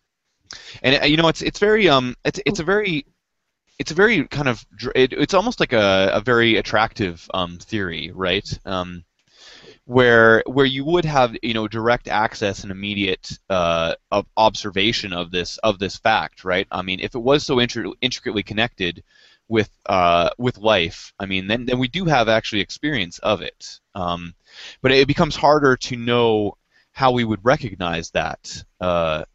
and 0.82 1.04
uh, 1.04 1.06
you 1.06 1.18
know, 1.18 1.28
it's 1.28 1.42
it's 1.42 1.60
very 1.60 1.90
um 1.90 2.16
it's 2.24 2.40
it's 2.46 2.60
a 2.60 2.64
very 2.64 3.06
it's 3.80 3.92
a 3.92 3.96
very 3.96 4.28
kind 4.28 4.48
of 4.48 4.66
it, 4.96 5.14
it's 5.14 5.34
almost 5.34 5.60
like 5.60 5.74
a, 5.74 6.12
a 6.14 6.22
very 6.22 6.58
attractive 6.58 7.28
um, 7.34 7.58
theory, 7.58 8.12
right? 8.14 8.48
Um, 8.66 9.04
where 9.86 10.44
where 10.46 10.68
you 10.68 10.86
would 10.86 11.06
have 11.06 11.36
you 11.42 11.54
know 11.54 11.68
direct 11.68 12.08
access 12.08 12.62
and 12.64 12.72
immediate 12.72 13.40
uh, 13.50 13.96
observation 14.38 15.14
of 15.14 15.32
this 15.32 15.58
of 15.60 15.80
this 15.80 15.98
fact, 15.98 16.44
right? 16.44 16.68
I 16.72 16.84
mean, 16.84 17.00
if 17.00 17.16
it 17.16 17.20
was 17.20 17.44
so 17.44 17.56
intri- 17.56 17.94
intricately 18.02 18.44
connected 18.44 19.04
with 19.50 19.70
uh, 19.88 20.32
with 20.40 20.58
life, 20.60 21.14
I 21.20 21.26
mean, 21.28 21.48
then 21.48 21.66
then 21.66 21.80
we 21.80 21.90
do 21.90 22.06
have 22.06 22.30
actually 22.30 22.62
experience 22.62 23.20
of 23.20 23.42
it. 23.42 23.80
Um, 23.96 24.36
but 24.82 24.92
it 24.94 25.08
becomes 25.08 25.36
harder 25.36 25.78
to 25.78 25.98
know 25.98 26.58
how 26.94 27.12
we 27.14 27.26
would 27.26 27.44
recognize 27.44 28.12
that 28.12 28.64
uh, 28.82 29.26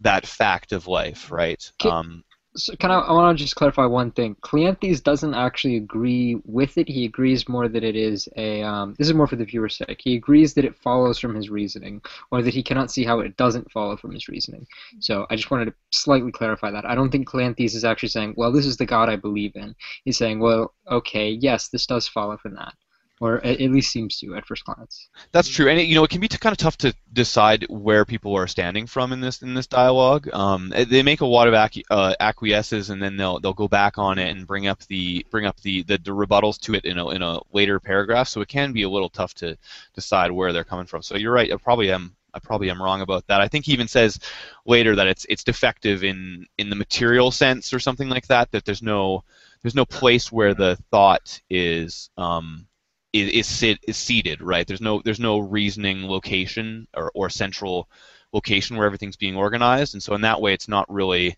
that 0.00 0.26
fact 0.26 0.72
of 0.72 0.88
life, 0.88 1.30
right? 1.32 1.72
Ki- 1.78 1.88
Um, 1.90 2.23
So 2.56 2.76
can 2.76 2.92
I, 2.92 3.00
I 3.00 3.12
want 3.12 3.36
to 3.36 3.42
just 3.42 3.56
clarify 3.56 3.84
one 3.84 4.12
thing. 4.12 4.36
Cleanthes 4.36 5.02
doesn't 5.02 5.34
actually 5.34 5.76
agree 5.76 6.40
with 6.44 6.78
it. 6.78 6.88
He 6.88 7.04
agrees 7.04 7.48
more 7.48 7.66
that 7.68 7.82
it 7.82 7.96
is 7.96 8.28
a. 8.36 8.62
Um, 8.62 8.94
this 8.96 9.08
is 9.08 9.14
more 9.14 9.26
for 9.26 9.34
the 9.34 9.44
viewer's 9.44 9.76
sake. 9.76 10.00
He 10.00 10.14
agrees 10.14 10.54
that 10.54 10.64
it 10.64 10.76
follows 10.76 11.18
from 11.18 11.34
his 11.34 11.50
reasoning, 11.50 12.00
or 12.30 12.42
that 12.42 12.54
he 12.54 12.62
cannot 12.62 12.92
see 12.92 13.04
how 13.04 13.18
it 13.20 13.36
doesn't 13.36 13.72
follow 13.72 13.96
from 13.96 14.12
his 14.12 14.28
reasoning. 14.28 14.66
So 15.00 15.26
I 15.30 15.36
just 15.36 15.50
wanted 15.50 15.66
to 15.66 15.74
slightly 15.90 16.30
clarify 16.30 16.70
that. 16.70 16.86
I 16.86 16.94
don't 16.94 17.10
think 17.10 17.28
Cleanthes 17.28 17.74
is 17.74 17.84
actually 17.84 18.10
saying, 18.10 18.34
"Well, 18.36 18.52
this 18.52 18.66
is 18.66 18.76
the 18.76 18.86
God 18.86 19.08
I 19.08 19.16
believe 19.16 19.56
in." 19.56 19.74
He's 20.04 20.18
saying, 20.18 20.38
"Well, 20.38 20.74
okay, 20.88 21.30
yes, 21.30 21.68
this 21.68 21.86
does 21.86 22.06
follow 22.06 22.36
from 22.36 22.54
that," 22.54 22.74
or 23.20 23.44
at 23.44 23.60
least 23.60 23.92
seems 23.92 24.16
to 24.18 24.34
at 24.34 24.46
first 24.46 24.64
glance. 24.64 25.08
That's 25.30 25.48
true, 25.48 25.68
and 25.68 25.78
it, 25.78 25.84
you 25.84 25.94
know 25.94 26.04
it 26.04 26.10
can 26.10 26.20
be 26.20 26.28
t- 26.28 26.38
kind 26.38 26.52
of 26.52 26.58
tough 26.58 26.76
to 26.78 26.94
decide 27.12 27.64
where 27.68 28.04
people 28.04 28.36
are 28.36 28.48
standing 28.48 28.86
from 28.86 29.12
in 29.12 29.20
this 29.20 29.42
in 29.42 29.54
this 29.54 29.66
dialogue. 29.66 30.28
Um, 30.32 30.72
eh, 30.74 30.84
they 30.84 31.02
make 31.02 31.20
a 31.20 31.26
lot 31.26 31.46
of 31.46 31.54
acqui- 31.54 31.84
uh, 31.90 32.14
acquiesces, 32.18 32.90
and 32.90 33.00
then 33.00 33.16
they'll 33.16 33.38
they'll 33.38 33.52
go 33.52 33.68
back 33.68 33.98
on 33.98 34.18
it 34.18 34.30
and 34.30 34.46
bring 34.46 34.66
up 34.66 34.80
the 34.86 35.24
bring 35.30 35.46
up 35.46 35.60
the, 35.60 35.82
the, 35.84 35.98
the 35.98 36.10
rebuttals 36.10 36.58
to 36.62 36.74
it 36.74 36.84
in 36.84 36.98
a 36.98 37.08
in 37.10 37.22
a 37.22 37.38
later 37.52 37.78
paragraph. 37.78 38.28
So 38.28 38.40
it 38.40 38.48
can 38.48 38.72
be 38.72 38.82
a 38.82 38.90
little 38.90 39.10
tough 39.10 39.34
to 39.34 39.56
decide 39.94 40.32
where 40.32 40.52
they're 40.52 40.64
coming 40.64 40.86
from. 40.86 41.02
So 41.02 41.16
you're 41.16 41.32
right. 41.32 41.52
I 41.52 41.56
probably 41.56 41.92
am. 41.92 42.16
I 42.34 42.40
probably 42.40 42.68
am 42.68 42.82
wrong 42.82 43.00
about 43.00 43.28
that. 43.28 43.40
I 43.40 43.46
think 43.46 43.64
he 43.64 43.72
even 43.72 43.86
says 43.86 44.18
later 44.66 44.96
that 44.96 45.06
it's 45.06 45.24
it's 45.28 45.44
defective 45.44 46.02
in 46.02 46.46
in 46.58 46.68
the 46.68 46.76
material 46.76 47.30
sense 47.30 47.72
or 47.72 47.78
something 47.78 48.08
like 48.08 48.26
that. 48.26 48.50
That 48.50 48.64
there's 48.64 48.82
no 48.82 49.22
there's 49.62 49.76
no 49.76 49.86
place 49.86 50.32
where 50.32 50.52
the 50.52 50.76
thought 50.90 51.40
is 51.48 52.10
um, 52.18 52.66
is 53.14 53.30
is, 53.30 53.48
sit, 53.48 53.78
is 53.88 53.98
seated, 53.98 54.42
right? 54.42 54.66
There's 54.66 54.82
no 54.82 55.02
there's 55.04 55.20
no 55.20 55.40
reasoning 55.40 56.08
location 56.08 56.88
or, 56.94 57.12
or 57.14 57.30
central 57.30 57.88
location 58.34 58.76
where 58.76 58.86
everything's 58.86 59.16
being 59.16 59.36
organized, 59.36 59.94
and 59.94 60.02
so 60.02 60.14
in 60.14 60.22
that 60.22 60.42
way, 60.42 60.54
it's 60.54 60.68
not 60.68 60.92
really 60.92 61.36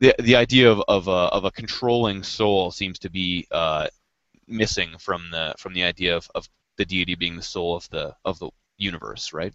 the 0.00 0.14
the 0.20 0.36
idea 0.36 0.70
of 0.72 0.82
of 0.88 1.08
a, 1.08 1.12
of 1.36 1.44
a 1.44 1.52
controlling 1.52 2.22
soul 2.24 2.70
seems 2.72 2.98
to 3.00 3.10
be 3.10 3.46
uh, 3.52 3.88
missing 4.48 4.90
from 4.98 5.30
the 5.32 5.54
from 5.58 5.74
the 5.74 5.84
idea 5.84 6.16
of, 6.16 6.28
of 6.34 6.48
the 6.78 6.86
deity 6.86 7.16
being 7.16 7.36
the 7.36 7.42
soul 7.42 7.76
of 7.76 7.88
the 7.90 8.14
of 8.24 8.38
the 8.40 8.50
universe, 8.78 9.32
right? 9.32 9.54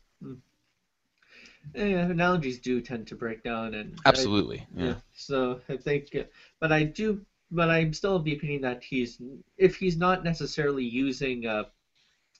Yeah, 1.73 2.09
analogies 2.09 2.59
do 2.59 2.81
tend 2.81 3.07
to 3.07 3.15
break 3.15 3.43
down, 3.43 3.73
and 3.73 3.95
I- 4.05 4.05
Absolutely. 4.05 4.67
yeah. 4.75 4.95
So 5.13 5.61
I 5.69 5.77
think, 5.77 6.15
but 6.59 6.71
I 6.71 6.83
do, 6.83 7.25
but 7.51 7.69
I'm 7.69 7.93
still 7.93 8.15
of 8.15 8.23
the 8.23 8.33
opinion 8.33 8.61
that 8.61 8.83
he's, 8.83 9.21
if 9.57 9.75
he's 9.75 9.97
not 9.97 10.23
necessarily 10.23 10.85
using, 10.85 11.45
uh, 11.45 11.63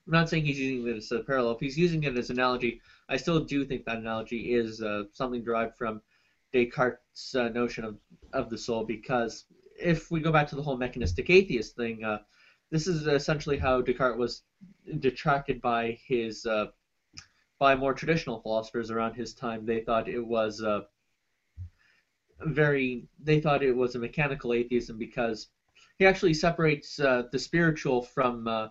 I'm 0.08 0.14
not 0.14 0.30
saying 0.30 0.46
he's 0.46 0.60
using 0.60 0.88
it 0.88 0.98
as 0.98 1.12
a 1.12 1.20
parallel. 1.20 1.54
If 1.54 1.60
he's 1.60 1.78
using 1.78 2.04
it 2.04 2.18
as 2.18 2.30
an 2.30 2.40
analogy, 2.40 2.82
I 3.10 3.18
still 3.18 3.44
do 3.44 3.66
think 3.66 3.86
that 3.86 3.98
analogy 3.98 4.54
is 4.54 4.82
uh, 4.82 5.04
something 5.12 5.44
derived 5.44 5.78
from 5.78 6.02
Descartes' 6.54 7.36
uh, 7.36 7.50
notion 7.50 7.84
of 7.84 7.98
of 8.34 8.50
the 8.50 8.58
soul. 8.58 8.86
Because 8.86 9.46
if 9.80 10.10
we 10.10 10.22
go 10.22 10.32
back 10.32 10.48
to 10.50 10.56
the 10.56 10.62
whole 10.62 10.78
mechanistic 10.78 11.30
atheist 11.30 11.76
thing, 11.76 12.04
uh, 12.04 12.20
this 12.72 12.88
is 12.88 13.06
essentially 13.06 13.58
how 13.58 13.82
Descartes 13.82 14.18
was 14.18 14.44
detracted 15.00 15.62
by 15.62 16.00
his. 16.08 16.46
Uh, 16.46 16.68
by 17.60 17.76
more 17.76 17.94
traditional 17.94 18.42
philosophers 18.42 18.90
around 18.90 19.14
his 19.14 19.36
time, 19.36 19.68
they 19.68 19.82
thought 19.82 20.10
it 20.10 20.26
was 20.26 20.64
uh, 20.64 20.82
very. 22.46 23.08
They 23.24 23.40
thought 23.40 23.64
it 23.64 23.76
was 23.76 23.96
a 23.96 24.00
mechanical 24.00 24.54
atheism 24.54 24.98
because 24.98 25.48
he 26.00 26.06
actually 26.06 26.34
separates 26.34 27.00
uh, 27.00 27.24
the 27.32 27.40
spiritual 27.40 28.02
from 28.02 28.48
uh, 28.48 28.68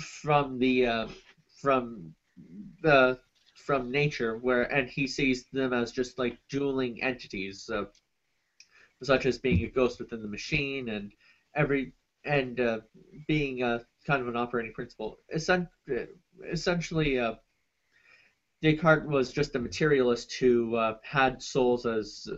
from 0.00 0.58
the 0.58 0.86
uh, 0.86 1.06
from 1.60 2.12
the 2.82 3.18
from 3.54 3.90
nature, 3.90 4.36
where 4.36 4.72
and 4.72 4.88
he 4.88 5.06
sees 5.06 5.44
them 5.52 5.72
as 5.72 5.90
just 5.92 6.18
like 6.18 6.38
dueling 6.48 7.02
entities, 7.02 7.68
uh, 7.70 7.84
such 9.02 9.26
as 9.26 9.38
being 9.38 9.64
a 9.64 9.68
ghost 9.68 9.98
within 9.98 10.22
the 10.22 10.28
machine 10.28 10.88
and 10.88 11.12
every 11.54 11.92
and 12.24 12.60
uh, 12.60 12.78
being 13.26 13.62
uh, 13.62 13.78
kind 14.06 14.20
of 14.20 14.28
an 14.28 14.36
operating 14.36 14.72
principle. 14.72 15.16
Essen- 15.32 15.68
essentially. 16.50 17.18
Descartes 18.62 19.08
was 19.08 19.32
just 19.32 19.54
a 19.56 19.58
materialist 19.58 20.32
who 20.34 20.76
uh, 20.76 20.98
had 21.02 21.42
souls 21.42 21.86
as 21.86 22.28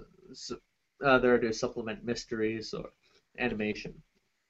uh, 1.04 1.18
there 1.18 1.38
to 1.38 1.52
supplement 1.52 2.04
mysteries 2.04 2.74
or 2.74 2.90
animation, 3.38 4.02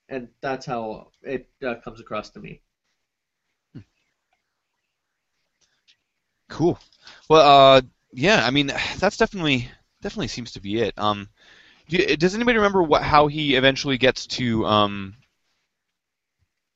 and 0.09 0.29
that's 0.41 0.67
how 0.67 1.11
it 1.23 1.49
uh, 1.67 1.77
comes 1.77 2.01
across 2.01 2.31
to 2.31 2.41
me. 2.41 2.63
Cool. 6.49 6.79
Well, 7.29 7.77
uh, 7.77 7.81
yeah. 8.13 8.45
I 8.45 8.51
mean, 8.51 8.67
that's 8.99 9.17
definitely 9.17 9.71
definitely 10.03 10.29
seems 10.29 10.53
to 10.53 10.61
be 10.61 10.81
it. 10.81 10.95
Um, 10.99 11.29
do, 11.89 12.17
does 12.17 12.35
anybody 12.35 12.59
remember 12.59 12.83
what 12.83 13.03
how 13.03 13.29
he 13.29 13.55
eventually 13.55 13.99
gets 13.99 14.27
to 14.29 14.67
um? 14.67 15.17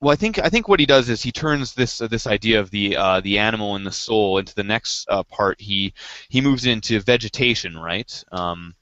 Well, 0.01 0.13
I 0.13 0.17
think 0.17 0.39
I 0.39 0.51
think 0.51 0.69
what 0.69 0.81
he 0.81 0.87
does 0.87 1.09
is 1.09 1.23
he 1.23 1.33
turns 1.33 1.75
this 1.75 2.01
uh, 2.01 2.09
this 2.09 2.27
idea 2.27 2.61
of 2.61 2.71
the 2.71 2.97
uh, 2.97 3.21
the 3.21 3.39
animal 3.39 3.75
and 3.77 3.87
the 3.87 3.93
soul 3.93 4.39
into 4.39 4.55
the 4.55 4.65
next 4.65 5.07
uh, 5.09 5.23
part. 5.23 5.61
He 5.61 5.95
he 6.29 6.41
moves 6.41 6.67
into 6.67 7.01
vegetation, 7.01 7.77
right? 7.77 8.23
Um, 8.33 8.75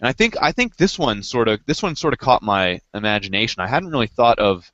and 0.00 0.08
I 0.08 0.12
think 0.12 0.36
I 0.40 0.52
think 0.52 0.76
this 0.76 0.98
one 0.98 1.22
sort 1.22 1.48
of 1.48 1.60
this 1.66 1.82
one 1.82 1.96
sort 1.96 2.14
of 2.14 2.20
caught 2.20 2.42
my 2.42 2.80
imagination. 2.94 3.62
I 3.62 3.66
hadn't 3.66 3.90
really 3.90 4.06
thought 4.06 4.38
of 4.38 4.70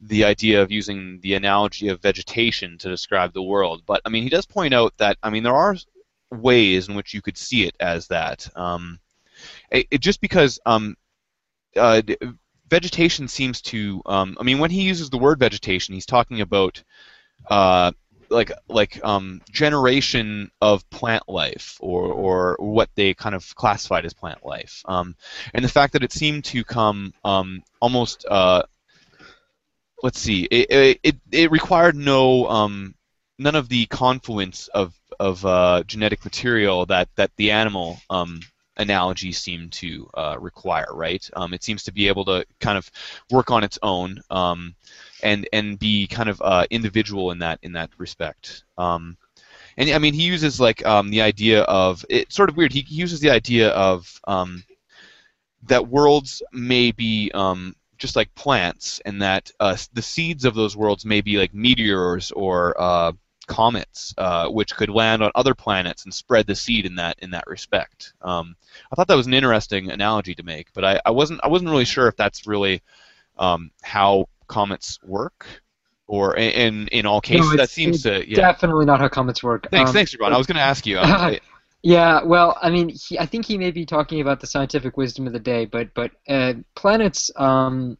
the 0.00 0.24
idea 0.24 0.62
of 0.62 0.72
using 0.72 1.20
the 1.20 1.34
analogy 1.34 1.88
of 1.88 2.02
vegetation 2.02 2.76
to 2.78 2.88
describe 2.88 3.32
the 3.32 3.42
world. 3.42 3.82
But 3.86 4.02
I 4.04 4.10
mean, 4.10 4.24
he 4.24 4.28
does 4.28 4.46
point 4.46 4.74
out 4.74 4.96
that 4.98 5.16
I 5.22 5.30
mean 5.30 5.42
there 5.42 5.54
are 5.54 5.76
ways 6.30 6.88
in 6.88 6.94
which 6.94 7.14
you 7.14 7.22
could 7.22 7.38
see 7.38 7.64
it 7.64 7.76
as 7.80 8.08
that. 8.08 8.48
Um, 8.56 8.98
it, 9.70 9.86
it 9.90 10.00
just 10.00 10.20
because 10.20 10.58
um, 10.66 10.96
uh, 11.76 12.02
vegetation 12.72 13.28
seems 13.28 13.60
to. 13.60 14.02
Um, 14.06 14.36
I 14.40 14.44
mean, 14.44 14.58
when 14.58 14.70
he 14.70 14.82
uses 14.82 15.10
the 15.10 15.18
word 15.18 15.38
vegetation, 15.38 15.94
he's 15.94 16.06
talking 16.06 16.40
about 16.40 16.82
uh, 17.48 17.92
like 18.30 18.50
like 18.66 18.98
um, 19.04 19.42
generation 19.50 20.50
of 20.62 20.88
plant 20.88 21.28
life, 21.28 21.76
or 21.80 22.06
or 22.06 22.56
what 22.58 22.88
they 22.94 23.12
kind 23.12 23.34
of 23.34 23.54
classified 23.54 24.06
as 24.06 24.14
plant 24.14 24.44
life, 24.44 24.82
um, 24.86 25.14
and 25.52 25.62
the 25.62 25.68
fact 25.68 25.92
that 25.92 26.02
it 26.02 26.12
seemed 26.12 26.44
to 26.46 26.64
come 26.64 27.12
um, 27.24 27.62
almost. 27.80 28.24
Uh, 28.28 28.62
let's 30.02 30.18
see. 30.18 30.44
It, 30.44 30.98
it 31.02 31.16
it 31.30 31.50
required 31.50 31.94
no 31.94 32.48
um, 32.48 32.94
none 33.38 33.54
of 33.54 33.68
the 33.68 33.84
confluence 33.86 34.68
of 34.68 34.94
of 35.20 35.44
uh, 35.44 35.82
genetic 35.86 36.24
material 36.24 36.86
that 36.86 37.08
that 37.16 37.30
the 37.36 37.50
animal 37.50 38.00
um, 38.08 38.40
analogies 38.76 39.38
seem 39.38 39.70
to 39.70 40.08
uh, 40.14 40.36
require. 40.40 40.88
Right. 40.92 41.28
Um, 41.34 41.54
it 41.54 41.62
seems 41.62 41.84
to 41.84 41.92
be 41.92 42.08
able 42.08 42.24
to 42.26 42.46
kind 42.60 42.78
of 42.78 42.90
work 43.30 43.50
on 43.50 43.64
its 43.64 43.78
own 43.82 44.20
um, 44.30 44.74
and 45.22 45.48
and 45.52 45.78
be 45.78 46.06
kind 46.06 46.28
of 46.28 46.40
uh, 46.42 46.66
individual 46.70 47.30
in 47.30 47.38
that 47.40 47.58
in 47.62 47.72
that 47.72 47.90
respect. 47.98 48.64
Um, 48.78 49.16
and 49.76 49.90
I 49.90 49.98
mean, 49.98 50.14
he 50.14 50.24
uses 50.24 50.60
like 50.60 50.84
um, 50.84 51.10
the 51.10 51.22
idea 51.22 51.62
of 51.62 52.04
it's 52.08 52.34
sort 52.34 52.50
of 52.50 52.56
weird. 52.56 52.72
He 52.72 52.84
uses 52.88 53.20
the 53.20 53.30
idea 53.30 53.70
of 53.70 54.20
um, 54.26 54.64
that 55.64 55.88
worlds 55.88 56.42
may 56.52 56.92
be 56.92 57.30
um, 57.32 57.74
just 57.98 58.16
like 58.16 58.34
plants, 58.34 59.00
and 59.04 59.22
that 59.22 59.50
uh, 59.60 59.76
the 59.92 60.02
seeds 60.02 60.44
of 60.44 60.54
those 60.54 60.76
worlds 60.76 61.04
may 61.04 61.20
be 61.20 61.38
like 61.38 61.54
meteors 61.54 62.32
or 62.32 62.80
uh, 62.80 63.12
comets, 63.44 64.14
uh, 64.18 64.48
which 64.48 64.74
could 64.76 64.90
land 64.90 65.22
on 65.22 65.30
other 65.34 65.54
planets 65.54 66.04
and 66.04 66.12
spread 66.14 66.46
the 66.46 66.54
seed 66.54 66.86
in 66.86 66.94
that 66.96 67.18
in 67.20 67.30
that 67.30 67.46
respect. 67.46 68.14
Um, 68.22 68.56
I 68.90 68.96
thought 68.96 69.08
that 69.08 69.16
was 69.16 69.26
an 69.26 69.34
interesting 69.34 69.90
analogy 69.90 70.34
to 70.34 70.42
make, 70.42 70.72
but 70.72 70.84
I, 70.84 71.00
I 71.04 71.10
wasn't 71.10 71.40
I 71.42 71.48
wasn't 71.48 71.70
really 71.70 71.84
sure 71.84 72.08
if 72.08 72.16
that's 72.16 72.46
really 72.46 72.82
um, 73.38 73.70
how 73.82 74.28
comets 74.46 74.98
work, 75.02 75.46
or 76.06 76.36
in 76.36 76.88
in, 76.88 77.06
all 77.06 77.20
cases 77.20 77.50
No, 77.50 77.56
that 77.56 77.70
seems 77.70 78.02
to 78.02 78.28
yeah. 78.28 78.36
Definitely 78.36 78.86
not 78.86 79.00
how 79.00 79.08
comets 79.08 79.42
work. 79.42 79.68
Thanks, 79.70 79.90
Um, 79.90 79.94
thanks, 79.94 80.16
Ron. 80.18 80.32
I 80.32 80.38
was 80.38 80.46
going 80.46 80.56
to 80.56 80.62
ask 80.62 80.86
you. 80.86 80.98
Um, 81.02 81.36
Yeah, 81.84 82.22
well, 82.22 82.56
I 82.62 82.70
mean, 82.70 82.90
he, 82.90 83.18
I 83.18 83.26
think 83.26 83.44
he 83.44 83.58
may 83.58 83.72
be 83.72 83.84
talking 83.84 84.20
about 84.20 84.38
the 84.38 84.46
scientific 84.46 84.96
wisdom 84.96 85.26
of 85.26 85.32
the 85.32 85.40
day, 85.40 85.64
but 85.64 85.92
but 85.94 86.12
uh, 86.28 86.54
planets 86.76 87.28
um, 87.34 87.98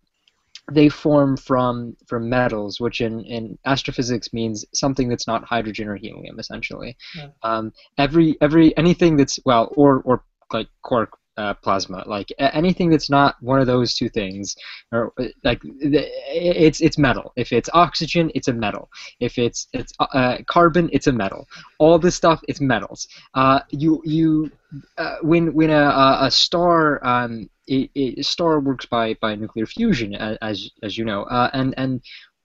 they 0.71 0.89
form 0.89 1.37
from 1.37 1.97
from 2.07 2.29
metals, 2.29 2.81
which 2.81 3.01
in, 3.01 3.25
in 3.25 3.59
astrophysics 3.67 4.33
means 4.33 4.65
something 4.73 5.09
that's 5.09 5.27
not 5.27 5.45
hydrogen 5.45 5.89
or 5.89 5.97
helium, 5.97 6.39
essentially. 6.39 6.97
Yeah. 7.17 7.29
Um, 7.43 7.73
every 7.99 8.37
every 8.41 8.77
anything 8.77 9.17
that's 9.17 9.39
well, 9.45 9.73
or 9.77 10.03
or 10.03 10.25
like 10.53 10.69
quark 10.83 11.19
uh, 11.37 11.55
plasma, 11.55 12.05
like 12.07 12.31
anything 12.39 12.91
that's 12.91 13.09
not 13.11 13.37
one 13.41 13.59
of 13.61 13.67
those 13.67 13.95
two 13.95 14.09
things, 14.09 14.55
or 14.93 15.13
uh, 15.19 15.25
like 15.45 15.61
the- 15.63 16.09
it's 16.33 16.81
it's 16.81 16.99
metal. 16.99 17.33
If 17.37 17.53
it's 17.53 17.69
oxygen, 17.73 18.31
it's 18.35 18.49
a 18.49 18.53
metal. 18.53 18.89
If 19.21 19.39
it's 19.39 19.67
it's 19.73 19.93
uh, 19.99 20.39
carbon, 20.47 20.91
it's 20.93 21.07
a 21.07 21.13
metal. 21.13 21.49
All 21.79 21.99
this 21.99 22.15
stuff, 22.15 22.41
it's 22.49 22.61
metals. 22.61 23.09
Uh, 23.35 23.61
you 23.71 24.01
you 24.05 24.51
uh, 24.99 25.17
when 25.23 25.55
when 25.55 25.71
a, 25.71 25.83
a, 25.83 26.27
a 26.27 26.31
star 26.31 27.05
um, 27.07 27.49
a, 27.73 27.91
a 27.97 28.23
star 28.23 28.61
works 28.61 28.87
by, 28.87 29.15
by 29.21 29.35
nuclear 29.35 29.67
fusion, 29.67 30.15
as 30.15 30.71
as 30.83 30.99
you 30.99 31.05
know, 31.05 31.23
uh, 31.25 31.51
and 31.53 31.75
and 31.77 32.03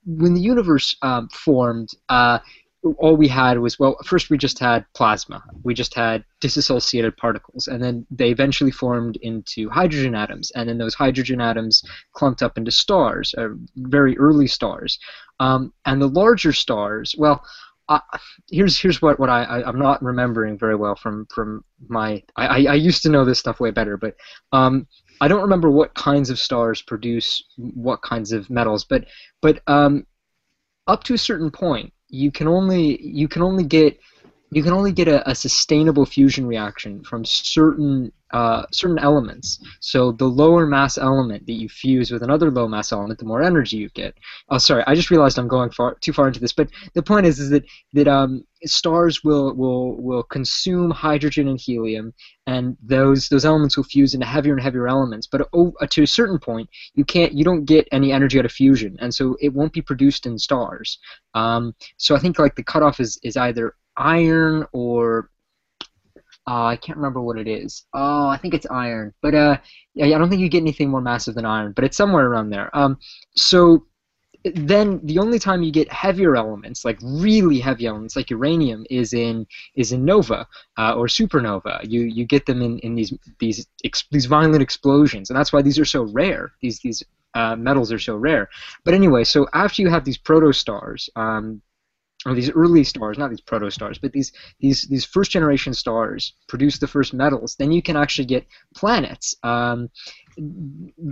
when 0.08 0.34
the 0.34 0.40
universe 0.40 0.96
um, 1.02 1.28
formed, 1.28 1.90
uh, 2.08 2.38
all 2.98 3.16
we 3.16 3.28
had 3.28 3.58
was 3.58 3.78
well, 3.78 3.96
first 4.04 4.30
we 4.30 4.38
just 4.38 4.58
had 4.58 4.84
plasma, 4.94 5.42
we 5.64 5.74
just 5.74 5.94
had 5.94 6.24
disassociated 6.40 7.16
particles, 7.16 7.66
and 7.66 7.82
then 7.82 8.06
they 8.10 8.30
eventually 8.30 8.70
formed 8.70 9.16
into 9.16 9.68
hydrogen 9.68 10.14
atoms, 10.14 10.50
and 10.52 10.68
then 10.68 10.78
those 10.78 10.94
hydrogen 10.94 11.40
atoms 11.40 11.82
clumped 12.12 12.42
up 12.42 12.56
into 12.56 12.70
stars, 12.70 13.34
uh, 13.36 13.48
very 13.76 14.16
early 14.18 14.46
stars, 14.46 14.98
um, 15.40 15.72
and 15.86 16.00
the 16.00 16.08
larger 16.08 16.52
stars, 16.52 17.14
well. 17.18 17.42
Uh, 17.90 18.00
here's 18.50 18.78
here's 18.78 19.00
what, 19.00 19.18
what 19.18 19.30
I, 19.30 19.44
I 19.44 19.66
I'm 19.66 19.78
not 19.78 20.02
remembering 20.02 20.58
very 20.58 20.76
well 20.76 20.94
from 20.94 21.26
from 21.34 21.64
my 21.88 22.22
I, 22.36 22.46
I, 22.46 22.56
I 22.72 22.74
used 22.74 23.02
to 23.04 23.08
know 23.08 23.24
this 23.24 23.38
stuff 23.38 23.60
way 23.60 23.70
better, 23.70 23.96
but 23.96 24.14
um, 24.52 24.86
I 25.20 25.28
don't 25.28 25.42
remember 25.42 25.70
what 25.70 25.94
kinds 25.94 26.30
of 26.30 26.38
stars 26.38 26.82
produce 26.82 27.42
what 27.56 28.02
kinds 28.02 28.32
of 28.32 28.50
metals, 28.50 28.84
but 28.84 29.06
but 29.40 29.62
um, 29.66 30.06
up 30.86 31.04
to 31.04 31.14
a 31.14 31.18
certain 31.18 31.50
point, 31.50 31.92
you 32.08 32.30
can 32.30 32.48
only 32.48 33.00
you 33.02 33.28
can 33.28 33.42
only 33.42 33.64
get 33.64 33.98
you 34.50 34.62
can 34.62 34.72
only 34.72 34.92
get 34.92 35.08
a, 35.08 35.28
a 35.28 35.34
sustainable 35.34 36.06
fusion 36.06 36.46
reaction 36.46 37.02
from 37.04 37.24
certain 37.24 38.12
uh, 38.32 38.64
certain 38.72 38.98
elements. 38.98 39.60
So 39.80 40.12
the 40.12 40.26
lower 40.26 40.66
mass 40.66 40.98
element 40.98 41.46
that 41.46 41.54
you 41.54 41.68
fuse 41.68 42.10
with 42.10 42.22
another 42.22 42.50
low 42.50 42.68
mass 42.68 42.92
element, 42.92 43.18
the 43.18 43.24
more 43.24 43.42
energy 43.42 43.76
you 43.76 43.88
get. 43.90 44.14
Oh, 44.48 44.58
sorry, 44.58 44.84
I 44.86 44.94
just 44.94 45.10
realized 45.10 45.38
I'm 45.38 45.48
going 45.48 45.70
far 45.70 45.96
too 46.00 46.12
far 46.12 46.28
into 46.28 46.40
this. 46.40 46.52
But 46.52 46.68
the 46.94 47.02
point 47.02 47.26
is, 47.26 47.38
is 47.40 47.50
that 47.50 47.64
that 47.94 48.08
um, 48.08 48.44
stars 48.64 49.24
will 49.24 49.54
will 49.54 49.96
will 50.02 50.22
consume 50.22 50.90
hydrogen 50.90 51.48
and 51.48 51.60
helium, 51.60 52.12
and 52.46 52.76
those 52.82 53.28
those 53.28 53.44
elements 53.44 53.76
will 53.76 53.84
fuse 53.84 54.14
into 54.14 54.26
heavier 54.26 54.52
and 54.52 54.62
heavier 54.62 54.88
elements. 54.88 55.26
But 55.26 55.48
oh, 55.52 55.72
to 55.88 56.02
a 56.02 56.06
certain 56.06 56.38
point, 56.38 56.68
you 56.94 57.04
can't 57.04 57.32
you 57.32 57.44
don't 57.44 57.64
get 57.64 57.88
any 57.92 58.12
energy 58.12 58.38
out 58.38 58.44
of 58.44 58.52
fusion, 58.52 58.96
and 59.00 59.14
so 59.14 59.36
it 59.40 59.54
won't 59.54 59.72
be 59.72 59.82
produced 59.82 60.26
in 60.26 60.38
stars. 60.38 60.98
Um, 61.34 61.74
so 61.96 62.14
I 62.14 62.18
think 62.18 62.38
like 62.38 62.56
the 62.56 62.64
cutoff 62.64 63.00
is 63.00 63.18
is 63.22 63.36
either 63.36 63.74
iron 63.96 64.64
or 64.72 65.30
uh, 66.48 66.64
I 66.64 66.76
can't 66.76 66.96
remember 66.96 67.20
what 67.20 67.38
it 67.38 67.46
is. 67.46 67.84
Oh, 67.92 68.26
I 68.26 68.38
think 68.38 68.54
it's 68.54 68.66
iron. 68.70 69.12
But 69.20 69.34
uh, 69.34 69.58
I 70.02 70.08
don't 70.08 70.30
think 70.30 70.40
you 70.40 70.48
get 70.48 70.62
anything 70.62 70.88
more 70.88 71.02
massive 71.02 71.34
than 71.34 71.44
iron, 71.44 71.72
but 71.72 71.84
it's 71.84 71.96
somewhere 71.96 72.26
around 72.26 72.48
there. 72.48 72.74
Um, 72.74 72.98
so 73.36 73.84
then 74.44 75.00
the 75.04 75.18
only 75.18 75.38
time 75.38 75.62
you 75.62 75.70
get 75.70 75.92
heavier 75.92 76.36
elements, 76.36 76.86
like 76.86 76.98
really 77.02 77.60
heavy 77.60 77.86
elements, 77.86 78.16
like 78.16 78.30
uranium, 78.30 78.86
is 78.88 79.12
in 79.12 79.46
is 79.74 79.92
in 79.92 80.06
nova 80.06 80.46
uh, 80.78 80.94
or 80.94 81.06
supernova. 81.06 81.80
You 81.86 82.02
you 82.02 82.24
get 82.24 82.46
them 82.46 82.62
in, 82.62 82.78
in 82.78 82.94
these 82.94 83.12
these 83.40 83.66
ex- 83.84 84.04
these 84.10 84.26
violent 84.26 84.62
explosions, 84.62 85.28
and 85.28 85.38
that's 85.38 85.52
why 85.52 85.60
these 85.60 85.78
are 85.78 85.84
so 85.84 86.04
rare. 86.04 86.52
These 86.62 86.78
these 86.78 87.02
uh, 87.34 87.56
metals 87.56 87.92
are 87.92 87.98
so 87.98 88.16
rare. 88.16 88.48
But 88.84 88.94
anyway, 88.94 89.24
so 89.24 89.46
after 89.52 89.82
you 89.82 89.90
have 89.90 90.04
these 90.04 90.18
protostars, 90.18 91.10
um, 91.14 91.60
or 92.26 92.34
these 92.34 92.50
early 92.50 92.82
stars, 92.82 93.16
not 93.16 93.30
these 93.30 93.40
protostars, 93.40 94.00
but 94.00 94.12
these 94.12 94.32
these 94.60 94.82
these 94.88 95.04
first 95.04 95.30
generation 95.30 95.72
stars 95.72 96.34
produce 96.48 96.78
the 96.78 96.86
first 96.86 97.14
metals, 97.14 97.54
then 97.58 97.70
you 97.70 97.80
can 97.80 97.96
actually 97.96 98.24
get 98.24 98.46
planets. 98.74 99.36
Um, 99.42 99.88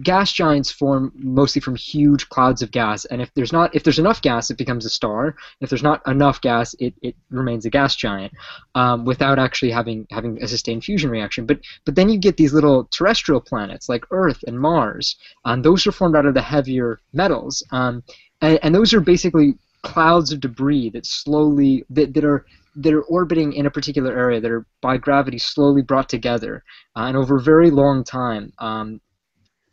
gas 0.02 0.32
giants 0.32 0.70
form 0.70 1.12
mostly 1.14 1.60
from 1.60 1.74
huge 1.76 2.28
clouds 2.28 2.60
of 2.60 2.72
gas, 2.72 3.04
and 3.04 3.22
if 3.22 3.32
there's 3.34 3.52
not 3.52 3.72
if 3.74 3.84
there's 3.84 4.00
enough 4.00 4.20
gas, 4.20 4.50
it 4.50 4.58
becomes 4.58 4.84
a 4.84 4.90
star. 4.90 5.36
If 5.60 5.70
there's 5.70 5.82
not 5.82 6.02
enough 6.08 6.40
gas, 6.40 6.74
it, 6.80 6.94
it 7.02 7.14
remains 7.30 7.66
a 7.66 7.70
gas 7.70 7.94
giant 7.94 8.32
um, 8.74 9.04
without 9.04 9.38
actually 9.38 9.70
having 9.70 10.06
having 10.10 10.42
a 10.42 10.48
sustained 10.48 10.82
fusion 10.82 11.10
reaction. 11.10 11.46
But 11.46 11.60
but 11.84 11.94
then 11.94 12.08
you 12.08 12.18
get 12.18 12.36
these 12.36 12.52
little 12.52 12.84
terrestrial 12.86 13.40
planets 13.40 13.88
like 13.88 14.04
Earth 14.10 14.42
and 14.46 14.58
Mars, 14.58 15.16
and 15.44 15.64
those 15.64 15.86
are 15.86 15.92
formed 15.92 16.16
out 16.16 16.26
of 16.26 16.34
the 16.34 16.42
heavier 16.42 16.98
metals. 17.12 17.64
Um, 17.70 18.02
and, 18.40 18.58
and 18.62 18.74
those 18.74 18.92
are 18.92 19.00
basically 19.00 19.54
clouds 19.82 20.32
of 20.32 20.40
debris 20.40 20.90
that 20.90 21.06
slowly 21.06 21.84
that, 21.90 22.14
that 22.14 22.24
are 22.24 22.44
that 22.76 22.92
are 22.92 23.02
orbiting 23.04 23.54
in 23.54 23.66
a 23.66 23.70
particular 23.70 24.12
area 24.12 24.40
that 24.40 24.50
are 24.50 24.66
by 24.82 24.96
gravity 24.96 25.38
slowly 25.38 25.82
brought 25.82 26.08
together 26.08 26.62
uh, 26.96 27.04
and 27.04 27.16
over 27.16 27.36
a 27.36 27.42
very 27.42 27.70
long 27.70 28.04
time 28.04 28.52
um, 28.58 29.00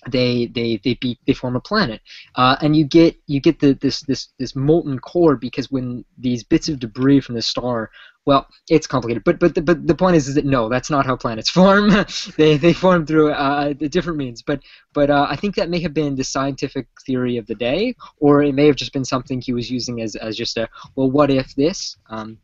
they 0.09 0.47
they 0.47 0.79
they 0.83 0.95
be, 0.95 1.17
they 1.25 1.33
form 1.33 1.55
a 1.55 1.59
planet 1.59 2.01
uh, 2.35 2.55
and 2.61 2.75
you 2.75 2.85
get 2.85 3.15
you 3.27 3.39
get 3.39 3.59
the, 3.59 3.73
this 3.73 4.01
this 4.01 4.29
this 4.39 4.55
molten 4.55 4.99
core 4.99 5.35
because 5.35 5.71
when 5.71 6.03
these 6.17 6.43
bits 6.43 6.69
of 6.69 6.79
debris 6.79 7.19
from 7.19 7.35
the 7.35 7.41
star 7.41 7.89
well, 8.25 8.47
it's 8.69 8.87
complicated, 8.87 9.23
but 9.25 9.37
but 9.39 9.53
the, 9.53 9.61
but 9.61 9.85
the 9.85 9.95
point 9.95 10.15
is, 10.15 10.29
is 10.29 10.35
that 10.35 10.45
no, 10.45 10.69
that's 10.69 10.89
not 10.89 11.05
how 11.05 11.15
planets 11.15 11.49
form. 11.49 11.89
they 12.37 12.57
they 12.57 12.71
form 12.71 13.05
through 13.05 13.31
uh, 13.31 13.73
different 13.73 14.17
means. 14.17 14.41
But 14.41 14.61
but 14.93 15.09
uh, 15.09 15.27
I 15.29 15.35
think 15.35 15.55
that 15.55 15.69
may 15.69 15.79
have 15.81 15.93
been 15.93 16.15
the 16.15 16.23
scientific 16.23 16.87
theory 17.05 17.37
of 17.37 17.47
the 17.47 17.55
day, 17.55 17.95
or 18.17 18.41
it 18.41 18.55
may 18.55 18.67
have 18.67 18.77
just 18.77 18.93
been 18.93 19.05
something 19.05 19.41
he 19.41 19.53
was 19.53 19.69
using 19.69 20.01
as, 20.01 20.15
as 20.15 20.37
just 20.37 20.57
a 20.57 20.69
well, 20.95 21.11
what 21.11 21.31
if 21.31 21.53
this? 21.55 21.97
Um, 22.09 22.37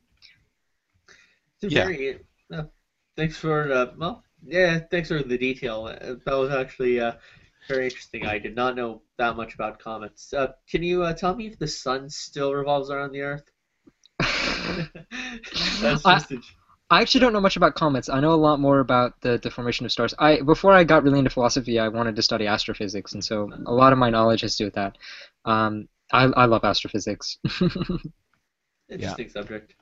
yeah. 1.61 1.85
Very, 1.85 2.19
uh, 2.53 2.63
thanks 3.15 3.37
for 3.37 3.71
uh, 3.71 3.87
well, 3.97 4.23
yeah, 4.45 4.79
thanks 4.91 5.07
for 5.07 5.23
the 5.23 5.37
detail. 5.37 5.85
Uh, 5.85 6.15
that 6.25 6.35
was 6.35 6.51
actually 6.51 6.99
uh, 6.99 7.13
very 7.69 7.85
interesting. 7.85 8.25
I 8.25 8.39
did 8.39 8.55
not 8.55 8.75
know 8.75 9.01
that 9.17 9.37
much 9.37 9.53
about 9.53 9.79
comets. 9.79 10.33
Uh, 10.33 10.53
can 10.69 10.83
you 10.83 11.03
uh, 11.03 11.13
tell 11.13 11.35
me 11.35 11.47
if 11.47 11.57
the 11.57 11.67
sun 11.67 12.09
still 12.09 12.53
revolves 12.53 12.89
around 12.89 13.13
the 13.13 13.21
Earth? 13.21 13.49
That's 15.81 16.03
just 16.03 16.33
I 16.91 17.01
actually 17.01 17.21
don't 17.21 17.33
know 17.33 17.39
much 17.39 17.55
about 17.55 17.75
comets. 17.75 18.09
I 18.09 18.19
know 18.19 18.33
a 18.33 18.35
lot 18.35 18.59
more 18.59 18.79
about 18.79 19.21
the, 19.21 19.37
the 19.37 19.51
formation 19.51 19.85
of 19.85 19.91
stars. 19.91 20.13
I 20.17 20.41
before 20.41 20.73
I 20.73 20.83
got 20.83 21.03
really 21.03 21.19
into 21.19 21.29
philosophy, 21.29 21.77
I 21.77 21.87
wanted 21.87 22.15
to 22.15 22.23
study 22.23 22.47
astrophysics, 22.47 23.13
and 23.13 23.23
so 23.23 23.51
a 23.67 23.71
lot 23.71 23.93
of 23.93 23.99
my 23.99 24.09
knowledge 24.09 24.41
has 24.41 24.55
to 24.55 24.63
do 24.63 24.65
with 24.65 24.73
that. 24.73 24.97
Um, 25.45 25.87
I, 26.11 26.23
I 26.23 26.45
love 26.45 26.63
astrophysics. 26.63 27.37
Interesting 28.89 29.25
yeah. 29.27 29.31
subject. 29.31 29.75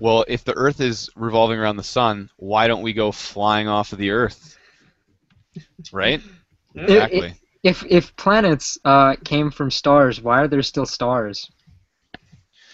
Well, 0.00 0.24
if 0.26 0.44
the 0.44 0.54
Earth 0.54 0.80
is 0.80 1.10
revolving 1.16 1.58
around 1.58 1.76
the 1.76 1.82
sun, 1.82 2.30
why 2.36 2.66
don't 2.66 2.82
we 2.82 2.94
go 2.94 3.12
flying 3.12 3.68
off 3.68 3.92
of 3.92 3.98
the 3.98 4.10
Earth? 4.10 4.56
Right? 5.92 6.22
exactly. 6.82 7.34
If, 7.62 7.82
if 7.82 7.90
if 7.90 8.16
planets 8.16 8.78
uh, 8.84 9.16
came 9.24 9.50
from 9.50 9.70
stars, 9.70 10.20
why 10.20 10.42
are 10.42 10.48
there 10.48 10.62
still 10.62 10.86
stars? 10.86 11.50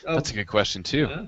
Oh. 0.06 0.14
That's 0.14 0.30
a 0.30 0.34
good 0.34 0.46
question 0.46 0.82
too. 0.82 1.08
Yeah. 1.10 1.26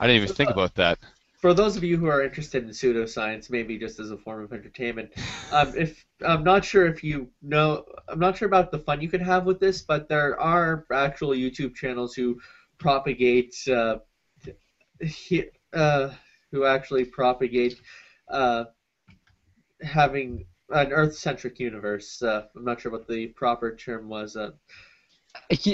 I 0.00 0.06
didn't 0.06 0.22
even 0.22 0.34
think 0.34 0.50
about 0.50 0.74
that. 0.74 0.98
For 1.40 1.54
those 1.54 1.76
of 1.76 1.84
you 1.84 1.96
who 1.96 2.06
are 2.06 2.22
interested 2.22 2.64
in 2.64 2.70
pseudoscience, 2.70 3.50
maybe 3.50 3.78
just 3.78 4.00
as 4.00 4.10
a 4.10 4.16
form 4.16 4.42
of 4.44 4.52
entertainment, 4.52 5.12
um, 5.52 5.72
if 5.76 6.04
I'm 6.24 6.42
not 6.42 6.64
sure 6.64 6.86
if 6.86 7.04
you 7.04 7.28
know, 7.42 7.84
I'm 8.08 8.18
not 8.18 8.36
sure 8.36 8.48
about 8.48 8.70
the 8.70 8.78
fun 8.78 9.00
you 9.00 9.08
could 9.08 9.22
have 9.22 9.44
with 9.44 9.60
this, 9.60 9.82
but 9.82 10.08
there 10.08 10.38
are 10.40 10.84
actual 10.92 11.30
YouTube 11.30 11.74
channels 11.74 12.14
who 12.14 12.40
propagate, 12.78 13.54
uh, 13.68 13.98
he, 15.00 15.44
uh, 15.72 16.10
who 16.50 16.64
actually 16.64 17.04
propagate 17.04 17.80
uh, 18.28 18.64
having 19.82 20.46
an 20.70 20.92
Earth-centric 20.92 21.58
universe. 21.60 22.22
Uh, 22.22 22.46
I'm 22.56 22.64
not 22.64 22.80
sure 22.80 22.92
what 22.92 23.06
the 23.06 23.28
proper 23.28 23.74
term 23.74 24.08
was. 24.08 24.36
Uh, 24.36 24.50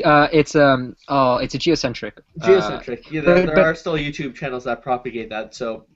uh, 0.04 0.28
it's 0.32 0.56
um 0.56 0.96
oh 1.08 1.36
it's 1.36 1.54
a 1.54 1.58
geocentric. 1.58 2.18
Uh, 2.40 2.46
geocentric. 2.46 3.10
Yeah, 3.10 3.20
there, 3.20 3.34
but, 3.36 3.46
there 3.46 3.54
but, 3.54 3.64
are 3.64 3.74
still 3.74 3.94
YouTube 3.94 4.34
channels 4.34 4.64
that 4.64 4.82
propagate 4.82 5.28
that. 5.30 5.54
So 5.54 5.86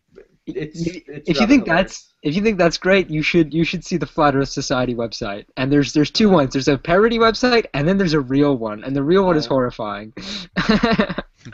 it's, 0.47 0.81
it's 0.87 1.29
if 1.29 1.41
you 1.41 1.47
think 1.47 1.67
that's 1.67 2.15
if 2.23 2.35
you 2.35 2.43
think 2.43 2.59
that's 2.59 2.79
great, 2.79 3.11
you 3.11 3.23
should 3.23 3.53
you 3.53 3.65
should 3.65 3.85
see 3.85 3.97
the 3.97 4.07
Flat 4.07 4.35
Earth 4.35 4.49
Society 4.49 4.95
website. 4.95 5.47
And 5.57 5.73
there's 5.73 5.93
there's 5.93 6.11
two 6.11 6.29
ones. 6.29 6.53
There's 6.53 6.69
a 6.69 6.79
parody 6.79 7.19
website 7.19 7.67
and 7.75 7.87
then 7.87 7.99
there's 7.99 8.15
a 8.15 8.21
real 8.21 8.57
one, 8.57 8.85
and 8.85 8.95
the 8.95 9.03
real 9.03 9.25
one 9.25 9.37
is 9.37 9.47
horrifying. 9.47 10.13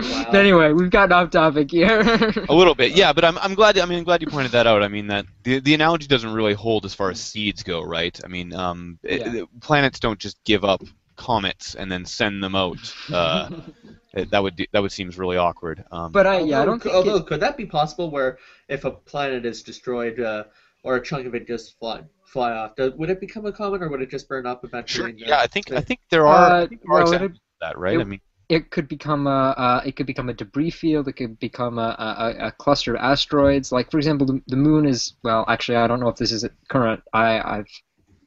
Wow. 0.01 0.25
But 0.31 0.37
anyway, 0.37 0.73
we've 0.73 0.91
gotten 0.91 1.13
off 1.13 1.31
topic 1.31 1.71
here. 1.71 2.01
a 2.49 2.55
little 2.55 2.75
bit, 2.75 2.93
yeah. 2.93 3.13
But 3.13 3.25
I'm, 3.25 3.37
I'm 3.39 3.55
glad. 3.55 3.79
I 3.79 3.85
mean, 3.85 3.99
I'm 3.99 4.05
glad 4.05 4.23
you 4.23 4.27
pointed 4.27 4.53
that 4.53 4.67
out. 4.67 4.83
I 4.83 4.89
mean, 4.89 5.09
that 5.09 5.27
the, 5.43 5.61
the 5.61 5.75
analogy 5.75 6.07
doesn't 6.07 6.33
really 6.33 6.55
hold 6.55 6.85
as 6.85 6.95
far 6.95 7.11
as 7.11 7.21
seeds 7.21 7.63
go, 7.63 7.83
right? 7.83 8.19
I 8.25 8.29
mean, 8.29 8.55
um, 8.55 8.99
yeah. 9.03 9.35
it, 9.35 9.61
planets 9.61 10.01
don't 10.01 10.19
just 10.19 10.43
give 10.45 10.65
up 10.65 10.83
comets 11.23 11.77
and 11.77 11.91
then 11.91 12.05
send 12.05 12.43
them 12.43 12.57
out. 12.57 12.95
Uh, 13.11 13.49
it, 14.15 14.31
that 14.31 14.43
would 14.43 14.67
that 14.73 14.83
would 14.83 14.93
seems 14.93 15.17
really 15.17 15.37
awkward. 15.37 15.85
Um, 15.93 16.11
but 16.11 16.27
I 16.27 16.41
yeah, 16.41 16.63
I 16.63 16.65
don't. 16.65 16.85
Although, 16.87 17.17
it... 17.17 17.27
could 17.27 17.41
that 17.41 17.57
be 17.57 17.67
possible 17.67 18.11
where 18.11 18.39
if 18.69 18.85
a 18.85 18.91
planet 18.91 19.47
is 19.47 19.63
destroyed 19.63 20.19
uh, 20.19 20.45
or 20.83 20.97
a 20.97 21.03
chunk 21.03 21.27
of 21.27 21.35
it 21.35 21.47
just 21.47 21.79
fly 21.79 22.03
fly 22.27 22.53
off, 22.53 22.75
does, 22.75 22.93
would 22.95 23.11
it 23.11 23.21
become 23.21 23.47
a 23.47 23.53
comet 23.53 23.83
or 23.83 23.89
would 23.89 24.03
it 24.03 24.11
just 24.11 24.29
burn 24.29 24.47
up 24.47 24.65
eventually? 24.65 25.17
Sure. 25.17 25.29
Yeah, 25.29 25.39
I 25.39 25.47
think 25.47 25.71
I 25.71 25.81
think 25.81 26.01
there 26.11 26.27
are, 26.27 26.63
uh, 26.63 26.67
there 26.67 26.79
are 26.89 26.95
well, 26.95 27.03
examples 27.03 27.31
of 27.33 27.41
that, 27.61 27.79
right? 27.79 27.99
It, 27.99 28.01
I 28.01 28.05
mean. 28.05 28.21
It 28.49 28.71
could 28.71 28.87
become 28.87 29.27
a 29.27 29.55
uh, 29.57 29.83
it 29.87 29.97
could 29.97 30.05
become 30.05 30.29
a 30.29 30.35
debris 30.35 30.73
field. 30.73 31.09
It 31.09 31.15
could 31.15 31.39
become 31.39 31.79
a, 31.79 31.97
a, 31.99 32.49
a 32.49 32.53
cluster 32.53 32.95
of 32.95 33.01
asteroids. 33.01 33.73
Like 33.73 33.91
for 33.91 33.97
example, 33.97 34.27
the, 34.27 34.43
the 34.47 34.57
moon 34.57 34.85
is 34.85 35.15
well. 35.23 35.47
Actually, 35.49 35.77
I 35.79 35.87
don't 35.87 36.01
know 36.01 36.09
if 36.09 36.17
this 36.17 36.33
is 36.33 36.45
current. 36.69 37.01
I 37.15 37.41
I've 37.41 37.73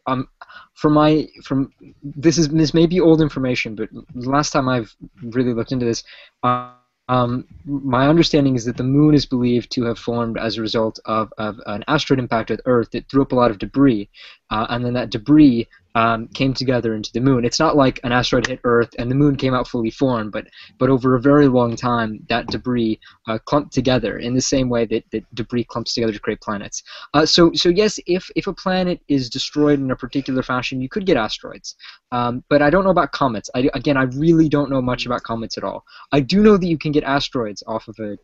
um 0.07 0.27
from 0.73 0.93
my 0.93 1.27
from 1.43 1.71
this 2.03 2.37
is 2.37 2.49
this 2.49 2.73
may 2.73 2.85
be 2.85 2.99
old 2.99 3.21
information, 3.21 3.75
but 3.75 3.89
last 4.13 4.51
time 4.51 4.67
I've 4.69 4.95
really 5.23 5.53
looked 5.53 5.71
into 5.71 5.85
this, 5.85 6.03
uh, 6.43 6.71
um, 7.07 7.45
my 7.65 8.07
understanding 8.07 8.55
is 8.55 8.65
that 8.65 8.77
the 8.77 8.83
moon 8.83 9.13
is 9.13 9.25
believed 9.25 9.71
to 9.71 9.83
have 9.83 9.99
formed 9.99 10.37
as 10.37 10.57
a 10.57 10.61
result 10.61 10.99
of, 11.05 11.31
of 11.37 11.59
an 11.67 11.83
asteroid 11.87 12.19
impact 12.19 12.49
with 12.49 12.61
Earth 12.65 12.89
that 12.91 13.09
threw 13.09 13.21
up 13.21 13.31
a 13.31 13.35
lot 13.35 13.51
of 13.51 13.59
debris, 13.59 14.09
uh, 14.51 14.67
and 14.69 14.85
then 14.85 14.93
that 14.93 15.09
debris 15.09 15.67
um, 15.95 16.27
came 16.27 16.53
together 16.53 16.93
into 16.93 17.09
the 17.13 17.21
moon. 17.21 17.45
It's 17.45 17.59
not 17.59 17.77
like 17.77 18.01
an 18.03 18.11
asteroid 18.11 18.47
hit 18.47 18.59
Earth 18.65 18.89
and 18.99 19.09
the 19.09 19.15
moon 19.15 19.37
came 19.37 19.53
out 19.53 19.67
fully 19.67 19.89
formed, 19.89 20.33
but 20.33 20.47
but 20.77 20.89
over 20.89 21.15
a 21.15 21.21
very 21.21 21.47
long 21.47 21.75
time, 21.75 22.19
that 22.27 22.47
debris 22.47 22.99
uh, 23.27 23.39
clumped 23.45 23.73
together 23.73 24.17
in 24.17 24.35
the 24.35 24.41
same 24.41 24.67
way 24.67 24.85
that, 24.85 25.05
that 25.11 25.23
debris 25.33 25.63
clumps 25.63 25.93
together 25.93 26.11
to 26.11 26.19
create 26.19 26.41
planets. 26.41 26.83
Uh, 27.13 27.25
so 27.25 27.51
so 27.53 27.69
yes, 27.69 27.97
if 28.05 28.29
if 28.35 28.45
a 28.47 28.53
planet 28.53 28.99
is 29.07 29.29
destroyed 29.29 29.79
in 29.79 29.89
a 29.89 29.95
particular 29.95 30.43
fashion, 30.43 30.81
you 30.81 30.89
could 30.89 31.05
get 31.05 31.15
asteroids. 31.15 31.75
Um, 32.11 32.43
but 32.49 32.61
I 32.61 32.69
don't 32.69 32.83
know 32.83 32.89
about 32.89 33.13
comets. 33.13 33.49
I, 33.55 33.69
again, 33.73 33.95
I 33.95 34.03
really 34.03 34.49
don't 34.49 34.69
know 34.69 34.81
much 34.81 35.05
about 35.05 35.23
comets 35.23 35.57
at 35.57 35.63
all. 35.63 35.85
I 36.11 36.19
do 36.19 36.43
know 36.43 36.57
that 36.57 36.67
you 36.67 36.77
can 36.77 36.91
get 36.91 37.05
asteroids 37.05 37.63
off 37.67 37.87
of 37.87 37.97
a 37.99 38.17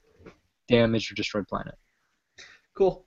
damaged 0.68 1.12
or 1.12 1.16
destroyed 1.16 1.48
planet. 1.48 1.76
Cool. 2.76 3.06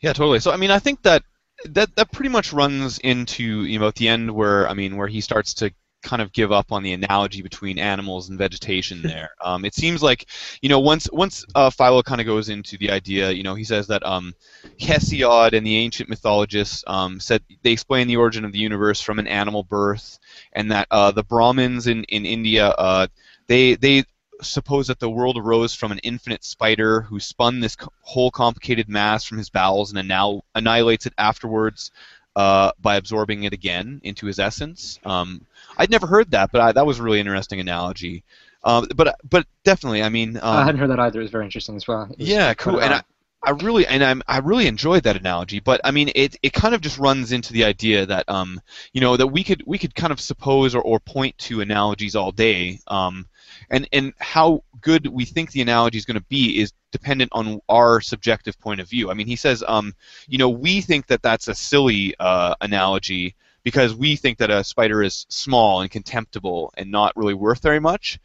Yeah, 0.00 0.12
totally. 0.12 0.38
So 0.40 0.52
I 0.52 0.58
mean, 0.58 0.70
I 0.70 0.78
think 0.78 1.02
that 1.02 1.22
that 1.66 1.94
that 1.96 2.12
pretty 2.12 2.30
much 2.30 2.52
runs 2.52 2.98
into 2.98 3.64
you 3.64 3.78
know 3.78 3.88
at 3.88 3.94
the 3.96 4.08
end 4.08 4.30
where 4.30 4.68
I 4.68 4.74
mean 4.74 4.96
where 4.96 5.08
he 5.08 5.20
starts 5.20 5.54
to 5.54 5.72
kind 6.02 6.22
of 6.22 6.32
give 6.32 6.52
up 6.52 6.70
on 6.70 6.82
the 6.82 6.92
analogy 6.92 7.42
between 7.42 7.78
animals 7.78 8.28
and 8.28 8.38
vegetation 8.38 9.02
there. 9.02 9.30
Um, 9.42 9.64
it 9.64 9.74
seems 9.74 10.02
like, 10.02 10.26
you 10.62 10.68
know, 10.68 10.80
once 10.80 11.08
once 11.12 11.44
uh, 11.54 11.70
Philo 11.70 12.02
kind 12.02 12.20
of 12.20 12.26
goes 12.26 12.48
into 12.48 12.76
the 12.78 12.90
idea, 12.90 13.30
you 13.30 13.42
know, 13.42 13.54
he 13.54 13.64
says 13.64 13.86
that 13.88 14.04
um, 14.06 14.34
Hesiod 14.80 15.52
and 15.52 15.66
the 15.66 15.76
ancient 15.76 16.08
mythologists 16.08 16.84
um, 16.86 17.20
said 17.20 17.42
they 17.62 17.72
explain 17.72 18.06
the 18.06 18.16
origin 18.16 18.44
of 18.44 18.52
the 18.52 18.58
universe 18.58 19.00
from 19.00 19.18
an 19.18 19.26
animal 19.26 19.62
birth, 19.62 20.18
and 20.52 20.70
that 20.70 20.86
uh, 20.90 21.10
the 21.10 21.24
Brahmins 21.24 21.86
in 21.86 22.04
in 22.04 22.24
India 22.26 22.68
uh, 22.68 23.06
they 23.46 23.74
they 23.74 24.04
suppose 24.42 24.88
that 24.88 25.00
the 25.00 25.10
world 25.10 25.36
arose 25.38 25.74
from 25.74 25.92
an 25.92 25.98
infinite 25.98 26.44
spider 26.44 27.02
who 27.02 27.20
spun 27.20 27.60
this 27.60 27.76
co- 27.76 27.92
whole 28.00 28.30
complicated 28.30 28.88
mass 28.88 29.24
from 29.24 29.38
his 29.38 29.50
bowels 29.50 29.92
and 29.92 30.08
now 30.08 30.42
annihilates 30.54 31.06
it 31.06 31.14
afterwards 31.18 31.90
uh, 32.36 32.70
by 32.80 32.96
absorbing 32.96 33.42
it 33.42 33.52
again 33.52 34.00
into 34.04 34.26
his 34.26 34.38
essence. 34.38 35.00
Um, 35.04 35.44
I'd 35.76 35.90
never 35.90 36.06
heard 36.06 36.30
that, 36.30 36.52
but 36.52 36.60
I, 36.60 36.72
that 36.72 36.86
was 36.86 37.00
a 37.00 37.02
really 37.02 37.20
interesting 37.20 37.60
analogy. 37.60 38.22
Um, 38.62 38.86
but 38.94 39.16
but 39.28 39.46
definitely, 39.64 40.02
I 40.02 40.08
mean, 40.08 40.36
um, 40.36 40.42
I 40.42 40.64
hadn't 40.64 40.80
heard 40.80 40.90
that 40.90 41.00
either. 41.00 41.20
It 41.20 41.22
was 41.22 41.30
very 41.30 41.44
interesting 41.44 41.76
as 41.76 41.86
well. 41.88 42.08
Yeah, 42.16 42.54
cool. 42.54 42.80
And 42.80 42.94
I. 42.94 43.02
I 43.40 43.50
really 43.50 43.86
and 43.86 44.02
I'm 44.02 44.20
I 44.26 44.38
really 44.38 44.66
enjoyed 44.66 45.04
that 45.04 45.16
analogy, 45.16 45.60
but 45.60 45.80
I 45.84 45.92
mean 45.92 46.10
it 46.16 46.34
it 46.42 46.52
kind 46.52 46.74
of 46.74 46.80
just 46.80 46.98
runs 46.98 47.30
into 47.30 47.52
the 47.52 47.66
idea 47.66 48.04
that 48.04 48.28
um 48.28 48.60
you 48.92 49.00
know 49.00 49.16
that 49.16 49.28
we 49.28 49.44
could 49.44 49.62
we 49.64 49.78
could 49.78 49.94
kind 49.94 50.12
of 50.12 50.20
suppose 50.20 50.74
or, 50.74 50.82
or 50.82 50.98
point 50.98 51.38
to 51.38 51.60
analogies 51.60 52.16
all 52.16 52.32
day 52.32 52.80
um 52.88 53.28
and 53.70 53.88
and 53.92 54.12
how 54.18 54.62
good 54.80 55.06
we 55.06 55.24
think 55.24 55.50
the 55.50 55.62
analogy 55.62 55.98
is 55.98 56.04
going 56.04 56.18
to 56.18 56.26
be 56.28 56.60
is 56.60 56.72
dependent 56.92 57.30
on 57.32 57.60
our 57.68 58.00
subjective 58.00 58.58
point 58.60 58.80
of 58.80 58.88
view. 58.88 59.10
I 59.10 59.14
mean 59.14 59.26
he 59.26 59.36
says 59.36 59.64
um 59.66 59.94
you 60.26 60.38
know 60.38 60.48
we 60.48 60.80
think 60.80 61.06
that 61.08 61.22
that's 61.22 61.48
a 61.48 61.54
silly 61.54 62.14
uh, 62.18 62.54
analogy 62.60 63.34
because 63.62 63.94
we 63.94 64.16
think 64.16 64.38
that 64.38 64.50
a 64.50 64.64
spider 64.64 65.02
is 65.02 65.26
small 65.28 65.82
and 65.82 65.90
contemptible 65.90 66.72
and 66.76 66.90
not 66.90 67.16
really 67.16 67.34
worth 67.34 67.62
very 67.62 67.80
much, 67.80 68.18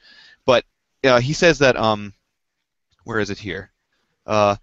but 0.45 0.63
uh, 1.03 1.19
he 1.19 1.33
says 1.33 1.59
that 1.59 1.75
um 1.75 2.13
where 3.03 3.19
is 3.19 3.29
it 3.29 3.37
here? 3.37 3.71
Uh, 4.25 4.55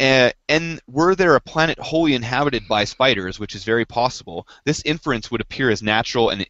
uh, 0.00 0.30
and 0.48 0.80
were 0.88 1.14
there 1.14 1.36
a 1.36 1.40
planet 1.40 1.78
wholly 1.78 2.14
inhabited 2.14 2.66
by 2.66 2.84
spiders, 2.84 3.38
which 3.38 3.54
is 3.54 3.62
very 3.62 3.84
possible, 3.84 4.46
this 4.64 4.82
inference 4.84 5.30
would 5.30 5.40
appear 5.40 5.70
as 5.70 5.82
natural 5.82 6.30
and 6.30 6.46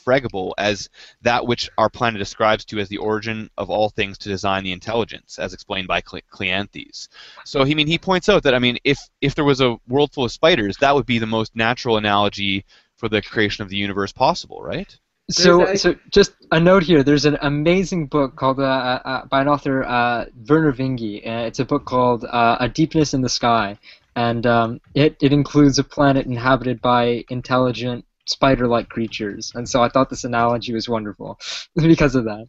irrefragable 0.00 0.54
as 0.58 0.88
that 1.22 1.46
which 1.46 1.70
our 1.78 1.88
planet 1.90 2.20
ascribes 2.20 2.64
to 2.66 2.78
as 2.78 2.88
the 2.88 2.98
origin 2.98 3.50
of 3.56 3.70
all 3.70 3.90
things 3.90 4.18
to 4.18 4.28
design 4.28 4.64
the 4.64 4.72
intelligence, 4.72 5.38
as 5.38 5.52
explained 5.54 5.88
by 5.88 6.00
Cle- 6.00 6.20
Cleanthes. 6.32 7.08
So, 7.44 7.64
he 7.64 7.74
mean 7.74 7.86
he 7.86 7.98
points 7.98 8.28
out 8.28 8.42
that 8.44 8.54
I 8.54 8.58
mean, 8.58 8.78
if 8.84 8.98
if 9.20 9.34
there 9.34 9.44
was 9.44 9.60
a 9.60 9.76
world 9.88 10.12
full 10.12 10.24
of 10.24 10.32
spiders, 10.32 10.76
that 10.78 10.94
would 10.94 11.06
be 11.06 11.18
the 11.18 11.26
most 11.26 11.54
natural 11.54 11.96
analogy 11.96 12.64
for 12.96 13.08
the 13.08 13.22
creation 13.22 13.62
of 13.62 13.68
the 13.68 13.76
universe 13.76 14.12
possible, 14.12 14.62
right? 14.62 14.96
So, 15.30 15.62
a- 15.62 15.76
so 15.76 15.94
just 16.10 16.32
a 16.50 16.58
note 16.58 16.82
here. 16.82 17.04
There's 17.04 17.24
an 17.24 17.38
amazing 17.42 18.06
book 18.08 18.34
called 18.36 18.58
uh, 18.58 18.62
uh, 18.62 19.00
uh, 19.04 19.24
by 19.26 19.42
an 19.42 19.48
author 19.48 19.84
uh, 19.84 20.26
Vernor 20.42 20.72
Vinge. 20.72 21.24
Uh, 21.24 21.46
it's 21.46 21.60
a 21.60 21.64
book 21.64 21.84
called 21.84 22.24
uh, 22.24 22.56
A 22.60 22.68
Deepness 22.68 23.14
in 23.14 23.20
the 23.20 23.28
Sky, 23.28 23.78
and 24.16 24.44
um, 24.46 24.80
it 24.94 25.16
it 25.20 25.32
includes 25.32 25.78
a 25.78 25.84
planet 25.84 26.26
inhabited 26.26 26.80
by 26.80 27.24
intelligent 27.28 28.04
spider-like 28.30 28.88
creatures. 28.88 29.52
And 29.54 29.68
so 29.68 29.82
I 29.82 29.88
thought 29.88 30.10
this 30.10 30.24
analogy 30.24 30.72
was 30.72 30.88
wonderful 30.88 31.38
because 31.74 32.14
of 32.14 32.24
that. 32.24 32.46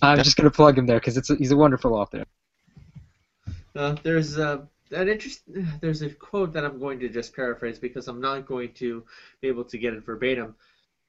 I'm 0.00 0.22
just 0.22 0.36
going 0.36 0.50
to 0.50 0.54
plug 0.54 0.78
him 0.78 0.86
there 0.86 0.98
because 0.98 1.16
it's 1.16 1.30
a, 1.30 1.36
he's 1.36 1.52
a 1.52 1.56
wonderful 1.56 1.94
author. 1.94 2.24
Uh, 3.74 3.96
there's 4.02 4.38
uh, 4.38 4.58
an 4.90 5.08
interest. 5.08 5.42
There's 5.80 6.02
a 6.02 6.10
quote 6.10 6.52
that 6.52 6.64
I'm 6.64 6.78
going 6.78 7.00
to 7.00 7.08
just 7.08 7.34
paraphrase 7.34 7.78
because 7.78 8.08
I'm 8.08 8.20
not 8.20 8.46
going 8.46 8.72
to 8.74 9.04
be 9.40 9.48
able 9.48 9.64
to 9.64 9.78
get 9.78 9.94
it 9.94 10.04
verbatim. 10.04 10.54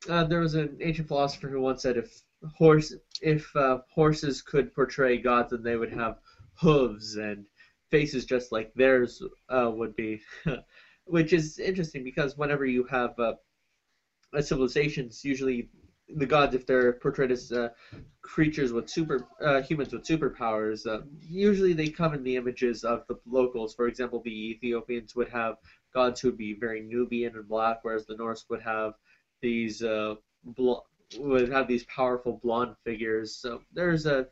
Uh, 0.09 0.23
there 0.23 0.39
was 0.39 0.55
an 0.55 0.77
ancient 0.81 1.07
philosopher 1.07 1.49
who 1.49 1.61
once 1.61 1.81
said, 1.81 1.97
"If 1.97 2.21
horse, 2.55 2.93
if 3.21 3.53
uh, 3.55 3.79
horses 3.89 4.41
could 4.41 4.73
portray 4.73 5.17
gods, 5.17 5.51
then 5.51 5.63
they 5.63 5.75
would 5.75 5.93
have 5.93 6.19
hooves 6.55 7.15
and 7.15 7.45
faces 7.89 8.25
just 8.25 8.51
like 8.51 8.73
theirs 8.73 9.21
uh, 9.49 9.69
would 9.73 9.95
be," 9.95 10.21
which 11.05 11.33
is 11.33 11.59
interesting 11.59 12.03
because 12.03 12.37
whenever 12.37 12.65
you 12.65 12.85
have 12.85 13.17
a 13.19 13.37
civilizations, 14.41 15.23
usually 15.23 15.69
the 16.15 16.25
gods, 16.25 16.53
if 16.53 16.65
they're 16.65 16.93
portrayed 16.93 17.31
as 17.31 17.51
uh, 17.51 17.69
creatures 18.21 18.71
with 18.71 18.89
super 18.89 19.25
uh, 19.41 19.61
humans 19.61 19.93
with 19.93 20.03
superpowers, 20.03 20.85
uh, 20.85 20.99
usually 21.21 21.73
they 21.73 21.87
come 21.87 22.13
in 22.13 22.23
the 22.23 22.35
images 22.35 22.83
of 22.83 23.03
the 23.07 23.15
locals. 23.25 23.73
For 23.73 23.87
example, 23.87 24.21
the 24.23 24.51
Ethiopians 24.51 25.15
would 25.15 25.29
have 25.29 25.55
gods 25.93 26.19
who 26.19 26.29
would 26.29 26.37
be 26.37 26.53
very 26.53 26.81
Nubian 26.81 27.35
and 27.35 27.47
black, 27.47 27.79
whereas 27.83 28.05
the 28.05 28.15
Norse 28.15 28.45
would 28.49 28.61
have 28.61 28.93
these 29.41 29.81
uh, 29.81 30.15
bl- 30.43 30.85
would 31.17 31.49
have 31.49 31.67
these 31.67 31.83
powerful 31.85 32.39
blonde 32.43 32.75
figures. 32.83 33.33
So 33.35 33.61
there's 33.73 34.05
a 34.05 34.27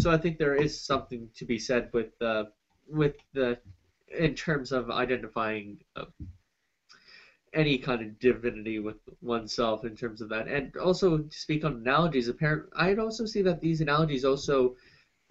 so 0.00 0.10
I 0.10 0.16
think 0.16 0.38
there 0.38 0.54
is 0.54 0.78
something 0.78 1.28
to 1.36 1.44
be 1.44 1.58
said 1.58 1.88
with 1.92 2.10
uh, 2.20 2.44
with 2.88 3.14
the 3.32 3.58
in 4.08 4.34
terms 4.34 4.72
of 4.72 4.90
identifying 4.90 5.78
uh, 5.96 6.04
any 7.54 7.78
kind 7.78 8.02
of 8.02 8.18
divinity 8.18 8.78
with 8.78 8.96
oneself 9.20 9.84
in 9.84 9.94
terms 9.94 10.20
of 10.20 10.28
that. 10.30 10.48
And 10.48 10.74
also 10.76 11.18
to 11.18 11.38
speak 11.38 11.64
on 11.64 11.74
analogies, 11.74 12.28
apparent 12.28 12.64
I'd 12.74 12.98
also 12.98 13.26
see 13.26 13.42
that 13.42 13.60
these 13.60 13.80
analogies 13.80 14.24
also 14.24 14.76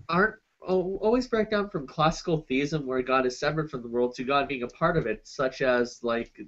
aren't 0.10 0.36
always 0.62 1.28
break 1.28 1.50
down 1.50 1.70
from 1.70 1.88
classical 1.88 2.46
theism 2.48 2.86
where 2.86 3.02
God 3.02 3.26
is 3.26 3.40
severed 3.40 3.72
from 3.72 3.82
the 3.82 3.88
world 3.88 4.14
to 4.16 4.24
God 4.24 4.48
being 4.48 4.62
a 4.64 4.68
part 4.68 4.96
of 4.96 5.08
it, 5.08 5.22
such 5.24 5.62
as 5.62 6.00
like 6.04 6.40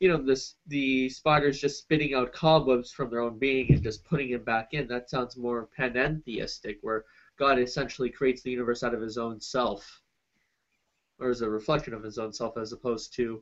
you 0.00 0.08
know 0.08 0.18
this 0.18 0.54
the 0.66 1.08
spiders 1.08 1.60
just 1.60 1.78
spitting 1.78 2.14
out 2.14 2.32
cobwebs 2.32 2.90
from 2.90 3.08
their 3.08 3.20
own 3.20 3.38
being 3.38 3.72
and 3.72 3.82
just 3.82 4.04
putting 4.04 4.30
it 4.30 4.44
back 4.44 4.68
in. 4.72 4.88
That 4.88 5.08
sounds 5.08 5.36
more 5.36 5.68
panentheistic, 5.78 6.78
where 6.80 7.04
God 7.38 7.60
essentially 7.60 8.10
creates 8.10 8.42
the 8.42 8.50
universe 8.50 8.82
out 8.82 8.94
of 8.94 9.00
his 9.00 9.16
own 9.16 9.40
self, 9.40 10.00
or 11.20 11.30
as 11.30 11.42
a 11.42 11.48
reflection 11.48 11.94
of 11.94 12.02
his 12.02 12.18
own 12.18 12.32
self, 12.32 12.56
as 12.56 12.72
opposed 12.72 13.14
to 13.14 13.40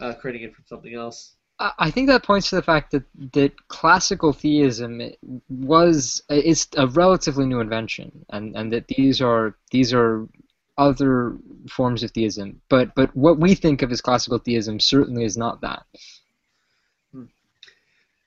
uh, 0.00 0.14
creating 0.14 0.42
it 0.42 0.54
from 0.54 0.64
something 0.66 0.94
else. 0.94 1.36
I 1.58 1.72
I 1.78 1.90
think 1.90 2.08
that 2.08 2.22
points 2.22 2.50
to 2.50 2.56
the 2.56 2.62
fact 2.62 2.92
that, 2.92 3.04
that 3.32 3.68
classical 3.68 4.32
theism 4.32 5.02
was 5.48 6.22
is 6.30 6.68
a 6.76 6.86
relatively 6.86 7.46
new 7.46 7.60
invention, 7.60 8.24
and, 8.30 8.56
and 8.56 8.72
that 8.72 8.88
these 8.88 9.20
are 9.20 9.56
these 9.70 9.92
are 9.92 10.28
other 10.76 11.36
forms 11.68 12.02
of 12.02 12.12
theism. 12.12 12.60
But 12.68 12.94
but 12.94 13.14
what 13.16 13.38
we 13.38 13.54
think 13.54 13.82
of 13.82 13.90
as 13.90 14.00
classical 14.00 14.38
theism 14.38 14.80
certainly 14.80 15.24
is 15.24 15.36
not 15.36 15.60
that. 15.62 15.84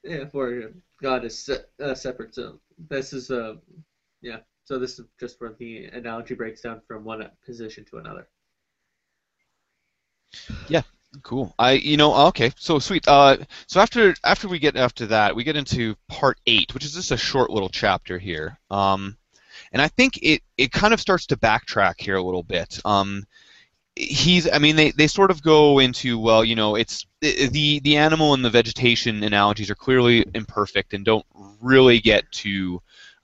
Yeah, 0.03 0.25
where 0.31 0.71
God 1.01 1.25
is 1.25 1.37
se- 1.37 1.65
uh, 1.79 1.93
separate. 1.93 2.33
So 2.33 2.59
this 2.89 3.13
is 3.13 3.29
uh, 3.29 3.55
yeah. 4.21 4.37
So 4.65 4.79
this 4.79 4.99
is 4.99 5.05
just 5.19 5.39
where 5.39 5.53
the 5.57 5.85
analogy 5.85 6.33
breaks 6.33 6.61
down 6.61 6.81
from 6.87 7.03
one 7.03 7.29
position 7.45 7.85
to 7.91 7.97
another. 7.97 8.27
Cool. 11.23 11.53
I 11.59 11.73
you 11.73 11.97
know 11.97 12.27
okay 12.27 12.53
so 12.55 12.79
sweet. 12.79 13.05
Uh, 13.07 13.37
so 13.67 13.81
after 13.81 14.15
after 14.23 14.47
we 14.47 14.59
get 14.59 14.77
after 14.77 15.05
that 15.07 15.35
we 15.35 15.43
get 15.43 15.57
into 15.57 15.95
part 16.07 16.39
eight, 16.47 16.73
which 16.73 16.85
is 16.85 16.93
just 16.93 17.11
a 17.11 17.17
short 17.17 17.49
little 17.49 17.69
chapter 17.69 18.17
here. 18.17 18.57
Um, 18.69 19.17
and 19.73 19.81
I 19.81 19.89
think 19.89 20.19
it 20.21 20.41
it 20.57 20.71
kind 20.71 20.93
of 20.93 21.01
starts 21.01 21.25
to 21.27 21.37
backtrack 21.37 21.99
here 21.99 22.15
a 22.15 22.23
little 22.23 22.43
bit. 22.43 22.79
Um, 22.85 23.25
he's 23.95 24.49
I 24.49 24.57
mean 24.59 24.77
they, 24.77 24.91
they 24.91 25.07
sort 25.07 25.31
of 25.31 25.43
go 25.43 25.79
into 25.79 26.17
well 26.17 26.45
you 26.45 26.55
know 26.55 26.75
it's 26.75 27.05
the 27.19 27.79
the 27.81 27.97
animal 27.97 28.33
and 28.33 28.43
the 28.43 28.49
vegetation 28.49 29.21
analogies 29.21 29.69
are 29.69 29.75
clearly 29.75 30.25
imperfect 30.33 30.93
and 30.93 31.03
don't 31.03 31.25
really 31.61 31.99
get 31.99 32.31
to 32.31 32.81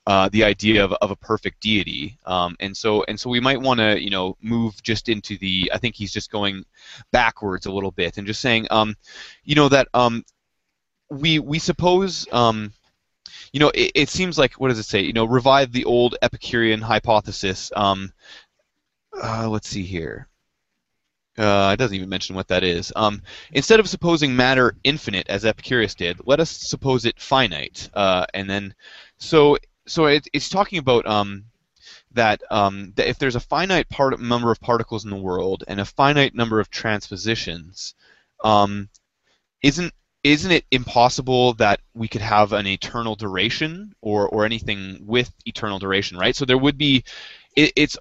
uh, 0.07 0.29
the 0.29 0.45
idea 0.45 0.85
of, 0.85 0.93
of 0.93 1.11
a 1.11 1.15
perfect 1.17 1.59
deity 1.59 2.17
um, 2.25 2.55
and 2.61 2.75
so 2.75 3.03
and 3.09 3.19
so 3.19 3.29
we 3.29 3.41
might 3.41 3.59
want 3.59 3.77
to 3.77 4.01
you 4.01 4.09
know 4.09 4.37
move 4.41 4.81
just 4.81 5.09
into 5.09 5.37
the 5.37 5.69
I 5.73 5.77
think 5.77 5.95
he's 5.95 6.13
just 6.13 6.31
going 6.31 6.63
backwards 7.11 7.65
a 7.65 7.71
little 7.73 7.91
bit 7.91 8.17
and 8.17 8.25
just 8.25 8.39
saying 8.39 8.67
um, 8.71 8.95
you 9.43 9.55
know 9.55 9.67
that 9.67 9.89
um, 9.93 10.23
we 11.09 11.39
we 11.39 11.59
suppose 11.59 12.25
um, 12.31 12.71
you 13.51 13.59
know 13.59 13.69
it, 13.75 13.91
it 13.95 14.09
seems 14.09 14.37
like 14.37 14.53
what 14.53 14.69
does 14.69 14.79
it 14.79 14.83
say 14.83 15.01
you 15.01 15.11
know 15.11 15.25
revive 15.25 15.73
the 15.73 15.83
old 15.83 16.15
Epicurean 16.21 16.79
hypothesis 16.79 17.69
um, 17.75 18.13
uh, 19.21 19.49
let's 19.49 19.67
see 19.67 19.83
here 19.83 20.29
uh, 21.37 21.71
it 21.73 21.77
doesn't 21.77 21.95
even 21.95 22.09
mention 22.09 22.35
what 22.35 22.47
that 22.47 22.63
is. 22.63 22.91
Um, 22.95 23.21
instead 23.51 23.79
of 23.79 23.87
supposing 23.87 24.35
matter 24.35 24.75
infinite 24.83 25.29
as 25.29 25.45
Epicurus 25.45 25.93
did, 25.93 26.19
let 26.25 26.39
us 26.39 26.49
suppose 26.49 27.05
it 27.05 27.19
finite. 27.19 27.91
Uh, 27.93 28.25
and 28.33 28.49
then, 28.49 28.73
so 29.19 29.55
so 29.87 30.05
it, 30.05 30.27
it's 30.33 30.49
talking 30.49 30.79
about 30.79 31.05
um, 31.07 31.45
that, 32.13 32.41
um, 32.51 32.93
that 32.95 33.07
if 33.07 33.17
there's 33.19 33.35
a 33.35 33.39
finite 33.39 33.89
part 33.89 34.19
number 34.19 34.51
of 34.51 34.59
particles 34.59 35.03
in 35.03 35.09
the 35.09 35.17
world 35.17 35.63
and 35.67 35.79
a 35.79 35.85
finite 35.85 36.35
number 36.35 36.59
of 36.59 36.69
transpositions, 36.69 37.95
um, 38.43 38.89
isn't 39.61 39.93
isn't 40.23 40.51
it 40.51 40.65
impossible 40.71 41.53
that 41.53 41.79
we 41.93 42.07
could 42.07 42.21
have 42.21 42.51
an 42.51 42.67
eternal 42.67 43.15
duration 43.15 43.93
or 44.01 44.27
or 44.27 44.45
anything 44.45 44.99
with 45.05 45.31
eternal 45.45 45.79
duration, 45.79 46.17
right? 46.17 46.35
So 46.35 46.43
there 46.43 46.57
would 46.57 46.77
be, 46.77 47.03
it, 47.55 47.71
it's 47.75 47.97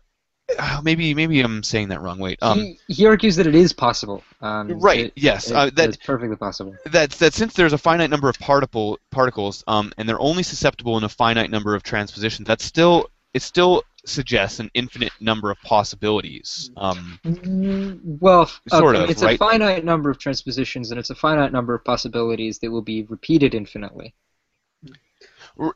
maybe 0.82 1.14
maybe 1.14 1.40
I'm 1.40 1.62
saying 1.62 1.88
that 1.88 2.00
wrong. 2.00 2.18
Wait. 2.18 2.38
Um, 2.42 2.58
he, 2.58 2.78
he 2.88 3.06
argues 3.06 3.36
that 3.36 3.46
it 3.46 3.54
is 3.54 3.72
possible. 3.72 4.22
Um, 4.40 4.78
right. 4.80 5.06
it- 5.06 5.12
yes. 5.16 5.50
it- 5.50 5.56
uh, 5.56 5.70
that 5.70 5.88
it's 5.90 5.96
perfectly 5.96 6.36
possible. 6.36 6.74
that 6.86 7.10
that 7.12 7.34
since 7.34 7.54
there's 7.54 7.72
a 7.72 7.78
finite 7.78 8.10
number 8.10 8.28
of 8.28 8.38
particle 8.38 8.98
particles, 9.10 9.64
um, 9.66 9.92
and 9.98 10.08
they're 10.08 10.20
only 10.20 10.42
susceptible 10.42 10.96
in 10.98 11.04
a 11.04 11.08
finite 11.08 11.50
number 11.50 11.74
of 11.74 11.82
transpositions, 11.82 12.46
that 12.46 12.60
still 12.60 13.10
it 13.34 13.42
still 13.42 13.82
suggests 14.06 14.60
an 14.60 14.70
infinite 14.74 15.12
number 15.20 15.50
of 15.50 15.60
possibilities. 15.62 16.70
Um, 16.76 17.18
Mm, 17.24 18.00
Well, 18.20 18.46
Sort 18.68 18.94
okay, 18.94 19.04
of, 19.04 19.10
it's 19.10 19.22
right? 19.22 19.34
a 19.34 19.38
finite 19.38 19.84
number 19.84 20.10
of 20.10 20.18
transpositions, 20.18 20.90
and 20.92 20.98
it's 21.00 21.10
a 21.10 21.14
finite 21.14 21.50
number 21.50 21.74
of 21.74 21.84
possibilities 21.84 22.60
that 22.60 22.70
will 22.70 22.82
be 22.82 23.02
repeated 23.02 23.52
infinitely. 23.54 24.14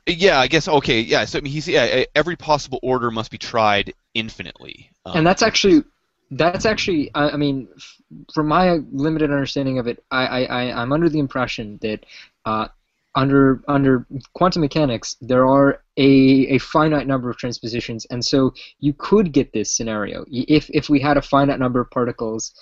Yeah, 0.06 0.38
I 0.38 0.46
guess. 0.46 0.68
Okay. 0.68 1.00
Yeah. 1.00 1.24
So 1.24 1.38
I 1.38 1.42
mean, 1.42 1.52
he's 1.52 1.68
yeah. 1.68 2.04
Every 2.14 2.36
possible 2.36 2.78
order 2.82 3.10
must 3.10 3.30
be 3.30 3.38
tried 3.38 3.94
infinitely. 4.14 4.90
Um, 5.06 5.18
and 5.18 5.26
that's 5.26 5.42
actually 5.42 5.84
that's 6.30 6.64
actually 6.64 7.10
I, 7.14 7.30
I 7.30 7.36
mean 7.36 7.68
f- 7.76 8.00
from 8.32 8.48
my 8.48 8.78
limited 8.92 9.30
understanding 9.30 9.78
of 9.78 9.86
it 9.86 10.02
I, 10.10 10.26
I, 10.26 10.42
I 10.42 10.82
I'm 10.82 10.92
under 10.92 11.08
the 11.08 11.18
impression 11.18 11.78
that 11.82 12.06
uh, 12.44 12.68
under 13.14 13.62
under 13.66 14.06
quantum 14.34 14.62
mechanics 14.62 15.16
there 15.20 15.46
are 15.46 15.82
a, 15.96 16.10
a 16.54 16.58
finite 16.58 17.06
number 17.06 17.28
of 17.28 17.36
transpositions 17.36 18.04
and 18.06 18.24
so 18.24 18.54
you 18.78 18.92
could 18.96 19.32
get 19.32 19.52
this 19.52 19.74
scenario 19.74 20.24
if 20.30 20.70
if 20.70 20.88
we 20.88 21.00
had 21.00 21.16
a 21.16 21.22
finite 21.22 21.58
number 21.58 21.80
of 21.80 21.90
particles 21.90 22.54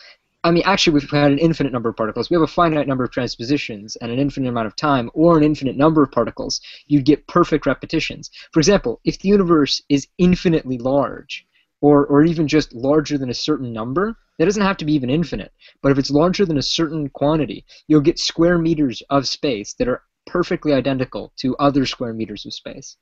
I 0.48 0.50
mean, 0.50 0.62
actually, 0.64 0.94
we've 0.94 1.10
had 1.10 1.30
an 1.30 1.38
infinite 1.38 1.74
number 1.74 1.90
of 1.90 1.96
particles, 1.96 2.30
we 2.30 2.34
have 2.34 2.42
a 2.42 2.46
finite 2.46 2.88
number 2.88 3.04
of 3.04 3.10
transpositions 3.10 3.96
and 3.96 4.10
an 4.10 4.18
infinite 4.18 4.48
amount 4.48 4.66
of 4.66 4.76
time, 4.76 5.10
or 5.12 5.36
an 5.36 5.44
infinite 5.44 5.76
number 5.76 6.02
of 6.02 6.10
particles, 6.10 6.62
you'd 6.86 7.04
get 7.04 7.26
perfect 7.26 7.66
repetitions. 7.66 8.30
For 8.52 8.58
example, 8.58 8.98
if 9.04 9.18
the 9.18 9.28
universe 9.28 9.82
is 9.90 10.08
infinitely 10.16 10.78
large, 10.78 11.46
or, 11.82 12.06
or 12.06 12.24
even 12.24 12.48
just 12.48 12.72
larger 12.72 13.18
than 13.18 13.28
a 13.28 13.34
certain 13.34 13.74
number, 13.74 14.16
that 14.38 14.46
doesn't 14.46 14.62
have 14.62 14.78
to 14.78 14.86
be 14.86 14.94
even 14.94 15.10
infinite, 15.10 15.52
but 15.82 15.92
if 15.92 15.98
it's 15.98 16.10
larger 16.10 16.46
than 16.46 16.56
a 16.56 16.62
certain 16.62 17.10
quantity, 17.10 17.66
you'll 17.86 18.00
get 18.00 18.18
square 18.18 18.56
meters 18.56 19.02
of 19.10 19.28
space 19.28 19.74
that 19.74 19.86
are 19.86 20.02
perfectly 20.26 20.72
identical 20.72 21.30
to 21.40 21.56
other 21.56 21.84
square 21.84 22.14
meters 22.14 22.46
of 22.46 22.54
space. 22.54 22.96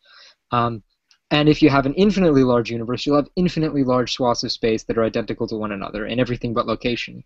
Um, 0.50 0.82
and 1.30 1.48
if 1.48 1.60
you 1.60 1.68
have 1.70 1.86
an 1.86 1.94
infinitely 1.94 2.44
large 2.44 2.70
universe, 2.70 3.04
you'll 3.04 3.16
have 3.16 3.28
infinitely 3.36 3.82
large 3.82 4.12
swaths 4.12 4.44
of 4.44 4.52
space 4.52 4.84
that 4.84 4.96
are 4.96 5.04
identical 5.04 5.46
to 5.48 5.56
one 5.56 5.72
another 5.72 6.06
in 6.06 6.20
everything 6.20 6.54
but 6.54 6.66
location. 6.66 7.24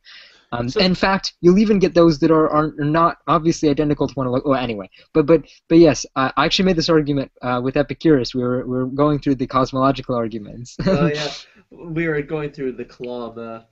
Um, 0.52 0.68
So- 0.68 0.81
in 0.81 0.94
fact, 0.94 1.35
you'll 1.40 1.59
even 1.59 1.78
get 1.78 1.94
those 1.94 2.18
that 2.20 2.31
are, 2.31 2.48
are 2.48 2.72
not 2.78 3.18
obviously 3.28 3.68
identical 3.68 4.09
to 4.09 4.14
one 4.14 4.27
another. 4.27 4.43
Oh, 4.44 4.52
anyway, 4.52 4.89
but 5.12 5.27
but 5.27 5.44
but 5.68 5.78
yes, 5.78 6.05
I 6.16 6.32
I 6.36 6.44
actually 6.47 6.64
made 6.66 6.77
this 6.77 6.89
argument 6.89 7.31
uh, 7.43 7.60
with 7.62 7.77
Epicurus. 7.77 8.35
We 8.35 8.43
were 8.43 8.64
we 8.66 8.78
were 8.78 8.86
going 8.86 9.18
through 9.20 9.36
the 9.36 9.47
cosmological 9.47 10.14
arguments. 10.14 10.77
Oh 10.86 11.06
yeah, 11.14 11.31
we 11.70 12.09
were 12.09 12.22
going 12.22 12.51
through 12.51 12.72
the 12.72 12.85
Kalam, 12.85 13.39
uh, 13.39 13.62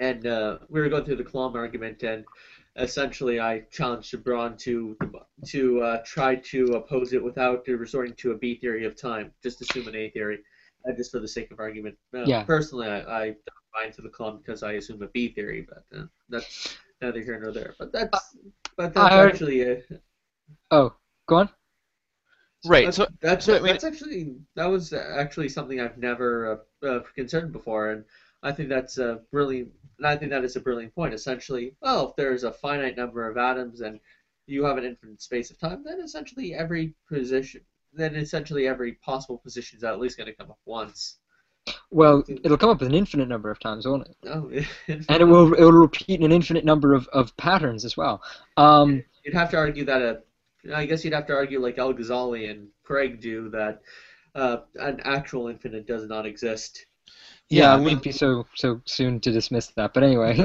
and 0.00 0.26
uh, 0.26 0.58
we 0.68 0.80
were 0.80 0.88
going 0.90 1.04
through 1.04 1.16
the 1.16 1.24
Kalam 1.24 1.54
argument, 1.54 2.02
and 2.02 2.24
essentially 2.76 3.38
I 3.40 3.60
challenged 3.70 4.22
Braun 4.24 4.56
to 4.58 4.96
to 5.46 5.80
uh, 5.82 6.02
try 6.04 6.36
to 6.36 6.64
oppose 6.76 7.12
it 7.12 7.22
without 7.22 7.66
resorting 7.68 8.14
to 8.14 8.32
a 8.32 8.36
B 8.36 8.54
theory 8.56 8.84
of 8.84 8.96
time. 8.96 9.32
Just 9.42 9.60
assume 9.60 9.88
an 9.88 9.96
A 9.96 10.08
theory, 10.10 10.38
uh, 10.88 10.92
just 10.92 11.10
for 11.10 11.18
the 11.20 11.28
sake 11.28 11.50
of 11.50 11.58
argument. 11.60 11.96
Uh, 12.14 12.24
Yeah. 12.26 12.42
Personally, 12.44 12.88
I, 12.88 13.00
I 13.00 13.24
don't 13.26 13.68
mind 13.74 13.94
to 13.94 14.02
the 14.02 14.08
Kalam 14.08 14.38
because 14.38 14.62
I 14.62 14.72
assume 14.72 15.02
a 15.02 15.08
B 15.08 15.28
theory, 15.28 15.66
but 15.68 15.84
uh, 15.98 16.06
that's 16.28 16.76
neither 17.00 17.20
here 17.20 17.38
nor 17.40 17.52
there. 17.52 17.74
But 17.78 17.92
that's 17.92 18.36
but 18.76 18.94
that's 18.94 19.12
I- 19.14 19.26
actually 19.26 19.62
a, 19.62 19.82
oh, 20.70 20.94
go 21.26 21.36
on. 21.36 21.48
right. 22.64 22.84
That's, 22.86 22.96
So 22.96 23.06
that's 23.20 23.46
so, 23.46 23.56
I 23.56 23.58
mean- 23.58 23.66
that's 23.66 23.84
actually 23.84 24.34
that 24.54 24.66
was 24.66 24.92
actually 24.92 25.48
something 25.48 25.80
I've 25.80 25.98
never 25.98 26.62
uh, 26.82 26.86
uh, 26.86 27.00
considered 27.14 27.52
before, 27.52 27.90
and 27.92 28.04
I 28.42 28.52
think 28.52 28.68
that's 28.68 28.98
a 28.98 29.20
brilliant. 29.30 29.72
And 29.98 30.06
I 30.06 30.16
think 30.16 30.30
that 30.30 30.44
is 30.44 30.56
a 30.56 30.60
brilliant 30.60 30.94
point. 30.94 31.14
Essentially, 31.14 31.74
well, 31.80 32.10
if 32.10 32.16
there's 32.16 32.44
a 32.44 32.52
finite 32.52 32.96
number 32.96 33.28
of 33.28 33.36
atoms 33.36 33.80
and 33.80 34.00
you 34.46 34.64
have 34.64 34.78
an 34.78 34.84
infinite 34.84 35.22
space 35.22 35.50
of 35.50 35.58
time, 35.58 35.82
then 35.84 36.00
essentially 36.00 36.54
every 36.54 36.94
position, 37.08 37.60
then 37.92 38.16
essentially 38.16 38.66
every 38.66 38.94
possible 38.94 39.38
position 39.38 39.78
is 39.78 39.84
at 39.84 40.00
least 40.00 40.16
going 40.16 40.26
to 40.26 40.34
come 40.34 40.50
up 40.50 40.58
once. 40.64 41.18
Well, 41.90 42.24
it'll 42.26 42.58
come 42.58 42.70
up 42.70 42.82
an 42.82 42.94
infinite 42.94 43.28
number 43.28 43.50
of 43.50 43.60
times, 43.60 43.86
won't 43.86 44.08
it? 44.08 44.16
No, 44.24 44.50
And 45.08 45.20
it 45.20 45.24
will 45.24 45.54
it 45.54 45.62
will 45.62 45.72
repeat 45.72 46.20
an 46.20 46.32
infinite 46.32 46.64
number 46.64 46.94
of, 46.94 47.06
of 47.08 47.36
patterns 47.36 47.84
as 47.84 47.96
well. 47.96 48.22
Um, 48.56 49.04
You'd 49.24 49.34
have 49.34 49.50
to 49.50 49.56
argue 49.56 49.84
that 49.84 50.02
a, 50.02 50.22
I 50.74 50.86
guess 50.86 51.04
you'd 51.04 51.14
have 51.14 51.26
to 51.26 51.34
argue 51.34 51.60
like 51.60 51.78
El 51.78 51.94
Ghazali 51.94 52.50
and 52.50 52.68
Craig 52.82 53.20
do 53.20 53.48
that 53.50 53.82
uh, 54.34 54.58
an 54.76 55.00
actual 55.04 55.48
infinite 55.48 55.86
does 55.86 56.08
not 56.08 56.26
exist. 56.26 56.86
Yeah, 57.52 57.62
Yeah, 57.64 57.72
I 57.72 57.76
mean- 57.76 57.84
wouldn't 57.84 58.02
be 58.02 58.12
so 58.12 58.46
so 58.54 58.80
soon 58.84 59.20
to 59.20 59.30
dismiss 59.30 59.66
that. 59.76 59.92
But 59.92 60.02
anyway. 60.02 60.36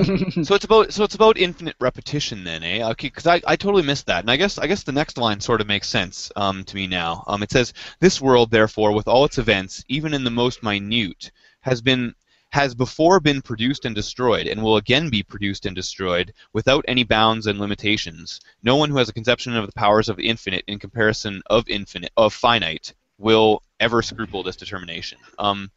so 0.43 0.55
it's 0.55 0.65
about 0.65 0.91
so 0.93 1.03
it's 1.03 1.15
about 1.15 1.37
infinite 1.37 1.75
repetition 1.79 2.43
then, 2.43 2.63
eh? 2.63 2.83
Okay, 2.91 3.07
because 3.07 3.25
I, 3.27 3.41
I 3.47 3.55
totally 3.55 3.83
missed 3.83 4.07
that, 4.07 4.21
and 4.23 4.31
I 4.31 4.35
guess 4.37 4.57
I 4.57 4.67
guess 4.67 4.83
the 4.83 4.91
next 4.91 5.17
line 5.17 5.39
sort 5.39 5.61
of 5.61 5.67
makes 5.67 5.87
sense 5.87 6.31
um, 6.35 6.63
to 6.65 6.75
me 6.75 6.87
now. 6.87 7.23
Um, 7.27 7.41
it 7.43 7.51
says 7.51 7.73
this 7.99 8.21
world, 8.21 8.51
therefore, 8.51 8.91
with 8.91 9.07
all 9.07 9.25
its 9.25 9.37
events, 9.37 9.83
even 9.87 10.13
in 10.13 10.23
the 10.23 10.29
most 10.31 10.61
minute, 10.63 11.31
has 11.61 11.81
been 11.81 12.13
has 12.51 12.73
before 12.73 13.19
been 13.19 13.41
produced 13.41 13.83
and 13.85 13.93
destroyed, 13.93 14.47
and 14.47 14.61
will 14.63 14.77
again 14.77 15.09
be 15.09 15.21
produced 15.23 15.65
and 15.65 15.75
destroyed 15.75 16.33
without 16.53 16.85
any 16.87 17.03
bounds 17.03 17.45
and 17.47 17.59
limitations. 17.59 18.39
No 18.63 18.75
one 18.77 18.89
who 18.89 18.97
has 18.97 19.09
a 19.09 19.13
conception 19.13 19.55
of 19.55 19.65
the 19.65 19.73
powers 19.73 20.09
of 20.09 20.15
the 20.17 20.27
infinite 20.27 20.63
in 20.67 20.79
comparison 20.79 21.41
of 21.49 21.67
infinite 21.69 22.11
of 22.17 22.33
finite 22.33 22.93
will 23.17 23.61
ever 23.79 24.01
scruple 24.01 24.43
this 24.43 24.55
determination. 24.55 25.17
Um, 25.39 25.71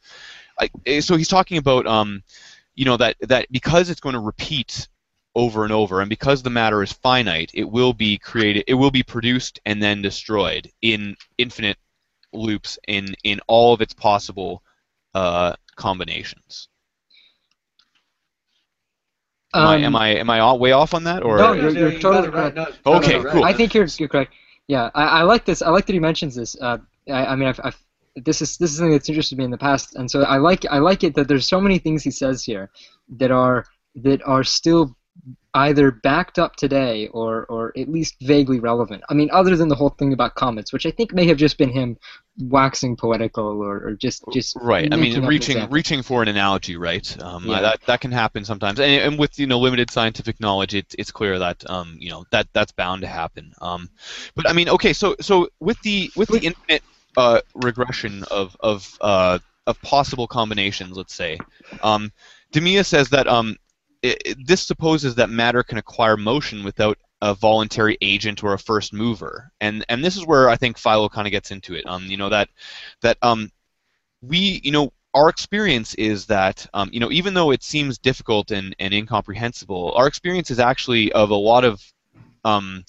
I, 0.61 0.69
eh, 0.85 1.01
so 1.01 1.17
he's 1.17 1.27
talking 1.27 1.57
about 1.57 1.85
um, 1.87 2.23
you 2.75 2.85
know 2.85 2.97
that 2.97 3.17
that 3.21 3.47
because 3.51 3.89
it's 3.89 3.99
going 3.99 4.13
to 4.13 4.19
repeat 4.21 4.87
over 5.35 5.63
and 5.63 5.71
over 5.73 6.01
and 6.01 6.09
because 6.09 6.43
the 6.43 6.49
matter 6.49 6.83
is 6.83 6.91
finite 6.91 7.51
it 7.53 7.63
will 7.63 7.93
be 7.93 8.17
created 8.17 8.63
it 8.67 8.73
will 8.73 8.91
be 8.91 9.01
produced 9.03 9.59
and 9.65 9.81
then 9.81 10.01
destroyed 10.01 10.69
in 10.81 11.15
infinite 11.37 11.77
loops 12.33 12.77
in 12.87 13.15
in 13.23 13.39
all 13.47 13.73
of 13.73 13.81
its 13.81 13.93
possible 13.93 14.61
uh, 15.15 15.53
combinations 15.75 16.67
am, 19.53 19.67
I, 19.67 19.75
am 19.77 19.95
Um, 19.95 20.01
I 20.01 20.07
am 20.09 20.29
I 20.29 20.39
all- 20.39 20.59
way 20.59 20.71
off 20.73 20.93
on 20.93 21.03
that 21.05 21.23
or 21.23 21.37
No, 21.37 21.53
you're- 21.53 21.73
you're 21.73 21.91
you 21.91 21.99
totally 21.99 22.29
got 22.29 22.33
it 22.33 22.37
right. 22.37 22.55
correct. 22.55 22.85
No, 22.85 22.93
Okay, 22.97 23.07
totally 23.13 23.25
right. 23.25 23.33
cool. 23.33 23.43
I 23.45 23.53
think 23.53 23.73
you're, 23.73 23.85
you're 23.97 24.09
correct. 24.09 24.33
Yeah, 24.67 24.89
I, 24.95 25.03
I 25.03 25.21
like 25.23 25.43
this. 25.45 25.61
I 25.61 25.69
like 25.69 25.85
that 25.87 25.93
he 25.93 25.99
mentions 25.99 26.35
this. 26.35 26.55
Uh, 26.59 26.77
I, 27.09 27.25
I 27.25 27.35
mean, 27.35 27.49
I've, 27.49 27.59
I've, 27.63 27.77
this 28.15 28.41
is 28.41 28.57
this 28.57 28.71
is 28.71 28.77
something 28.77 28.91
that's 28.91 29.09
interested 29.09 29.37
me 29.37 29.45
in 29.45 29.51
the 29.51 29.57
past, 29.57 29.95
and 29.95 30.09
so 30.09 30.23
I 30.23 30.37
like 30.37 30.65
I 30.69 30.79
like 30.79 31.03
it 31.03 31.15
that 31.15 31.27
there's 31.27 31.47
so 31.47 31.61
many 31.61 31.79
things 31.79 32.03
he 32.03 32.11
says 32.11 32.43
here 32.43 32.69
that 33.17 33.31
are 33.31 33.65
that 33.95 34.21
are 34.23 34.43
still 34.43 34.95
either 35.53 35.91
backed 35.91 36.39
up 36.39 36.55
today 36.55 37.07
or 37.07 37.45
or 37.45 37.73
at 37.77 37.89
least 37.89 38.15
vaguely 38.21 38.59
relevant. 38.59 39.03
I 39.09 39.13
mean, 39.13 39.29
other 39.31 39.55
than 39.55 39.67
the 39.67 39.75
whole 39.75 39.89
thing 39.89 40.13
about 40.13 40.35
comets, 40.35 40.71
which 40.71 40.85
I 40.85 40.91
think 40.91 41.13
may 41.13 41.25
have 41.27 41.37
just 41.37 41.57
been 41.57 41.69
him 41.69 41.97
waxing 42.39 42.95
poetical 42.95 43.45
or, 43.45 43.77
or 43.87 43.93
just 43.93 44.23
just 44.31 44.55
right. 44.61 44.87
I 44.91 44.95
mean 44.95 45.25
reaching 45.25 45.69
reaching 45.69 46.01
for 46.01 46.21
an 46.21 46.27
analogy 46.29 46.77
right? 46.77 47.21
Um, 47.21 47.45
Yeah. 47.45 47.61
that 47.61 47.81
that 47.85 48.01
can 48.01 48.11
happen 48.11 48.45
sometimes. 48.45 48.79
And, 48.79 48.91
and 48.91 49.19
with 49.19 49.37
you 49.37 49.47
know 49.47 49.59
limited 49.59 49.91
scientific 49.91 50.39
knowledge 50.39 50.73
it's 50.73 50.95
it's 50.97 51.11
clear 51.11 51.39
that 51.39 51.69
um, 51.69 51.97
you 51.99 52.09
know 52.09 52.25
that 52.31 52.47
that's 52.53 52.71
bound 52.71 53.01
to 53.01 53.07
happen. 53.07 53.53
Um, 53.61 53.89
but 54.35 54.49
i 54.49 54.53
mean 54.53 54.69
okay 54.69 54.93
so 54.93 55.15
so 55.19 55.49
with 55.59 55.79
the 55.81 56.11
with 56.15 56.29
the 56.29 56.39
infinite 56.39 56.83
uh, 57.17 57.41
regression 57.55 58.23
of 58.31 58.55
of 58.59 58.97
uh, 59.01 59.39
of 59.67 59.81
possible 59.81 60.27
combinations 60.27 60.97
let's 60.97 61.13
say 61.13 61.37
um, 61.83 62.11
Demea 62.53 62.85
says 62.85 63.09
that 63.09 63.27
um, 63.27 63.55
i 64.03 64.15
i- 64.27 64.35
this 64.45 64.61
supposes 64.61 65.15
that 65.15 65.29
matter 65.29 65.63
can 65.63 65.77
acquire 65.77 66.17
motion 66.17 66.63
without 66.63 66.97
a 67.21 67.35
voluntary 67.35 67.97
agent 68.01 68.43
or 68.43 68.53
a 68.53 68.59
first 68.59 68.93
mover, 68.93 69.51
and 69.61 69.85
and 69.89 70.03
this 70.03 70.17
is 70.17 70.25
where 70.25 70.49
I 70.49 70.55
think 70.55 70.77
Philo 70.77 71.07
kind 71.07 71.27
of 71.27 71.31
gets 71.31 71.51
into 71.51 71.75
it. 71.75 71.85
Um, 71.85 72.05
you 72.05 72.17
know 72.17 72.29
that 72.29 72.49
that 73.01 73.17
um, 73.21 73.51
we 74.21 74.59
you 74.63 74.71
know 74.71 74.91
our 75.13 75.29
experience 75.29 75.93
is 75.95 76.25
that 76.27 76.65
um, 76.73 76.89
you 76.91 76.99
know 76.99 77.11
even 77.11 77.33
though 77.33 77.51
it 77.51 77.63
seems 77.63 77.97
difficult 77.99 78.51
and, 78.51 78.75
and 78.79 78.93
incomprehensible, 78.93 79.93
our 79.95 80.07
experience 80.07 80.49
is 80.51 80.59
actually 80.59 81.11
of 81.11 81.29
a 81.29 81.35
lot 81.35 81.63
of 81.63 81.81
um, 82.43 82.83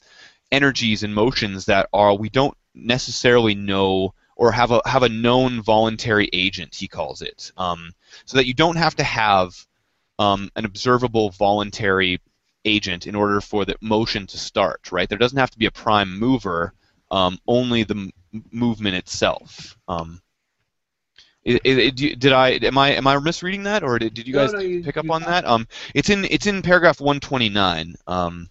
energies 0.50 1.02
and 1.02 1.14
motions 1.14 1.66
that 1.66 1.88
are 1.92 2.14
we 2.14 2.28
don't 2.30 2.56
necessarily 2.74 3.54
know 3.54 4.14
or 4.36 4.50
have 4.52 4.70
a 4.70 4.80
have 4.86 5.02
a 5.02 5.08
known 5.08 5.62
voluntary 5.62 6.28
agent. 6.32 6.74
He 6.74 6.88
calls 6.88 7.22
it, 7.22 7.52
um, 7.56 7.92
so 8.24 8.36
that 8.36 8.46
you 8.46 8.54
don't 8.54 8.76
have 8.76 8.96
to 8.96 9.04
have 9.04 9.54
um, 10.18 10.50
an 10.56 10.64
observable 10.64 11.30
voluntary 11.30 12.20
agent 12.64 13.06
in 13.06 13.14
order 13.14 13.40
for 13.40 13.64
the 13.64 13.76
motion 13.80 14.26
to 14.28 14.38
start. 14.38 14.90
Right? 14.92 15.08
There 15.08 15.18
doesn't 15.18 15.38
have 15.38 15.50
to 15.50 15.58
be 15.58 15.66
a 15.66 15.70
prime 15.70 16.18
mover. 16.18 16.72
Um, 17.10 17.38
only 17.46 17.82
the 17.84 17.94
m- 17.94 18.10
movement 18.50 18.96
itself. 18.96 19.76
Um, 19.86 20.22
i- 21.46 21.60
i- 21.62 21.90
do- 21.90 22.16
did 22.16 22.32
I 22.32 22.52
am 22.52 22.78
I 22.78 22.92
am 22.92 23.06
I 23.06 23.18
misreading 23.18 23.64
that 23.64 23.82
or 23.82 23.98
did, 23.98 24.14
did 24.14 24.26
you 24.26 24.32
guys 24.32 24.54
no, 24.54 24.60
you- 24.60 24.82
pick 24.82 24.96
up 24.96 25.10
on 25.10 25.20
that? 25.22 25.44
Um, 25.44 25.68
it's 25.94 26.08
in 26.08 26.24
it's 26.24 26.46
in 26.46 26.62
paragraph 26.62 27.02
129. 27.02 27.96
Um, 28.06 28.48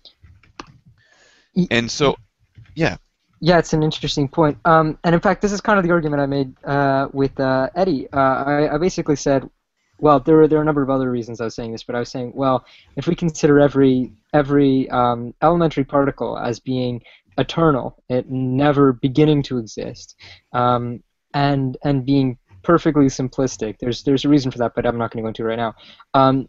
and 1.71 1.89
so, 1.89 2.17
yeah. 2.75 2.97
Yeah, 3.43 3.57
it's 3.57 3.73
an 3.73 3.81
interesting 3.81 4.27
point. 4.27 4.59
Um, 4.65 4.99
and 5.03 5.15
in 5.15 5.19
fact, 5.19 5.41
this 5.41 5.51
is 5.51 5.61
kind 5.61 5.79
of 5.79 5.83
the 5.83 5.91
argument 5.91 6.21
I 6.21 6.27
made 6.27 6.63
uh, 6.63 7.07
with 7.11 7.39
uh, 7.39 7.69
Eddie. 7.75 8.07
Uh, 8.13 8.19
I, 8.19 8.75
I, 8.75 8.77
basically 8.77 9.15
said, 9.15 9.49
well, 9.97 10.19
there 10.19 10.41
are 10.41 10.47
there 10.47 10.59
are 10.59 10.61
a 10.61 10.65
number 10.65 10.83
of 10.83 10.91
other 10.91 11.09
reasons 11.09 11.41
I 11.41 11.45
was 11.45 11.55
saying 11.55 11.71
this, 11.71 11.81
but 11.81 11.95
I 11.95 11.99
was 11.99 12.09
saying, 12.09 12.33
well, 12.35 12.63
if 12.97 13.07
we 13.07 13.15
consider 13.15 13.59
every 13.59 14.13
every 14.31 14.87
um, 14.91 15.33
elementary 15.41 15.83
particle 15.83 16.37
as 16.37 16.59
being 16.59 17.01
eternal, 17.39 18.03
it 18.09 18.29
never 18.29 18.93
beginning 18.93 19.41
to 19.43 19.57
exist, 19.57 20.15
um, 20.53 21.01
and 21.33 21.77
and 21.83 22.05
being 22.05 22.37
perfectly 22.61 23.05
simplistic. 23.05 23.79
There's 23.79 24.03
there's 24.03 24.23
a 24.23 24.29
reason 24.29 24.51
for 24.51 24.59
that, 24.59 24.75
but 24.75 24.85
I'm 24.85 24.99
not 24.99 25.09
going 25.09 25.23
to 25.23 25.23
go 25.23 25.27
into 25.29 25.43
it 25.43 25.45
right 25.45 25.57
now. 25.57 25.73
Um, 26.13 26.47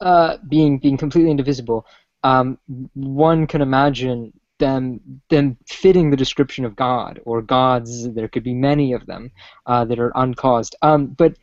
uh, 0.00 0.36
being 0.48 0.78
being 0.78 0.96
completely 0.96 1.32
indivisible, 1.32 1.84
um, 2.22 2.58
one 2.94 3.48
can 3.48 3.60
imagine 3.60 4.32
them 4.58 5.00
them 5.30 5.56
fitting 5.66 6.10
the 6.10 6.16
description 6.16 6.64
of 6.64 6.76
God 6.76 7.20
or 7.24 7.42
gods. 7.42 8.12
There 8.12 8.28
could 8.28 8.44
be 8.44 8.54
many 8.54 8.92
of 8.92 9.06
them 9.06 9.30
uh, 9.66 9.84
that 9.86 9.98
are 9.98 10.12
uncaused. 10.14 10.76
Um, 10.82 11.06
but 11.06 11.34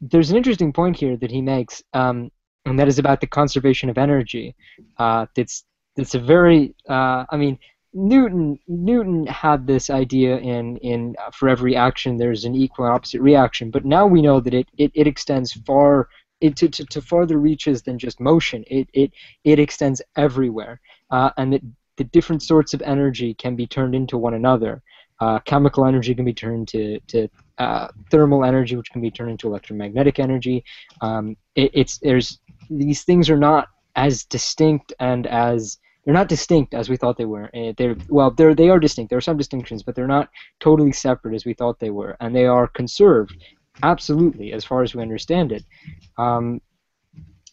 there's 0.00 0.30
an 0.30 0.36
interesting 0.36 0.72
point 0.72 0.96
here 0.96 1.16
that 1.16 1.30
he 1.30 1.40
makes, 1.40 1.82
um, 1.92 2.30
and 2.64 2.78
that 2.78 2.88
is 2.88 2.98
about 2.98 3.20
the 3.20 3.26
conservation 3.26 3.88
of 3.88 3.98
energy. 3.98 4.54
Uh, 4.98 5.26
that's 5.36 5.64
that's 5.96 6.14
a 6.14 6.20
very 6.20 6.74
uh, 6.88 7.24
I 7.30 7.36
mean 7.36 7.58
Newton 7.94 8.58
Newton 8.66 9.26
had 9.26 9.66
this 9.66 9.90
idea 9.90 10.38
in 10.38 10.76
in 10.78 11.14
uh, 11.24 11.30
for 11.30 11.48
every 11.48 11.76
action 11.76 12.16
there's 12.16 12.44
an 12.44 12.54
equal 12.54 12.86
and 12.86 12.94
opposite 12.94 13.20
reaction, 13.20 13.70
but 13.70 13.84
now 13.84 14.06
we 14.06 14.22
know 14.22 14.40
that 14.40 14.54
it 14.54 14.68
it, 14.78 14.90
it 14.94 15.06
extends 15.06 15.52
far 15.52 16.08
it, 16.40 16.56
to, 16.56 16.68
to, 16.68 16.84
to 16.86 17.00
farther 17.00 17.38
reaches 17.38 17.82
than 17.82 17.98
just 17.98 18.18
motion. 18.18 18.64
It 18.66 18.88
it 18.92 19.12
it 19.44 19.58
extends 19.58 20.02
everywhere, 20.16 20.80
uh, 21.10 21.30
and 21.36 21.52
that 21.52 21.62
the 22.02 22.08
different 22.08 22.42
sorts 22.42 22.74
of 22.74 22.82
energy 22.82 23.32
can 23.34 23.54
be 23.54 23.66
turned 23.66 23.94
into 23.94 24.18
one 24.18 24.34
another. 24.34 24.82
Uh, 25.20 25.38
chemical 25.40 25.86
energy 25.86 26.14
can 26.14 26.24
be 26.24 26.32
turned 26.32 26.66
to 26.66 26.98
to 27.06 27.28
uh, 27.58 27.86
thermal 28.10 28.44
energy, 28.44 28.74
which 28.74 28.90
can 28.90 29.00
be 29.00 29.10
turned 29.10 29.30
into 29.30 29.46
electromagnetic 29.46 30.18
energy. 30.18 30.64
Um, 31.00 31.36
it, 31.54 31.70
it's 31.74 31.98
there's 31.98 32.40
these 32.68 33.04
things 33.04 33.30
are 33.30 33.36
not 33.36 33.68
as 33.94 34.24
distinct 34.24 34.92
and 34.98 35.28
as 35.28 35.78
they're 36.04 36.14
not 36.14 36.28
distinct 36.28 36.74
as 36.74 36.88
we 36.88 36.96
thought 36.96 37.16
they 37.16 37.24
were. 37.24 37.48
Uh, 37.54 37.72
they're 37.76 37.96
well, 38.08 38.32
they're 38.32 38.54
they 38.54 38.68
are 38.68 38.80
distinct. 38.80 39.10
There 39.10 39.18
are 39.18 39.28
some 39.28 39.36
distinctions, 39.36 39.84
but 39.84 39.94
they're 39.94 40.08
not 40.18 40.28
totally 40.58 40.92
separate 40.92 41.36
as 41.36 41.44
we 41.44 41.54
thought 41.54 41.78
they 41.78 41.90
were, 41.90 42.16
and 42.18 42.34
they 42.34 42.46
are 42.46 42.66
conserved 42.66 43.36
absolutely 43.84 44.52
as 44.52 44.64
far 44.64 44.82
as 44.82 44.92
we 44.92 45.02
understand 45.02 45.52
it. 45.52 45.64
Um, 46.18 46.60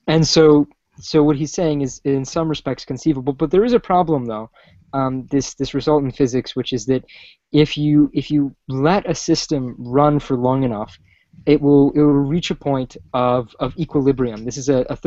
and 0.07 0.26
so, 0.26 0.67
so 0.99 1.23
what 1.23 1.35
he's 1.35 1.53
saying 1.53 1.81
is 1.81 2.01
in 2.03 2.26
some 2.26 2.49
respects 2.49 2.85
conceivable, 2.85 3.34
but 3.34 3.51
there 3.51 3.65
is 3.65 3.73
a 3.73 3.80
problem 3.80 4.26
though. 4.26 4.49
Um, 4.91 5.27
this 5.30 5.53
this 5.53 5.73
result 5.73 6.03
in 6.03 6.11
physics, 6.11 6.55
which 6.55 6.73
is 6.73 6.85
that 6.88 7.03
if 7.51 7.77
you 7.77 8.09
if 8.13 8.31
you 8.31 8.55
let 8.67 9.09
a 9.09 9.13
system 9.13 9.76
run 9.77 10.19
for 10.19 10.35
long 10.35 10.63
enough, 10.63 10.97
it 11.45 11.61
will 11.61 11.91
it 11.91 11.99
will 11.99 12.13
reach 12.13 12.51
a 12.51 12.55
point 12.55 12.97
of, 13.13 13.55
of 13.59 13.77
equilibrium. 13.77 14.45
This 14.45 14.57
is 14.57 14.69
a, 14.69 14.85
a 14.89 14.97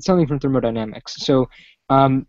something 0.00 0.26
from 0.26 0.40
thermodynamics. 0.40 1.16
So 1.18 1.48
um, 1.90 2.26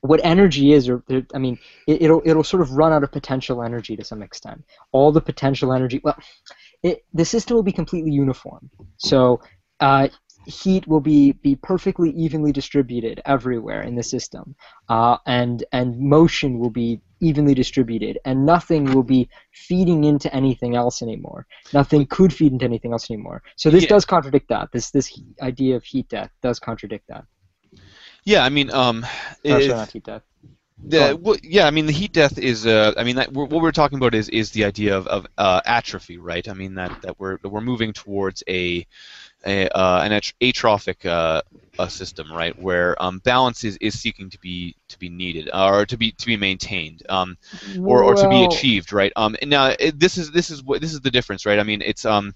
what 0.00 0.20
energy 0.24 0.72
is, 0.72 0.88
or 0.88 1.02
I 1.34 1.38
mean, 1.38 1.58
it, 1.86 2.10
will 2.10 2.22
it'll 2.24 2.44
sort 2.44 2.62
of 2.62 2.72
run 2.72 2.92
out 2.92 3.02
of 3.02 3.12
potential 3.12 3.62
energy 3.62 3.96
to 3.96 4.04
some 4.04 4.22
extent. 4.22 4.64
All 4.92 5.12
the 5.12 5.20
potential 5.20 5.72
energy, 5.72 6.00
well, 6.02 6.18
it, 6.82 7.04
the 7.14 7.24
system 7.24 7.56
will 7.56 7.62
be 7.62 7.72
completely 7.72 8.12
uniform. 8.12 8.70
So 8.98 9.40
uh, 9.80 10.08
heat 10.46 10.86
will 10.86 11.00
be 11.00 11.32
be 11.32 11.56
perfectly 11.56 12.10
evenly 12.10 12.52
distributed 12.52 13.20
everywhere 13.26 13.82
in 13.82 13.94
the 13.96 14.02
system, 14.02 14.54
uh, 14.88 15.18
and 15.26 15.64
and 15.72 15.98
motion 15.98 16.58
will 16.58 16.70
be 16.70 17.00
evenly 17.20 17.54
distributed, 17.54 18.18
and 18.24 18.46
nothing 18.46 18.84
will 18.94 19.02
be 19.02 19.28
feeding 19.52 20.04
into 20.04 20.32
anything 20.34 20.76
else 20.76 21.02
anymore. 21.02 21.46
Nothing 21.72 22.06
could 22.06 22.32
feed 22.32 22.52
into 22.52 22.64
anything 22.64 22.92
else 22.92 23.10
anymore. 23.10 23.42
So 23.56 23.70
this 23.70 23.82
yeah. 23.82 23.90
does 23.90 24.04
contradict 24.04 24.48
that. 24.48 24.70
This 24.72 24.90
this 24.90 25.20
idea 25.42 25.76
of 25.76 25.84
heat 25.84 26.08
death 26.08 26.30
does 26.42 26.58
contradict 26.58 27.04
that. 27.08 27.24
Yeah, 28.24 28.44
I 28.44 28.48
mean, 28.48 28.70
um, 28.72 29.04
oh, 29.44 29.50
sorry, 29.50 29.68
not 29.68 29.90
heat 29.90 30.04
death. 30.04 30.22
The, 30.84 31.18
well, 31.20 31.36
yeah, 31.42 31.66
I 31.66 31.70
mean 31.70 31.86
the 31.86 31.92
heat 31.92 32.12
death 32.12 32.38
is. 32.38 32.66
Uh, 32.66 32.92
I 32.96 33.04
mean 33.04 33.16
that 33.16 33.32
what 33.32 33.50
we're 33.50 33.72
talking 33.72 33.96
about 33.96 34.14
is 34.14 34.28
is 34.28 34.50
the 34.50 34.64
idea 34.64 34.96
of, 34.96 35.06
of 35.06 35.26
uh, 35.38 35.60
atrophy, 35.64 36.18
right? 36.18 36.46
I 36.46 36.52
mean 36.52 36.74
that, 36.74 37.00
that 37.02 37.18
we're 37.18 37.38
that 37.38 37.48
we're 37.48 37.62
moving 37.62 37.94
towards 37.94 38.42
a, 38.46 38.86
a 39.46 39.68
uh, 39.68 40.02
an 40.02 40.20
atrophic 40.40 41.06
uh, 41.06 41.42
a 41.78 41.88
system, 41.88 42.32
right, 42.32 42.56
where 42.60 43.00
um, 43.02 43.18
balance 43.20 43.64
is, 43.64 43.76
is 43.80 43.98
seeking 43.98 44.30
to 44.30 44.38
be 44.38 44.76
to 44.88 44.98
be 44.98 45.08
needed 45.08 45.50
uh, 45.52 45.68
or 45.68 45.86
to 45.86 45.96
be 45.96 46.12
to 46.12 46.26
be 46.26 46.36
maintained, 46.36 47.02
um, 47.08 47.36
or, 47.84 48.04
or 48.04 48.14
to 48.14 48.28
be 48.28 48.44
achieved, 48.44 48.92
right? 48.92 49.12
Um, 49.16 49.36
now 49.42 49.74
it, 49.78 49.98
this 49.98 50.18
is 50.18 50.30
this 50.30 50.50
is 50.50 50.62
what 50.62 50.80
this 50.80 50.92
is 50.92 51.00
the 51.00 51.10
difference, 51.10 51.46
right? 51.46 51.58
I 51.58 51.62
mean, 51.62 51.82
it's 51.82 52.04
um, 52.04 52.34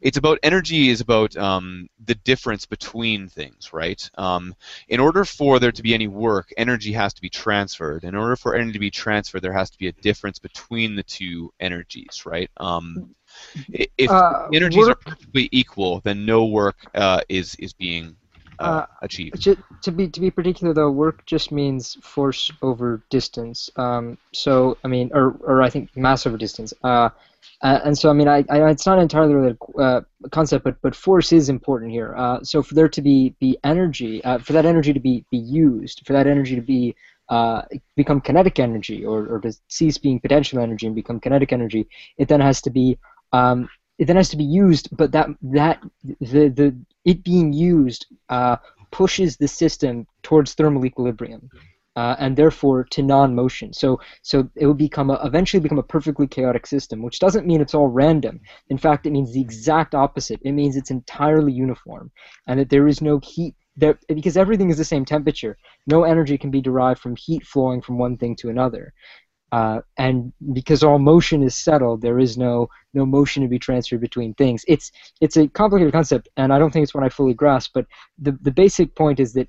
it's 0.00 0.16
about 0.16 0.38
energy 0.42 0.88
is 0.88 1.00
about 1.00 1.36
um, 1.36 1.88
the 2.04 2.14
difference 2.16 2.66
between 2.66 3.28
things, 3.28 3.72
right? 3.72 4.10
Um, 4.16 4.54
in 4.88 5.00
order 5.00 5.24
for 5.24 5.58
there 5.58 5.72
to 5.72 5.82
be 5.82 5.94
any 5.94 6.08
work, 6.08 6.52
energy 6.56 6.92
has 6.92 7.14
to 7.14 7.22
be 7.22 7.30
transferred. 7.30 8.04
In 8.04 8.14
order 8.14 8.36
for 8.36 8.54
energy 8.54 8.72
to 8.72 8.78
be 8.78 8.90
transferred, 8.90 9.42
there 9.42 9.52
has 9.52 9.70
to 9.70 9.78
be 9.78 9.88
a 9.88 9.92
difference 9.92 10.38
between 10.38 10.94
the 10.96 11.02
two 11.02 11.52
energies, 11.60 12.24
right? 12.26 12.50
Um, 12.56 13.14
if 13.72 14.10
uh, 14.10 14.48
energies 14.52 14.86
work, 14.86 14.90
are 14.90 15.10
perfectly 15.10 15.48
equal, 15.52 16.00
then 16.00 16.26
no 16.26 16.46
work 16.46 16.76
uh, 16.94 17.20
is 17.28 17.54
is 17.56 17.72
being 17.72 18.16
uh, 18.62 18.86
achieve. 19.02 19.32
To 19.82 19.90
be 19.90 20.08
to 20.08 20.20
be 20.20 20.30
particular 20.30 20.72
though, 20.72 20.90
work 20.90 21.24
just 21.26 21.52
means 21.52 21.96
force 22.02 22.50
over 22.62 23.02
distance. 23.10 23.70
Um, 23.76 24.18
so 24.32 24.78
I 24.84 24.88
mean, 24.88 25.10
or 25.12 25.36
or 25.40 25.62
I 25.62 25.70
think 25.70 25.96
mass 25.96 26.26
over 26.26 26.36
distance. 26.36 26.72
Uh, 26.82 27.10
uh, 27.62 27.80
and 27.84 27.96
so 27.96 28.10
I 28.10 28.12
mean, 28.12 28.28
I, 28.28 28.44
I 28.50 28.70
it's 28.70 28.86
not 28.86 28.98
entirely 28.98 29.34
related 29.34 29.58
uh, 29.78 30.00
concept, 30.30 30.64
but 30.64 30.80
but 30.82 30.94
force 30.94 31.32
is 31.32 31.48
important 31.48 31.92
here. 31.92 32.14
Uh, 32.16 32.42
so 32.42 32.62
for 32.62 32.74
there 32.74 32.88
to 32.88 33.02
be 33.02 33.34
be 33.40 33.56
energy, 33.64 34.22
uh, 34.24 34.38
for 34.38 34.52
that 34.52 34.66
energy 34.66 34.92
to 34.92 35.00
be 35.00 35.24
be 35.30 35.38
used, 35.38 36.02
for 36.06 36.12
that 36.12 36.26
energy 36.26 36.54
to 36.54 36.62
be 36.62 36.94
uh, 37.28 37.62
become 37.96 38.20
kinetic 38.20 38.58
energy, 38.58 39.04
or, 39.04 39.26
or 39.26 39.40
to 39.40 39.56
cease 39.68 39.96
being 39.96 40.20
potential 40.20 40.58
energy 40.58 40.86
and 40.86 40.94
become 40.94 41.20
kinetic 41.20 41.52
energy, 41.52 41.88
it 42.18 42.28
then 42.28 42.40
has 42.40 42.60
to 42.60 42.70
be 42.70 42.98
um, 43.32 43.68
it 43.98 44.06
then 44.06 44.16
has 44.16 44.28
to 44.30 44.36
be 44.36 44.44
used, 44.44 44.94
but 44.96 45.12
that 45.12 45.28
that 45.42 45.82
the 46.20 46.48
the 46.48 46.76
it 47.04 47.22
being 47.24 47.52
used 47.52 48.06
uh, 48.28 48.56
pushes 48.90 49.36
the 49.36 49.48
system 49.48 50.06
towards 50.22 50.54
thermal 50.54 50.84
equilibrium. 50.84 51.48
Uh, 51.94 52.16
and 52.18 52.38
therefore 52.38 52.84
to 52.84 53.02
non-motion. 53.02 53.70
So, 53.70 54.00
so 54.22 54.48
it 54.56 54.64
will 54.64 54.72
become 54.72 55.10
a, 55.10 55.20
eventually 55.24 55.60
become 55.60 55.78
a 55.78 55.82
perfectly 55.82 56.26
chaotic 56.26 56.66
system, 56.66 57.02
which 57.02 57.18
doesn't 57.18 57.46
mean 57.46 57.60
it's 57.60 57.74
all 57.74 57.88
random. 57.88 58.40
In 58.70 58.78
fact, 58.78 59.04
it 59.04 59.10
means 59.10 59.34
the 59.34 59.42
exact 59.42 59.94
opposite. 59.94 60.40
It 60.42 60.52
means 60.52 60.74
it's 60.74 60.90
entirely 60.90 61.52
uniform, 61.52 62.10
and 62.46 62.58
that 62.58 62.70
there 62.70 62.88
is 62.88 63.02
no 63.02 63.20
heat 63.22 63.56
there 63.76 63.98
because 64.08 64.38
everything 64.38 64.70
is 64.70 64.78
the 64.78 64.84
same 64.84 65.04
temperature. 65.04 65.56
No 65.86 66.04
energy 66.04 66.38
can 66.38 66.50
be 66.50 66.62
derived 66.62 67.00
from 67.00 67.16
heat 67.16 67.46
flowing 67.46 67.82
from 67.82 67.98
one 67.98 68.16
thing 68.16 68.36
to 68.36 68.48
another. 68.48 68.92
Uh, 69.52 69.82
and 69.98 70.32
because 70.54 70.82
all 70.82 70.98
motion 70.98 71.42
is 71.42 71.54
settled, 71.54 72.00
there 72.00 72.18
is 72.18 72.38
no 72.38 72.68
no 72.94 73.04
motion 73.04 73.42
to 73.42 73.48
be 73.48 73.58
transferred 73.58 74.00
between 74.00 74.32
things. 74.34 74.64
It's 74.66 74.90
it's 75.20 75.36
a 75.36 75.46
complicated 75.46 75.92
concept, 75.92 76.28
and 76.38 76.52
I 76.54 76.58
don't 76.58 76.72
think 76.72 76.84
it's 76.84 76.94
one 76.94 77.04
I 77.04 77.10
fully 77.10 77.34
grasp. 77.34 77.72
But 77.74 77.86
the 78.18 78.32
the 78.40 78.50
basic 78.50 78.94
point 78.94 79.20
is 79.20 79.34
that 79.34 79.48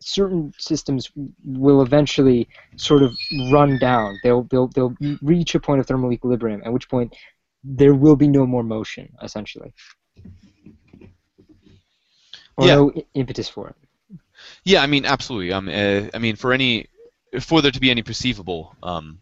certain 0.00 0.52
systems 0.58 1.12
will 1.44 1.80
eventually 1.80 2.48
sort 2.76 3.04
of 3.04 3.14
run 3.52 3.78
down. 3.78 4.18
They'll 4.24 4.42
they'll 4.44 4.66
they'll 4.68 4.96
reach 5.22 5.54
a 5.54 5.60
point 5.60 5.78
of 5.78 5.86
thermal 5.86 6.12
equilibrium, 6.12 6.62
at 6.64 6.72
which 6.72 6.88
point 6.88 7.14
there 7.62 7.94
will 7.94 8.16
be 8.16 8.26
no 8.26 8.46
more 8.46 8.64
motion, 8.64 9.12
essentially, 9.22 9.72
or 12.56 12.66
yeah. 12.66 12.74
no 12.74 12.92
impetus 13.14 13.48
for 13.48 13.68
it. 13.68 13.76
Yeah, 14.64 14.82
I 14.82 14.86
mean, 14.86 15.04
absolutely. 15.04 15.52
Um, 15.52 15.68
uh, 15.68 16.08
I 16.12 16.18
mean, 16.18 16.34
for 16.34 16.52
any 16.52 16.86
for 17.38 17.62
there 17.62 17.70
to 17.70 17.80
be 17.80 17.90
any 17.90 18.02
perceivable 18.02 18.74
um, 18.82 19.20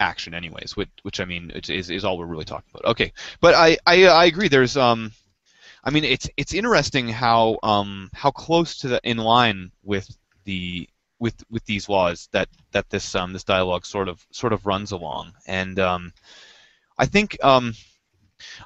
action, 0.00 0.34
anyways. 0.34 0.76
Which, 0.76 0.88
which 1.02 1.20
I 1.20 1.24
mean, 1.24 1.50
is, 1.50 1.90
is 1.90 2.04
all 2.04 2.18
we're 2.18 2.26
really 2.26 2.44
talking 2.44 2.68
about. 2.74 2.90
Okay, 2.92 3.12
but 3.40 3.54
I, 3.54 3.78
I, 3.86 4.06
I 4.06 4.24
agree. 4.24 4.48
There's 4.48 4.76
um, 4.76 5.12
I 5.84 5.90
mean, 5.90 6.04
it's 6.04 6.28
it's 6.36 6.54
interesting 6.54 7.08
how 7.08 7.58
um 7.62 8.10
how 8.14 8.30
close 8.30 8.78
to 8.78 8.88
the 8.88 9.00
in 9.04 9.18
line 9.18 9.70
with 9.82 10.08
the 10.44 10.88
with 11.18 11.34
with 11.50 11.64
these 11.66 11.88
laws 11.88 12.28
that 12.32 12.48
that 12.72 12.88
this 12.88 13.14
um 13.14 13.32
this 13.34 13.44
dialogue 13.44 13.84
sort 13.84 14.08
of 14.08 14.26
sort 14.30 14.54
of 14.54 14.64
runs 14.66 14.92
along, 14.92 15.32
and 15.46 15.78
um, 15.78 16.12
I 16.96 17.04
think 17.04 17.36
um, 17.44 17.74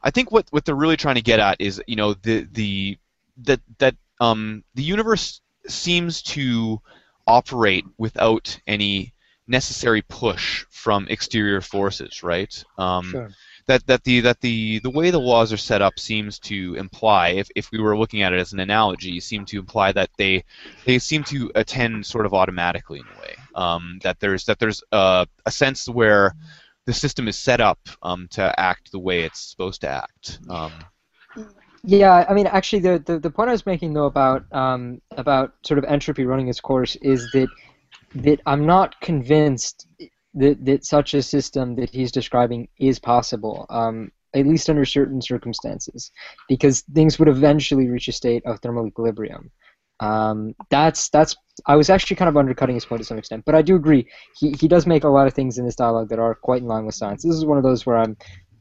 I 0.03 0.11
think 0.11 0.31
what 0.31 0.47
what 0.51 0.65
they're 0.65 0.77
really 0.77 0.97
trying 0.97 1.17
to 1.17 1.23
get 1.23 1.41
at 1.41 1.61
is 1.61 1.83
you 1.89 1.97
know 1.97 2.15
the 2.15 2.47
the 2.53 2.99
that 3.39 3.61
that 3.79 3.97
um 4.21 4.63
the 4.75 4.83
universe 4.85 5.41
seems 5.67 6.23
to 6.23 6.81
operate 7.29 7.85
without 7.99 8.59
any 8.67 9.13
necessary 9.47 10.03
push 10.03 10.65
from 10.71 11.07
exterior 11.09 11.61
forces, 11.61 12.23
right? 12.23 12.65
Um, 12.77 13.11
sure. 13.11 13.31
That, 13.67 13.87
that 13.87 14.03
the 14.05 14.21
that 14.21 14.41
the 14.41 14.79
the 14.79 14.89
way 14.89 15.11
the 15.11 15.21
laws 15.21 15.53
are 15.53 15.59
set 15.59 15.83
up 15.83 15.99
seems 15.99 16.39
to 16.41 16.75
imply, 16.77 17.31
if, 17.31 17.51
if 17.55 17.71
we 17.71 17.79
were 17.79 17.99
looking 17.99 18.23
at 18.23 18.33
it 18.33 18.41
as 18.41 18.55
an 18.55 18.61
analogy, 18.61 19.21
seem 19.21 19.45
to 19.45 19.59
imply 19.59 19.93
that 19.93 20.09
they 20.17 20.45
they 20.87 20.99
seem 20.99 21.23
to 21.25 21.53
attend 21.55 22.07
sort 22.07 22.25
of 22.25 22.33
automatically 22.33 23.01
in 23.01 23.05
a 23.05 23.21
way. 23.21 23.35
Um, 23.55 23.99
that 24.05 24.21
there's 24.21 24.47
that 24.47 24.59
there's 24.59 24.83
a, 24.91 25.27
a 25.45 25.51
sense 25.51 25.87
where 25.87 26.35
the 26.87 26.95
system 26.95 27.29
is 27.29 27.37
set 27.37 27.61
up 27.61 27.79
um, 28.03 28.27
to 28.31 28.59
act 28.59 28.91
the 28.91 28.99
way 28.99 29.21
it's 29.25 29.41
supposed 29.41 29.83
to 29.83 29.89
act. 29.89 30.39
Yeah, 31.85 32.27
I 32.29 32.35
mean, 32.35 32.47
actually, 32.47 32.81
the, 32.81 32.99
the, 33.05 33.19
the 33.19 33.31
point 33.31 33.49
I 33.49 33.53
was 33.53 33.67
making 33.67 33.95
though 33.95 34.07
about 34.07 34.45
um, 34.53 35.01
about 35.17 35.55
sort 35.65 35.79
of 35.79 35.85
entropy 35.85 36.25
running 36.25 36.49
its 36.49 36.61
course 36.61 36.97
is 36.97 37.31
that 37.33 37.49
that 38.15 38.41
I'm 38.47 38.67
not 38.67 39.01
convinced 39.01 39.87
that 40.35 40.65
that 40.65 40.85
such 40.85 41.15
a 41.15 41.23
system 41.23 41.77
that 41.77 41.91
he's 41.91 42.11
describing 42.13 42.69
is 42.79 42.99
possible, 42.99 43.67
um, 43.71 44.11
at 44.35 44.47
least 44.47 44.69
under 44.69 44.85
certain 44.85 45.23
circumstances, 45.23 46.11
because 46.49 46.83
things 46.95 47.19
would 47.19 47.29
eventually 47.29 47.89
reach 47.89 48.09
a 48.09 48.13
state 48.13 48.45
of 48.45 48.61
thermal 48.61 48.87
equilibrium. 48.87 49.51
Um, 50.01 50.55
that's 50.71 51.09
that's 51.11 51.37
I 51.67 51.77
was 51.77 51.91
actually 51.91 52.17
kind 52.17 52.29
of 52.29 52.37
undercutting 52.37 52.75
his 52.75 52.85
point 52.85 53.01
to 53.03 53.07
some 53.07 53.19
extent, 53.19 53.45
but 53.45 53.55
I 53.55 53.63
do 53.63 53.77
agree. 53.77 54.07
He 54.39 54.53
he 54.61 54.69
does 54.69 54.87
make 54.87 55.05
a 55.05 55.09
lot 55.09 55.27
of 55.27 55.35
things 55.35 55.59
in 55.59 55.65
this 55.65 55.77
dialogue 55.77 56.09
that 56.11 56.19
are 56.19 56.35
quite 56.35 56.63
in 56.63 56.69
line 56.69 56.87
with 56.87 56.95
science. 56.95 57.23
This 57.23 57.35
is 57.35 57.45
one 57.45 57.57
of 57.59 57.65
those 57.65 57.87
where 57.87 57.99
I'm 57.99 58.17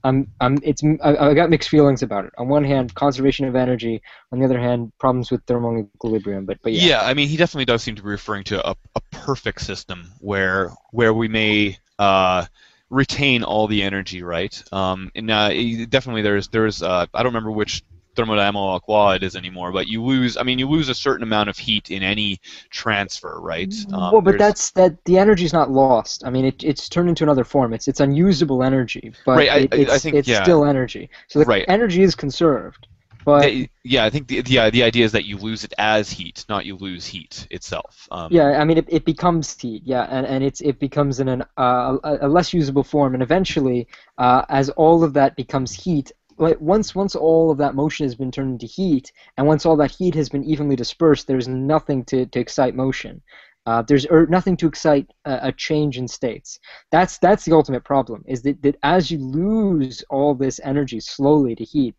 I'm, 0.07 0.31
I'm, 0.39 0.57
it's, 0.63 0.81
I, 1.03 1.15
I 1.17 1.33
got 1.33 1.49
mixed 1.49 1.69
feelings 1.69 2.01
about 2.01 2.25
it. 2.25 2.33
On 2.37 2.47
one 2.47 2.63
hand, 2.63 2.93
conservation 2.95 3.45
of 3.45 3.55
energy. 3.55 4.01
On 4.31 4.39
the 4.39 4.45
other 4.45 4.59
hand, 4.59 4.91
problems 4.97 5.29
with 5.31 5.43
thermal 5.43 5.89
equilibrium. 5.95 6.45
But, 6.45 6.57
but 6.61 6.71
yeah. 6.73 6.87
Yeah, 6.87 7.01
I 7.01 7.13
mean, 7.13 7.27
he 7.27 7.37
definitely 7.37 7.65
does 7.65 7.83
seem 7.83 7.95
to 7.95 8.01
be 8.01 8.09
referring 8.09 8.45
to 8.45 8.69
a, 8.69 8.75
a 8.95 9.01
perfect 9.11 9.61
system 9.61 10.11
where 10.19 10.71
where 10.91 11.13
we 11.13 11.27
may 11.27 11.77
uh, 11.99 12.45
retain 12.89 13.43
all 13.43 13.67
the 13.67 13.83
energy, 13.83 14.23
right? 14.23 14.63
Um, 14.71 15.11
and 15.15 15.29
uh, 15.29 15.49
definitely, 15.87 16.21
there's 16.21 16.47
there's 16.47 16.81
uh, 16.81 17.05
I 17.13 17.23
don't 17.23 17.33
remember 17.33 17.51
which 17.51 17.83
thermodynamic 18.17 18.81
law 18.87 19.11
it 19.13 19.23
is 19.23 19.35
anymore, 19.35 19.71
but 19.71 19.87
you 19.87 20.03
lose. 20.03 20.35
I 20.37 20.43
mean, 20.43 20.59
you 20.59 20.67
lose 20.67 20.89
a 20.89 20.95
certain 20.95 21.23
amount 21.23 21.49
of 21.49 21.57
heat 21.57 21.91
in 21.91 22.03
any 22.03 22.39
transfer, 22.69 23.39
right? 23.39 23.73
Um, 23.93 24.11
well, 24.11 24.21
but 24.21 24.37
that's 24.37 24.71
that. 24.71 25.03
The 25.05 25.17
energy's 25.17 25.53
not 25.53 25.69
lost. 25.71 26.25
I 26.25 26.29
mean, 26.29 26.45
it, 26.45 26.63
it's 26.63 26.89
turned 26.89 27.09
into 27.09 27.23
another 27.23 27.43
form. 27.43 27.73
It's 27.73 27.87
it's 27.87 27.99
unusable 27.99 28.63
energy, 28.63 29.13
but 29.25 29.37
Right, 29.37 29.49
I- 29.49 29.57
it, 29.57 29.73
it's, 29.73 29.91
I 29.91 29.97
think- 29.99 30.15
it's 30.15 30.27
yeah. 30.27 30.43
still 30.43 30.65
energy. 30.65 31.09
So 31.27 31.39
the 31.39 31.45
Right. 31.45 31.65
energy 31.67 32.01
is 32.03 32.15
conserved, 32.15 32.87
but 33.23 33.43
the- 33.43 33.69
yeah, 33.83 34.03
I 34.05 34.09
think 34.09 34.27
the, 34.27 34.41
the 34.41 34.69
the 34.69 34.83
idea 34.83 35.05
is 35.05 35.11
that 35.13 35.25
you 35.25 35.37
lose 35.37 35.63
it 35.63 35.73
as 35.77 36.09
heat, 36.09 36.45
not 36.49 36.65
you 36.65 36.75
lose 36.75 37.05
heat 37.05 37.47
itself. 37.51 38.07
Um, 38.11 38.29
yeah, 38.31 38.59
I 38.59 38.63
mean, 38.65 38.77
it, 38.77 38.85
it 38.89 39.05
becomes 39.05 39.59
heat. 39.61 39.83
Yeah, 39.85 40.03
and, 40.09 40.25
and 40.25 40.43
it's 40.43 40.61
it 40.61 40.79
becomes 40.79 41.19
in 41.19 41.27
an 41.29 41.43
uh, 41.57 41.97
a, 42.03 42.17
a 42.21 42.27
less 42.27 42.53
usable 42.53 42.83
form, 42.83 43.13
and 43.13 43.23
eventually, 43.23 43.87
uh, 44.17 44.43
as 44.49 44.69
all 44.71 45.03
of 45.03 45.13
that 45.13 45.35
becomes 45.35 45.71
heat. 45.73 46.11
Like 46.37 46.59
once 46.61 46.93
once 46.93 47.15
all 47.15 47.51
of 47.51 47.57
that 47.57 47.75
motion 47.75 48.05
has 48.05 48.15
been 48.15 48.31
turned 48.31 48.51
into 48.51 48.65
heat, 48.65 49.11
and 49.37 49.47
once 49.47 49.65
all 49.65 49.77
that 49.77 49.91
heat 49.91 50.15
has 50.15 50.29
been 50.29 50.43
evenly 50.43 50.75
dispersed, 50.75 51.27
there's 51.27 51.47
nothing 51.47 52.05
to, 52.05 52.25
to 52.27 52.39
excite 52.39 52.75
motion. 52.75 53.21
Uh, 53.65 53.81
there's 53.81 54.05
or 54.05 54.25
nothing 54.27 54.55
to 54.57 54.67
excite 54.67 55.07
a, 55.25 55.39
a 55.43 55.51
change 55.51 55.97
in 55.97 56.07
states. 56.07 56.59
That's 56.91 57.17
that's 57.17 57.43
the 57.43 57.53
ultimate 57.53 57.83
problem. 57.83 58.23
Is 58.27 58.41
that, 58.43 58.61
that 58.61 58.77
as 58.83 59.11
you 59.11 59.17
lose 59.19 60.03
all 60.09 60.35
this 60.35 60.59
energy 60.63 60.99
slowly 60.99 61.55
to 61.55 61.63
heat, 61.63 61.95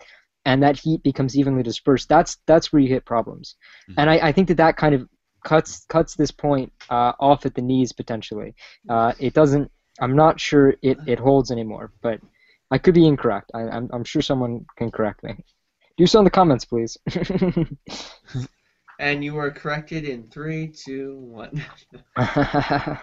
and 0.46 0.62
that 0.62 0.78
heat 0.78 1.02
becomes 1.02 1.36
evenly 1.36 1.62
dispersed, 1.62 2.08
that's 2.08 2.38
that's 2.46 2.72
where 2.72 2.80
you 2.80 2.88
hit 2.88 3.04
problems. 3.04 3.56
Mhm. 3.90 3.94
And 3.98 4.10
I, 4.10 4.28
I 4.28 4.32
think 4.32 4.48
that 4.48 4.56
that 4.56 4.76
kind 4.76 4.94
of 4.94 5.08
cuts 5.44 5.84
cuts 5.90 6.14
this 6.14 6.30
point 6.30 6.72
uh, 6.90 7.12
off 7.20 7.44
at 7.44 7.54
the 7.54 7.62
knees 7.62 7.92
potentially. 7.92 8.54
Uh, 8.88 9.12
it 9.18 9.34
doesn't. 9.34 9.70
I'm 10.00 10.16
not 10.16 10.40
sure 10.40 10.74
it, 10.80 10.98
it 11.06 11.18
holds 11.18 11.50
anymore, 11.50 11.92
but 12.02 12.20
I 12.70 12.78
could 12.78 12.94
be 12.94 13.06
incorrect. 13.06 13.50
I, 13.54 13.62
I'm 13.62 13.88
I'm 13.92 14.04
sure 14.04 14.22
someone 14.22 14.66
can 14.76 14.90
correct 14.90 15.22
me. 15.24 15.36
Do 15.96 16.06
so 16.06 16.18
in 16.20 16.24
the 16.24 16.30
comments, 16.30 16.64
please. 16.64 16.96
And 19.00 19.22
you 19.22 19.34
were 19.34 19.50
corrected 19.52 20.04
in 20.04 20.28
three, 20.28 20.68
two, 20.68 21.16
one. 21.20 21.64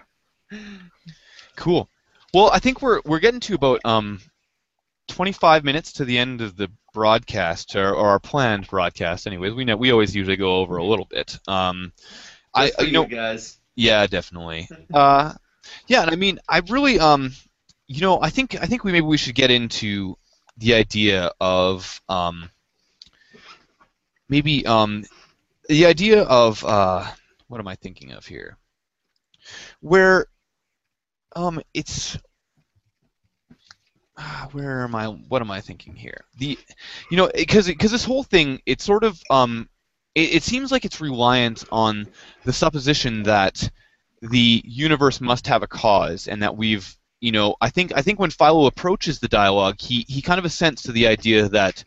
Cool. 1.56 1.90
Well, 2.34 2.50
I 2.52 2.60
think 2.60 2.82
we're 2.82 3.02
we're 3.06 3.20
getting 3.20 3.40
to 3.42 3.56
about 3.56 3.80
um, 3.86 4.20
25 5.08 5.64
minutes 5.64 5.94
to 5.94 6.06
the 6.06 6.18
end 6.18 6.42
of 6.42 6.58
the 6.58 6.70
broadcast, 6.94 7.76
or, 7.76 7.94
or 7.94 8.10
our 8.10 8.20
planned 8.20 8.68
broadcast. 8.68 9.26
Anyways, 9.26 9.54
we 9.54 9.64
know 9.66 9.78
we 9.78 9.92
always 9.92 10.16
usually 10.16 10.36
go 10.36 10.58
over 10.58 10.78
a 10.78 10.84
little 10.84 11.06
bit. 11.06 11.40
Um, 11.48 11.94
I 12.54 12.68
Just 12.68 12.80
for 12.80 12.86
you 12.86 12.92
know 12.92 13.06
guys. 13.06 13.60
yeah 13.76 14.06
definitely. 14.08 14.68
Uh, 14.94 15.34
yeah, 15.88 16.02
and 16.04 16.12
I 16.12 16.16
mean 16.16 16.40
I 16.50 16.60
really 16.70 17.00
um, 17.00 17.32
you 17.88 18.02
know 18.02 18.20
I 18.22 18.30
think 18.30 18.56
I 18.62 18.66
think 18.66 18.84
we 18.84 18.92
maybe 18.92 19.06
we 19.06 19.18
should 19.18 19.36
get 19.36 19.52
into 19.52 20.18
the 20.58 20.74
idea 20.74 21.32
of 21.40 22.02
um, 22.08 22.50
maybe 24.30 24.66
um, 24.66 25.06
the 25.68 25.86
idea 25.86 26.24
of 26.24 26.64
uh, 26.64 27.06
what 27.48 27.60
am 27.60 27.68
I 27.68 27.76
thinking 27.76 28.12
of 28.12 28.26
here? 28.26 28.58
Where 29.82 30.28
um, 31.36 31.62
it's 31.74 32.18
ah, 34.18 34.50
where 34.52 34.84
am 34.84 34.96
I? 34.96 35.08
What 35.08 35.42
am 35.42 35.52
I 35.52 35.62
thinking 35.62 35.96
here? 35.96 36.26
The, 36.38 36.58
you 37.12 37.18
know, 37.18 37.30
because 37.34 37.68
because 37.68 37.92
this 37.92 38.06
whole 38.06 38.24
thing, 38.24 38.62
it's 38.66 38.84
sort 38.84 39.04
of 39.04 39.22
um, 39.30 39.70
it, 40.16 40.36
it 40.36 40.44
seems 40.44 40.72
like 40.72 40.86
it's 40.86 41.02
reliant 41.02 41.66
on 41.72 42.08
the 42.44 42.54
supposition 42.54 43.24
that 43.24 43.70
the 44.22 44.64
universe 44.66 45.22
must 45.22 45.48
have 45.48 45.62
a 45.64 45.68
cause, 45.68 46.28
and 46.28 46.42
that 46.42 46.56
we've, 46.56 46.96
you 47.22 47.32
know, 47.32 47.56
I 47.62 47.70
think 47.70 47.94
I 47.96 48.02
think 48.02 48.20
when 48.20 48.30
Philo 48.30 48.66
approaches 48.66 49.20
the 49.20 49.28
dialogue, 49.28 49.76
he 49.80 50.06
he 50.08 50.22
kind 50.22 50.40
of 50.40 50.46
assents 50.46 50.84
to 50.84 50.92
the 50.92 51.08
idea 51.08 51.50
that 51.50 51.84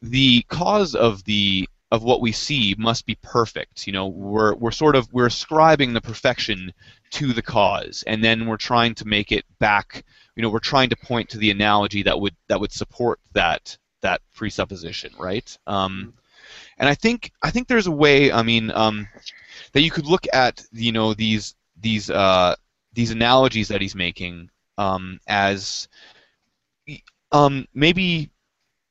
the 0.00 0.42
cause 0.48 0.94
of 0.94 1.24
the 1.24 1.68
of 1.90 2.02
what 2.02 2.22
we 2.22 2.32
see 2.32 2.74
must 2.78 3.04
be 3.04 3.16
perfect. 3.16 3.86
You 3.86 3.92
know, 3.92 4.06
we're 4.06 4.54
we're 4.54 4.70
sort 4.70 4.96
of 4.96 5.12
we're 5.12 5.26
ascribing 5.26 5.92
the 5.92 6.00
perfection 6.00 6.72
to 7.10 7.32
the 7.32 7.42
cause, 7.42 8.02
and 8.06 8.24
then 8.24 8.46
we're 8.46 8.56
trying 8.56 8.94
to 8.96 9.06
make 9.06 9.30
it 9.30 9.44
back. 9.58 10.04
You 10.34 10.42
know, 10.42 10.48
we're 10.48 10.58
trying 10.58 10.88
to 10.90 10.96
point 10.96 11.28
to 11.30 11.38
the 11.38 11.50
analogy 11.50 12.02
that 12.04 12.18
would 12.18 12.34
that 12.48 12.60
would 12.60 12.72
support 12.72 13.20
that 13.34 13.76
that 14.00 14.22
presupposition, 14.34 15.12
right? 15.18 15.56
Um, 15.66 16.14
and 16.78 16.88
I 16.88 16.94
think 16.94 17.30
I 17.42 17.50
think 17.50 17.68
there's 17.68 17.86
a 17.86 17.92
way. 17.92 18.32
I 18.32 18.42
mean, 18.42 18.70
um, 18.70 19.06
that 19.72 19.82
you 19.82 19.90
could 19.90 20.06
look 20.06 20.26
at 20.32 20.64
you 20.72 20.92
know 20.92 21.14
these 21.14 21.54
these 21.80 22.10
uh, 22.10 22.56
these 22.92 23.10
analogies 23.10 23.68
that 23.68 23.80
he's 23.80 23.94
making 23.94 24.50
um, 24.78 25.20
as 25.26 25.88
um, 27.30 27.66
maybe 27.74 28.30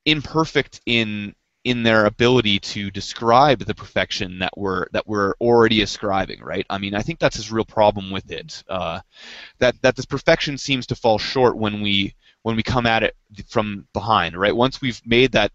imperfect 0.06 0.82
in 0.86 1.36
in 1.64 1.84
their 1.84 2.06
ability 2.06 2.60
to 2.60 2.90
describe 2.90 3.60
the 3.60 3.76
perfection 3.76 4.40
that 4.40 4.52
we're 4.58 4.88
that 4.94 5.08
we're 5.08 5.34
already 5.40 5.82
ascribing, 5.84 6.42
right? 6.42 6.66
I 6.70 6.80
mean, 6.80 6.96
I 6.96 7.02
think 7.02 7.20
that's 7.20 7.36
his 7.36 7.52
real 7.52 7.66
problem 7.66 8.10
with 8.10 8.32
it. 8.32 8.64
Uh, 8.68 9.02
that 9.60 9.80
that 9.84 9.96
this 9.96 10.06
perfection 10.06 10.58
seems 10.58 10.88
to 10.88 10.96
fall 10.96 11.20
short 11.20 11.58
when 11.58 11.82
we 11.82 12.16
when 12.42 12.56
we 12.56 12.64
come 12.64 12.88
at 12.88 13.04
it 13.04 13.16
from 13.48 13.88
behind, 13.94 14.36
right? 14.36 14.56
Once 14.56 14.82
we've 14.82 15.00
made 15.06 15.32
that, 15.34 15.52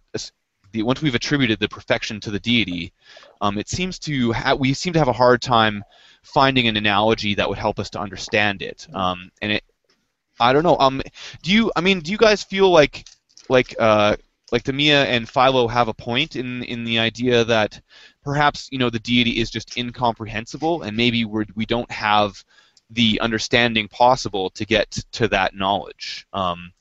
once 0.75 1.03
we've 1.03 1.17
attributed 1.17 1.59
the 1.59 1.69
perfection 1.69 2.21
to 2.21 2.31
the 2.31 2.39
deity, 2.39 2.93
um, 3.41 3.59
it 3.59 3.69
seems 3.69 3.99
to 3.99 4.33
ha- 4.33 4.55
we 4.55 4.75
seem 4.75 4.93
to 4.93 4.99
have 5.01 5.09
a 5.09 5.13
hard 5.13 5.43
time 5.43 5.83
finding 6.27 6.69
an 6.69 6.77
analogy 6.77 7.35
that 7.35 7.49
would 7.49 7.59
help 7.59 7.79
us 7.79 7.91
to 7.91 8.01
understand 8.01 8.63
it. 8.63 8.87
Um, 8.93 9.31
and 9.41 9.53
it, 9.53 9.65
I 10.39 10.53
don't 10.53 10.65
know. 10.65 10.77
Um, 10.79 11.01
do 11.43 11.53
you? 11.53 11.73
I 11.75 11.81
mean, 11.81 12.01
do 12.01 12.13
you 12.13 12.19
guys 12.19 12.43
feel 12.43 12.71
like 12.71 13.07
like 13.49 13.75
uh, 13.79 14.17
like 14.53 14.65
Demea 14.65 15.07
and 15.07 15.29
Philo 15.29 15.69
have 15.69 15.89
a 15.89 15.95
point 15.95 16.37
in 16.37 16.63
in 16.65 16.85
the 16.85 16.99
idea 16.99 17.45
that 17.45 17.81
perhaps 18.23 18.69
you 18.71 18.79
know 18.79 18.91
the 18.91 18.99
deity 18.99 19.41
is 19.41 19.51
just 19.51 19.77
incomprehensible, 19.77 20.83
and 20.83 20.97
maybe 20.97 21.25
we're, 21.25 21.47
we 21.55 21.67
don't 21.67 21.91
have 21.91 22.45
the 22.91 23.21
understanding 23.21 23.89
possible 23.89 24.51
to 24.51 24.65
get 24.65 24.91
to 25.13 25.29
that 25.29 25.55
knowledge. 25.55 26.27
Um, 26.33 26.73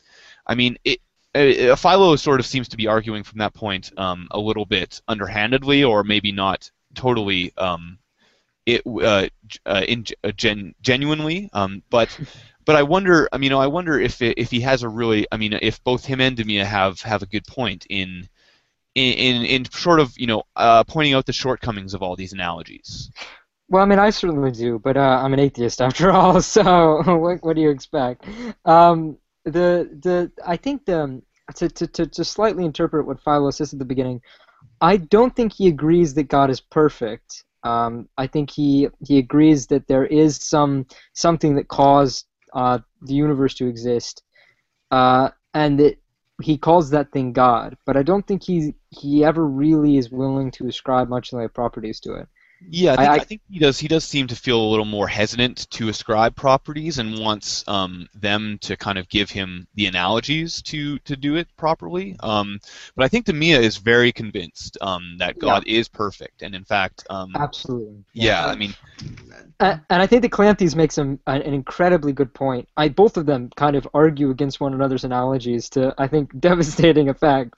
I 0.45 0.53
mean, 0.55 0.77
it, 0.83 0.99
uh, 1.33 1.75
Philo 1.75 2.15
sort 2.15 2.39
of 2.39 2.45
seems 2.45 2.67
to 2.69 2.77
be 2.77 2.87
arguing 2.87 3.23
from 3.23 3.39
that 3.39 3.53
point 3.53 3.91
um, 3.97 4.27
a 4.31 4.39
little 4.39 4.65
bit 4.65 5.01
underhandedly, 5.07 5.83
or 5.83 6.03
maybe 6.03 6.31
not 6.31 6.69
totally 6.93 7.53
um, 7.57 7.97
it, 8.65 8.81
uh, 8.85 9.27
uh, 9.65 9.83
in, 9.87 10.05
uh, 10.23 10.31
gen, 10.31 10.75
genuinely. 10.81 11.49
Um, 11.53 11.83
but 11.89 12.17
but 12.65 12.75
I 12.75 12.83
wonder. 12.83 13.29
I 13.31 13.37
mean, 13.37 13.45
you 13.45 13.49
know, 13.51 13.59
I 13.59 13.67
wonder 13.67 13.99
if 13.99 14.21
it, 14.21 14.37
if 14.37 14.51
he 14.51 14.61
has 14.61 14.83
a 14.83 14.89
really. 14.89 15.27
I 15.31 15.37
mean, 15.37 15.57
if 15.61 15.83
both 15.83 16.05
him 16.05 16.21
and 16.21 16.37
Demea 16.37 16.65
have 16.65 17.01
have 17.01 17.21
a 17.21 17.27
good 17.27 17.45
point 17.45 17.85
in. 17.89 18.27
In, 18.95 19.43
in, 19.43 19.65
sort 19.65 19.99
of 19.99 20.17
you 20.17 20.25
know 20.25 20.43
uh, 20.55 20.85
pointing 20.85 21.15
out 21.15 21.25
the 21.25 21.33
shortcomings 21.33 21.93
of 21.93 22.01
all 22.01 22.15
these 22.15 22.31
analogies. 22.31 23.11
Well, 23.67 23.83
I 23.83 23.85
mean, 23.85 23.99
I 23.99 24.09
certainly 24.09 24.51
do, 24.51 24.79
but 24.79 24.95
uh, 24.95 25.19
I'm 25.21 25.33
an 25.33 25.39
atheist 25.41 25.81
after 25.81 26.11
all. 26.13 26.41
So 26.41 27.01
what, 27.17 27.43
what 27.43 27.57
do 27.57 27.61
you 27.61 27.71
expect? 27.71 28.25
Um, 28.63 29.17
the 29.43 29.89
the 30.01 30.31
I 30.45 30.55
think 30.55 30.85
the 30.85 31.21
to, 31.55 31.69
to, 31.69 31.87
to, 31.87 32.07
to 32.07 32.25
slightly 32.25 32.65
interpret 32.65 33.05
what 33.05 33.21
Philo 33.21 33.51
says 33.51 33.73
at 33.73 33.79
the 33.79 33.85
beginning, 33.85 34.21
I 34.81 34.97
don't 34.97 35.35
think 35.35 35.53
he 35.53 35.67
agrees 35.67 36.15
that 36.15 36.23
God 36.23 36.49
is 36.49 36.59
perfect. 36.59 37.43
Um, 37.65 38.07
I 38.17 38.27
think 38.27 38.51
he 38.51 38.87
he 39.05 39.17
agrees 39.17 39.67
that 39.67 39.87
there 39.87 40.05
is 40.05 40.37
some 40.37 40.85
something 41.13 41.55
that 41.55 41.67
caused 41.67 42.27
uh, 42.53 42.79
the 43.01 43.15
universe 43.15 43.55
to 43.55 43.67
exist, 43.67 44.23
uh, 44.91 45.31
and 45.53 45.79
that 45.79 45.97
he 46.41 46.57
calls 46.57 46.91
that 46.91 47.11
thing 47.11 47.33
God. 47.33 47.75
But 47.85 47.97
I 47.97 48.03
don't 48.03 48.25
think 48.27 48.43
he 48.43 48.75
he 48.91 49.25
ever 49.25 49.45
really 49.45 49.97
is 49.97 50.11
willing 50.11 50.51
to 50.51 50.67
ascribe 50.67 51.09
much 51.09 51.33
like 51.33 51.53
properties 51.53 51.99
to 52.01 52.13
it. 52.13 52.27
Yeah, 52.69 52.93
I 52.93 52.95
think, 52.95 53.09
I- 53.09 53.13
I, 53.15 53.19
think 53.19 53.41
he 53.49 53.59
does. 53.59 53.79
He 53.79 53.87
does 53.87 54.03
seem 54.03 54.27
to 54.27 54.35
feel 54.35 54.61
a 54.61 54.69
little 54.69 54.85
more 54.85 55.07
hesitant 55.07 55.69
to 55.71 55.89
ascribe 55.89 56.35
properties 56.35 56.99
and 56.99 57.19
wants 57.19 57.63
um, 57.67 58.07
them 58.13 58.57
to 58.61 58.75
kind 58.77 58.97
of 58.97 59.07
give 59.09 59.29
him 59.29 59.67
the 59.75 59.85
analogies 59.87 60.61
to 60.63 60.97
to 60.99 61.15
do 61.15 61.35
it 61.35 61.47
properly. 61.57 62.15
Um, 62.21 62.59
but 62.95 63.05
I 63.05 63.07
think 63.07 63.25
Demea 63.25 63.59
is 63.59 63.77
very 63.77 64.11
convinced 64.11 64.77
um, 64.81 65.17
that 65.19 65.37
God 65.39 65.63
is 65.67 65.87
perfect, 65.87 66.41
and 66.41 66.55
in 66.55 66.63
fact, 66.63 67.05
um, 67.09 67.31
Absolutely. 67.35 68.03
yeah, 68.13 68.45
I 68.47 68.55
mean, 68.55 68.73
And, 69.59 69.81
and 69.89 70.01
I 70.01 70.07
think 70.07 70.21
that 70.21 70.31
Cleanthes 70.31 70.75
makes 70.75 70.97
an, 70.97 71.19
an 71.27 71.41
incredibly 71.41 72.13
good 72.13 72.33
point. 72.33 72.67
I 72.77 72.89
both 72.89 73.17
of 73.17 73.25
them 73.25 73.49
kind 73.55 73.75
of 73.75 73.87
argue 73.93 74.29
against 74.29 74.59
one 74.59 74.73
another's 74.73 75.03
analogies 75.03 75.69
to 75.71 75.93
I 75.97 76.07
think 76.07 76.37
devastating 76.39 77.09
effect. 77.09 77.53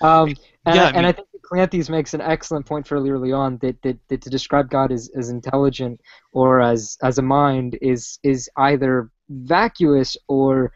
Um, 0.00 0.34
and, 0.66 0.76
Yeah, 0.76 0.84
I, 0.84 0.90
I 0.90 0.90
and 0.90 1.06
I 1.06 1.12
think 1.12 1.27
Cleanthes 1.50 1.88
makes 1.88 2.14
an 2.14 2.20
excellent 2.20 2.66
point 2.66 2.86
fairly 2.86 3.10
early 3.10 3.32
on 3.32 3.58
that, 3.58 3.80
that, 3.82 3.98
that 4.08 4.20
to 4.22 4.30
describe 4.30 4.68
God 4.68 4.92
as, 4.92 5.10
as 5.16 5.30
intelligent 5.30 6.00
or 6.32 6.60
as 6.60 6.98
as 7.02 7.18
a 7.18 7.22
mind 7.22 7.78
is 7.80 8.18
is 8.22 8.50
either 8.56 9.10
vacuous 9.30 10.16
or 10.28 10.72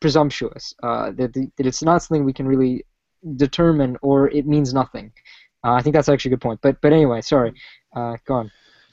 presumptuous. 0.00 0.74
Uh, 0.82 1.12
that, 1.12 1.32
the, 1.32 1.48
that 1.56 1.66
it's 1.66 1.82
not 1.82 2.02
something 2.02 2.24
we 2.24 2.32
can 2.32 2.46
really 2.46 2.84
determine 3.36 3.96
or 4.02 4.28
it 4.30 4.46
means 4.46 4.74
nothing. 4.74 5.12
Uh, 5.64 5.72
I 5.72 5.82
think 5.82 5.94
that's 5.94 6.08
actually 6.08 6.30
a 6.30 6.36
good 6.36 6.42
point. 6.42 6.60
But 6.62 6.80
but 6.80 6.92
anyway, 6.92 7.20
sorry. 7.20 7.52
Uh, 7.94 8.16
go 8.26 8.34
on. 8.34 8.50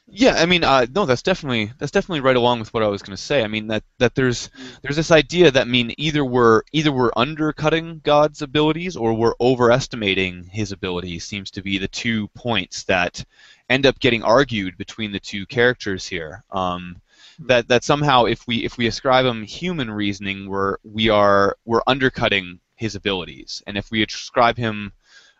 Yeah, 0.07 0.35
I 0.35 0.45
mean, 0.45 0.63
uh, 0.63 0.85
no, 0.93 1.05
that's 1.05 1.21
definitely 1.23 1.71
that's 1.77 1.91
definitely 1.91 2.19
right 2.19 2.35
along 2.35 2.59
with 2.59 2.73
what 2.73 2.83
I 2.83 2.87
was 2.87 3.01
going 3.01 3.15
to 3.15 3.21
say. 3.21 3.41
I 3.41 3.47
mean 3.47 3.67
that 3.67 3.83
that 3.99 4.15
there's 4.15 4.49
there's 4.81 4.97
this 4.97 5.11
idea 5.11 5.49
that 5.51 5.67
mean 5.67 5.93
either 5.97 6.25
we're 6.25 6.63
either 6.73 6.91
we're 6.91 7.11
undercutting 7.15 8.01
God's 8.03 8.41
abilities 8.41 8.97
or 8.97 9.13
we're 9.13 9.33
overestimating 9.39 10.43
His 10.43 10.71
abilities. 10.73 11.23
Seems 11.25 11.51
to 11.51 11.61
be 11.61 11.77
the 11.77 11.87
two 11.87 12.27
points 12.29 12.83
that 12.83 13.23
end 13.69 13.85
up 13.85 13.97
getting 13.99 14.23
argued 14.23 14.77
between 14.77 15.11
the 15.13 15.19
two 15.21 15.45
characters 15.45 16.05
here. 16.05 16.43
Um, 16.51 16.97
that 17.39 17.69
that 17.69 17.83
somehow 17.85 18.25
if 18.25 18.45
we 18.45 18.65
if 18.65 18.77
we 18.77 18.87
ascribe 18.87 19.25
him 19.25 19.43
human 19.43 19.89
reasoning, 19.89 20.49
we're 20.49 20.77
we 20.83 21.09
are 21.09 21.57
we're 21.65 21.81
undercutting 21.87 22.59
his 22.75 22.95
abilities, 22.95 23.63
and 23.67 23.77
if 23.77 23.89
we 23.89 24.03
ascribe 24.03 24.57
him 24.57 24.91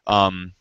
um, 0.08 0.54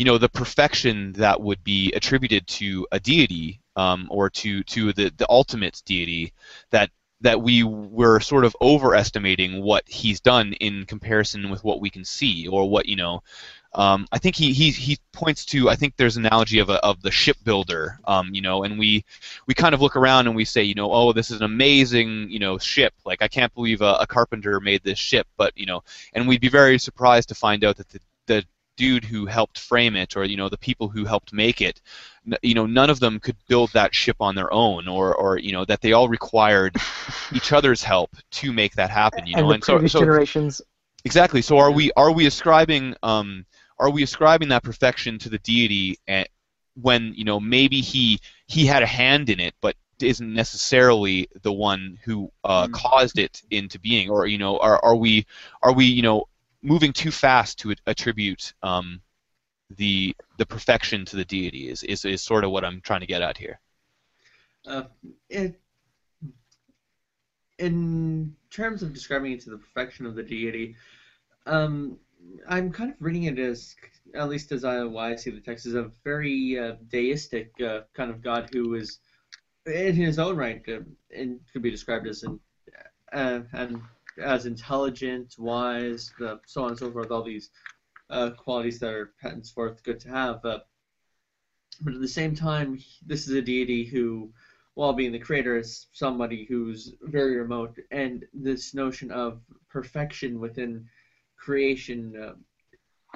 you 0.00 0.06
know 0.06 0.16
the 0.16 0.30
perfection 0.30 1.12
that 1.12 1.42
would 1.42 1.62
be 1.62 1.92
attributed 1.92 2.46
to 2.46 2.86
a 2.90 2.98
deity 2.98 3.60
um, 3.76 4.08
or 4.10 4.30
to 4.30 4.62
to 4.62 4.94
the 4.94 5.12
the 5.18 5.26
ultimate 5.28 5.82
deity 5.84 6.32
that 6.70 6.88
that 7.20 7.42
we 7.42 7.64
were 7.64 8.18
sort 8.18 8.46
of 8.46 8.56
overestimating 8.62 9.60
what 9.60 9.86
he's 9.86 10.18
done 10.18 10.54
in 10.54 10.86
comparison 10.86 11.50
with 11.50 11.62
what 11.62 11.82
we 11.82 11.90
can 11.90 12.02
see 12.02 12.48
or 12.48 12.66
what 12.66 12.86
you 12.86 12.96
know 12.96 13.22
um, 13.74 14.06
I 14.10 14.18
think 14.18 14.36
he, 14.36 14.54
he 14.54 14.70
he 14.70 14.96
points 15.12 15.44
to 15.46 15.68
I 15.68 15.76
think 15.76 15.96
there's 15.96 16.16
an 16.16 16.24
analogy 16.24 16.60
of 16.60 16.70
a, 16.70 16.82
of 16.82 17.02
the 17.02 17.10
shipbuilder 17.10 17.98
um, 18.06 18.30
you 18.32 18.40
know 18.40 18.64
and 18.64 18.78
we 18.78 19.04
we 19.46 19.52
kind 19.52 19.74
of 19.74 19.82
look 19.82 19.96
around 19.96 20.28
and 20.28 20.34
we 20.34 20.46
say 20.46 20.62
you 20.62 20.74
know 20.74 20.90
oh 20.90 21.12
this 21.12 21.30
is 21.30 21.40
an 21.40 21.44
amazing 21.44 22.30
you 22.30 22.38
know 22.38 22.56
ship. 22.56 22.94
Like 23.04 23.20
I 23.20 23.28
can't 23.28 23.52
believe 23.52 23.82
a, 23.82 23.98
a 24.00 24.06
carpenter 24.06 24.60
made 24.60 24.82
this 24.82 24.98
ship 24.98 25.26
but 25.36 25.52
you 25.58 25.66
know 25.66 25.82
and 26.14 26.26
we'd 26.26 26.40
be 26.40 26.48
very 26.48 26.78
surprised 26.78 27.28
to 27.28 27.34
find 27.34 27.64
out 27.64 27.76
that 27.76 27.90
the, 27.90 27.98
the 27.98 28.09
dude 28.80 29.04
who 29.04 29.26
helped 29.26 29.58
frame 29.58 29.96
it 30.02 30.16
or 30.16 30.24
you 30.24 30.36
know 30.36 30.48
the 30.50 30.58
people 30.68 30.88
who 30.88 31.04
helped 31.04 31.32
make 31.32 31.60
it 31.68 31.80
n- 32.26 32.38
you 32.42 32.54
know 32.54 32.66
none 32.66 32.90
of 32.90 33.00
them 33.00 33.20
could 33.24 33.36
build 33.48 33.70
that 33.72 33.94
ship 33.94 34.16
on 34.20 34.34
their 34.34 34.52
own 34.52 34.88
or 34.88 35.14
or 35.14 35.38
you 35.38 35.52
know 35.52 35.64
that 35.66 35.80
they 35.82 35.92
all 35.92 36.08
required 36.08 36.74
each 37.30 37.52
other's 37.52 37.82
help 37.82 38.10
to 38.30 38.52
make 38.52 38.74
that 38.76 38.90
happen 38.90 39.26
you 39.26 39.34
and 39.34 39.42
know? 39.42 39.50
the 39.50 39.54
and 39.54 39.64
so, 39.64 39.80
previous 39.80 39.92
so 39.92 40.00
generations. 40.00 40.62
Exactly. 41.04 41.42
So 41.42 41.58
are 41.58 41.70
we 41.72 41.92
are 41.96 42.12
we 42.12 42.26
ascribing 42.26 42.94
um 43.02 43.46
are 43.78 43.90
we 43.90 44.02
ascribing 44.02 44.48
that 44.50 44.62
perfection 44.62 45.18
to 45.20 45.28
the 45.30 45.38
deity 45.38 45.98
at, 46.06 46.28
when 46.80 47.14
you 47.14 47.24
know 47.24 47.40
maybe 47.40 47.80
he 47.80 48.20
he 48.46 48.66
had 48.66 48.82
a 48.82 48.86
hand 48.86 49.30
in 49.30 49.40
it 49.40 49.54
but 49.60 49.76
isn't 50.00 50.32
necessarily 50.32 51.28
the 51.42 51.52
one 51.52 51.98
who 52.04 52.30
uh, 52.44 52.66
Mm. 52.66 52.72
caused 52.72 53.18
it 53.18 53.42
into 53.50 53.78
being? 53.78 54.10
Or 54.10 54.26
you 54.26 54.38
know 54.38 54.58
are, 54.58 54.82
are 54.84 54.96
we 54.96 55.26
are 55.62 55.72
we 55.72 55.86
you 55.86 56.02
know 56.02 56.24
moving 56.62 56.92
too 56.92 57.10
fast 57.10 57.58
to 57.60 57.74
attribute 57.86 58.52
um, 58.62 59.00
the 59.76 60.14
the 60.38 60.46
perfection 60.46 61.04
to 61.04 61.16
the 61.16 61.24
deity 61.24 61.68
is, 61.68 61.82
is 61.82 62.04
is 62.04 62.22
sort 62.22 62.44
of 62.44 62.50
what 62.50 62.64
I'm 62.64 62.80
trying 62.80 63.00
to 63.00 63.06
get 63.06 63.22
at 63.22 63.38
here. 63.38 63.60
Uh, 64.66 64.84
it, 65.28 65.60
in 67.58 68.34
terms 68.50 68.82
of 68.82 68.92
describing 68.92 69.32
it 69.32 69.40
to 69.42 69.50
the 69.50 69.58
perfection 69.58 70.06
of 70.06 70.14
the 70.14 70.22
deity, 70.22 70.76
um, 71.46 71.98
I'm 72.48 72.72
kind 72.72 72.90
of 72.90 72.96
reading 73.00 73.24
it 73.24 73.38
as, 73.38 73.76
at 74.14 74.28
least 74.28 74.52
as 74.52 74.64
I, 74.64 74.82
why 74.84 75.12
I 75.12 75.16
see 75.16 75.30
the 75.30 75.40
text, 75.40 75.66
as 75.66 75.74
a 75.74 75.90
very 76.04 76.58
uh, 76.58 76.74
deistic 76.88 77.52
uh, 77.60 77.82
kind 77.94 78.10
of 78.10 78.22
God 78.22 78.48
who 78.52 78.74
is, 78.74 78.98
in 79.66 79.94
his 79.94 80.18
own 80.18 80.36
right, 80.36 80.62
uh, 80.68 80.80
and 81.14 81.40
could 81.52 81.62
be 81.62 81.70
described 81.70 82.06
as 82.06 82.22
an, 82.22 82.40
uh, 83.12 83.40
and 83.52 83.82
as 84.18 84.46
intelligent, 84.46 85.34
wise, 85.38 86.12
uh, 86.24 86.36
so 86.46 86.62
on 86.62 86.70
and 86.70 86.78
so 86.78 86.90
forth. 86.90 87.10
All 87.10 87.22
these 87.22 87.50
uh, 88.10 88.30
qualities 88.30 88.78
that 88.80 88.92
are 88.92 89.12
henceforth 89.20 89.82
good 89.82 90.00
to 90.00 90.08
have. 90.08 90.44
Uh, 90.44 90.60
but 91.82 91.94
at 91.94 92.00
the 92.00 92.08
same 92.08 92.34
time, 92.34 92.78
this 93.06 93.26
is 93.26 93.34
a 93.34 93.42
deity 93.42 93.84
who 93.84 94.32
while 94.74 94.92
being 94.92 95.12
the 95.12 95.18
creator 95.18 95.56
is 95.58 95.88
somebody 95.92 96.44
who's 96.44 96.94
very 97.02 97.36
remote 97.36 97.76
and 97.90 98.24
this 98.32 98.72
notion 98.72 99.10
of 99.10 99.40
perfection 99.68 100.38
within 100.40 100.86
creation 101.36 102.14
uh, 102.16 102.34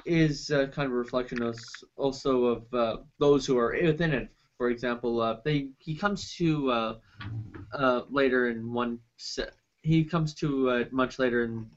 is 0.05 0.51
uh, 0.51 0.67
kind 0.67 0.85
of 0.85 0.91
a 0.91 0.95
reflection 0.95 1.41
of, 1.41 1.57
also 1.95 2.45
of 2.45 2.73
uh, 2.73 2.97
those 3.19 3.45
who 3.45 3.57
are 3.57 3.75
within 3.81 4.13
it 4.13 4.29
for 4.57 4.69
example 4.69 5.21
uh, 5.21 5.37
they 5.43 5.69
he 5.79 5.95
comes 5.95 6.35
to 6.35 6.69
uh, 6.69 8.01
later 8.09 8.49
in 8.49 8.71
one 8.71 8.99
se- 9.17 9.49
he 9.85 10.03
comes 10.03 10.33
to 10.33 10.69
uh, 10.69 10.83
much 10.91 11.19
later 11.19 11.43
in 11.43 11.69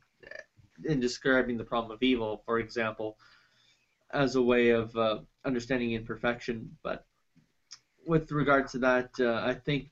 in 0.84 1.00
describing 1.00 1.56
the 1.58 1.64
problem 1.64 1.90
of 1.92 2.02
evil 2.02 2.42
for 2.46 2.58
example 2.58 3.16
as 4.12 4.36
a 4.36 4.42
way 4.42 4.70
of 4.70 4.96
uh, 4.96 5.18
understanding 5.44 5.92
imperfection 5.92 6.76
but 6.82 7.04
with 8.08 8.32
regard 8.32 8.66
to 8.68 8.78
that, 8.78 9.10
uh, 9.20 9.42
I 9.44 9.54
think 9.54 9.90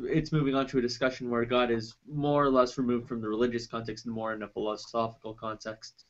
it's 0.00 0.32
moving 0.32 0.54
on 0.54 0.66
to 0.68 0.78
a 0.78 0.80
discussion 0.82 1.28
where 1.28 1.44
God 1.44 1.70
is 1.70 1.96
more 2.08 2.44
or 2.44 2.50
less 2.50 2.78
removed 2.78 3.08
from 3.08 3.20
the 3.20 3.28
religious 3.28 3.66
context 3.66 4.06
and 4.06 4.14
more 4.14 4.32
in 4.32 4.42
a 4.42 4.48
philosophical 4.48 5.34
context. 5.34 6.04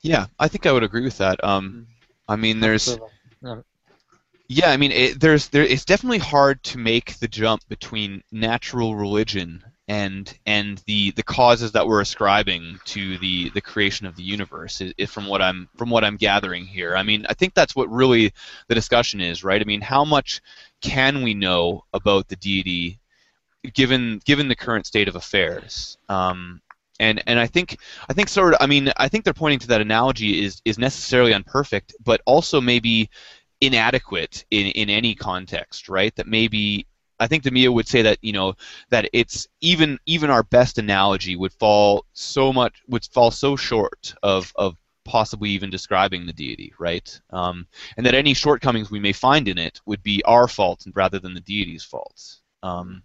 Yeah, 0.00 0.26
I 0.38 0.48
think 0.48 0.64
I 0.64 0.72
would 0.72 0.84
agree 0.84 1.02
with 1.02 1.18
that. 1.18 1.42
Um, 1.44 1.88
I 2.28 2.36
mean, 2.36 2.60
there's 2.60 2.98
Yeah. 3.42 3.62
Yeah, 4.52 4.70
I 4.70 4.76
mean, 4.78 4.90
it, 4.90 5.20
there's 5.20 5.48
there. 5.48 5.62
It's 5.62 5.84
definitely 5.84 6.18
hard 6.18 6.62
to 6.64 6.78
make 6.78 7.16
the 7.18 7.28
jump 7.28 7.62
between 7.68 8.24
natural 8.32 8.96
religion 8.96 9.62
and 9.90 10.38
and 10.46 10.78
the 10.86 11.10
the 11.10 11.22
causes 11.24 11.72
that 11.72 11.84
we're 11.84 12.00
ascribing 12.00 12.78
to 12.84 13.18
the 13.18 13.50
the 13.50 13.60
creation 13.60 14.06
of 14.06 14.14
the 14.14 14.22
universe. 14.22 14.80
i 14.80 14.94
i 15.00 15.04
from 15.04 15.26
what 15.26 15.42
I'm 15.42 15.68
from 15.76 15.90
what 15.90 16.04
I'm 16.04 16.16
gathering 16.16 16.64
here, 16.64 16.94
I 16.96 17.02
mean, 17.02 17.26
I 17.28 17.34
think 17.34 17.54
that's 17.54 17.74
what 17.74 17.90
really 17.90 18.32
the 18.68 18.76
discussion 18.76 19.20
is, 19.20 19.42
right? 19.42 19.60
I 19.60 19.64
mean, 19.64 19.80
how 19.80 20.04
much 20.04 20.42
can 20.80 21.22
we 21.22 21.34
know 21.34 21.84
about 21.92 22.28
the 22.28 22.36
deity, 22.36 23.00
given 23.74 24.20
given 24.24 24.46
the 24.46 24.54
current 24.54 24.86
state 24.86 25.08
of 25.08 25.16
affairs? 25.16 25.98
Um, 26.08 26.60
and 27.00 27.20
and 27.26 27.40
I 27.40 27.48
think 27.48 27.78
I 28.08 28.12
think 28.12 28.28
sort 28.28 28.54
of 28.54 28.58
I 28.62 28.66
mean 28.66 28.92
I 28.96 29.08
think 29.08 29.24
they're 29.24 29.34
pointing 29.34 29.58
to 29.60 29.68
that 29.68 29.80
analogy 29.80 30.44
is 30.44 30.62
is 30.64 30.78
necessarily 30.78 31.32
imperfect, 31.32 31.96
but 32.04 32.20
also 32.26 32.60
maybe 32.60 33.10
inadequate 33.60 34.44
in, 34.52 34.66
in 34.68 34.88
any 34.88 35.16
context, 35.16 35.88
right? 35.88 36.14
That 36.14 36.28
maybe 36.28 36.86
I 37.20 37.26
think 37.28 37.44
Demea 37.44 37.72
would 37.72 37.88
say 37.88 38.02
that 38.02 38.18
you 38.22 38.32
know 38.32 38.54
that 38.90 39.08
it's 39.12 39.46
even 39.60 39.98
even 40.06 40.30
our 40.30 40.42
best 40.42 40.78
analogy 40.78 41.36
would 41.36 41.52
fall 41.52 42.06
so 42.12 42.52
much 42.52 42.82
would 42.88 43.04
fall 43.04 43.30
so 43.30 43.56
short 43.56 44.14
of 44.22 44.52
of 44.56 44.76
possibly 45.04 45.50
even 45.50 45.70
describing 45.70 46.26
the 46.26 46.32
deity, 46.32 46.72
right? 46.78 47.20
Um, 47.30 47.66
and 47.96 48.06
that 48.06 48.14
any 48.14 48.34
shortcomings 48.34 48.90
we 48.90 49.00
may 49.00 49.12
find 49.12 49.48
in 49.48 49.58
it 49.58 49.80
would 49.86 50.02
be 50.02 50.22
our 50.24 50.48
fault 50.48 50.84
rather 50.94 51.18
than 51.18 51.34
the 51.34 51.40
deity's 51.40 51.84
fault. 51.84 52.36
Um, 52.62 53.02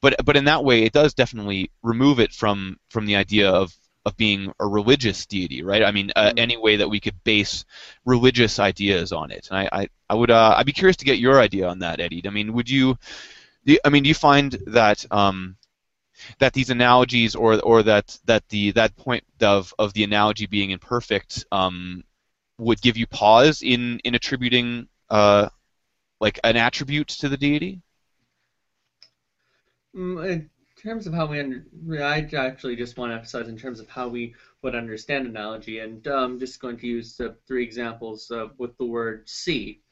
but 0.00 0.14
but 0.24 0.36
in 0.36 0.44
that 0.46 0.64
way, 0.64 0.82
it 0.84 0.92
does 0.92 1.14
definitely 1.14 1.70
remove 1.82 2.20
it 2.20 2.32
from 2.32 2.78
from 2.90 3.06
the 3.06 3.16
idea 3.16 3.50
of 3.50 3.74
of 4.06 4.16
being 4.16 4.52
a 4.60 4.66
religious 4.66 5.26
deity, 5.26 5.62
right? 5.62 5.82
I 5.82 5.90
mean, 5.90 6.12
uh, 6.14 6.30
Mhm. 6.30 6.38
any 6.38 6.56
way 6.56 6.76
that 6.76 6.88
we 6.88 7.00
could 7.00 7.24
base 7.24 7.64
religious 8.04 8.60
ideas 8.60 9.12
on 9.12 9.32
it. 9.32 9.48
And 9.50 9.58
I, 9.58 9.68
I, 9.72 9.88
I 10.08 10.14
would, 10.14 10.30
uh, 10.30 10.54
I'd 10.56 10.64
be 10.66 10.72
curious 10.72 10.96
to 10.98 11.04
get 11.04 11.18
your 11.18 11.40
idea 11.40 11.66
on 11.68 11.80
that, 11.80 12.00
Eddie. 12.00 12.22
I 12.24 12.30
mean, 12.30 12.52
would 12.52 12.70
you, 12.70 12.96
I 13.84 13.88
mean, 13.90 14.02
do 14.04 14.08
you 14.08 14.14
find 14.14 14.52
that 14.68 15.04
um, 15.10 15.56
that 16.40 16.52
these 16.54 16.70
analogies 16.70 17.34
or 17.36 17.60
or 17.62 17.82
that 17.84 18.18
that 18.26 18.48
the 18.50 18.72
that 18.72 18.96
point 18.96 19.24
of 19.42 19.74
of 19.78 19.92
the 19.94 20.04
analogy 20.04 20.46
being 20.46 20.70
imperfect 20.72 21.44
um, 21.52 22.04
would 22.58 22.80
give 22.82 22.96
you 22.98 23.06
pause 23.08 23.62
in 23.62 24.00
in 24.00 24.14
attributing 24.14 24.88
uh, 25.10 25.48
like 26.20 26.40
an 26.44 26.56
attribute 26.56 27.08
to 27.08 27.28
the 27.30 27.38
deity? 27.38 27.82
Mm, 29.94 30.24
In 30.30 30.50
terms 30.76 31.06
of 31.06 31.14
how 31.14 31.26
we, 31.26 31.40
under, 31.40 31.64
I 32.02 32.20
actually 32.36 32.76
just 32.76 32.96
want 32.96 33.10
to 33.10 33.14
emphasize 33.16 33.48
in 33.48 33.56
terms 33.58 33.80
of 33.80 33.88
how 33.88 34.08
we 34.08 34.34
would 34.62 34.74
understand 34.74 35.26
analogy, 35.26 35.78
and 35.80 36.06
I'm 36.06 36.38
just 36.38 36.60
going 36.60 36.76
to 36.78 36.86
use 36.86 37.18
uh, 37.20 37.34
three 37.46 37.64
examples 37.64 38.30
uh, 38.30 38.48
with 38.58 38.76
the 38.78 38.84
word 38.86 39.28
see. 39.28 39.82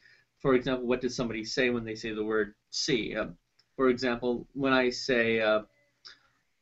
for 0.40 0.55
example, 0.55 0.86
what 0.86 1.01
does 1.01 1.16
somebody 1.16 1.44
say 1.44 1.70
when 1.70 1.84
they 1.84 1.94
say 1.96 2.12
the 2.12 2.24
word 2.24 2.55
see? 2.70 3.16
Uh, 3.16 3.28
for 3.76 3.88
example, 3.88 4.46
when 4.55 4.72
I 4.72 4.90
say 4.90 5.40
uh, 5.40 5.62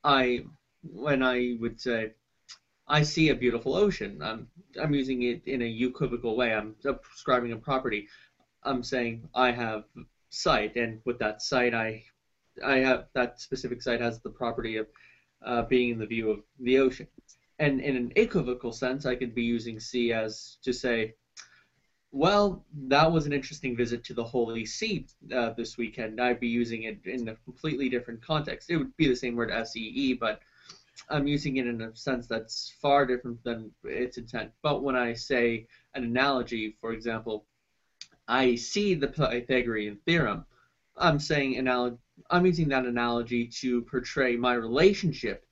I 0.04 0.44
when 0.82 1.22
I 1.22 1.56
would 1.60 1.80
say 1.80 2.12
I 2.88 3.02
see 3.02 3.28
a 3.28 3.34
beautiful 3.34 3.74
ocean, 3.74 4.20
I'm 4.22 4.48
I'm 4.80 4.94
using 4.94 5.22
it 5.22 5.42
in 5.46 5.62
a 5.62 5.66
equivocal 5.66 6.36
way. 6.36 6.52
I'm 6.52 6.74
describing 6.82 7.52
a 7.52 7.56
property. 7.56 8.08
I'm 8.64 8.82
saying 8.82 9.28
I 9.34 9.50
have 9.52 9.84
sight, 10.30 10.76
and 10.76 11.00
with 11.04 11.18
that 11.18 11.42
sight, 11.42 11.74
I 11.74 12.04
I 12.64 12.78
have 12.78 13.06
that 13.14 13.40
specific 13.40 13.82
sight 13.82 14.00
has 14.00 14.20
the 14.20 14.30
property 14.30 14.76
of 14.76 14.86
uh, 15.44 15.62
being 15.62 15.90
in 15.90 15.98
the 15.98 16.06
view 16.06 16.30
of 16.30 16.40
the 16.60 16.78
ocean. 16.78 17.08
And 17.58 17.80
in 17.80 17.96
an 17.96 18.12
equivocal 18.16 18.72
sense, 18.72 19.06
I 19.06 19.14
could 19.14 19.34
be 19.34 19.42
using 19.42 19.78
see 19.78 20.12
as 20.12 20.58
to 20.64 20.72
say, 20.72 21.14
well, 22.12 22.62
that 22.88 23.10
was 23.10 23.26
an 23.26 23.32
interesting 23.32 23.74
visit 23.74 24.04
to 24.04 24.14
the 24.14 24.24
Holy 24.24 24.66
See 24.66 25.06
uh, 25.34 25.50
this 25.56 25.78
weekend. 25.78 26.20
I'd 26.20 26.40
be 26.40 26.48
using 26.48 26.82
it 26.84 26.98
in 27.06 27.28
a 27.28 27.34
completely 27.34 27.88
different 27.88 28.20
context. 28.24 28.70
It 28.70 28.76
would 28.76 28.94
be 28.98 29.08
the 29.08 29.16
same 29.16 29.34
word 29.34 29.50
see, 29.66 30.12
but 30.12 30.40
I'm 31.08 31.26
using 31.26 31.56
it 31.56 31.66
in 31.66 31.80
a 31.80 31.94
sense 31.96 32.26
that's 32.26 32.74
far 32.80 33.06
different 33.06 33.42
than 33.44 33.70
its 33.84 34.18
intent. 34.18 34.50
But 34.62 34.82
when 34.82 34.94
I 34.94 35.14
say 35.14 35.66
an 35.94 36.04
analogy, 36.04 36.74
for 36.80 36.92
example, 36.92 37.44
I 38.28 38.54
see 38.56 38.94
the 38.94 39.08
Pythagorean 39.08 39.96
theorem, 40.04 40.44
I'm 40.96 41.18
saying 41.18 41.56
analogy. 41.56 41.96
I'm 42.30 42.46
using 42.46 42.68
that 42.68 42.84
analogy 42.84 43.46
to 43.60 43.82
portray 43.82 44.36
my 44.36 44.52
relationship 44.52 45.44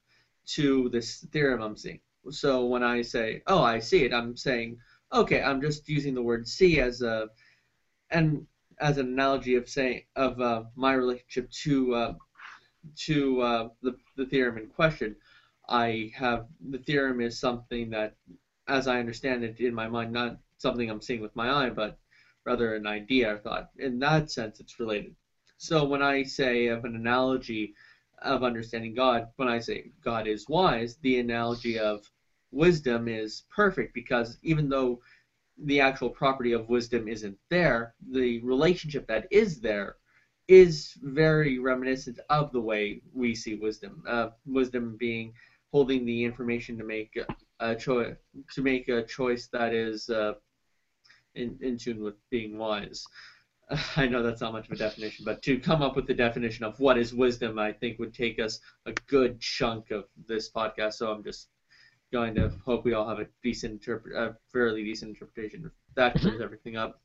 to 0.46 0.88
this 0.90 1.24
theorem 1.32 1.60
I'm 1.62 1.76
seeing. 1.76 1.98
So 2.30 2.66
when 2.66 2.82
I 2.82 3.00
say, 3.00 3.40
"Oh, 3.46 3.62
I 3.62 3.78
see 3.78 4.04
it," 4.04 4.12
I'm 4.12 4.36
saying, 4.36 4.76
"Okay, 5.12 5.42
I'm 5.42 5.60
just 5.60 5.88
using 5.88 6.14
the 6.14 6.22
word 6.22 6.46
see 6.46 6.80
as 6.80 7.02
a 7.02 7.28
and 8.10 8.46
as 8.80 8.98
an 8.98 9.06
analogy 9.08 9.56
of 9.56 9.68
saying 9.68 10.02
of 10.16 10.40
uh, 10.40 10.62
my 10.76 10.92
relationship 10.92 11.50
to 11.50 11.94
uh, 11.94 12.14
to 12.96 13.40
uh, 13.40 13.68
the 13.82 13.96
the 14.16 14.26
theorem 14.26 14.58
in 14.58 14.66
question. 14.66 15.14
I 15.68 16.10
have 16.14 16.46
the 16.70 16.78
theorem 16.78 17.20
is 17.20 17.38
something 17.38 17.90
that, 17.90 18.14
as 18.68 18.86
I 18.86 18.98
understand 18.98 19.44
it 19.44 19.60
in 19.60 19.74
my 19.74 19.88
mind, 19.88 20.12
not 20.12 20.36
something 20.58 20.90
I'm 20.90 21.00
seeing 21.00 21.20
with 21.20 21.34
my 21.36 21.50
eye, 21.50 21.70
but 21.70 21.96
rather 22.44 22.74
an 22.74 22.86
idea 22.86 23.34
or 23.34 23.38
thought. 23.38 23.68
In 23.78 23.98
that 24.00 24.30
sense, 24.30 24.60
it's 24.60 24.80
related. 24.80 25.14
So 25.58 25.84
when 25.84 26.02
I 26.02 26.22
say 26.22 26.68
of 26.68 26.84
an 26.84 26.94
analogy 26.96 27.74
of 28.22 28.42
understanding 28.42 28.94
God, 28.94 29.28
when 29.36 29.48
I 29.48 29.58
say 29.58 29.90
God 30.02 30.26
is 30.26 30.46
wise, 30.48 30.96
the 31.02 31.18
analogy 31.18 31.78
of 31.78 32.00
wisdom 32.52 33.08
is 33.08 33.44
perfect 33.54 33.94
because 33.94 34.38
even 34.42 34.68
though 34.68 35.00
the 35.64 35.80
actual 35.80 36.10
property 36.10 36.52
of 36.52 36.68
wisdom 36.68 37.08
isn't 37.08 37.36
there, 37.48 37.94
the 38.10 38.40
relationship 38.40 39.06
that 39.06 39.26
is 39.30 39.60
there 39.60 39.96
is 40.48 40.94
very 41.02 41.58
reminiscent 41.58 42.18
of 42.28 42.50
the 42.52 42.60
way 42.60 43.00
we 43.14 43.34
see 43.34 43.54
wisdom. 43.54 44.02
Uh, 44.08 44.30
wisdom 44.46 44.96
being 44.98 45.32
holding 45.70 46.04
the 46.04 46.24
information 46.24 46.76
to 46.76 46.84
make 46.84 47.16
a 47.60 47.74
choice 47.74 48.16
to 48.52 48.62
make 48.62 48.88
a 48.88 49.04
choice 49.04 49.46
that 49.48 49.72
is 49.72 50.08
uh, 50.10 50.32
in, 51.34 51.56
in 51.60 51.76
tune 51.78 52.02
with 52.02 52.16
being 52.30 52.58
wise. 52.58 53.06
I 53.96 54.08
know 54.08 54.22
that's 54.22 54.40
not 54.40 54.52
much 54.52 54.66
of 54.66 54.72
a 54.72 54.76
definition, 54.76 55.24
but 55.24 55.42
to 55.42 55.60
come 55.60 55.82
up 55.82 55.94
with 55.94 56.06
the 56.06 56.14
definition 56.14 56.64
of 56.64 56.80
what 56.80 56.98
is 56.98 57.14
wisdom, 57.14 57.58
I 57.58 57.72
think 57.72 57.98
would 57.98 58.14
take 58.14 58.40
us 58.40 58.58
a 58.86 58.92
good 59.06 59.40
chunk 59.40 59.92
of 59.92 60.06
this 60.26 60.50
podcast. 60.50 60.94
So 60.94 61.12
I'm 61.12 61.22
just 61.22 61.48
going 62.12 62.34
to 62.34 62.52
hope 62.64 62.84
we 62.84 62.94
all 62.94 63.08
have 63.08 63.20
a 63.20 63.26
decent, 63.42 63.72
interpret, 63.72 64.16
a 64.16 64.36
fairly 64.52 64.84
decent 64.84 65.10
interpretation. 65.10 65.70
That 65.94 66.14
clears 66.14 66.40
everything 66.40 66.76
up. 66.76 67.00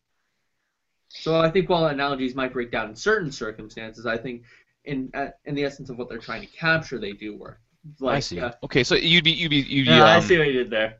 So 1.09 1.39
I 1.39 1.49
think 1.49 1.69
while 1.69 1.85
analogies 1.85 2.35
might 2.35 2.53
break 2.53 2.71
down 2.71 2.89
in 2.89 2.95
certain 2.95 3.31
circumstances, 3.31 4.05
I 4.05 4.17
think 4.17 4.43
in 4.83 5.09
uh, 5.13 5.27
in 5.45 5.55
the 5.55 5.63
essence 5.63 5.89
of 5.89 5.97
what 5.97 6.09
they're 6.09 6.17
trying 6.17 6.41
to 6.41 6.47
capture, 6.47 6.99
they 6.99 7.13
do 7.13 7.35
work. 7.37 7.61
Like, 7.99 8.17
I 8.17 8.19
see. 8.19 8.39
Uh, 8.39 8.51
okay, 8.63 8.83
so 8.83 8.95
you'd 8.95 9.23
be 9.23 9.31
you'd 9.31 9.49
be 9.49 9.57
you'd. 9.57 9.87
Yeah, 9.87 10.03
um, 10.03 10.09
I 10.09 10.19
see 10.19 10.37
what 10.37 10.47
you 10.47 10.53
did 10.53 10.69
there. 10.69 10.97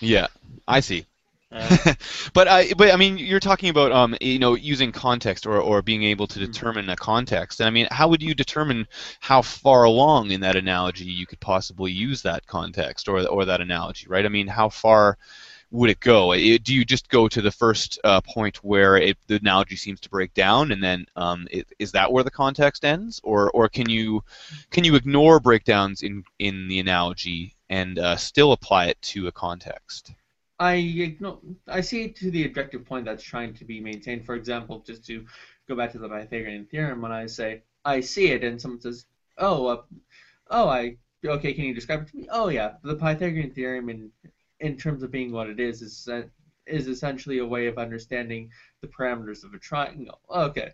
Yeah, 0.00 0.26
I 0.66 0.80
see. 0.80 1.06
but 2.34 2.48
I, 2.48 2.72
but 2.74 2.90
I 2.92 2.96
mean, 2.96 3.18
you're 3.18 3.40
talking 3.40 3.68
about 3.68 3.92
um, 3.92 4.16
you 4.20 4.38
know, 4.38 4.54
using 4.54 4.92
context 4.92 5.46
or, 5.46 5.58
or 5.58 5.82
being 5.82 6.02
able 6.04 6.26
to 6.28 6.38
mm-hmm. 6.38 6.50
determine 6.50 6.88
a 6.90 6.96
context. 6.96 7.60
And 7.60 7.66
I 7.66 7.70
mean, 7.70 7.88
how 7.90 8.08
would 8.08 8.22
you 8.22 8.34
determine 8.34 8.86
how 9.20 9.42
far 9.42 9.84
along 9.84 10.30
in 10.30 10.40
that 10.40 10.56
analogy 10.56 11.04
you 11.04 11.26
could 11.26 11.40
possibly 11.40 11.92
use 11.92 12.22
that 12.22 12.46
context 12.46 13.08
or 13.08 13.26
or 13.26 13.44
that 13.44 13.60
analogy, 13.60 14.06
right? 14.08 14.24
I 14.24 14.28
mean, 14.28 14.46
how 14.46 14.68
far 14.68 15.18
would 15.70 15.90
it 15.90 16.00
go? 16.00 16.32
It, 16.32 16.62
do 16.64 16.74
you 16.74 16.84
just 16.84 17.08
go 17.08 17.28
to 17.28 17.42
the 17.42 17.50
first 17.50 17.98
uh, 18.04 18.20
point 18.20 18.58
where 18.58 18.96
it, 18.96 19.18
the 19.26 19.36
analogy 19.36 19.76
seems 19.76 20.00
to 20.00 20.10
break 20.10 20.32
down, 20.34 20.72
and 20.72 20.82
then 20.82 21.06
um, 21.16 21.48
it, 21.50 21.68
is 21.78 21.92
that 21.92 22.12
where 22.12 22.24
the 22.24 22.30
context 22.30 22.84
ends, 22.84 23.20
or 23.24 23.50
or 23.50 23.68
can 23.68 23.88
you 23.88 24.22
can 24.70 24.84
you 24.84 24.94
ignore 24.94 25.40
breakdowns 25.40 26.02
in 26.02 26.24
in 26.38 26.68
the 26.68 26.80
analogy 26.80 27.54
and 27.68 27.98
uh, 27.98 28.16
still 28.16 28.52
apply 28.52 28.86
it 28.86 29.00
to 29.02 29.26
a 29.26 29.32
context? 29.32 30.12
I 30.58 31.16
I 31.68 31.80
see 31.80 32.08
to 32.12 32.30
the 32.30 32.44
objective 32.44 32.84
point 32.84 33.04
that's 33.04 33.22
trying 33.22 33.54
to 33.54 33.64
be 33.64 33.80
maintained. 33.80 34.24
For 34.24 34.34
example, 34.34 34.80
just 34.86 35.04
to 35.06 35.26
go 35.68 35.76
back 35.76 35.92
to 35.92 35.98
the 35.98 36.08
Pythagorean 36.08 36.66
theorem, 36.66 37.02
when 37.02 37.12
I 37.12 37.26
say 37.26 37.62
I 37.84 38.00
see 38.00 38.28
it, 38.28 38.42
and 38.44 38.60
someone 38.60 38.80
says, 38.80 39.06
"Oh, 39.38 39.66
uh, 39.66 39.82
oh, 40.50 40.68
I 40.68 40.96
okay, 41.24 41.52
can 41.52 41.64
you 41.64 41.74
describe 41.74 42.02
it 42.02 42.08
to 42.08 42.16
me?" 42.16 42.28
Oh, 42.30 42.48
yeah, 42.48 42.74
the 42.82 42.96
Pythagorean 42.96 43.52
theorem, 43.52 43.90
in 43.90 44.10
in 44.60 44.76
terms 44.78 45.02
of 45.02 45.10
being 45.10 45.32
what 45.32 45.48
it 45.50 45.60
is, 45.60 45.82
is 45.82 46.08
is 46.66 46.88
essentially 46.88 47.38
a 47.38 47.46
way 47.46 47.66
of 47.66 47.78
understanding 47.78 48.50
the 48.80 48.88
parameters 48.88 49.44
of 49.44 49.54
a 49.54 49.58
triangle. 49.58 50.20
Okay, 50.30 50.70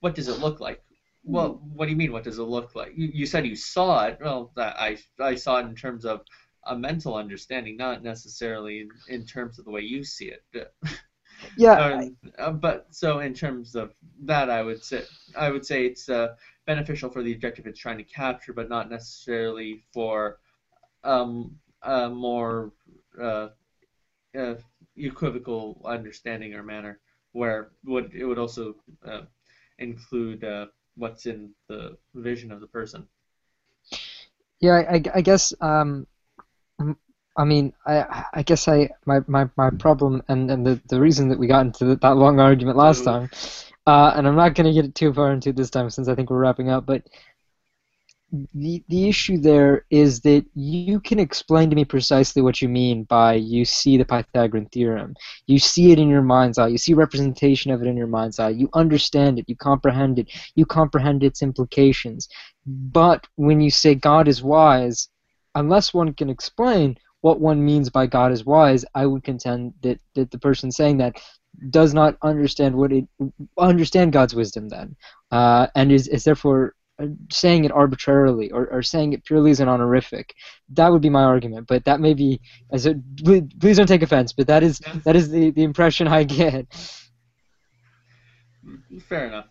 what 0.00 0.14
does 0.14 0.28
it 0.28 0.38
look 0.38 0.60
like? 0.60 0.82
Well, 1.24 1.60
what 1.72 1.86
do 1.86 1.90
you 1.90 1.96
mean? 1.96 2.12
What 2.12 2.24
does 2.24 2.38
it 2.38 2.42
look 2.42 2.74
like? 2.74 2.92
You, 2.94 3.10
you 3.12 3.26
said 3.26 3.46
you 3.46 3.56
saw 3.56 4.06
it. 4.06 4.18
Well, 4.20 4.52
I 4.56 4.98
I 5.18 5.34
saw 5.34 5.58
it 5.58 5.66
in 5.66 5.74
terms 5.74 6.04
of 6.04 6.20
a 6.66 6.76
mental 6.76 7.14
understanding, 7.14 7.76
not 7.76 8.02
necessarily 8.02 8.80
in, 8.80 8.88
in 9.08 9.26
terms 9.26 9.58
of 9.58 9.64
the 9.64 9.70
way 9.70 9.80
you 9.80 10.04
see 10.04 10.32
it. 10.32 10.72
yeah. 11.56 12.08
Um, 12.38 12.58
but 12.58 12.86
so 12.90 13.20
in 13.20 13.34
terms 13.34 13.74
of 13.74 13.92
that, 14.22 14.50
I 14.50 14.62
would 14.62 14.82
say 14.82 15.02
I 15.36 15.50
would 15.50 15.64
say 15.64 15.86
it's 15.86 16.08
uh, 16.08 16.34
beneficial 16.66 17.10
for 17.10 17.22
the 17.22 17.32
objective 17.32 17.66
it's 17.66 17.78
trying 17.78 17.98
to 17.98 18.04
capture, 18.04 18.52
but 18.52 18.68
not 18.68 18.90
necessarily 18.90 19.84
for 19.92 20.38
um, 21.02 21.56
a 21.82 22.08
more 22.08 22.72
uh, 23.20 23.48
uh, 24.38 24.54
equivocal 24.96 25.80
understanding 25.84 26.54
or 26.54 26.62
manner, 26.62 27.00
where 27.32 27.70
would 27.84 28.12
it 28.14 28.24
would 28.24 28.38
also 28.38 28.74
uh, 29.06 29.22
include 29.78 30.44
uh, 30.44 30.66
what's 30.96 31.26
in 31.26 31.50
the 31.68 31.96
vision 32.14 32.52
of 32.52 32.60
the 32.60 32.66
person. 32.66 33.06
Yeah, 34.60 34.82
I, 34.88 35.02
I 35.14 35.20
guess 35.20 35.52
um, 35.60 36.06
I 37.36 37.44
mean, 37.44 37.72
I 37.86 38.24
I 38.34 38.42
guess 38.42 38.68
I 38.68 38.90
my, 39.06 39.20
my, 39.26 39.48
my 39.56 39.70
problem 39.70 40.22
and, 40.28 40.50
and 40.50 40.66
the, 40.66 40.80
the 40.88 41.00
reason 41.00 41.28
that 41.28 41.38
we 41.38 41.46
got 41.46 41.66
into 41.66 41.96
that 41.96 42.16
long 42.16 42.38
argument 42.38 42.76
last 42.76 43.04
time, 43.04 43.28
uh, 43.86 44.12
and 44.16 44.26
I'm 44.26 44.36
not 44.36 44.54
going 44.54 44.66
to 44.66 44.72
get 44.72 44.84
it 44.84 44.94
too 44.94 45.12
far 45.12 45.32
into 45.32 45.52
this 45.52 45.70
time 45.70 45.90
since 45.90 46.08
I 46.08 46.14
think 46.14 46.30
we're 46.30 46.38
wrapping 46.38 46.70
up, 46.70 46.86
but 46.86 47.02
the 48.54 48.82
the 48.88 49.08
issue 49.08 49.38
there 49.38 49.84
is 49.90 50.20
that 50.20 50.44
you 50.54 51.00
can 51.00 51.18
explain 51.18 51.70
to 51.70 51.76
me 51.76 51.84
precisely 51.84 52.42
what 52.42 52.60
you 52.60 52.68
mean 52.68 53.04
by 53.04 53.34
you 53.34 53.64
see 53.64 53.96
the 53.96 54.04
Pythagorean 54.04 54.66
theorem. 54.66 55.14
You 55.46 55.58
see 55.58 55.92
it 55.92 55.98
in 55.98 56.08
your 56.08 56.22
mind's 56.22 56.58
eye. 56.58 56.68
You 56.68 56.78
see 56.78 56.94
representation 56.94 57.70
of 57.70 57.82
it 57.82 57.86
in 57.86 57.96
your 57.96 58.06
mind's 58.06 58.38
eye. 58.38 58.50
You 58.50 58.68
understand 58.74 59.38
it. 59.38 59.44
You 59.48 59.56
comprehend 59.56 60.18
it. 60.18 60.28
You 60.54 60.66
comprehend 60.66 61.22
its 61.22 61.42
implications. 61.42 62.28
But 62.66 63.26
when 63.36 63.60
you 63.60 63.70
say 63.70 63.94
God 63.94 64.26
is 64.26 64.42
wise, 64.42 65.08
unless 65.54 65.94
one 65.94 66.12
can 66.14 66.30
explain 66.30 66.96
what 67.20 67.40
one 67.40 67.64
means 67.64 67.88
by 67.88 68.06
God 68.06 68.32
is 68.32 68.44
wise, 68.44 68.84
I 68.94 69.06
would 69.06 69.24
contend 69.24 69.72
that, 69.82 69.98
that 70.14 70.30
the 70.30 70.38
person 70.38 70.70
saying 70.70 70.98
that 70.98 71.20
does 71.70 71.94
not 71.94 72.16
understand 72.22 72.74
what 72.74 72.92
it 72.92 73.06
understand 73.58 74.12
God's 74.12 74.34
wisdom 74.34 74.68
then, 74.68 74.94
uh, 75.30 75.68
and 75.74 75.90
is, 75.90 76.06
is 76.08 76.24
therefore 76.24 76.74
uh, 77.00 77.06
saying 77.32 77.64
it 77.64 77.72
arbitrarily 77.72 78.50
or, 78.50 78.66
or 78.66 78.82
saying 78.82 79.14
it 79.14 79.24
purely 79.24 79.50
as 79.50 79.60
an 79.60 79.68
honorific. 79.68 80.34
That 80.70 80.92
would 80.92 81.00
be 81.00 81.08
my 81.08 81.22
argument, 81.22 81.66
but 81.66 81.84
that 81.86 82.00
may 82.00 82.12
be 82.12 82.40
as 82.70 82.86
a 82.86 82.96
please 83.24 83.78
don't 83.78 83.86
take 83.86 84.02
offense, 84.02 84.32
but 84.32 84.46
that 84.48 84.62
is 84.62 84.80
that 85.04 85.16
is 85.16 85.30
the, 85.30 85.50
the 85.50 85.62
impression 85.62 86.06
I 86.06 86.24
get. 86.24 86.66
Fair 89.08 89.28
enough, 89.28 89.48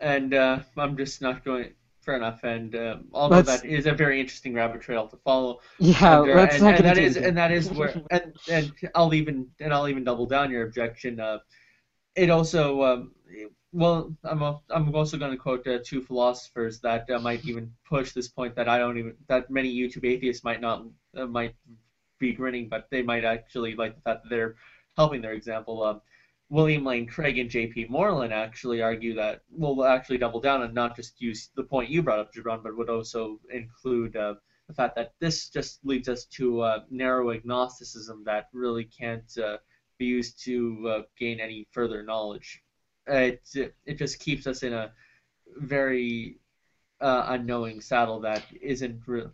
and 0.00 0.32
uh, 0.32 0.60
I'm 0.76 0.96
just 0.96 1.20
not 1.20 1.44
going 1.44 1.74
fair 2.04 2.16
enough. 2.16 2.44
And 2.44 2.74
um, 2.76 3.04
although 3.12 3.36
let's, 3.36 3.60
that 3.60 3.64
is 3.64 3.86
a 3.86 3.92
very 3.92 4.20
interesting 4.20 4.54
rabbit 4.54 4.82
trail 4.82 5.08
to 5.08 5.16
follow, 5.18 5.60
yeah, 5.78 6.20
and, 6.20 6.30
uh, 6.30 6.34
let's 6.34 6.56
and, 6.56 6.66
and 6.76 6.84
that 6.84 6.98
is 6.98 7.16
and 7.16 7.36
that 7.36 7.50
is 7.50 7.70
where 7.70 7.94
and 8.10 8.34
and 8.50 8.72
I'll 8.94 9.14
even 9.14 9.48
and 9.60 9.72
I'll 9.72 9.88
even 9.88 10.04
double 10.04 10.26
down 10.26 10.50
your 10.50 10.66
objection. 10.66 11.20
Uh, 11.20 11.38
it 12.14 12.30
also 12.30 12.82
um, 12.82 13.12
well, 13.72 14.14
I'm 14.22 14.42
a, 14.42 14.60
I'm 14.70 14.94
also 14.94 15.16
going 15.16 15.32
to 15.32 15.36
quote 15.36 15.66
uh, 15.66 15.80
two 15.84 16.00
philosophers 16.00 16.80
that 16.80 17.10
uh, 17.10 17.18
might 17.18 17.44
even 17.44 17.72
push 17.88 18.12
this 18.12 18.28
point 18.28 18.54
that 18.54 18.68
I 18.68 18.78
don't 18.78 18.98
even 18.98 19.16
that 19.28 19.50
many 19.50 19.74
YouTube 19.74 20.04
atheists 20.04 20.44
might 20.44 20.60
not 20.60 20.84
uh, 21.16 21.26
might 21.26 21.56
be 22.20 22.32
grinning, 22.32 22.68
but 22.68 22.86
they 22.90 23.02
might 23.02 23.24
actually 23.24 23.74
like 23.74 23.96
the 23.96 24.02
fact 24.02 24.22
that 24.22 24.30
they're 24.30 24.54
helping 24.96 25.22
their 25.22 25.32
example. 25.32 26.00
William 26.54 26.84
Lane 26.84 27.04
Craig 27.04 27.36
and 27.38 27.50
J.P. 27.50 27.86
Moreland 27.90 28.32
actually 28.32 28.80
argue 28.80 29.12
that 29.14 29.42
well, 29.50 29.74
we'll 29.74 29.86
actually 29.86 30.18
double 30.18 30.40
down 30.40 30.62
and 30.62 30.72
not 30.72 30.94
just 30.94 31.20
use 31.20 31.50
the 31.56 31.64
point 31.64 31.90
you 31.90 32.00
brought 32.00 32.20
up, 32.20 32.32
Jabron, 32.32 32.62
but 32.62 32.76
would 32.76 32.88
also 32.88 33.40
include 33.50 34.14
uh, 34.14 34.34
the 34.68 34.74
fact 34.74 34.94
that 34.94 35.14
this 35.18 35.50
just 35.50 35.84
leads 35.84 36.08
us 36.08 36.26
to 36.26 36.60
uh, 36.60 36.84
narrow 36.90 37.32
agnosticism 37.32 38.22
that 38.26 38.50
really 38.52 38.84
can't 38.84 39.36
uh, 39.36 39.56
be 39.98 40.04
used 40.04 40.44
to 40.44 40.88
uh, 40.88 41.02
gain 41.18 41.40
any 41.40 41.66
further 41.72 42.04
knowledge. 42.04 42.62
It 43.08 43.42
it 43.84 43.98
just 43.98 44.20
keeps 44.20 44.46
us 44.46 44.62
in 44.62 44.72
a 44.72 44.92
very 45.56 46.38
uh, 47.00 47.24
unknowing 47.30 47.80
saddle 47.80 48.20
that 48.20 48.44
isn't 48.62 49.02
re- 49.08 49.32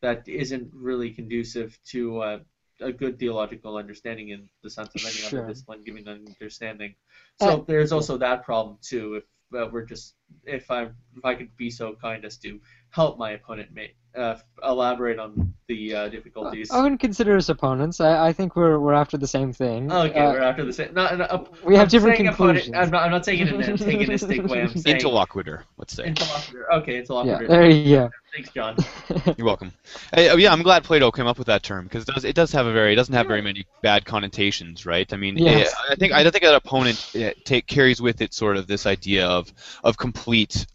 that 0.00 0.26
isn't 0.26 0.70
really 0.72 1.10
conducive 1.10 1.78
to 1.88 2.20
uh, 2.22 2.38
a 2.82 2.92
good 2.92 3.18
theological 3.18 3.76
understanding 3.76 4.28
in 4.30 4.48
the 4.62 4.70
sense 4.70 4.94
of 4.94 5.02
any 5.02 5.12
Sure. 5.14 5.40
other 5.40 5.48
discipline 5.48 5.82
giving 5.84 6.06
an 6.08 6.24
understanding. 6.28 6.94
So 7.40 7.48
Uh, 7.48 7.64
there's 7.66 7.92
also 7.92 8.16
that 8.18 8.44
problem 8.44 8.78
too. 8.82 9.14
If 9.20 9.24
uh, 9.58 9.68
we're 9.72 9.84
just 9.84 10.14
if 10.44 10.70
I 10.70 10.82
if 11.16 11.24
I 11.24 11.34
could 11.34 11.54
be 11.56 11.70
so 11.70 11.94
kind 12.00 12.24
as 12.24 12.36
to 12.38 12.60
help 12.90 13.18
my 13.18 13.30
opponent 13.32 13.70
make 13.74 13.96
uh, 14.14 14.36
elaborate 14.62 15.18
on 15.18 15.54
the 15.68 15.94
uh, 15.94 16.08
difficulties. 16.08 16.70
I 16.70 16.82
wouldn't 16.82 17.00
consider 17.00 17.34
us 17.36 17.48
opponents. 17.48 17.98
I, 18.00 18.28
I 18.28 18.32
think 18.34 18.56
we're 18.56 18.78
we're 18.78 18.92
after 18.92 19.16
the 19.16 19.26
same 19.26 19.52
thing. 19.54 19.90
Okay, 19.90 20.18
Uh, 20.20 20.32
we're 20.32 20.40
after 20.42 20.64
the 20.64 20.72
same. 20.72 20.92
No, 20.92 21.14
no, 21.16 21.24
uh, 21.24 21.44
we 21.64 21.74
have 21.76 21.84
I'm 21.84 21.88
different 21.88 22.16
saying 22.18 22.28
opponent- 22.28 22.64
conclusions. 22.64 22.76
I'm 22.76 22.90
not. 22.90 23.02
I'm 23.04 23.10
not 23.10 23.24
saying 23.24 23.40
it 23.40 23.48
in 23.48 23.62
an 23.62 23.70
antagonistic 23.70 24.44
way. 24.46 24.62
I'm 24.62 24.68
saying 24.76 24.96
Interlocutor, 24.96 25.64
let's 25.78 25.94
say. 25.94 26.04
interlocutor. 26.06 26.72
Okay, 26.74 26.92
yeah, 26.92 26.98
interlocutor. 27.00 27.46
there 27.48 27.70
you 27.70 27.96
go. 27.96 28.10
Thanks, 28.34 28.50
John. 28.50 28.76
You're 29.36 29.46
welcome. 29.46 29.72
Hey, 30.14 30.30
oh, 30.30 30.36
yeah, 30.36 30.52
I'm 30.52 30.62
glad 30.62 30.84
Plato 30.84 31.10
came 31.10 31.26
up 31.26 31.36
with 31.36 31.48
that 31.48 31.62
term 31.62 31.84
because 31.84 32.04
it 32.08 32.14
does 32.14 32.24
it 32.24 32.34
does 32.34 32.50
have 32.52 32.66
a 32.66 32.72
very 32.72 32.92
it 32.94 32.96
doesn't 32.96 33.14
have 33.14 33.26
very 33.26 33.42
many 33.42 33.66
bad 33.82 34.04
connotations, 34.06 34.86
right? 34.86 35.10
I 35.12 35.16
mean, 35.16 35.36
Yes. 35.36 35.70
eh, 35.72 35.92
I 35.92 35.94
think 35.96 36.12
I 36.12 36.22
think 36.30 36.42
that 36.44 36.54
opponent 36.54 37.10
eh, 37.14 37.32
take 37.44 37.66
carries 37.66 38.00
with 38.00 38.20
it 38.22 38.32
sort 38.34 38.56
of 38.56 38.66
this 38.66 38.86
idea 38.86 39.26
of 39.26 39.52
of 39.84 39.96
complete 39.98 40.21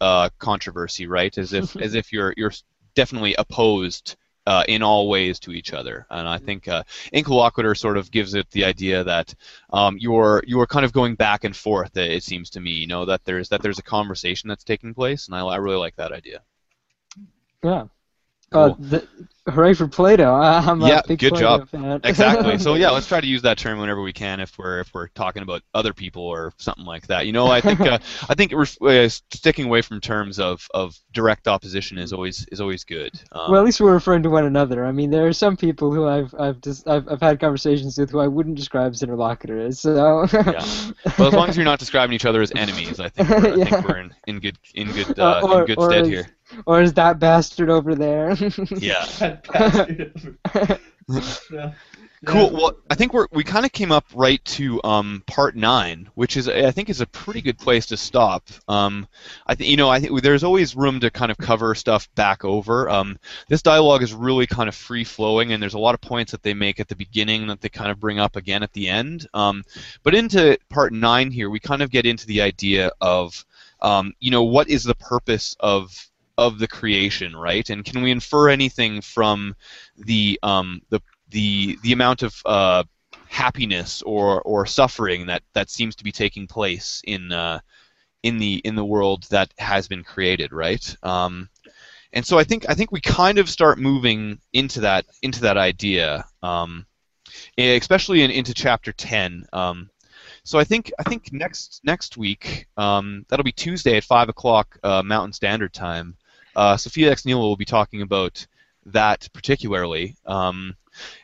uh, 0.00 0.28
controversy, 0.38 1.06
right? 1.06 1.36
As 1.36 1.52
if 1.52 1.76
as 1.82 1.94
if 1.94 2.12
you're 2.12 2.34
you're 2.36 2.52
definitely 2.94 3.34
opposed. 3.34 4.16
Uh, 4.46 4.64
in 4.66 4.82
all 4.82 5.10
ways 5.10 5.38
to 5.38 5.52
each 5.52 5.74
other, 5.74 6.06
and 6.08 6.26
I 6.26 6.38
think 6.38 6.68
uh, 6.68 6.82
interlocutor 7.12 7.74
sort 7.74 7.98
of 7.98 8.10
gives 8.10 8.32
it 8.32 8.50
the 8.50 8.64
idea 8.64 9.04
that 9.04 9.34
um, 9.74 9.98
you're 10.00 10.42
you're 10.46 10.66
kind 10.66 10.86
of 10.86 10.92
going 10.94 11.16
back 11.16 11.44
and 11.44 11.54
forth. 11.54 11.94
It 11.98 12.22
seems 12.22 12.48
to 12.50 12.60
me, 12.60 12.70
you 12.70 12.86
know, 12.86 13.04
that 13.04 13.26
there's 13.26 13.50
that 13.50 13.60
there's 13.60 13.78
a 13.78 13.82
conversation 13.82 14.48
that's 14.48 14.64
taking 14.64 14.94
place, 14.94 15.26
and 15.26 15.36
I, 15.36 15.40
I 15.40 15.56
really 15.56 15.76
like 15.76 15.96
that 15.96 16.12
idea. 16.12 16.40
Yeah. 17.62 17.88
Uh, 18.50 18.74
the, 18.78 19.06
hooray 19.50 19.74
for 19.74 19.88
Plato! 19.88 20.32
I'm 20.34 20.80
Yeah, 20.80 21.00
good 21.06 21.18
Plato 21.18 21.36
job. 21.36 21.68
fan. 21.68 22.00
exactly. 22.04 22.58
So 22.58 22.74
yeah, 22.74 22.90
let's 22.90 23.06
try 23.08 23.20
to 23.20 23.26
use 23.26 23.42
that 23.42 23.58
term 23.58 23.78
whenever 23.78 24.02
we 24.02 24.12
can 24.12 24.40
if 24.40 24.56
we're 24.58 24.80
if 24.80 24.92
we're 24.94 25.08
talking 25.08 25.42
about 25.42 25.62
other 25.74 25.92
people 25.92 26.22
or 26.22 26.52
something 26.58 26.84
like 26.84 27.06
that. 27.08 27.26
You 27.26 27.32
know, 27.32 27.46
I 27.48 27.60
think 27.60 27.80
uh, 27.80 27.98
I 28.28 28.34
think 28.34 28.52
uh, 28.52 29.08
sticking 29.08 29.66
away 29.66 29.82
from 29.82 30.00
terms 30.00 30.38
of, 30.38 30.66
of 30.74 30.98
direct 31.12 31.48
opposition 31.48 31.98
is 31.98 32.12
always 32.12 32.46
is 32.52 32.60
always 32.60 32.84
good. 32.84 33.12
Um, 33.32 33.50
well, 33.52 33.60
at 33.60 33.64
least 33.64 33.80
we're 33.80 33.92
referring 33.92 34.22
to 34.24 34.30
one 34.30 34.44
another. 34.44 34.84
I 34.84 34.92
mean, 34.92 35.10
there 35.10 35.26
are 35.26 35.32
some 35.32 35.56
people 35.56 35.92
who 35.92 36.06
I've 36.06 36.34
I've 36.38 36.60
just 36.60 36.86
I've, 36.88 37.08
I've 37.08 37.20
had 37.20 37.40
conversations 37.40 37.98
with 37.98 38.10
who 38.10 38.20
I 38.20 38.26
wouldn't 38.26 38.56
describe 38.56 38.92
as 38.92 39.02
interlocutors. 39.02 39.80
So. 39.80 40.26
Yeah. 40.32 40.64
well, 41.18 41.28
as 41.28 41.34
long 41.34 41.48
as 41.48 41.56
you're 41.56 41.64
not 41.64 41.78
describing 41.78 42.14
each 42.14 42.24
other 42.24 42.40
as 42.42 42.52
enemies, 42.54 43.00
I 43.00 43.08
think 43.08 43.28
we're, 43.28 43.36
I 43.52 43.54
Yeah. 43.56 43.64
think 43.66 43.88
we're 43.88 43.98
in, 43.98 44.14
in 44.26 44.40
good 44.40 44.58
in 44.74 44.92
good 44.92 45.18
Uh, 45.18 45.22
uh, 45.22 45.40
or- 45.42 45.60
in 45.60 45.66
good 45.66 45.80
stead 45.82 46.02
as- 46.02 46.08
here. 46.08 46.26
Or 46.66 46.82
is 46.82 46.92
that 46.94 47.18
bastard 47.18 47.70
over 47.70 47.94
there? 47.94 48.36
Yeah. 48.78 49.06
That. 49.48 50.80
Yeah. 52.20 52.32
Cool. 52.32 52.50
Well, 52.50 52.76
I 52.90 52.96
think 52.96 53.14
we're 53.14 53.28
we 53.30 53.44
kind 53.44 53.64
of 53.64 53.70
came 53.70 53.92
up 53.92 54.04
right 54.12 54.44
to 54.46 54.82
um, 54.82 55.22
part 55.28 55.54
nine, 55.54 56.08
which 56.14 56.36
is 56.36 56.48
I 56.48 56.72
think 56.72 56.90
is 56.90 57.00
a 57.00 57.06
pretty 57.06 57.40
good 57.40 57.58
place 57.58 57.86
to 57.86 57.96
stop. 57.96 58.48
Um, 58.66 59.06
I 59.46 59.54
think 59.54 59.70
you 59.70 59.76
know 59.76 59.88
I 59.88 60.00
think 60.00 60.20
there's 60.22 60.42
always 60.42 60.74
room 60.74 60.98
to 61.00 61.10
kind 61.10 61.30
of 61.30 61.38
cover 61.38 61.76
stuff 61.76 62.12
back 62.16 62.44
over. 62.44 62.90
Um, 62.90 63.18
this 63.48 63.62
dialogue 63.62 64.02
is 64.02 64.12
really 64.12 64.48
kind 64.48 64.68
of 64.68 64.74
free 64.74 65.04
flowing, 65.04 65.52
and 65.52 65.62
there's 65.62 65.74
a 65.74 65.78
lot 65.78 65.94
of 65.94 66.00
points 66.00 66.32
that 66.32 66.42
they 66.42 66.54
make 66.54 66.80
at 66.80 66.88
the 66.88 66.96
beginning 66.96 67.46
that 67.46 67.60
they 67.60 67.68
kind 67.68 67.90
of 67.90 68.00
bring 68.00 68.18
up 68.18 68.34
again 68.34 68.64
at 68.64 68.72
the 68.72 68.88
end. 68.88 69.28
Um, 69.32 69.62
but 70.02 70.14
into 70.14 70.58
part 70.70 70.92
nine 70.92 71.30
here, 71.30 71.50
we 71.50 71.60
kind 71.60 71.82
of 71.82 71.90
get 71.90 72.04
into 72.04 72.26
the 72.26 72.40
idea 72.40 72.90
of 73.00 73.44
um, 73.80 74.12
you 74.18 74.32
know 74.32 74.42
what 74.42 74.68
is 74.68 74.82
the 74.82 74.96
purpose 74.96 75.56
of 75.60 76.07
of 76.38 76.58
the 76.58 76.68
creation, 76.68 77.36
right? 77.36 77.68
And 77.68 77.84
can 77.84 78.00
we 78.00 78.10
infer 78.10 78.48
anything 78.48 79.02
from 79.02 79.54
the 79.96 80.38
um, 80.42 80.80
the 80.88 81.02
the 81.30 81.78
the 81.82 81.92
amount 81.92 82.22
of 82.22 82.34
uh, 82.46 82.84
happiness 83.26 84.00
or 84.02 84.40
or 84.42 84.64
suffering 84.64 85.26
that 85.26 85.42
that 85.52 85.68
seems 85.68 85.96
to 85.96 86.04
be 86.04 86.12
taking 86.12 86.46
place 86.46 87.02
in 87.04 87.32
uh, 87.32 87.58
in 88.22 88.38
the 88.38 88.62
in 88.64 88.76
the 88.76 88.84
world 88.84 89.24
that 89.30 89.52
has 89.58 89.88
been 89.88 90.04
created, 90.04 90.52
right? 90.52 90.96
Um, 91.02 91.50
and 92.12 92.24
so 92.24 92.38
I 92.38 92.44
think 92.44 92.64
I 92.68 92.74
think 92.74 92.92
we 92.92 93.00
kind 93.00 93.38
of 93.38 93.50
start 93.50 93.78
moving 93.78 94.38
into 94.52 94.80
that 94.80 95.06
into 95.22 95.40
that 95.42 95.56
idea, 95.56 96.24
um, 96.42 96.86
especially 97.58 98.22
in, 98.22 98.30
into 98.30 98.54
chapter 98.54 98.92
ten. 98.92 99.44
Um, 99.52 99.90
so 100.44 100.58
I 100.58 100.64
think 100.64 100.92
I 100.98 101.02
think 101.02 101.32
next 101.32 101.80
next 101.84 102.16
week 102.16 102.68
um, 102.76 103.26
that'll 103.28 103.44
be 103.44 103.52
Tuesday 103.52 103.96
at 103.96 104.04
five 104.04 104.28
o'clock 104.28 104.78
uh, 104.82 105.02
Mountain 105.02 105.32
Standard 105.34 105.74
Time. 105.74 106.16
Uh, 106.56 106.76
Sophia 106.76 107.10
X 107.10 107.24
Neal 107.24 107.40
will 107.40 107.56
be 107.56 107.64
talking 107.64 108.02
about 108.02 108.46
that 108.86 109.28
particularly. 109.32 110.16
Um, 110.26 110.76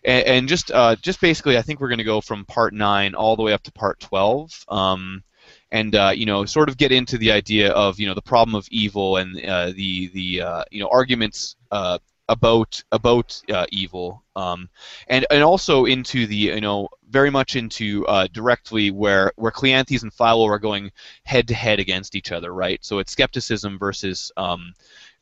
and, 0.05 0.27
and 0.27 0.49
just 0.49 0.71
uh, 0.71 0.97
just 0.97 1.21
basically, 1.21 1.59
I 1.59 1.63
think 1.63 1.81
we're 1.81 1.89
going 1.89 1.99
to 1.99 2.05
go 2.05 2.21
from 2.21 2.45
part 2.45 2.75
nine 2.75 3.15
all 3.15 3.37
the 3.37 3.43
way 3.43 3.53
up 3.53 3.63
to 3.65 3.73
part 3.73 4.01
twelve, 4.01 4.53
um, 4.69 5.23
and 5.71 5.95
uh, 5.95 6.13
you 6.15 6.27
know, 6.27 6.45
sort 6.45 6.69
of 6.69 6.77
get 6.77 6.93
into 6.93 7.19
the 7.19 7.33
idea 7.33 7.73
of 7.73 7.99
you 7.99 8.07
know 8.07 8.15
the 8.15 8.23
problem 8.23 8.55
of 8.55 8.69
evil 8.71 9.17
and 9.17 9.45
uh, 9.45 9.73
the 9.75 10.09
the 10.09 10.43
uh, 10.43 10.65
you 10.71 10.81
know 10.81 10.89
arguments 10.93 11.57
uh, 11.71 11.99
about 12.29 12.83
about 12.93 13.43
uh, 13.53 13.67
evil, 13.71 14.23
um, 14.37 14.69
and 15.09 15.27
and 15.31 15.43
also 15.43 15.87
into 15.87 16.27
the 16.27 16.37
you 16.37 16.61
know 16.61 16.89
very 17.09 17.31
much 17.31 17.57
into 17.57 18.05
directly 18.33 18.91
where 18.91 19.33
where 19.37 19.53
Cleanthes 19.53 20.03
and 20.03 20.13
Philo 20.13 20.47
are 20.47 20.59
going 20.59 20.91
head 21.25 21.49
to 21.49 21.55
head 21.55 21.81
against 21.81 22.15
each 22.15 22.33
other, 22.33 22.53
right? 22.55 22.85
So 22.85 22.99
it's 22.99 23.13
skepticism 23.13 23.79
versus 23.79 24.31
um, 24.37 24.73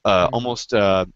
uh, 0.04 0.26
Mhm. 0.26 0.30
almost. 0.32 0.74
Uh, 0.74 1.06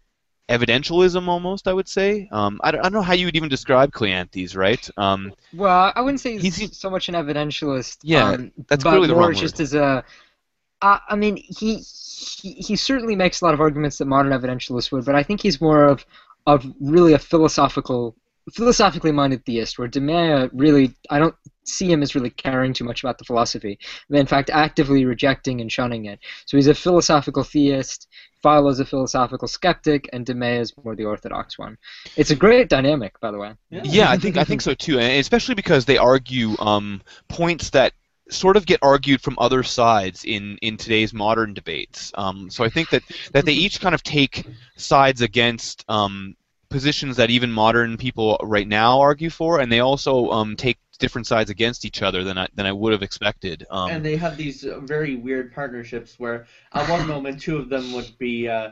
evidentialism 0.49 1.27
almost 1.27 1.67
i 1.67 1.73
would 1.73 1.89
say 1.89 2.25
um, 2.31 2.57
I, 2.63 2.71
don't, 2.71 2.79
I 2.79 2.83
don't 2.83 2.93
know 2.93 3.01
how 3.01 3.11
you 3.11 3.25
would 3.25 3.35
even 3.35 3.49
describe 3.49 3.91
cleanthes 3.91 4.55
right 4.55 4.89
um, 4.95 5.33
Well, 5.53 5.91
I 5.93 5.99
wouldn't 5.99 6.21
say 6.21 6.37
he's, 6.37 6.77
so 6.77 6.89
much 6.89 7.09
an 7.09 7.15
evidentialist. 7.15 7.97
Yeah, 8.01 8.29
um, 8.31 8.53
that's 8.69 8.81
but 8.81 8.91
clearly 8.91 9.07
the 9.07 9.13
more 9.13 9.23
wrong 9.23 9.33
just 9.33 9.55
word. 9.55 9.63
as 9.63 9.73
a. 9.73 10.05
I 10.81 10.99
I 11.09 11.15
mean, 11.17 11.35
he, 11.35 11.83
he 12.39 12.53
he 12.53 12.75
certainly 12.77 13.15
makes 13.15 13.41
a 13.41 13.45
lot 13.45 13.53
of 13.53 13.59
arguments 13.59 13.97
that 13.97 14.05
modern 14.05 14.31
evidentialists 14.31 14.89
would, 14.91 15.03
but 15.03 15.15
I 15.15 15.23
think 15.23 15.41
he's 15.41 15.59
more 15.59 15.83
of 15.85 16.05
of 16.45 16.65
really 16.79 17.11
a 17.13 17.19
philosophical, 17.19 18.15
philosophically 18.53 19.11
minded 19.11 19.45
theist. 19.45 19.77
Where 19.77 19.87
Demea 19.87 20.49
really, 20.53 20.95
I 21.09 21.19
don't 21.19 21.35
see 21.65 21.91
him 21.91 22.01
as 22.01 22.15
really 22.15 22.29
caring 22.29 22.73
too 22.73 22.85
much 22.85 23.03
about 23.03 23.17
the 23.17 23.25
philosophy. 23.25 23.77
In 24.09 24.25
fact, 24.25 24.49
actively 24.49 25.05
rejecting 25.05 25.61
and 25.61 25.71
shunning 25.71 26.05
it. 26.05 26.19
So 26.45 26.57
he's 26.57 26.67
a 26.67 26.73
philosophical 26.73 27.43
theist. 27.43 28.07
Philo's 28.43 28.79
a 28.79 28.85
philosophical 28.85 29.47
skeptic, 29.47 30.09
and 30.13 30.25
Demea 30.25 30.61
is 30.61 30.73
more 30.83 30.95
the 30.95 31.05
orthodox 31.05 31.57
one. 31.57 31.77
It's 32.15 32.31
a 32.31 32.35
great 32.35 32.69
dynamic, 32.69 33.19
by 33.19 33.31
the 33.31 33.37
way. 33.37 33.53
yeah 33.69 34.09
i 34.09 34.17
think 34.17 34.37
i 34.37 34.43
think 34.43 34.61
so 34.61 34.73
too 34.73 34.99
and 34.99 35.19
especially 35.19 35.55
because 35.55 35.85
they 35.85 35.97
argue 35.97 36.57
um, 36.59 37.01
points 37.27 37.69
that 37.71 37.93
sort 38.29 38.57
of 38.57 38.65
get 38.65 38.79
argued 38.81 39.21
from 39.21 39.35
other 39.39 39.63
sides 39.63 40.25
in, 40.25 40.57
in 40.61 40.75
today's 40.77 41.13
modern 41.13 41.53
debates 41.53 42.11
um, 42.15 42.49
so 42.49 42.63
i 42.63 42.69
think 42.69 42.89
that, 42.89 43.03
that 43.33 43.45
they 43.45 43.53
each 43.53 43.79
kind 43.79 43.95
of 43.95 44.03
take 44.03 44.45
sides 44.75 45.21
against 45.21 45.83
um, 45.89 46.35
positions 46.69 47.17
that 47.17 47.29
even 47.29 47.51
modern 47.51 47.97
people 47.97 48.37
right 48.43 48.67
now 48.67 48.99
argue 48.99 49.29
for 49.29 49.59
and 49.59 49.71
they 49.71 49.79
also 49.79 50.29
um, 50.31 50.55
take 50.55 50.77
different 50.99 51.27
sides 51.27 51.49
against 51.49 51.85
each 51.85 52.01
other 52.01 52.23
than 52.23 52.37
I, 52.37 52.47
than 52.55 52.65
I 52.65 52.71
would 52.71 52.91
have 52.91 53.03
expected 53.03 53.65
um, 53.69 53.89
and 53.89 54.05
they 54.05 54.15
have 54.15 54.35
these 54.35 54.65
uh, 54.65 54.79
very 54.79 55.15
weird 55.15 55.53
partnerships 55.53 56.19
where 56.19 56.47
at 56.73 56.89
one 56.89 57.07
moment 57.07 57.41
two 57.41 57.57
of 57.57 57.69
them 57.69 57.93
would 57.93 58.17
be 58.17 58.47
uh, 58.47 58.71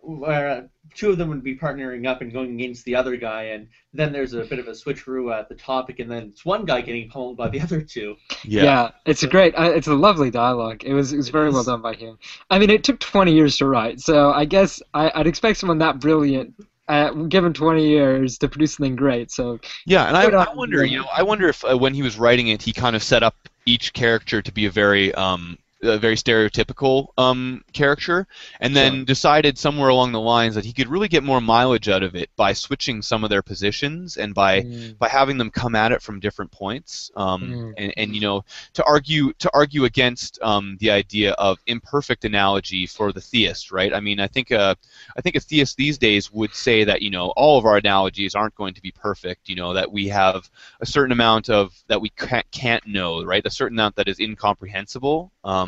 where 0.00 0.48
uh, 0.48 0.62
two 0.94 1.10
of 1.10 1.18
them 1.18 1.28
would 1.28 1.42
be 1.42 1.56
partnering 1.56 2.06
up 2.06 2.22
and 2.22 2.32
going 2.32 2.54
against 2.54 2.84
the 2.84 2.94
other 2.96 3.16
guy 3.16 3.42
and 3.44 3.68
then 3.92 4.12
there's 4.12 4.32
a 4.32 4.44
bit 4.44 4.58
of 4.58 4.68
a 4.68 4.72
switcheroo 4.72 5.36
at 5.36 5.48
the 5.48 5.54
topic 5.54 5.98
and 5.98 6.10
then 6.10 6.24
it's 6.24 6.44
one 6.44 6.64
guy 6.64 6.80
getting 6.80 7.08
pummeled 7.08 7.36
by 7.36 7.48
the 7.48 7.60
other 7.62 7.82
two 7.82 8.16
yeah. 8.64 8.90
it's 9.06 9.22
a 9.22 9.28
great, 9.28 9.54
uh, 9.54 9.70
it's 9.74 9.88
a 9.88 9.94
lovely 9.94 10.30
dialogue. 10.30 10.84
It 10.84 10.94
was, 10.94 11.12
it 11.12 11.16
was 11.16 11.28
It 11.28 11.32
very 11.32 11.50
well 11.50 11.64
done 11.64 11.82
by 11.82 11.94
him. 11.94 12.18
I 12.50 12.58
mean, 12.58 12.70
it 12.70 12.84
took 12.84 12.98
20 13.00 13.32
years 13.32 13.58
to 13.58 13.66
write, 13.66 14.00
so 14.00 14.30
I 14.30 14.44
guess 14.44 14.80
I, 14.94 15.10
I'd 15.14 15.26
expect 15.26 15.58
someone 15.58 15.78
that 15.78 16.00
brilliant, 16.00 16.54
uh, 16.88 17.10
given 17.12 17.52
20 17.52 17.86
years, 17.86 18.38
to 18.38 18.48
produce 18.48 18.74
something 18.74 18.96
great. 18.96 19.30
So 19.30 19.58
Yeah, 19.86 20.06
and 20.06 20.16
I, 20.16 20.24
I 20.24 20.54
wonder, 20.54 20.84
you. 20.84 21.00
know, 21.00 21.06
I 21.14 21.22
wonder 21.22 21.48
if 21.48 21.64
uh, 21.64 21.76
when 21.76 21.94
he 21.94 22.02
was 22.02 22.18
writing 22.18 22.48
it, 22.48 22.62
he 22.62 22.72
kind 22.72 22.96
of 22.96 23.02
set 23.02 23.22
up 23.22 23.34
each 23.66 23.92
character 23.92 24.40
to 24.40 24.52
be 24.52 24.66
a 24.66 24.70
very 24.70 25.14
um, 25.14 25.58
a 25.82 25.98
very 25.98 26.16
stereotypical 26.16 27.08
um, 27.18 27.62
character, 27.72 28.26
and 28.60 28.74
then 28.74 28.92
Sure. 28.96 29.04
decided 29.04 29.56
somewhere 29.58 29.88
along 29.90 30.12
the 30.12 30.20
lines 30.20 30.54
that 30.56 30.64
he 30.64 30.72
could 30.72 30.88
really 30.88 31.08
get 31.08 31.22
more 31.22 31.40
mileage 31.40 31.88
out 31.88 32.02
of 32.02 32.14
it 32.16 32.30
by 32.36 32.52
switching 32.52 33.00
some 33.02 33.22
of 33.24 33.30
their 33.30 33.42
positions 33.42 34.16
and 34.16 34.34
by 34.34 34.62
Mm. 34.62 34.98
by 34.98 35.08
having 35.08 35.38
them 35.38 35.50
come 35.50 35.74
at 35.76 35.92
it 35.92 36.02
from 36.02 36.18
different 36.20 36.50
points, 36.50 37.10
um, 37.16 37.42
Mm. 37.42 37.74
and, 37.78 37.94
and 37.96 38.14
you 38.14 38.20
know 38.20 38.44
to 38.74 38.84
argue 38.84 39.32
to 39.34 39.50
argue 39.54 39.84
against 39.84 40.38
um, 40.42 40.76
the 40.80 40.90
idea 40.90 41.32
of 41.32 41.58
imperfect 41.66 42.24
analogy 42.24 42.86
for 42.86 43.12
the 43.12 43.20
theist, 43.20 43.70
right? 43.70 43.94
I 43.94 44.00
mean, 44.00 44.18
I 44.20 44.26
think 44.26 44.50
uh, 44.50 44.74
I 45.16 45.20
think 45.20 45.36
a 45.36 45.40
theist 45.40 45.76
these 45.76 45.96
days 45.98 46.32
would 46.32 46.54
say 46.54 46.84
that 46.84 47.02
you 47.02 47.10
know 47.10 47.26
all 47.36 47.56
of 47.58 47.64
our 47.64 47.76
analogies 47.76 48.34
aren't 48.34 48.54
going 48.56 48.74
to 48.74 48.82
be 48.82 48.90
perfect. 48.90 49.48
You 49.48 49.56
know 49.56 49.74
that 49.74 49.90
we 49.92 50.08
have 50.08 50.50
a 50.80 50.86
certain 50.86 51.12
amount 51.12 51.48
of 51.50 51.72
that 51.86 52.00
we 52.00 52.08
can't, 52.10 52.50
can't 52.50 52.84
know, 52.86 53.22
right? 53.24 53.46
A 53.46 53.50
certain 53.50 53.78
amount 53.78 53.94
that 53.96 54.08
is 54.08 54.18
incomprehensible. 54.18 55.30
Um, 55.44 55.67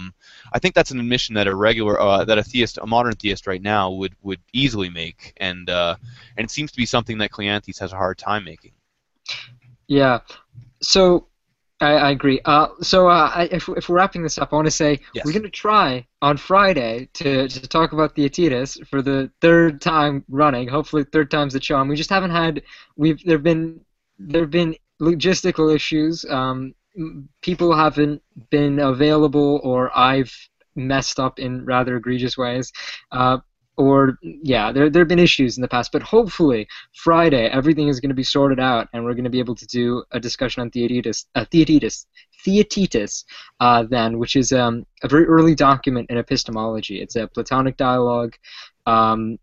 I 0.52 0.58
think 0.58 0.74
that's 0.74 0.90
an 0.90 1.00
admission 1.00 1.34
that 1.36 1.46
a 1.46 1.54
regular 1.54 2.00
uh, 2.00 2.24
that 2.24 2.38
a 2.38 2.42
theist, 2.42 2.78
a 2.80 2.86
modern 2.86 3.14
theist 3.14 3.46
right 3.46 3.62
now 3.62 3.90
would 3.90 4.14
would 4.22 4.40
easily 4.52 4.90
make, 4.90 5.32
and 5.38 5.68
uh, 5.70 5.96
and 6.36 6.44
it 6.44 6.50
seems 6.50 6.70
to 6.72 6.76
be 6.76 6.86
something 6.86 7.18
that 7.18 7.30
Cleanthes 7.30 7.78
has 7.80 7.92
a 7.92 7.96
hard 7.96 8.18
time 8.18 8.44
making. 8.44 8.72
Yeah. 9.88 10.20
So 10.82 11.26
I, 11.80 11.92
I 11.92 12.10
agree. 12.10 12.40
Uh, 12.44 12.68
so 12.82 13.08
uh, 13.08 13.30
I, 13.34 13.48
if, 13.50 13.68
if 13.70 13.88
we're 13.88 13.96
wrapping 13.96 14.22
this 14.22 14.38
up, 14.38 14.52
I 14.52 14.56
want 14.56 14.66
to 14.66 14.70
say 14.70 15.00
Yes. 15.14 15.24
we're 15.24 15.32
going 15.32 15.42
to 15.44 15.50
try 15.50 16.06
on 16.20 16.36
Friday 16.36 17.08
to, 17.14 17.48
to 17.48 17.60
talk 17.68 17.92
about 17.92 18.14
Theaetetus 18.14 18.78
for 18.88 19.02
the 19.02 19.30
third 19.40 19.80
time 19.80 20.24
running. 20.28 20.68
Hopefully, 20.68 21.04
third 21.04 21.30
time's 21.30 21.54
the 21.54 21.60
charm. 21.60 21.88
We 21.88 21.96
just 21.96 22.10
haven't 22.10 22.30
had. 22.30 22.62
We've 22.96 23.22
there've 23.24 23.42
been 23.42 23.80
there've 24.18 24.50
been 24.50 24.76
logistical 25.00 25.74
issues. 25.74 26.24
Um, 26.28 26.74
people 27.42 27.74
haven't 27.74 28.22
been 28.50 28.78
available, 28.78 29.60
or 29.62 29.96
I've 29.96 30.32
messed 30.76 31.18
up 31.20 31.38
in 31.38 31.64
rather 31.64 31.96
egregious 31.96 32.36
ways. 32.36 32.72
Uh, 33.12 33.38
or 33.76 34.18
yeah, 34.22 34.72
there 34.72 34.90
there 34.90 35.00
have 35.00 35.08
been 35.08 35.18
issues 35.18 35.56
in 35.56 35.62
the 35.62 35.68
past, 35.68 35.90
but 35.90 36.02
hopefully 36.02 36.66
Friday 36.94 37.48
everything 37.48 37.88
is 37.88 37.98
going 37.98 38.10
to 38.10 38.14
be 38.14 38.22
sorted 38.22 38.60
out, 38.60 38.88
and 38.92 39.04
we're 39.04 39.14
going 39.14 39.24
to 39.24 39.30
be 39.30 39.38
able 39.38 39.54
to 39.54 39.66
do 39.66 40.04
a 40.10 40.20
discussion 40.20 40.60
on 40.60 40.70
Theaetetus, 40.70 41.26
uh, 41.34 41.46
Theaetetus, 41.46 42.06
Theaetetus, 42.44 43.24
uh, 43.60 43.84
then, 43.84 44.18
which 44.18 44.36
is 44.36 44.52
um, 44.52 44.84
a 45.02 45.08
very 45.08 45.24
early 45.26 45.54
document 45.54 46.10
in 46.10 46.18
epistemology. 46.18 47.00
It's 47.00 47.16
a 47.16 47.26
Platonic 47.26 47.76
dialogue. 47.76 48.34
Um, 48.86 49.38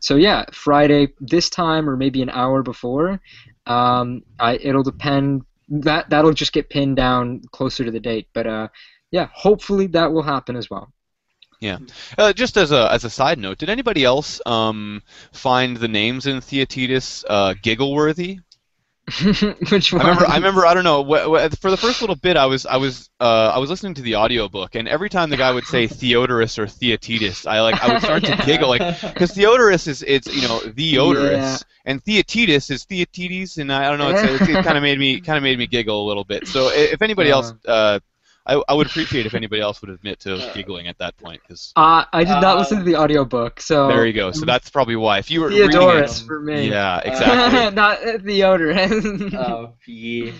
so 0.00 0.16
yeah, 0.16 0.44
Friday 0.52 1.08
this 1.20 1.50
time 1.50 1.88
or 1.88 1.96
maybe 1.96 2.22
an 2.22 2.30
hour 2.30 2.62
before. 2.62 3.20
Um, 3.66 4.22
I, 4.38 4.56
it'll 4.56 4.82
depend. 4.82 5.42
That 5.68 6.10
that'll 6.10 6.32
just 6.32 6.52
get 6.52 6.70
pinned 6.70 6.96
down 6.96 7.42
closer 7.52 7.84
to 7.84 7.90
the 7.90 8.00
date, 8.00 8.28
but 8.32 8.46
uh, 8.46 8.68
yeah, 9.10 9.28
hopefully 9.32 9.86
that 9.88 10.12
will 10.12 10.22
happen 10.22 10.56
as 10.56 10.68
well. 10.68 10.92
Uh, 12.18 12.32
just 12.32 12.56
as 12.56 12.72
a 12.72 12.90
as 12.92 13.04
a 13.04 13.10
side 13.10 13.38
note, 13.38 13.58
did 13.58 13.70
anybody 13.70 14.04
else 14.04 14.40
um, 14.46 15.02
find 15.32 15.76
the 15.76 15.88
names 15.88 16.26
in 16.26 16.40
Theaetetus 16.40 17.24
uh, 17.28 17.54
giggle 17.62 17.94
worthy? 17.94 18.40
Which 19.70 19.92
one? 19.92 20.02
I 20.02 20.08
remember. 20.08 20.26
I 20.26 20.34
remember. 20.36 20.66
I 20.66 20.74
don't 20.74 20.84
know. 20.84 21.04
Wh- 21.04 21.50
wh- 21.50 21.56
for 21.58 21.70
the 21.70 21.76
first 21.76 22.00
little 22.00 22.16
bit, 22.16 22.36
I 22.36 22.46
was 22.46 22.66
I 22.66 22.76
was 22.76 23.10
uh, 23.20 23.52
I 23.54 23.58
was 23.58 23.68
listening 23.70 23.94
to 23.94 24.02
the 24.02 24.16
audiobook, 24.16 24.74
and 24.74 24.88
every 24.88 25.08
time 25.10 25.30
the 25.30 25.36
guy 25.36 25.52
would 25.52 25.64
say 25.64 25.86
Theodorus 25.86 26.58
or 26.58 26.66
Theaetetus, 26.66 27.46
I 27.46 27.60
like 27.60 27.82
I 27.82 27.92
would 27.92 28.02
start 28.02 28.22
Yeah. 28.28 28.36
to 28.36 28.46
giggle, 28.46 28.68
like 28.68 29.00
because 29.00 29.32
Theodorus 29.32 29.86
is 29.86 30.02
it's 30.02 30.26
you 30.34 30.48
know 30.48 30.58
Theodorus, 30.60 31.64
Yeah. 31.64 31.90
and 31.92 32.02
Theaetetus 32.02 32.70
is 32.70 32.84
Theaetetus, 32.84 33.58
and 33.58 33.72
I, 33.72 33.86
I 33.86 33.88
don't 33.90 33.98
know. 33.98 34.10
It's, 34.10 34.42
it, 34.42 34.48
it 34.50 34.64
kind 34.64 34.76
of 34.76 34.82
made 34.82 34.98
me 34.98 35.20
kind 35.20 35.36
of 35.36 35.42
made 35.42 35.58
me 35.58 35.66
giggle 35.66 36.04
a 36.04 36.06
little 36.06 36.24
bit. 36.24 36.46
So 36.48 36.70
if 36.72 37.02
anybody 37.02 37.28
Yeah. 37.30 37.34
else, 37.36 37.52
uh, 37.66 38.00
I, 38.44 38.60
I 38.68 38.74
would 38.74 38.86
appreciate 38.88 39.24
if 39.26 39.34
anybody 39.34 39.62
else 39.62 39.80
would 39.82 39.90
admit 39.90 40.18
to 40.20 40.50
giggling 40.54 40.88
at 40.88 40.98
that 40.98 41.16
point, 41.16 41.40
because 41.42 41.72
Uh, 41.76 42.04
I 42.12 42.24
did 42.24 42.30
not 42.30 42.56
Uh, 42.56 42.58
listen 42.58 42.78
to 42.78 42.84
the 42.84 42.96
audiobook, 42.96 43.60
so 43.60 43.86
there 43.88 44.04
you 44.04 44.12
go. 44.12 44.32
So 44.32 44.44
that's 44.44 44.68
probably 44.68 44.96
why. 44.96 45.18
If 45.18 45.30
you 45.30 45.40
were 45.42 45.48
reading 45.48 45.70
it, 45.70 46.10
for 46.26 46.40
me. 46.40 46.68
yeah, 46.68 46.98
exactly. 47.04 47.70
not 47.74 48.04
uh, 48.06 48.18
Theodorus. 48.18 49.04
Oh, 49.34 49.74
yeah. 49.86 50.32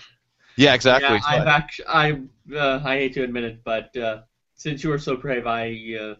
Yeah, 0.56 0.74
exactly. 0.74 1.16
Yeah, 1.16 1.22
I've 1.26 1.46
actually, 1.46 1.86
I, 1.86 2.20
uh, 2.54 2.82
I 2.84 2.96
hate 2.96 3.14
to 3.14 3.22
admit 3.22 3.44
it, 3.44 3.64
but 3.64 3.96
uh, 3.96 4.22
since 4.54 4.82
you 4.84 4.90
were 4.90 4.98
so 4.98 5.16
brave, 5.16 5.46
I. 5.46 5.68
Uh, 5.98 6.14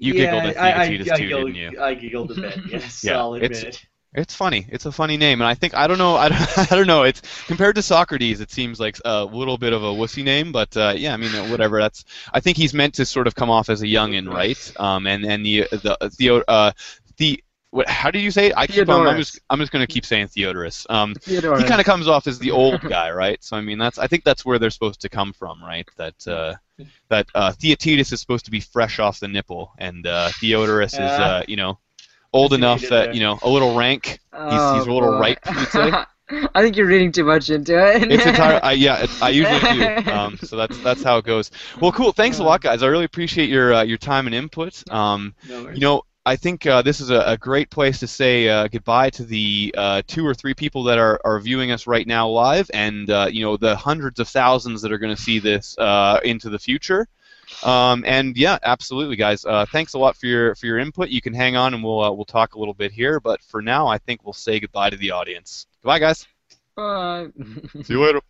You 0.00 0.14
yeah, 0.14 0.24
giggled 0.30 0.42
at 0.44 0.58
I, 0.58 0.70
I, 0.70 0.82
I 0.84 0.88
too, 0.88 1.04
giggled, 1.04 1.46
didn't 1.54 1.54
you? 1.56 1.80
I 1.82 1.94
giggled 1.94 2.30
a 2.30 2.34
bit. 2.40 2.58
Yes, 2.70 3.02
Yeah, 3.04 3.18
I'll 3.18 3.34
admit 3.34 3.50
it's- 3.50 3.76
it. 3.76 3.86
It's 4.14 4.34
funny. 4.34 4.66
It's 4.70 4.86
a 4.86 4.92
funny 4.92 5.16
name, 5.16 5.40
and 5.40 5.48
I 5.48 5.54
think 5.54 5.74
I 5.74 5.86
don't 5.86 5.98
know. 5.98 6.16
I 6.16 6.28
don't, 6.28 6.72
I 6.72 6.76
don't 6.76 6.86
know. 6.86 7.02
It's 7.02 7.22
compared 7.46 7.76
to 7.76 7.82
Socrates, 7.82 8.40
it 8.40 8.50
seems 8.50 8.80
like 8.80 8.98
a 9.04 9.24
little 9.24 9.58
bit 9.58 9.72
of 9.72 9.82
a 9.82 9.88
wussy 9.88 10.24
name, 10.24 10.52
but 10.52 10.76
uh, 10.76 10.94
yeah, 10.96 11.12
I 11.12 11.16
mean, 11.16 11.34
uh, 11.34 11.48
whatever. 11.48 11.80
That's. 11.80 12.04
I 12.32 12.40
think 12.40 12.56
he's 12.56 12.72
meant 12.72 12.94
to 12.94 13.06
sort 13.06 13.26
of 13.26 13.34
come 13.34 13.50
off 13.50 13.68
as 13.68 13.82
a 13.82 13.86
youngin, 13.86 14.32
right? 14.32 14.72
Um, 14.80 15.06
and 15.06 15.24
and 15.24 15.44
the 15.44 15.68
the 15.70 16.10
the 16.18 16.44
uh, 16.48 16.72
the 17.18 17.42
what? 17.70 17.86
How 17.86 18.10
did 18.10 18.22
you 18.22 18.30
say 18.30 18.46
it? 18.46 18.54
I 18.56 18.66
keep 18.66 18.88
on. 18.88 19.06
I'm 19.06 19.18
just 19.18 19.40
I'm 19.50 19.58
just 19.58 19.72
gonna 19.72 19.86
keep 19.86 20.06
saying 20.06 20.28
Theodorus. 20.28 20.86
Um, 20.88 21.14
Theodorus. 21.14 21.62
he 21.62 21.68
kind 21.68 21.80
of 21.80 21.86
comes 21.86 22.08
off 22.08 22.26
as 22.26 22.38
the 22.38 22.50
old 22.50 22.80
guy, 22.80 23.10
right? 23.10 23.42
So 23.44 23.58
I 23.58 23.60
mean, 23.60 23.76
that's 23.76 23.98
I 23.98 24.06
think 24.06 24.24
that's 24.24 24.44
where 24.44 24.58
they're 24.58 24.70
supposed 24.70 25.02
to 25.02 25.10
come 25.10 25.34
from, 25.34 25.62
right? 25.62 25.86
That 25.96 26.26
uh, 26.26 26.54
that 27.10 27.28
uh, 27.34 27.52
Theaetetus 27.52 28.12
is 28.12 28.20
supposed 28.20 28.46
to 28.46 28.50
be 28.50 28.60
fresh 28.60 28.98
off 28.98 29.20
the 29.20 29.28
nipple, 29.28 29.72
and 29.76 30.06
uh, 30.06 30.30
Theodorus 30.40 30.94
is 30.94 31.00
uh, 31.00 31.44
you 31.46 31.56
know 31.56 31.78
old 32.32 32.52
That's 32.52 32.60
what 32.60 32.60
he 32.60 32.64
enough 32.66 32.80
that 32.82 33.04
there. 33.06 33.14
you 33.14 33.20
know 33.20 33.38
a 33.42 33.48
little 33.48 33.76
rank. 33.76 34.20
Oh, 34.32 34.78
he's 34.78 34.86
a 34.86 34.92
little 34.92 35.12
boy. 35.12 35.18
ripe, 35.18 35.38
you'd 35.46 35.68
say? 35.68 35.92
I 36.54 36.62
think 36.62 36.76
you're 36.76 36.86
reading 36.86 37.10
too 37.10 37.24
much 37.24 37.48
into 37.48 37.72
it. 37.72 38.12
It's 38.12 38.26
entire. 38.26 38.60
I, 38.62 38.72
yeah, 38.72 39.04
it's, 39.04 39.22
I 39.22 39.30
usually 39.30 39.60
do. 39.60 40.10
Um, 40.12 40.36
so 40.38 40.56
that's 40.56 40.78
that's 40.80 41.02
how 41.02 41.18
it 41.18 41.24
goes. 41.24 41.50
Well, 41.80 41.92
cool. 41.92 42.12
Thanks 42.12 42.38
a 42.38 42.42
lot, 42.42 42.60
guys. 42.60 42.82
I 42.82 42.86
really 42.86 43.04
appreciate 43.04 43.48
your 43.48 43.72
uh, 43.72 43.82
your 43.82 43.96
time 43.98 44.26
and 44.26 44.34
input. 44.34 44.82
Um, 44.92 45.34
No 45.48 45.70
you 45.70 45.80
know, 45.80 46.02
I 46.28 46.36
think 46.36 46.66
uh, 46.66 46.82
this 46.82 47.00
is 47.00 47.08
a, 47.08 47.20
a 47.20 47.38
great 47.38 47.70
place 47.70 48.00
to 48.00 48.06
say 48.06 48.48
uh, 48.50 48.68
goodbye 48.68 49.08
to 49.10 49.24
the 49.24 49.74
uh, 49.76 50.02
two 50.06 50.26
or 50.26 50.34
three 50.34 50.52
people 50.52 50.82
that 50.84 50.98
are, 50.98 51.18
are 51.24 51.40
viewing 51.40 51.70
us 51.70 51.86
right 51.86 52.06
now 52.06 52.28
live, 52.28 52.70
and 52.74 53.08
uh, 53.08 53.28
you 53.30 53.42
know 53.42 53.56
the 53.56 53.74
hundreds 53.76 54.20
of 54.20 54.28
thousands 54.28 54.82
that 54.82 54.92
are 54.92 54.98
going 54.98 55.16
to 55.16 55.22
see 55.22 55.38
this 55.38 55.78
uh, 55.78 56.20
into 56.22 56.50
the 56.50 56.58
future. 56.58 57.08
Um, 57.64 58.04
and 58.06 58.36
yeah, 58.36 58.58
absolutely, 58.62 59.16
guys. 59.16 59.44
Uh, 59.44 59.66
thanks 59.66 59.94
a 59.94 59.98
lot 59.98 60.16
for 60.16 60.26
your 60.26 60.54
for 60.54 60.66
your 60.66 60.78
input. 60.78 61.08
You 61.08 61.20
can 61.20 61.34
hang 61.34 61.56
on, 61.56 61.74
and 61.74 61.82
we'll 61.82 62.00
uh, 62.00 62.12
we'll 62.12 62.24
talk 62.24 62.54
a 62.54 62.58
little 62.58 62.74
bit 62.74 62.92
here. 62.92 63.20
But 63.20 63.42
for 63.42 63.62
now, 63.62 63.86
I 63.86 63.98
think 63.98 64.24
we'll 64.24 64.32
say 64.32 64.60
goodbye 64.60 64.90
to 64.90 64.96
the 64.96 65.10
audience. 65.10 65.66
Goodbye, 65.82 65.98
guys. 65.98 66.26
Bye. 66.76 67.28
See 67.82 67.94
you 67.94 68.04
later. 68.04 68.20